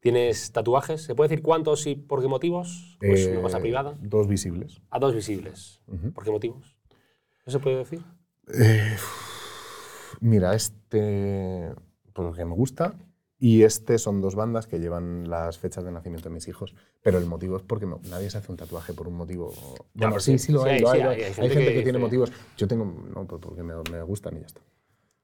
¿Tienes 0.00 0.52
tatuajes? 0.52 1.02
¿Se 1.02 1.14
puede 1.16 1.28
decir 1.28 1.42
cuántos 1.42 1.86
y 1.88 1.96
por 1.96 2.22
qué 2.22 2.28
motivos? 2.28 2.96
Pues 3.00 3.26
una 3.26 3.42
cosa 3.42 3.58
privada. 3.58 3.98
Dos 4.00 4.28
visibles. 4.28 4.80
A 4.90 5.00
dos 5.00 5.12
visibles. 5.12 5.80
¿Por 6.14 6.22
qué 6.22 6.30
motivos? 6.30 6.76
¿No 7.44 7.52
se 7.52 7.58
puede 7.58 7.78
decir? 7.78 8.02
mira, 10.20 10.54
este, 10.54 11.74
por 12.12 12.26
lo 12.26 12.32
que 12.32 12.44
me 12.44 12.54
gusta, 12.54 12.94
y 13.38 13.62
este 13.62 13.98
son 13.98 14.20
dos 14.20 14.34
bandas 14.34 14.66
que 14.66 14.80
llevan 14.80 15.30
las 15.30 15.58
fechas 15.58 15.84
de 15.84 15.92
nacimiento 15.92 16.28
de 16.28 16.34
mis 16.34 16.48
hijos, 16.48 16.74
pero 17.08 17.20
el 17.20 17.24
motivo 17.24 17.56
es 17.56 17.62
porque 17.62 17.86
nadie 17.86 18.28
se 18.28 18.36
hace 18.36 18.52
un 18.52 18.58
tatuaje 18.58 18.92
por 18.92 19.08
un 19.08 19.14
motivo. 19.14 19.50
Bueno, 19.94 20.20
sí, 20.20 20.38
sí, 20.38 20.52
lo 20.52 20.64
hay, 20.64 20.72
hay, 20.84 21.32
gente, 21.32 21.72
que, 21.72 21.82
tiene 21.82 21.98
motivos. 21.98 22.30
Yo 22.58 22.68
tengo, 22.68 22.84
no, 22.84 23.26
porque 23.26 23.62
me, 23.62 23.72
me, 23.90 24.02
gustan 24.02 24.36
y 24.36 24.40
ya 24.40 24.46
está. 24.46 24.60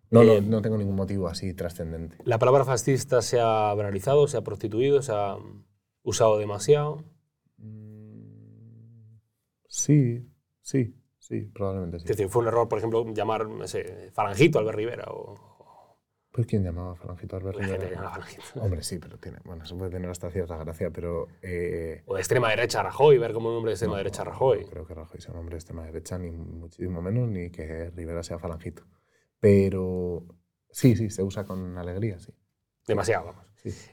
No, 0.08 0.24
no, 0.24 0.32
eh, 0.32 0.40
no 0.40 0.62
tengo 0.62 0.78
ningún 0.78 0.96
motivo 0.96 1.28
así 1.28 1.52
trascendente. 1.52 2.16
¿La 2.24 2.38
palabra 2.38 2.64
fascista 2.64 3.20
se 3.20 3.38
ha 3.38 3.74
banalizado, 3.74 4.26
se 4.28 4.38
ha 4.38 4.40
prostituido, 4.40 5.02
se 5.02 5.12
ha 5.12 5.36
usado 6.02 6.38
demasiado? 6.38 7.04
Mm, 7.58 9.18
sí, 9.68 10.26
sí, 10.62 10.96
sí, 11.18 11.50
probablemente 11.52 11.98
sí. 11.98 12.04
Es 12.04 12.16
decir, 12.16 12.30
fue 12.30 12.40
un 12.40 12.48
error, 12.48 12.66
por 12.66 12.78
ejemplo, 12.78 13.04
llamar 13.12 13.46
ese 13.62 14.10
falangito 14.14 14.58
Albert 14.58 14.78
Rivera 14.78 15.04
o 15.10 15.53
pues 16.34 16.48
quién 16.48 16.64
llamaba 16.64 16.96
Falangito 16.96 17.36
Albert 17.36 17.60
Hombre, 18.56 18.82
sí, 18.82 18.98
pero 18.98 19.18
tiene. 19.18 19.38
Bueno, 19.44 19.62
eso 19.62 19.78
puede 19.78 19.92
tener 19.92 20.10
hasta 20.10 20.32
cierta 20.32 20.56
gracia, 20.56 20.90
pero. 20.90 21.28
Eh, 21.42 22.02
o 22.06 22.14
de 22.14 22.20
extrema 22.20 22.50
derecha 22.50 22.82
Rajoy, 22.82 23.18
ver 23.18 23.32
como 23.32 23.50
un 23.50 23.54
hombre 23.54 23.70
de 23.70 23.74
extrema 23.74 23.98
derecha 23.98 24.24
Rajoy. 24.24 24.62
No 24.62 24.66
creo 24.68 24.84
que 24.84 24.94
Rajoy 24.94 25.20
sea 25.20 25.32
un 25.32 25.38
hombre 25.38 25.54
de 25.54 25.58
extrema 25.58 25.84
derecha, 25.84 26.18
ni 26.18 26.32
muchísimo 26.32 27.00
menos, 27.00 27.28
ni 27.28 27.50
que 27.50 27.92
Rivera 27.94 28.24
sea 28.24 28.40
falangito. 28.40 28.82
Pero 29.38 30.24
sí, 30.70 30.96
sí, 30.96 31.08
se 31.08 31.22
usa 31.22 31.44
con 31.44 31.78
alegría, 31.78 32.18
sí. 32.18 32.34
Demasiado, 32.84 33.26
vamos. 33.26 33.46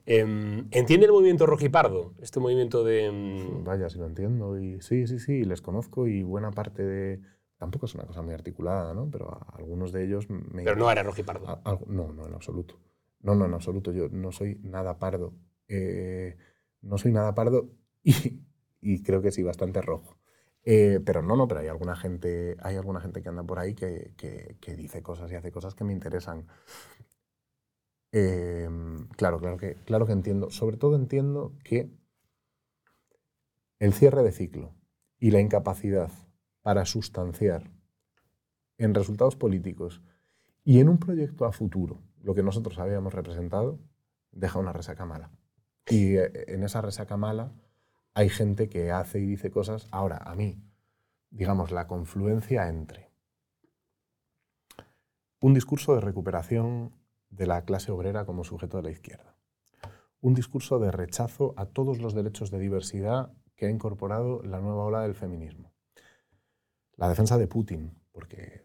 Em, 0.08 0.68
¿Entiende 0.72 1.06
el 1.06 1.12
movimiento 1.12 1.46
rojipardo? 1.46 2.16
Este 2.24 2.40
movimiento 2.40 2.84
de. 2.84 3.06
Em, 3.06 3.64
Vaya, 3.64 3.88
sí 3.88 4.00
lo 4.00 4.08
entiendo. 4.08 4.58
Y 4.58 4.82
sí, 4.82 5.06
sí, 5.06 5.20
sí, 5.20 5.44
les 5.44 5.62
conozco 5.62 6.08
y 6.08 6.24
buena 6.24 6.50
parte 6.50 6.84
de 6.84 7.22
Tampoco 7.62 7.86
es 7.86 7.94
una 7.94 8.08
cosa 8.08 8.24
muy 8.24 8.34
articulada, 8.34 8.92
¿no? 8.96 9.08
Pero 9.12 9.40
algunos 9.54 9.92
de 9.92 10.04
ellos 10.04 10.28
me... 10.32 10.64
Pero 10.64 10.76
no 10.76 10.90
era 10.90 11.04
rojipardo. 11.04 11.62
no, 11.86 12.12
no, 12.12 12.26
en 12.26 12.34
absoluto. 12.34 12.80
No, 13.20 13.36
no, 13.36 13.46
en 13.46 13.54
absoluto. 13.54 13.92
Yo 13.92 14.10
no 14.10 14.32
soy 14.32 14.60
nada 14.64 14.98
pardo. 14.98 15.36
Eh, 15.68 16.38
no 16.82 16.98
soy 16.98 17.12
nada 17.12 17.36
pardo 17.36 17.70
y, 18.04 18.42
y, 18.82 19.04
creo 19.04 19.22
que 19.22 19.30
sí, 19.30 19.44
bastante 19.44 19.80
rojo. 19.80 20.18
Eh, 20.64 21.02
pero 21.06 21.22
no, 21.22 21.36
no, 21.36 21.48
pero 21.48 21.60
hay 21.60 21.68
alguna 21.68 21.96
gente, 21.96 22.58
hay 22.64 22.78
alguna 22.78 23.00
gente 23.00 23.22
que 23.22 23.30
anda 23.30 23.44
por 23.44 23.60
ahí 23.60 23.76
que, 23.76 24.16
que, 24.18 24.58
que 24.60 24.76
dice 24.76 25.04
cosas 25.04 25.32
y 25.32 25.36
hace 25.36 25.52
cosas 25.52 25.76
que 25.76 25.84
me 25.84 25.94
interesan. 25.94 26.48
Em, 28.12 29.08
claro, 29.10 29.40
claro 29.40 29.58
que, 29.58 29.76
claro 29.86 30.08
que 30.08 30.14
entiendo. 30.14 30.50
Sobre 30.50 30.78
todo 30.78 30.96
entiendo 30.96 31.54
que 31.64 31.92
el 33.78 33.94
cierre 33.94 34.24
de 34.24 34.32
ciclo 34.32 34.74
y 35.20 35.30
la 35.30 35.42
incapacidad 35.42 36.12
para 36.62 36.86
sustanciar 36.86 37.72
en 38.78 38.94
resultados 38.94 39.36
políticos 39.36 40.02
y 40.64 40.80
en 40.80 40.90
un 40.90 40.98
proyecto 40.98 41.46
a 41.46 41.52
futuro 41.52 42.02
lo 42.22 42.36
que 42.36 42.44
nosotros 42.44 42.78
habíamos 42.80 43.14
representado, 43.14 43.80
deja 44.32 44.60
una 44.60 44.74
resaca 44.74 45.06
mala. 45.06 45.32
Y 45.88 46.18
eh, 46.18 46.32
en 46.48 46.64
esa 46.64 46.82
resaca 46.82 47.18
mala 47.18 47.52
hay 48.14 48.30
gente 48.30 48.70
que 48.70 48.92
hace 48.92 49.20
y 49.20 49.26
dice 49.26 49.52
cosas. 49.52 49.88
Ahora, 49.92 50.18
a 50.18 50.36
mí, 50.36 50.62
digamos, 51.30 51.72
la 51.72 51.88
confluencia 51.88 52.68
entre 52.68 53.12
un 55.40 55.54
discurso 55.54 55.96
de 55.96 56.02
recuperación 56.02 56.94
de 57.30 57.48
la 57.48 57.64
clase 57.66 57.92
obrera 57.92 58.26
como 58.26 58.44
sujeto 58.44 58.78
de 58.78 58.84
la 58.84 58.92
izquierda, 58.92 59.36
un 60.20 60.36
discurso 60.36 60.78
de 60.78 60.92
rechazo 60.92 61.54
a 61.58 61.66
todos 61.66 62.00
los 62.00 62.14
derechos 62.14 62.52
de 62.52 62.60
diversidad 62.60 63.34
que 63.56 63.66
ha 63.66 63.70
incorporado 63.70 64.44
la 64.44 64.60
nueva 64.60 64.84
ola 64.86 65.02
del 65.02 65.16
feminismo, 65.16 65.71
la 67.02 67.10
defensa 67.10 67.40
de 67.40 67.48
Putin, 67.48 68.00
porque 68.12 68.64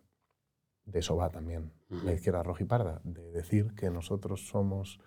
de 0.85 0.99
eso 0.99 1.17
va 1.17 1.31
también 1.31 1.73
la 1.89 2.13
izquierda 2.13 2.43
rojiparda, 2.43 3.01
de 3.03 3.33
decir 3.33 3.75
que 3.75 3.89
nosotros 3.89 4.49
somos 4.49 5.01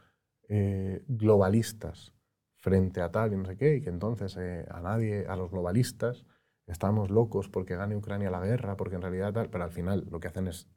eh, 0.48 1.04
globalistas 1.08 2.16
frente 2.56 3.02
a 3.02 3.12
tal 3.12 3.34
y 3.34 3.38
no 3.38 3.46
sé 3.46 3.56
qué, 3.56 3.76
y 3.76 3.82
que 3.84 3.92
entonces 3.92 4.36
eh, 4.36 4.66
a 4.72 4.82
nadie, 4.82 5.28
a 5.28 5.36
los 5.36 5.52
globalistas, 5.52 6.26
estamos 6.66 7.12
locos 7.12 7.50
porque 7.50 7.76
gane 7.76 7.96
Ucrania 7.96 8.32
la 8.32 8.44
guerra, 8.44 8.76
porque 8.76 8.96
en 8.96 9.04
realidad 9.04 9.32
tal, 9.32 9.52
pero 9.52 9.64
al 9.64 9.72
final 9.72 10.08
lo 10.10 10.20
que 10.20 10.28
hacen 10.28 10.48
es 10.48 10.68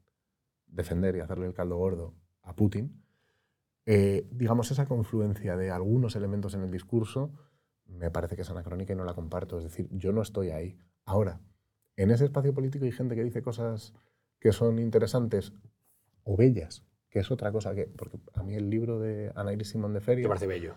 defender 0.67 1.15
y 1.15 1.21
hacerle 1.21 1.47
el 1.47 1.55
caldo 1.55 1.77
gordo 1.77 2.13
a 2.43 2.55
Putin. 2.55 3.03
Eh, 3.87 4.27
digamos, 4.31 4.69
esa 4.69 4.85
confluencia 4.85 5.57
de 5.57 5.71
algunos 5.71 6.15
elementos 6.15 6.53
en 6.53 6.61
el 6.61 6.69
discurso 6.69 7.31
me 7.87 8.11
parece 8.11 8.35
que 8.35 8.43
es 8.43 8.49
anacrónica 8.51 8.93
y 8.93 8.95
no 8.95 9.05
la 9.05 9.15
comparto. 9.15 9.57
Es 9.57 9.63
decir, 9.63 9.89
yo 9.89 10.11
no 10.11 10.21
estoy 10.21 10.51
ahí. 10.51 10.77
Ahora, 11.03 11.41
en 11.95 12.11
ese 12.11 12.25
espacio 12.25 12.53
político 12.53 12.85
hay 12.85 12.91
gente 12.91 13.15
que 13.15 13.23
dice 13.23 13.41
cosas 13.41 13.93
que 14.39 14.51
son 14.51 14.79
interesantes 14.79 15.53
o 16.23 16.35
bellas, 16.35 16.85
que 17.09 17.19
es 17.19 17.31
otra 17.31 17.51
cosa 17.51 17.73
que... 17.75 17.85
Porque 17.85 18.17
a 18.33 18.43
mí 18.43 18.55
el 18.55 18.69
libro 18.69 18.99
de 18.99 19.31
Ana 19.35 19.53
Iris 19.53 19.69
Simón 19.69 19.93
de 19.93 20.01
Feria... 20.01 20.23
Me 20.23 20.29
parece 20.29 20.47
bello. 20.47 20.75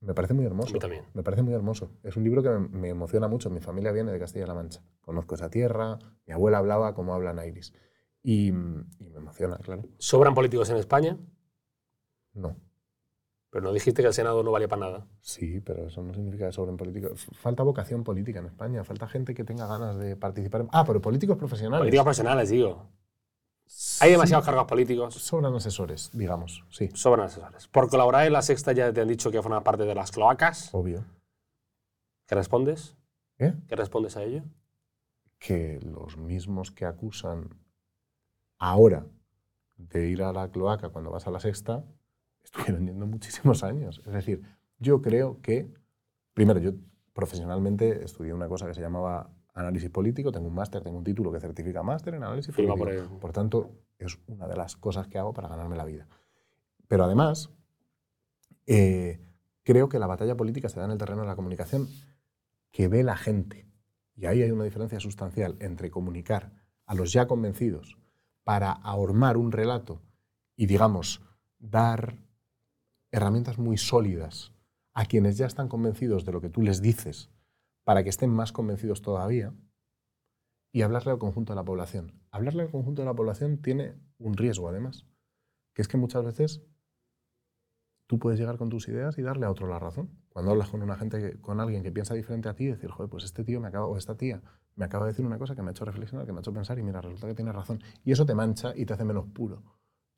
Me 0.00 0.14
parece 0.14 0.32
muy 0.32 0.46
hermoso. 0.46 0.70
A 0.70 0.72
mí 0.74 0.78
también. 0.78 1.04
Me 1.12 1.22
parece 1.22 1.42
muy 1.42 1.52
hermoso. 1.52 1.92
Es 2.02 2.16
un 2.16 2.24
libro 2.24 2.42
que 2.42 2.48
me, 2.50 2.88
emociona 2.88 3.28
mucho. 3.28 3.50
Mi 3.50 3.60
familia 3.60 3.92
viene 3.92 4.12
de 4.12 4.18
Castilla-La 4.18 4.54
Mancha. 4.54 4.82
Conozco 5.00 5.34
esa 5.34 5.50
tierra. 5.50 5.98
Mi 6.26 6.32
abuela 6.32 6.58
hablaba 6.58 6.94
como 6.94 7.14
habla 7.14 7.30
Ana 7.30 7.46
Iris. 7.46 7.74
Y, 8.22 8.48
y 8.48 8.52
me 8.52 9.16
emociona, 9.16 9.58
claro. 9.58 9.84
¿Sobran 9.98 10.34
políticos 10.34 10.70
en 10.70 10.76
España? 10.76 11.18
No. 12.32 12.56
Pero 13.50 13.64
no 13.64 13.72
dijiste 13.72 14.00
que 14.02 14.06
el 14.08 14.14
Senado 14.14 14.42
no 14.44 14.52
valía 14.52 14.68
para 14.68 14.80
nada. 14.86 15.06
Sí, 15.20 15.60
pero 15.60 15.86
eso 15.88 16.02
no 16.02 16.14
significa 16.14 16.46
que 16.46 16.52
sobren 16.52 16.76
políticos. 16.76 17.26
Falta 17.34 17.64
vocación 17.64 18.04
política 18.04 18.38
en 18.38 18.46
España. 18.46 18.84
Falta 18.84 19.08
gente 19.08 19.34
que 19.34 19.42
tenga 19.42 19.66
ganas 19.66 19.98
de 19.98 20.14
participar. 20.16 20.60
en- 20.62 20.68
Ah, 20.72 20.84
pero 20.86 21.00
políticos 21.00 21.36
profesionales. 21.36 21.80
Políticos 21.80 22.04
profesionales, 22.04 22.50
digo. 22.50 22.86
Hay 24.00 24.12
demasiados 24.12 24.44
cargos 24.46 24.64
políticos. 24.66 25.14
Sobran 25.14 25.54
asesores, 25.54 26.10
digamos. 26.12 26.64
Sí, 26.70 26.88
Sobran 26.94 27.26
asesores. 27.26 27.66
Por 27.68 27.88
colaborar 27.88 28.26
en 28.26 28.32
la 28.32 28.42
sexta 28.42 28.72
ya 28.72 28.92
te 28.92 29.00
han 29.00 29.08
dicho 29.08 29.30
que 29.32 29.42
forma 29.42 29.62
parte 29.64 29.84
de 29.84 29.94
las 29.96 30.12
cloacas. 30.12 30.72
obvio. 30.72 31.04
¿Qué 32.28 32.34
respondes? 32.36 32.96
¿Eh? 33.38 33.54
¿Qué 33.68 33.74
respondes 33.76 34.16
a 34.16 34.22
ello? 34.22 34.42
que 35.38 35.80
los 35.82 36.18
mismos 36.18 36.70
que 36.70 36.84
acusan 36.84 37.48
ahora 38.58 39.06
de 39.78 40.06
ir 40.08 40.22
a 40.22 40.34
la 40.34 40.50
cloaca 40.50 40.90
cuando 40.90 41.10
vas 41.10 41.26
a 41.26 41.30
la 41.30 41.40
sexta, 41.40 41.82
estuvieron 42.52 42.86
yendo 42.86 43.06
muchísimos 43.06 43.62
años. 43.64 44.00
Es 44.06 44.12
decir, 44.12 44.42
yo 44.78 45.02
creo 45.02 45.40
que, 45.42 45.72
primero, 46.34 46.60
yo 46.60 46.72
profesionalmente 47.12 48.04
estudié 48.04 48.32
una 48.32 48.48
cosa 48.48 48.66
que 48.66 48.74
se 48.74 48.80
llamaba 48.80 49.30
análisis 49.54 49.90
político, 49.90 50.32
tengo 50.32 50.48
un 50.48 50.54
máster, 50.54 50.82
tengo 50.82 50.98
un 50.98 51.04
título 51.04 51.32
que 51.32 51.40
certifica 51.40 51.82
máster 51.82 52.14
en 52.14 52.22
análisis 52.22 52.54
político. 52.54 53.18
Por 53.20 53.32
tanto, 53.32 53.70
es 53.98 54.18
una 54.26 54.46
de 54.46 54.56
las 54.56 54.76
cosas 54.76 55.08
que 55.08 55.18
hago 55.18 55.32
para 55.32 55.48
ganarme 55.48 55.76
la 55.76 55.84
vida. 55.84 56.08
Pero 56.88 57.04
además, 57.04 57.50
eh, 58.66 59.20
creo 59.62 59.88
que 59.88 59.98
la 59.98 60.06
batalla 60.06 60.36
política 60.36 60.68
se 60.68 60.78
da 60.78 60.86
en 60.86 60.92
el 60.92 60.98
terreno 60.98 61.22
de 61.22 61.28
la 61.28 61.36
comunicación 61.36 61.88
que 62.70 62.88
ve 62.88 63.02
la 63.02 63.16
gente. 63.16 63.66
Y 64.14 64.26
ahí 64.26 64.42
hay 64.42 64.50
una 64.50 64.64
diferencia 64.64 65.00
sustancial 65.00 65.56
entre 65.60 65.90
comunicar 65.90 66.52
a 66.86 66.94
los 66.94 67.12
ya 67.12 67.26
convencidos 67.26 67.98
para 68.44 68.72
ahormar 68.72 69.36
un 69.36 69.52
relato 69.52 70.00
y, 70.56 70.66
digamos, 70.66 71.22
dar 71.58 72.16
herramientas 73.12 73.58
muy 73.58 73.76
sólidas 73.76 74.52
a 74.92 75.04
quienes 75.04 75.36
ya 75.36 75.46
están 75.46 75.68
convencidos 75.68 76.24
de 76.24 76.32
lo 76.32 76.40
que 76.40 76.50
tú 76.50 76.62
les 76.62 76.82
dices 76.82 77.30
para 77.84 78.02
que 78.02 78.10
estén 78.10 78.30
más 78.30 78.52
convencidos 78.52 79.02
todavía 79.02 79.54
y 80.72 80.82
hablarle 80.82 81.12
al 81.12 81.18
conjunto 81.18 81.52
de 81.52 81.56
la 81.56 81.64
población. 81.64 82.12
Hablarle 82.30 82.62
al 82.62 82.70
conjunto 82.70 83.02
de 83.02 83.06
la 83.06 83.14
población 83.14 83.60
tiene 83.60 83.94
un 84.18 84.36
riesgo, 84.36 84.68
además, 84.68 85.06
que 85.74 85.82
es 85.82 85.88
que 85.88 85.96
muchas 85.96 86.24
veces 86.24 86.62
tú 88.06 88.18
puedes 88.18 88.38
llegar 88.38 88.58
con 88.58 88.68
tus 88.68 88.88
ideas 88.88 89.18
y 89.18 89.22
darle 89.22 89.46
a 89.46 89.50
otro 89.50 89.66
la 89.66 89.78
razón. 89.78 90.10
Cuando 90.28 90.52
hablas 90.52 90.70
con 90.70 90.82
una 90.82 90.96
gente, 90.96 91.40
con 91.40 91.60
alguien 91.60 91.82
que 91.82 91.92
piensa 91.92 92.14
diferente 92.14 92.48
a 92.48 92.54
ti, 92.54 92.66
decir, 92.66 92.90
joder, 92.90 93.10
pues 93.10 93.24
este 93.24 93.44
tío 93.44 93.60
me 93.60 93.68
acaba, 93.68 93.86
o 93.86 93.96
esta 93.96 94.16
tía 94.16 94.42
me 94.76 94.84
acaba 94.84 95.06
de 95.06 95.12
decir 95.12 95.26
una 95.26 95.38
cosa 95.38 95.54
que 95.54 95.62
me 95.62 95.68
ha 95.68 95.72
hecho 95.72 95.84
reflexionar, 95.84 96.26
que 96.26 96.32
me 96.32 96.38
ha 96.38 96.40
hecho 96.40 96.52
pensar 96.52 96.78
y 96.78 96.82
mira, 96.82 97.00
resulta 97.00 97.26
que 97.26 97.34
tiene 97.34 97.52
razón. 97.52 97.82
Y 98.04 98.12
eso 98.12 98.24
te 98.24 98.34
mancha 98.34 98.72
y 98.74 98.86
te 98.86 98.94
hace 98.94 99.04
menos 99.04 99.26
puro. 99.26 99.62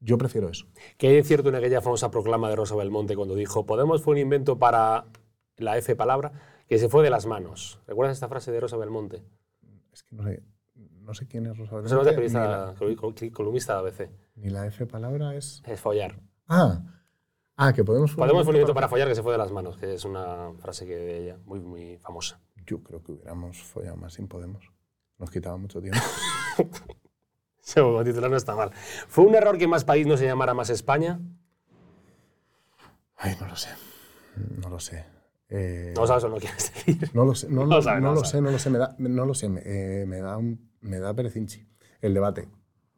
Yo 0.04 0.18
prefiero 0.18 0.48
eso. 0.48 0.66
¿Qué 0.98 1.08
hay 1.08 1.14
de 1.14 1.22
cierto 1.22 1.48
en 1.48 1.54
aquella 1.54 1.80
famosa 1.80 2.10
proclama 2.10 2.50
de 2.50 2.56
Rosa 2.56 2.74
Belmonte 2.74 3.14
cuando 3.14 3.36
dijo 3.36 3.64
Podemos 3.64 4.02
fue 4.02 4.14
un 4.14 4.18
invento 4.18 4.58
para 4.58 5.04
la 5.56 5.78
F 5.78 5.94
palabra 5.94 6.32
que 6.66 6.78
se 6.78 6.88
fue 6.88 7.04
de 7.04 7.10
las 7.10 7.26
manos? 7.26 7.80
¿Recuerdas 7.86 8.16
esta 8.16 8.28
frase 8.28 8.50
de 8.50 8.60
Rosa 8.60 8.76
Belmonte? 8.76 9.22
Es 9.92 10.02
que 10.02 10.16
no 10.16 10.24
sé, 10.24 10.42
no 10.74 11.14
sé 11.14 11.28
quién 11.28 11.46
es 11.46 11.56
Rosa 11.56 11.76
Rosa 11.76 11.96
Belmonte, 11.96 12.10
Belmonte, 12.10 12.38
ni, 12.74 12.74
periodista, 12.74 13.26
la, 13.28 13.32
columnista 13.32 13.74
de 13.74 13.78
ABC. 13.78 14.10
ni 14.34 14.50
la 14.50 14.66
F 14.66 14.86
palabra 14.86 15.36
es... 15.36 15.62
Es 15.66 15.80
follar. 15.80 16.18
Ah, 16.48 16.82
ah 17.56 17.72
que 17.72 17.84
podemos... 17.84 18.16
Podemos 18.16 18.42
fue 18.42 18.50
un 18.50 18.56
invento 18.56 18.74
para 18.74 18.88
follar 18.88 19.06
que 19.06 19.14
se 19.14 19.22
fue 19.22 19.30
de 19.30 19.38
las 19.38 19.52
manos, 19.52 19.76
que 19.76 19.94
es 19.94 20.04
una 20.04 20.52
frase 20.58 20.84
que 20.84 20.96
de 20.96 21.22
ella, 21.22 21.38
muy, 21.44 21.60
muy 21.60 21.96
famosa. 21.98 22.40
Yo 22.66 22.82
creo 22.82 23.04
que 23.04 23.12
hubiéramos 23.12 23.62
follado 23.62 23.96
más 23.96 24.14
sin 24.14 24.26
Podemos. 24.26 24.68
Nos 25.18 25.30
quitaba 25.30 25.56
mucho 25.56 25.80
tiempo. 25.80 26.00
Ese 27.66 27.80
titular 28.04 28.30
no 28.30 28.36
está 28.36 28.54
mal. 28.56 28.70
¿Fue 29.08 29.24
un 29.24 29.34
error 29.34 29.56
que 29.58 29.66
más 29.68 29.84
país 29.84 30.06
no 30.06 30.16
se 30.16 30.26
llamara 30.26 30.54
más 30.54 30.70
España? 30.70 31.20
Ay, 33.16 33.36
no 33.40 33.46
lo 33.46 33.56
sé. 33.56 33.68
No 34.60 34.68
lo 34.68 34.80
sé. 34.80 35.04
Eh, 35.48 35.92
No 35.94 36.06
sabes 36.06 36.24
o 36.24 36.28
no 36.28 36.36
quieres 36.38 36.72
decir. 36.72 37.10
No 37.14 37.24
lo 37.24 37.34
sé, 37.34 37.48
no, 37.48 37.60
No 37.66 37.76
lo- 37.76 37.82
sabe, 37.82 38.00
no 38.00 38.08
no 38.08 38.14
lo 38.20 38.24
sé, 38.24 38.40
no 38.40 38.50
lo 38.50 38.58
sé, 38.58 38.70
me 38.70 38.78
da, 38.78 38.94
no 38.98 39.26
lo 39.26 39.34
sé, 39.34 39.48
me, 39.48 39.60
eh, 39.64 40.06
me 40.06 40.18
da, 40.20 40.36
un- 40.38 40.70
me 40.80 40.98
da 40.98 41.14
perecinchi 41.14 41.66
el 42.00 42.14
debate 42.14 42.48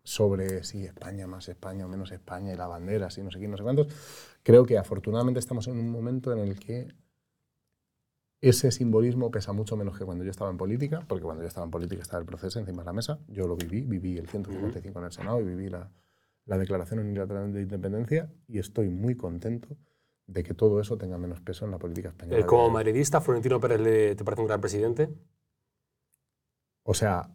sobre 0.02 0.62
si 0.64 0.84
España 0.84 1.26
más 1.26 1.48
España 1.48 1.84
o 1.86 1.88
menos 1.88 2.12
España 2.12 2.52
y 2.52 2.56
la 2.56 2.66
bandera, 2.66 3.10
si 3.10 3.22
no 3.22 3.30
sé 3.30 3.40
qué, 3.40 3.48
no 3.48 3.56
sé 3.56 3.62
cuántos. 3.62 3.88
Creo 4.42 4.64
que 4.66 4.78
afortunadamente 4.78 5.40
estamos 5.40 5.66
en 5.68 5.78
un 5.78 5.90
momento 5.90 6.32
en 6.32 6.38
el 6.38 6.58
que 6.58 6.88
ese 8.48 8.70
simbolismo 8.70 9.30
pesa 9.30 9.52
mucho 9.52 9.76
menos 9.76 9.98
que 9.98 10.04
cuando 10.04 10.24
yo 10.24 10.30
estaba 10.30 10.50
en 10.50 10.56
política, 10.56 11.04
porque 11.08 11.22
cuando 11.24 11.42
yo 11.42 11.48
estaba 11.48 11.64
en 11.64 11.70
política 11.70 12.02
estaba 12.02 12.20
el 12.20 12.26
proceso 12.26 12.58
encima 12.58 12.82
de 12.82 12.86
la 12.86 12.92
mesa, 12.92 13.18
yo 13.28 13.46
lo 13.46 13.56
viví, 13.56 13.82
viví 13.82 14.18
el 14.18 14.28
155 14.28 14.98
en 14.98 15.04
el 15.04 15.12
Senado 15.12 15.40
y 15.40 15.44
viví 15.44 15.68
la, 15.68 15.90
la 16.46 16.58
Declaración 16.58 17.00
Unilateral 17.00 17.52
de 17.52 17.62
Independencia 17.62 18.30
y 18.48 18.58
estoy 18.58 18.88
muy 18.90 19.14
contento 19.16 19.76
de 20.26 20.42
que 20.42 20.54
todo 20.54 20.80
eso 20.80 20.96
tenga 20.96 21.18
menos 21.18 21.40
peso 21.40 21.64
en 21.64 21.70
la 21.70 21.78
política 21.78 22.08
española. 22.08 22.38
Eh, 22.40 22.46
Como 22.46 22.70
madridista, 22.70 23.20
¿Florentino 23.20 23.60
Pérez 23.60 23.80
le- 23.80 24.14
te 24.14 24.24
parece 24.24 24.40
un 24.42 24.48
gran 24.48 24.60
presidente? 24.60 25.08
O 26.82 26.94
sea, 26.94 27.30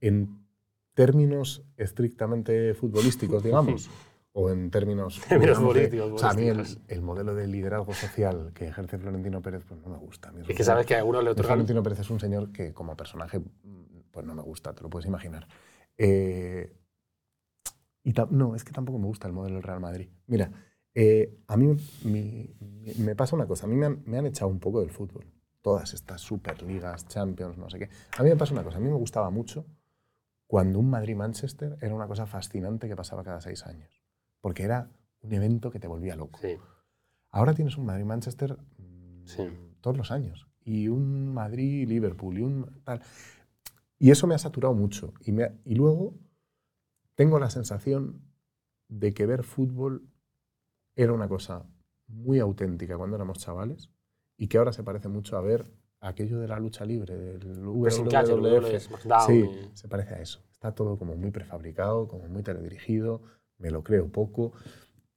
en 0.00 0.46
términos 0.94 1.62
estrictamente 1.76 2.74
futbolísticos, 2.74 3.42
digamos, 3.42 3.88
o 4.32 4.50
en 4.50 4.70
términos... 4.70 5.18
Futbolísticos, 5.20 6.12
o 6.12 6.18
sea, 6.18 6.30
a 6.30 6.34
mí 6.34 6.46
el, 6.88 7.02
modelo 7.02 7.34
de 7.34 7.46
liderazgo 7.46 7.92
social 7.94 8.52
que 8.54 8.68
ejerce 8.68 8.98
Florentino 8.98 9.42
Pérez, 9.42 9.64
pues 9.66 9.80
no 9.80 9.88
me 9.88 9.98
gusta. 9.98 10.32
Es 10.48 10.56
que 10.56 10.64
sabes 10.64 10.86
que 10.86 10.94
a 10.94 10.98
algunos 10.98 11.24
le 11.24 11.30
otorgan... 11.30 11.50
Florentino 11.54 11.82
Pérez 11.82 12.00
es 12.00 12.10
un 12.10 12.20
señor 12.20 12.52
que 12.52 12.72
como 12.72 12.96
personaje, 12.96 13.40
pues 14.10 14.26
no 14.26 14.34
me 14.34 14.42
gusta, 14.42 14.72
te 14.74 14.82
lo 14.82 14.90
puedes 14.90 15.06
imaginar. 15.06 15.46
Eh, 15.98 16.76
y 18.02 18.14
no, 18.30 18.54
es 18.54 18.64
que 18.64 18.72
tampoco 18.72 18.98
me 18.98 19.06
gusta 19.06 19.26
el 19.26 19.32
modelo 19.34 19.56
del 19.56 19.62
Real 19.62 19.80
Madrid. 19.80 20.08
Mira, 20.26 20.50
eh, 20.94 21.38
a 21.46 21.56
mí 21.56 21.66
mi- 22.04 22.54
mi- 22.60 22.94
me 22.98 23.14
pasa 23.14 23.36
una 23.36 23.46
cosa, 23.46 23.66
a 23.66 23.68
mí 23.68 23.76
me 23.76 23.86
han, 23.86 24.02
me 24.06 24.18
han 24.18 24.26
echado 24.26 24.50
un 24.50 24.58
poco 24.58 24.80
del 24.80 24.90
fútbol. 24.90 25.26
Todas 25.60 25.92
estas 25.92 26.22
Superligas, 26.22 27.06
Champions, 27.06 27.58
no 27.58 27.68
sé 27.68 27.78
qué. 27.78 27.90
A 28.16 28.22
mí 28.22 28.30
me 28.30 28.36
pasa 28.36 28.54
una 28.54 28.64
cosa, 28.64 28.78
a 28.78 28.80
mí 28.80 28.88
me 28.88 28.94
gustaba 28.96 29.28
mucho 29.30 29.66
cuando 30.46 30.78
un 30.78 30.88
Madrid-Manchester 30.88 31.76
era 31.80 31.94
una 31.94 32.06
cosa 32.06 32.26
fascinante 32.26 32.88
que 32.88 32.96
pasaba 32.96 33.22
cada 33.22 33.40
seis 33.40 33.64
años. 33.66 33.99
Porque 34.40 34.62
era 34.62 34.90
un 35.22 35.32
evento 35.32 35.70
que 35.70 35.80
te 35.80 35.88
volvía 35.88 36.16
loco. 36.16 36.38
Sí. 36.40 36.56
Ahora 37.30 37.54
tienes 37.54 37.76
un 37.76 37.86
Madrid-Manchester 37.86 38.56
mm, 38.78 39.26
Sí. 39.26 39.48
todos 39.80 39.96
los 39.96 40.10
años. 40.10 40.48
Y 40.62 40.88
un 40.88 41.32
Madrid-Liverpool 41.32 42.38
y 42.38 42.42
un 42.42 42.82
tal. 42.84 43.02
Y 43.98 44.10
eso 44.10 44.26
me 44.26 44.34
ha 44.34 44.38
saturado 44.38 44.74
mucho. 44.74 45.12
Y, 45.20 45.32
me 45.32 45.52
y 45.64 45.74
luego 45.74 46.14
tengo 47.14 47.38
la 47.38 47.50
sensación 47.50 48.22
de 48.88 49.12
que 49.12 49.26
ver 49.26 49.44
fútbol 49.44 50.08
era 50.96 51.12
una 51.12 51.28
cosa 51.28 51.66
muy 52.08 52.40
auténtica 52.40 52.96
cuando 52.96 53.16
éramos 53.16 53.38
chavales 53.38 53.90
y 54.36 54.48
que 54.48 54.58
ahora 54.58 54.72
se 54.72 54.82
parece 54.82 55.08
mucho 55.08 55.36
a 55.36 55.40
ver 55.40 55.70
aquello 56.00 56.38
de 56.40 56.48
la 56.48 56.58
lucha 56.58 56.84
libre, 56.84 57.14
del 57.14 57.62
WWF. 57.66 58.80
SmackDown 58.80 59.26
Sí, 59.26 59.48
se 59.74 59.86
parece 59.88 60.14
a 60.14 60.20
eso. 60.20 60.42
Está 60.50 60.74
todo 60.74 60.98
como 60.98 61.14
muy 61.14 61.30
prefabricado, 61.30 62.08
como 62.08 62.26
muy 62.28 62.42
teledirigido, 62.42 63.22
me 63.60 63.70
lo 63.70 63.82
creo 63.84 64.10
poco. 64.10 64.52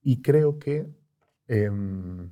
Y 0.01 0.21
creo 0.21 0.59
que, 0.59 0.87
em, 1.47 2.31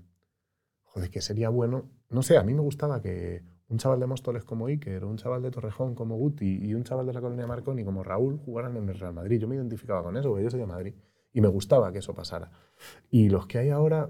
joder, 0.84 1.10
que 1.10 1.22
sería 1.22 1.50
bueno. 1.50 1.90
No 2.10 2.22
sé, 2.22 2.38
a 2.38 2.44
mí 2.44 2.54
me 2.54 2.62
gustaba 2.62 3.02
que 3.02 3.44
un 3.70 3.78
chaval 3.78 4.00
de 4.02 4.08
Móstoles 4.08 4.44
como 4.44 4.68
Iker, 4.68 5.06
un 5.06 5.18
chaval 5.18 5.42
de 5.42 5.50
Torrejón 5.50 5.96
como 5.96 6.18
Guti 6.18 6.60
y 6.62 6.74
un 6.74 6.84
chaval 6.84 7.06
de 7.08 7.14
la 7.14 7.22
colonia 7.22 7.48
Marconi 7.48 7.86
como 7.86 8.04
Raúl 8.04 8.38
jugaran 8.38 8.76
en 8.76 8.90
el 8.90 9.00
Real 9.00 9.14
Madrid. 9.14 9.40
Yo 9.40 9.48
me 9.48 9.56
identificaba 9.56 10.04
con 10.04 10.18
eso, 10.18 10.30
porque 10.30 10.44
yo 10.44 10.50
soy 10.50 10.60
de 10.60 10.66
Madrid. 10.68 10.94
Y 11.34 11.40
me 11.40 11.48
gustaba 11.48 11.92
que 11.94 12.00
eso 12.00 12.14
pasara. 12.14 12.52
Y 13.10 13.30
los 13.30 13.48
que 13.48 13.60
hay 13.60 13.70
ahora 13.70 14.10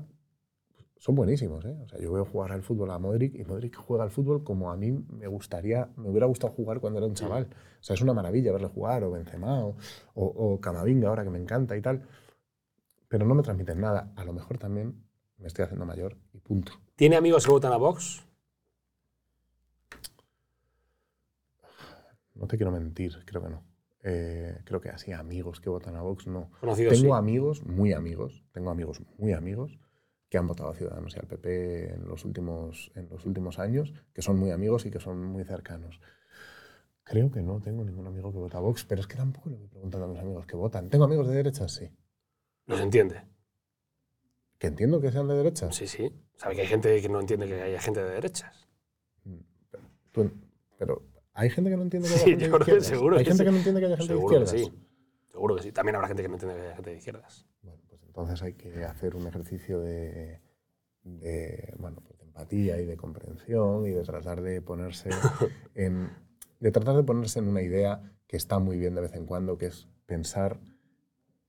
son 1.02 1.16
buenísimos. 1.16 1.66
¿eh? 1.66 1.76
O 1.84 1.88
sea, 1.90 2.00
yo 2.00 2.12
veo 2.12 2.26
jugar 2.26 2.52
al 2.52 2.62
fútbol 2.62 2.92
a 2.92 3.00
Modric 3.00 3.34
y 3.34 3.44
Modric 3.44 3.76
juega 3.76 4.04
al 4.04 4.12
fútbol 4.12 4.44
como 4.44 4.72
a 4.72 4.78
mí 4.78 4.92
me 4.92 5.26
gustaría, 5.26 5.90
me 5.98 6.08
hubiera 6.10 6.28
gustado 6.28 6.54
jugar 6.54 6.80
cuando 6.80 7.00
era 7.00 7.08
un 7.08 7.16
chaval. 7.16 7.48
O 7.80 7.84
sea, 7.84 7.96
es 7.96 8.02
una 8.02 8.14
maravilla 8.14 8.52
verle 8.52 8.68
jugar, 8.68 9.04
o 9.04 9.10
Benzema, 9.10 9.66
o, 9.66 9.76
o, 10.14 10.26
o 10.26 10.62
Camavinga 10.62 11.10
ahora 11.10 11.24
que 11.24 11.32
me 11.32 11.40
encanta 11.40 11.76
y 11.76 11.82
tal. 11.82 12.08
Pero 13.08 13.26
no 13.26 13.34
me 13.34 13.42
transmiten 13.42 13.82
nada. 13.82 14.14
A 14.16 14.24
lo 14.24 14.32
mejor 14.32 14.60
también 14.60 15.04
me 15.40 15.48
estoy 15.48 15.66
haciendo 15.66 15.88
mayor 15.88 16.18
y 16.34 16.40
punto. 16.40 16.74
¿Tiene 16.96 17.16
amigos 17.16 17.48
que 17.48 17.52
votan 17.52 17.74
a 17.74 17.78
Vox? 17.78 18.24
No 22.36 22.46
te 22.46 22.58
quiero 22.58 22.72
mentir, 22.72 23.18
creo 23.26 23.42
que 23.42 23.50
no. 23.50 23.64
Eh, 24.04 24.60
creo 24.66 24.80
que 24.80 24.90
así, 24.90 25.12
amigos 25.14 25.62
que 25.62 25.70
votan 25.72 25.96
a 25.96 26.04
Vox, 26.04 26.28
no. 26.28 26.52
Conocidos, 26.60 26.94
Tengo 26.94 27.16
sí. 27.16 27.20
amigos, 27.20 27.66
muy 27.66 27.92
amigos, 27.92 28.44
tengo 28.52 28.70
amigos 28.70 29.02
muy 29.18 29.34
amigos 29.34 29.80
que 30.32 30.38
han 30.38 30.48
votado 30.48 30.70
a 30.70 30.74
Ciudadanos 30.74 31.14
y 31.14 31.20
al 31.20 31.28
PP 31.28 31.94
en 31.94 32.08
los 32.08 32.24
últimos, 32.24 32.90
en 32.96 33.10
los 33.10 33.26
últimos 33.26 33.60
años, 33.60 33.94
que 34.14 34.22
son 34.22 34.40
muy 34.40 34.52
amigos 34.52 34.86
y 34.86 34.90
que 34.90 35.02
son 35.02 35.22
muy 35.26 35.44
cercanos. 35.44 36.00
Creo 37.04 37.30
que 37.30 37.42
no 37.42 37.60
tengo 37.60 37.84
ningún 37.84 38.08
amigo 38.08 38.32
que 38.32 38.38
vota 38.38 38.58
a 38.58 38.62
Vox, 38.62 38.86
pero 38.86 39.02
es 39.02 39.08
que 39.08 39.18
tampoco 39.18 39.50
le 39.50 39.58
voy 39.58 39.68
preguntando 39.68 40.06
a 40.06 40.10
mis 40.10 40.20
amigos 40.20 40.46
que 40.46 40.56
votan. 40.56 40.90
¿Tengo 40.90 41.04
amigos 41.04 41.28
de 41.28 41.36
derechas? 41.36 41.74
Sí. 41.74 41.92
Los 42.66 42.80
entiende. 42.80 43.26
¿Que 44.58 44.68
entiendo 44.68 45.02
que 45.02 45.12
sean 45.12 45.28
de 45.28 45.34
derechas? 45.36 45.76
Sí, 45.76 45.86
sí. 45.86 46.10
Sabe 46.38 46.56
que 46.56 46.62
hay 46.62 46.68
gente 46.68 47.02
que 47.02 47.10
no 47.10 47.20
entiende 47.20 47.48
que 47.48 47.62
haya 47.62 47.82
gente 47.82 48.02
de 48.02 48.12
derechas. 48.12 48.70
Tú- 50.14 50.32
pero 50.78 51.04
¿hay 51.34 51.50
gente 51.50 51.70
que 51.72 51.76
no 51.76 51.84
entiende 51.84 52.08
que 52.08 52.14
haya 52.14 52.24
Sí, 52.24 52.30
gente 52.32 52.46
yo 52.46 52.52
de 52.58 52.64
creo 52.66 52.78
que 52.78 52.84
seguro 52.86 53.18
¿Hay 53.18 53.26
que 53.26 53.32
gente 53.32 53.44
sí. 53.44 53.46
que 53.46 53.52
no 53.52 53.58
entiende 53.58 53.82
que 53.82 53.86
haya 53.88 53.98
gente 53.98 54.14
Seguro 54.14 54.40
de 54.40 54.46
que 54.46 54.46
izquierdas? 54.46 54.74
sí. 54.74 54.88
Seguro 55.28 55.56
que 55.58 55.64
sí. 55.64 55.72
También 55.74 55.96
habrá 55.96 56.08
gente 56.08 56.22
que 56.24 56.30
no 56.30 56.36
entiende 56.36 56.56
que 56.58 56.62
haya 56.64 56.76
gente 56.76 56.90
de 56.90 56.98
izquierdas. 56.98 57.46
Bueno, 57.64 57.81
entonces 58.12 58.42
hay 58.44 58.54
que 58.56 58.84
hacer 58.84 59.16
un 59.16 59.26
ejercicio 59.26 59.80
de, 59.80 60.42
de, 61.04 61.74
bueno, 61.80 62.02
pues 62.06 62.20
de 62.20 62.26
empatía 62.26 62.82
y 62.82 62.86
de 62.86 62.98
comprensión 62.98 63.86
y 63.88 63.92
de 63.92 64.04
tratar 64.04 64.42
de 64.42 64.62
ponerse 64.62 65.10
en, 65.76 66.10
de 66.60 66.72
tratar 66.72 66.98
de 66.98 67.04
ponerse 67.04 67.40
en 67.40 67.48
una 67.48 67.62
idea 67.62 68.02
que 68.28 68.36
está 68.36 68.60
muy 68.60 68.78
bien 68.78 68.96
de 68.96 69.02
vez 69.02 69.14
en 69.16 69.26
cuando, 69.26 69.58
que 69.58 69.68
es 69.68 69.88
pensar 70.06 70.60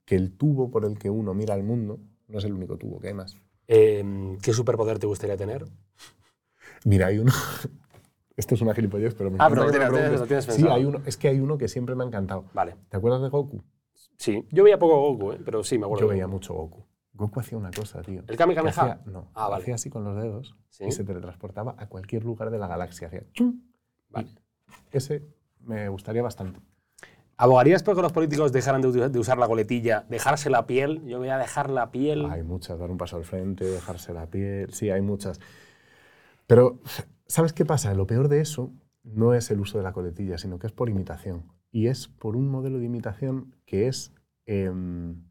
que 0.05 0.15
el 0.15 0.37
tubo 0.37 0.71
por 0.71 0.85
el 0.85 0.99
que 0.99 1.11
uno 1.11 1.35
mira 1.35 1.55
al 1.55 1.65
mundo 1.65 1.99
no 2.29 2.39
es 2.39 2.45
el 2.45 2.53
único 2.53 2.77
tubo, 2.79 3.01
que 3.01 3.09
hay 3.09 3.15
más. 3.15 3.37
Eh, 3.67 4.37
¿Qué 4.41 4.53
superpoder 4.53 5.01
te 5.01 5.07
gustaría 5.09 5.37
tener? 5.37 5.65
Mira, 6.85 7.09
hay 7.09 7.19
uno. 7.19 7.33
Esto 8.37 8.55
es 8.55 8.63
una 8.63 8.73
gilipollez, 8.73 9.15
pero 9.15 9.31
me 9.33 9.37
Ah, 9.41 9.49
pero 9.51 9.65
lo 9.65 9.71
tienes- 9.73 9.89
preguntes. 9.91 10.21
lo 10.21 10.27
tienes 10.27 10.45
Sí, 10.47 10.65
hay 10.69 10.85
uno, 10.85 11.03
es 11.07 11.17
que 11.17 11.27
hay 11.29 11.41
uno 11.41 11.59
que 11.59 11.67
siempre 11.69 11.95
me 11.97 12.05
ha 12.05 12.07
encantado. 12.07 12.45
Vale. 12.55 12.77
¿Te 12.89 12.97
acuerdas 12.97 13.21
de 13.21 13.29
Goku? 13.31 13.63
Sí. 14.23 14.47
Yo 14.53 14.62
veía 14.62 14.79
poco 14.79 15.01
Goku, 15.01 15.33
¿eh? 15.33 15.41
pero 15.45 15.64
sí, 15.64 15.79
me 15.79 15.85
acuerdo. 15.87 16.05
Yo 16.05 16.09
veía 16.11 16.29
mucho 16.29 16.55
Goku. 16.55 16.85
Goku 17.14 17.41
hacía 17.41 17.59
una 17.59 17.73
cosa, 17.73 18.01
tío. 18.03 18.20
¿El 18.20 18.27
que 18.27 18.37
Kamehameha? 18.37 18.70
hacía- 18.70 19.01
no, 19.05 19.29
Ah, 19.35 19.49
vale. 19.49 19.62
hacía 19.62 19.75
así 19.75 19.91
con 19.91 20.05
los 20.05 20.16
dedos 20.23 20.55
Sí. 20.70 20.85
y 20.87 20.93
se 20.93 21.03
teletransportaba 21.03 21.75
a 21.77 21.89
cualquier 21.89 22.25
lugar 22.25 22.51
de 22.51 22.59
la 22.59 22.68
galaxia. 22.68 23.09
Hacía 23.09 23.25
chum. 23.33 23.61
Vale. 24.11 24.29
Ese 24.93 25.23
me 25.61 25.89
gustaría 25.89 26.23
bastante. 26.23 26.61
¿Abogarías 27.37 27.83
por 27.83 27.97
que 27.97 28.03
los 28.03 28.12
políticos 28.12 28.53
dejaran 28.53 28.81
de 28.81 29.18
usar 29.18 29.39
la 29.39 29.49
coletilla, 29.49 30.07
dejarse 30.09 30.49
la 30.51 30.66
piel? 30.66 31.05
Yo 31.07 31.18
voy 31.18 31.29
a 31.31 31.39
dejar 31.39 31.70
la 31.70 31.91
piel. 31.91 32.27
Hay 32.31 32.45
muchas, 32.45 32.79
dar 32.79 32.91
un 32.93 32.99
paso 32.99 33.16
al 33.16 33.25
frente, 33.25 33.64
dejarse 33.64 34.12
la 34.12 34.27
piel, 34.27 34.73
sí, 34.73 34.91
hay 34.91 35.01
muchas. 35.01 35.41
Pero, 36.47 36.79
¿sabes 37.27 37.53
qué 37.53 37.64
pasa? 37.64 37.93
Lo 37.95 38.07
peor 38.07 38.29
de 38.29 38.41
eso 38.41 38.70
no 39.03 39.35
es 39.35 39.51
el 39.51 39.59
uso 39.61 39.79
de 39.79 39.85
la 39.85 39.93
coletilla, 39.93 40.39
sino 40.39 40.59
que 40.61 40.66
es 40.68 40.73
por 40.73 40.89
imitación. 40.89 41.51
Y 41.73 41.87
es 41.87 42.07
por 42.07 42.37
un 42.37 42.49
modelo 42.49 42.79
de 42.79 42.85
imitación 42.85 43.57
que 43.64 43.89
es, 43.89 44.14
em, 44.45 45.25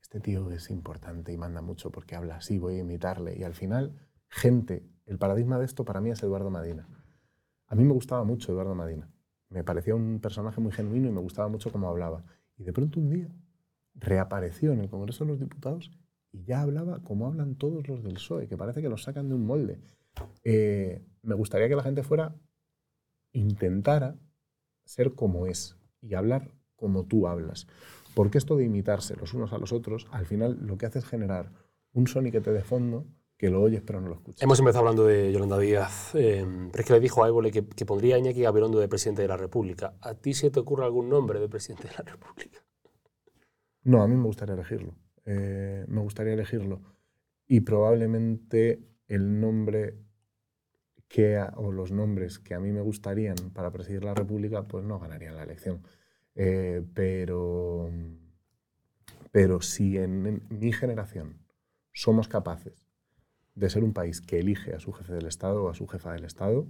este 0.00 0.20
tío 0.20 0.50
es 0.50 0.70
importante 0.70 1.32
y 1.32 1.36
manda 1.36 1.60
mucho 1.60 1.92
porque 1.92 2.16
habla 2.16 2.36
así, 2.36 2.58
voy 2.58 2.76
a 2.76 2.80
imitarle. 2.80 3.38
Y 3.38 3.44
al 3.44 3.54
final, 3.54 3.94
gente, 4.28 4.88
el 5.04 5.18
paradigma 5.18 5.58
de 5.58 5.66
esto 5.66 5.84
para 5.84 6.00
mí 6.00 6.10
es 6.10 6.22
Eduardo 6.22 6.50
Madina. 6.50 6.88
A 7.66 7.74
mí 7.74 7.84
me 7.84 7.92
gustaba 7.92 8.24
mucho 8.24 8.52
Eduardo 8.52 8.74
Madina. 8.74 9.10
Me 9.50 9.62
parecía 9.64 9.94
un 9.94 10.18
personaje 10.20 10.60
muy 10.62 10.72
genuino 10.72 11.08
y 11.08 11.12
me 11.12 11.20
gustaba 11.20 11.48
mucho 11.48 11.70
cómo 11.70 11.88
hablaba. 11.90 12.24
Y 12.56 12.64
de 12.64 12.72
pronto 12.72 12.98
un 12.98 13.10
día 13.10 13.28
reapareció 13.94 14.72
en 14.72 14.80
el 14.80 14.88
Congreso 14.88 15.24
de 15.24 15.30
los 15.32 15.40
Diputados 15.40 15.90
y 16.32 16.44
ya 16.44 16.62
hablaba 16.62 17.02
como 17.02 17.26
hablan 17.26 17.54
todos 17.54 17.86
los 17.86 18.02
del 18.02 18.14
PSOE, 18.14 18.48
que 18.48 18.56
parece 18.56 18.80
que 18.80 18.88
los 18.88 19.02
sacan 19.02 19.28
de 19.28 19.34
un 19.34 19.44
molde. 19.44 19.80
Eh, 20.42 21.04
me 21.22 21.34
gustaría 21.34 21.68
que 21.68 21.76
la 21.76 21.82
gente 21.82 22.02
fuera, 22.02 22.34
intentara 23.32 24.16
ser 24.86 25.14
como 25.14 25.46
es 25.46 25.76
y 26.00 26.14
hablar 26.14 26.50
como 26.76 27.04
tú 27.04 27.26
hablas. 27.26 27.66
Porque 28.14 28.38
esto 28.38 28.56
de 28.56 28.64
imitarse 28.64 29.14
los 29.16 29.34
unos 29.34 29.52
a 29.52 29.58
los 29.58 29.72
otros, 29.72 30.06
al 30.10 30.24
final 30.24 30.58
lo 30.62 30.78
que 30.78 30.86
hace 30.86 31.00
es 31.00 31.04
generar 31.04 31.52
un 31.92 32.06
soniquete 32.06 32.52
de 32.52 32.62
fondo 32.62 33.06
que 33.36 33.50
lo 33.50 33.60
oyes 33.60 33.82
pero 33.82 34.00
no 34.00 34.08
lo 34.08 34.14
escuchas. 34.14 34.42
Hemos 34.42 34.58
empezado 34.58 34.80
hablando 34.80 35.04
de 35.04 35.30
Yolanda 35.30 35.58
Díaz, 35.58 36.14
eh, 36.14 36.46
pero 36.72 36.80
es 36.80 36.86
que 36.86 36.92
le 36.94 37.00
dijo 37.00 37.22
a 37.22 37.28
Évole 37.28 37.50
que, 37.50 37.66
que 37.66 37.84
pondría 37.84 38.16
a 38.16 38.18
Iñaki 38.18 38.40
Gabilondo 38.40 38.78
de 38.78 38.88
presidente 38.88 39.22
de 39.22 39.28
la 39.28 39.36
República. 39.36 39.94
¿A 40.00 40.14
ti 40.14 40.32
se 40.32 40.50
te 40.50 40.60
ocurre 40.60 40.84
algún 40.84 41.10
nombre 41.10 41.38
de 41.38 41.48
presidente 41.48 41.88
de 41.88 41.94
la 41.94 42.10
República? 42.10 42.64
No, 43.82 44.02
a 44.02 44.08
mí 44.08 44.16
me 44.16 44.24
gustaría 44.24 44.54
elegirlo. 44.54 44.94
Eh, 45.26 45.84
me 45.88 46.00
gustaría 46.00 46.32
elegirlo. 46.32 46.80
Y 47.46 47.60
probablemente 47.60 48.80
el 49.06 49.38
nombre 49.40 50.05
que, 51.08 51.40
o 51.56 51.72
los 51.72 51.92
nombres 51.92 52.38
que 52.38 52.54
a 52.54 52.60
mí 52.60 52.72
me 52.72 52.80
gustarían 52.80 53.36
para 53.52 53.70
presidir 53.70 54.04
la 54.04 54.14
República, 54.14 54.66
pues 54.66 54.84
no 54.84 54.98
ganarían 54.98 55.36
la 55.36 55.44
elección. 55.44 55.82
Eh, 56.34 56.82
pero, 56.94 57.90
pero 59.30 59.60
si 59.62 59.98
en, 59.98 60.26
en 60.26 60.42
mi 60.50 60.72
generación 60.72 61.38
somos 61.92 62.28
capaces 62.28 62.86
de 63.54 63.70
ser 63.70 63.84
un 63.84 63.94
país 63.94 64.20
que 64.20 64.38
elige 64.38 64.74
a 64.74 64.80
su 64.80 64.92
jefe 64.92 65.14
del 65.14 65.26
Estado 65.26 65.64
o 65.64 65.70
a 65.70 65.74
su 65.74 65.86
jefa 65.86 66.12
del 66.12 66.24
Estado, 66.24 66.66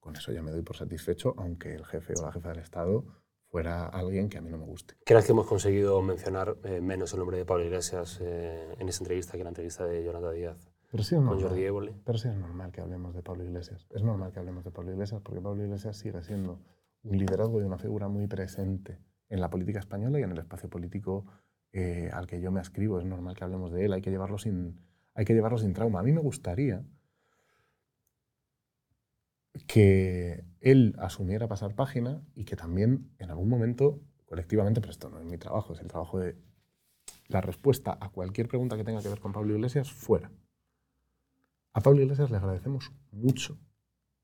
con 0.00 0.16
eso 0.16 0.32
ya 0.32 0.42
me 0.42 0.50
doy 0.50 0.62
por 0.62 0.76
satisfecho, 0.76 1.34
aunque 1.36 1.74
el 1.74 1.84
jefe 1.84 2.14
o 2.18 2.22
la 2.22 2.32
jefa 2.32 2.48
del 2.48 2.60
Estado 2.60 3.04
fuera 3.52 3.86
alguien 3.86 4.30
que 4.30 4.38
a 4.38 4.40
mí 4.40 4.50
no 4.50 4.56
me 4.56 4.64
guste. 4.64 4.94
¿Crees 5.04 5.26
que 5.26 5.32
hemos 5.32 5.46
conseguido 5.46 6.00
mencionar 6.00 6.56
eh, 6.64 6.80
menos 6.80 7.12
el 7.12 7.18
nombre 7.18 7.36
de 7.36 7.44
Pablo 7.44 7.64
Iglesias 7.64 8.18
eh, 8.22 8.74
en 8.78 8.88
esta 8.88 9.04
entrevista 9.04 9.32
que 9.32 9.40
en 9.40 9.44
la 9.44 9.50
entrevista 9.50 9.84
de 9.84 10.02
Yolanda 10.02 10.32
Díaz 10.32 10.71
Pero 10.92 11.04
sí 11.04 11.14
es 11.14 11.20
con 11.20 11.24
normal. 11.24 11.48
Jordi 11.48 11.64
Évole? 11.64 11.94
Pero 12.04 12.18
sí 12.18 12.28
es 12.28 12.36
normal 12.36 12.70
que 12.70 12.82
hablemos 12.82 13.14
de 13.14 13.22
Pablo 13.22 13.42
Iglesias. 13.44 13.86
Es 13.88 14.02
normal 14.02 14.30
que 14.30 14.40
hablemos 14.40 14.62
de 14.62 14.70
Pablo 14.70 14.92
Iglesias 14.92 15.22
porque 15.24 15.40
Pablo 15.40 15.64
Iglesias 15.64 15.96
sigue 15.96 16.22
siendo 16.22 16.60
un 17.02 17.16
liderazgo 17.16 17.62
y 17.62 17.64
una 17.64 17.78
figura 17.78 18.08
muy 18.08 18.26
presente 18.26 18.98
en 19.30 19.40
la 19.40 19.48
política 19.48 19.78
española 19.78 20.20
y 20.20 20.22
en 20.22 20.32
el 20.32 20.38
espacio 20.38 20.68
político 20.68 21.24
eh, 21.72 22.10
al 22.12 22.26
que 22.26 22.42
yo 22.42 22.52
me 22.52 22.60
ascribo. 22.60 22.98
Es 22.98 23.06
normal 23.06 23.34
que 23.34 23.42
hablemos 23.42 23.72
de 23.72 23.86
él. 23.86 23.94
Hay 23.94 24.02
que 24.02 24.10
llevarlo 24.10 24.36
sin, 24.36 24.82
hay 25.14 25.24
que 25.24 25.32
llevarlo 25.32 25.56
sin 25.56 25.72
trauma. 25.72 26.00
A 26.00 26.02
mí 26.02 26.12
me 26.12 26.20
gustaría 26.20 26.84
que 29.66 30.44
él 30.60 30.94
asumiera 30.98 31.48
pasar 31.48 31.74
página 31.74 32.22
y 32.34 32.44
que 32.44 32.54
también 32.54 33.10
en 33.18 33.30
algún 33.30 33.48
momento 33.48 33.98
colectivamente, 34.26 34.82
pero 34.82 34.90
esto 34.90 35.08
no 35.08 35.20
es 35.20 35.24
mi 35.24 35.38
trabajo, 35.38 35.72
es 35.72 35.80
el 35.80 35.88
trabajo 35.88 36.18
de 36.18 36.36
la 37.28 37.40
respuesta 37.40 37.96
a 37.98 38.10
cualquier 38.10 38.46
pregunta 38.46 38.76
que 38.76 38.84
tenga 38.84 39.00
que 39.00 39.08
ver 39.08 39.20
con 39.20 39.32
Pablo 39.32 39.54
Iglesias 39.54 39.90
fuera. 39.90 40.30
A 41.72 41.80
Pablo 41.80 42.02
Iglesias 42.02 42.30
le 42.30 42.36
agradecemos 42.36 42.92
mucho 43.10 43.58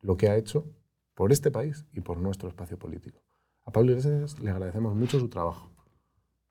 lo 0.00 0.16
que 0.16 0.28
ha 0.28 0.36
hecho 0.36 0.66
por 1.14 1.32
este 1.32 1.50
país 1.50 1.86
y 1.92 2.00
por 2.00 2.18
nuestro 2.18 2.48
espacio 2.48 2.78
político. 2.78 3.22
A 3.64 3.72
Pablo 3.72 3.92
Iglesias 3.92 4.38
le 4.40 4.50
agradecemos 4.50 4.94
mucho 4.94 5.18
su 5.18 5.28
trabajo, 5.28 5.72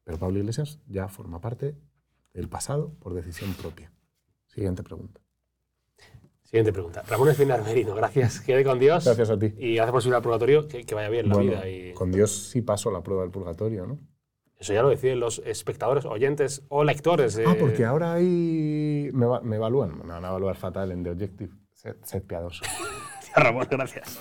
pero 0.04 0.18
Pablo 0.18 0.40
Iglesias 0.40 0.80
ya 0.88 1.08
forma 1.08 1.40
parte 1.40 1.76
del 2.34 2.50
pasado 2.50 2.94
por 3.00 3.14
decisión 3.14 3.54
propia. 3.54 3.92
Siguiente 4.48 4.84
pregunta. 4.84 5.22
Siguiente 6.44 6.72
pregunta. 6.72 7.04
Ramón 7.04 7.30
Espinar 7.30 7.62
Merino, 7.64 7.94
gracias. 7.94 8.40
Quede 8.40 8.64
con 8.64 8.80
Dios. 8.80 9.04
Gracias 9.04 9.30
a 9.30 9.38
ti. 9.38 9.54
Y 9.58 9.80
hace 9.80 9.92
posible 9.92 10.16
al 10.16 10.24
purgatorio 10.24 10.68
que, 10.68 10.86
que 10.86 10.96
vaya 10.96 11.10
bien 11.10 11.28
la 11.28 11.38
vida. 11.38 11.70
Y 11.70 11.94
Con 11.94 12.12
Dios 12.12 12.32
sí 12.32 12.62
paso 12.62 12.90
la 12.90 13.04
prueba 13.04 13.24
del 13.24 13.32
purgatorio, 13.32 13.86
¿no? 13.86 14.00
Eso 14.60 14.74
ya 14.74 14.82
lo 14.82 14.90
deciden 14.90 15.20
los 15.20 15.40
espectadores, 15.46 16.06
oyentes 16.06 16.64
o 16.70 16.84
lectores. 16.84 17.38
Ah, 17.46 17.54
eh, 17.54 17.58
porque 17.60 17.86
ahora 17.86 18.14
ahí 18.14 19.10
me, 19.14 19.26
va- 19.26 19.42
me 19.42 19.56
evalúan. 19.58 19.98
Me 20.00 20.14
van 20.14 20.26
a 20.26 20.30
evaluar 20.30 20.56
fatal 20.56 20.92
en 20.92 21.04
The 21.04 21.12
Objective. 21.12 21.54
Sed, 21.74 21.96
sed 22.04 22.24
piadoso. 22.24 22.64
Ramón, 23.36 23.68
gracias. 23.70 24.20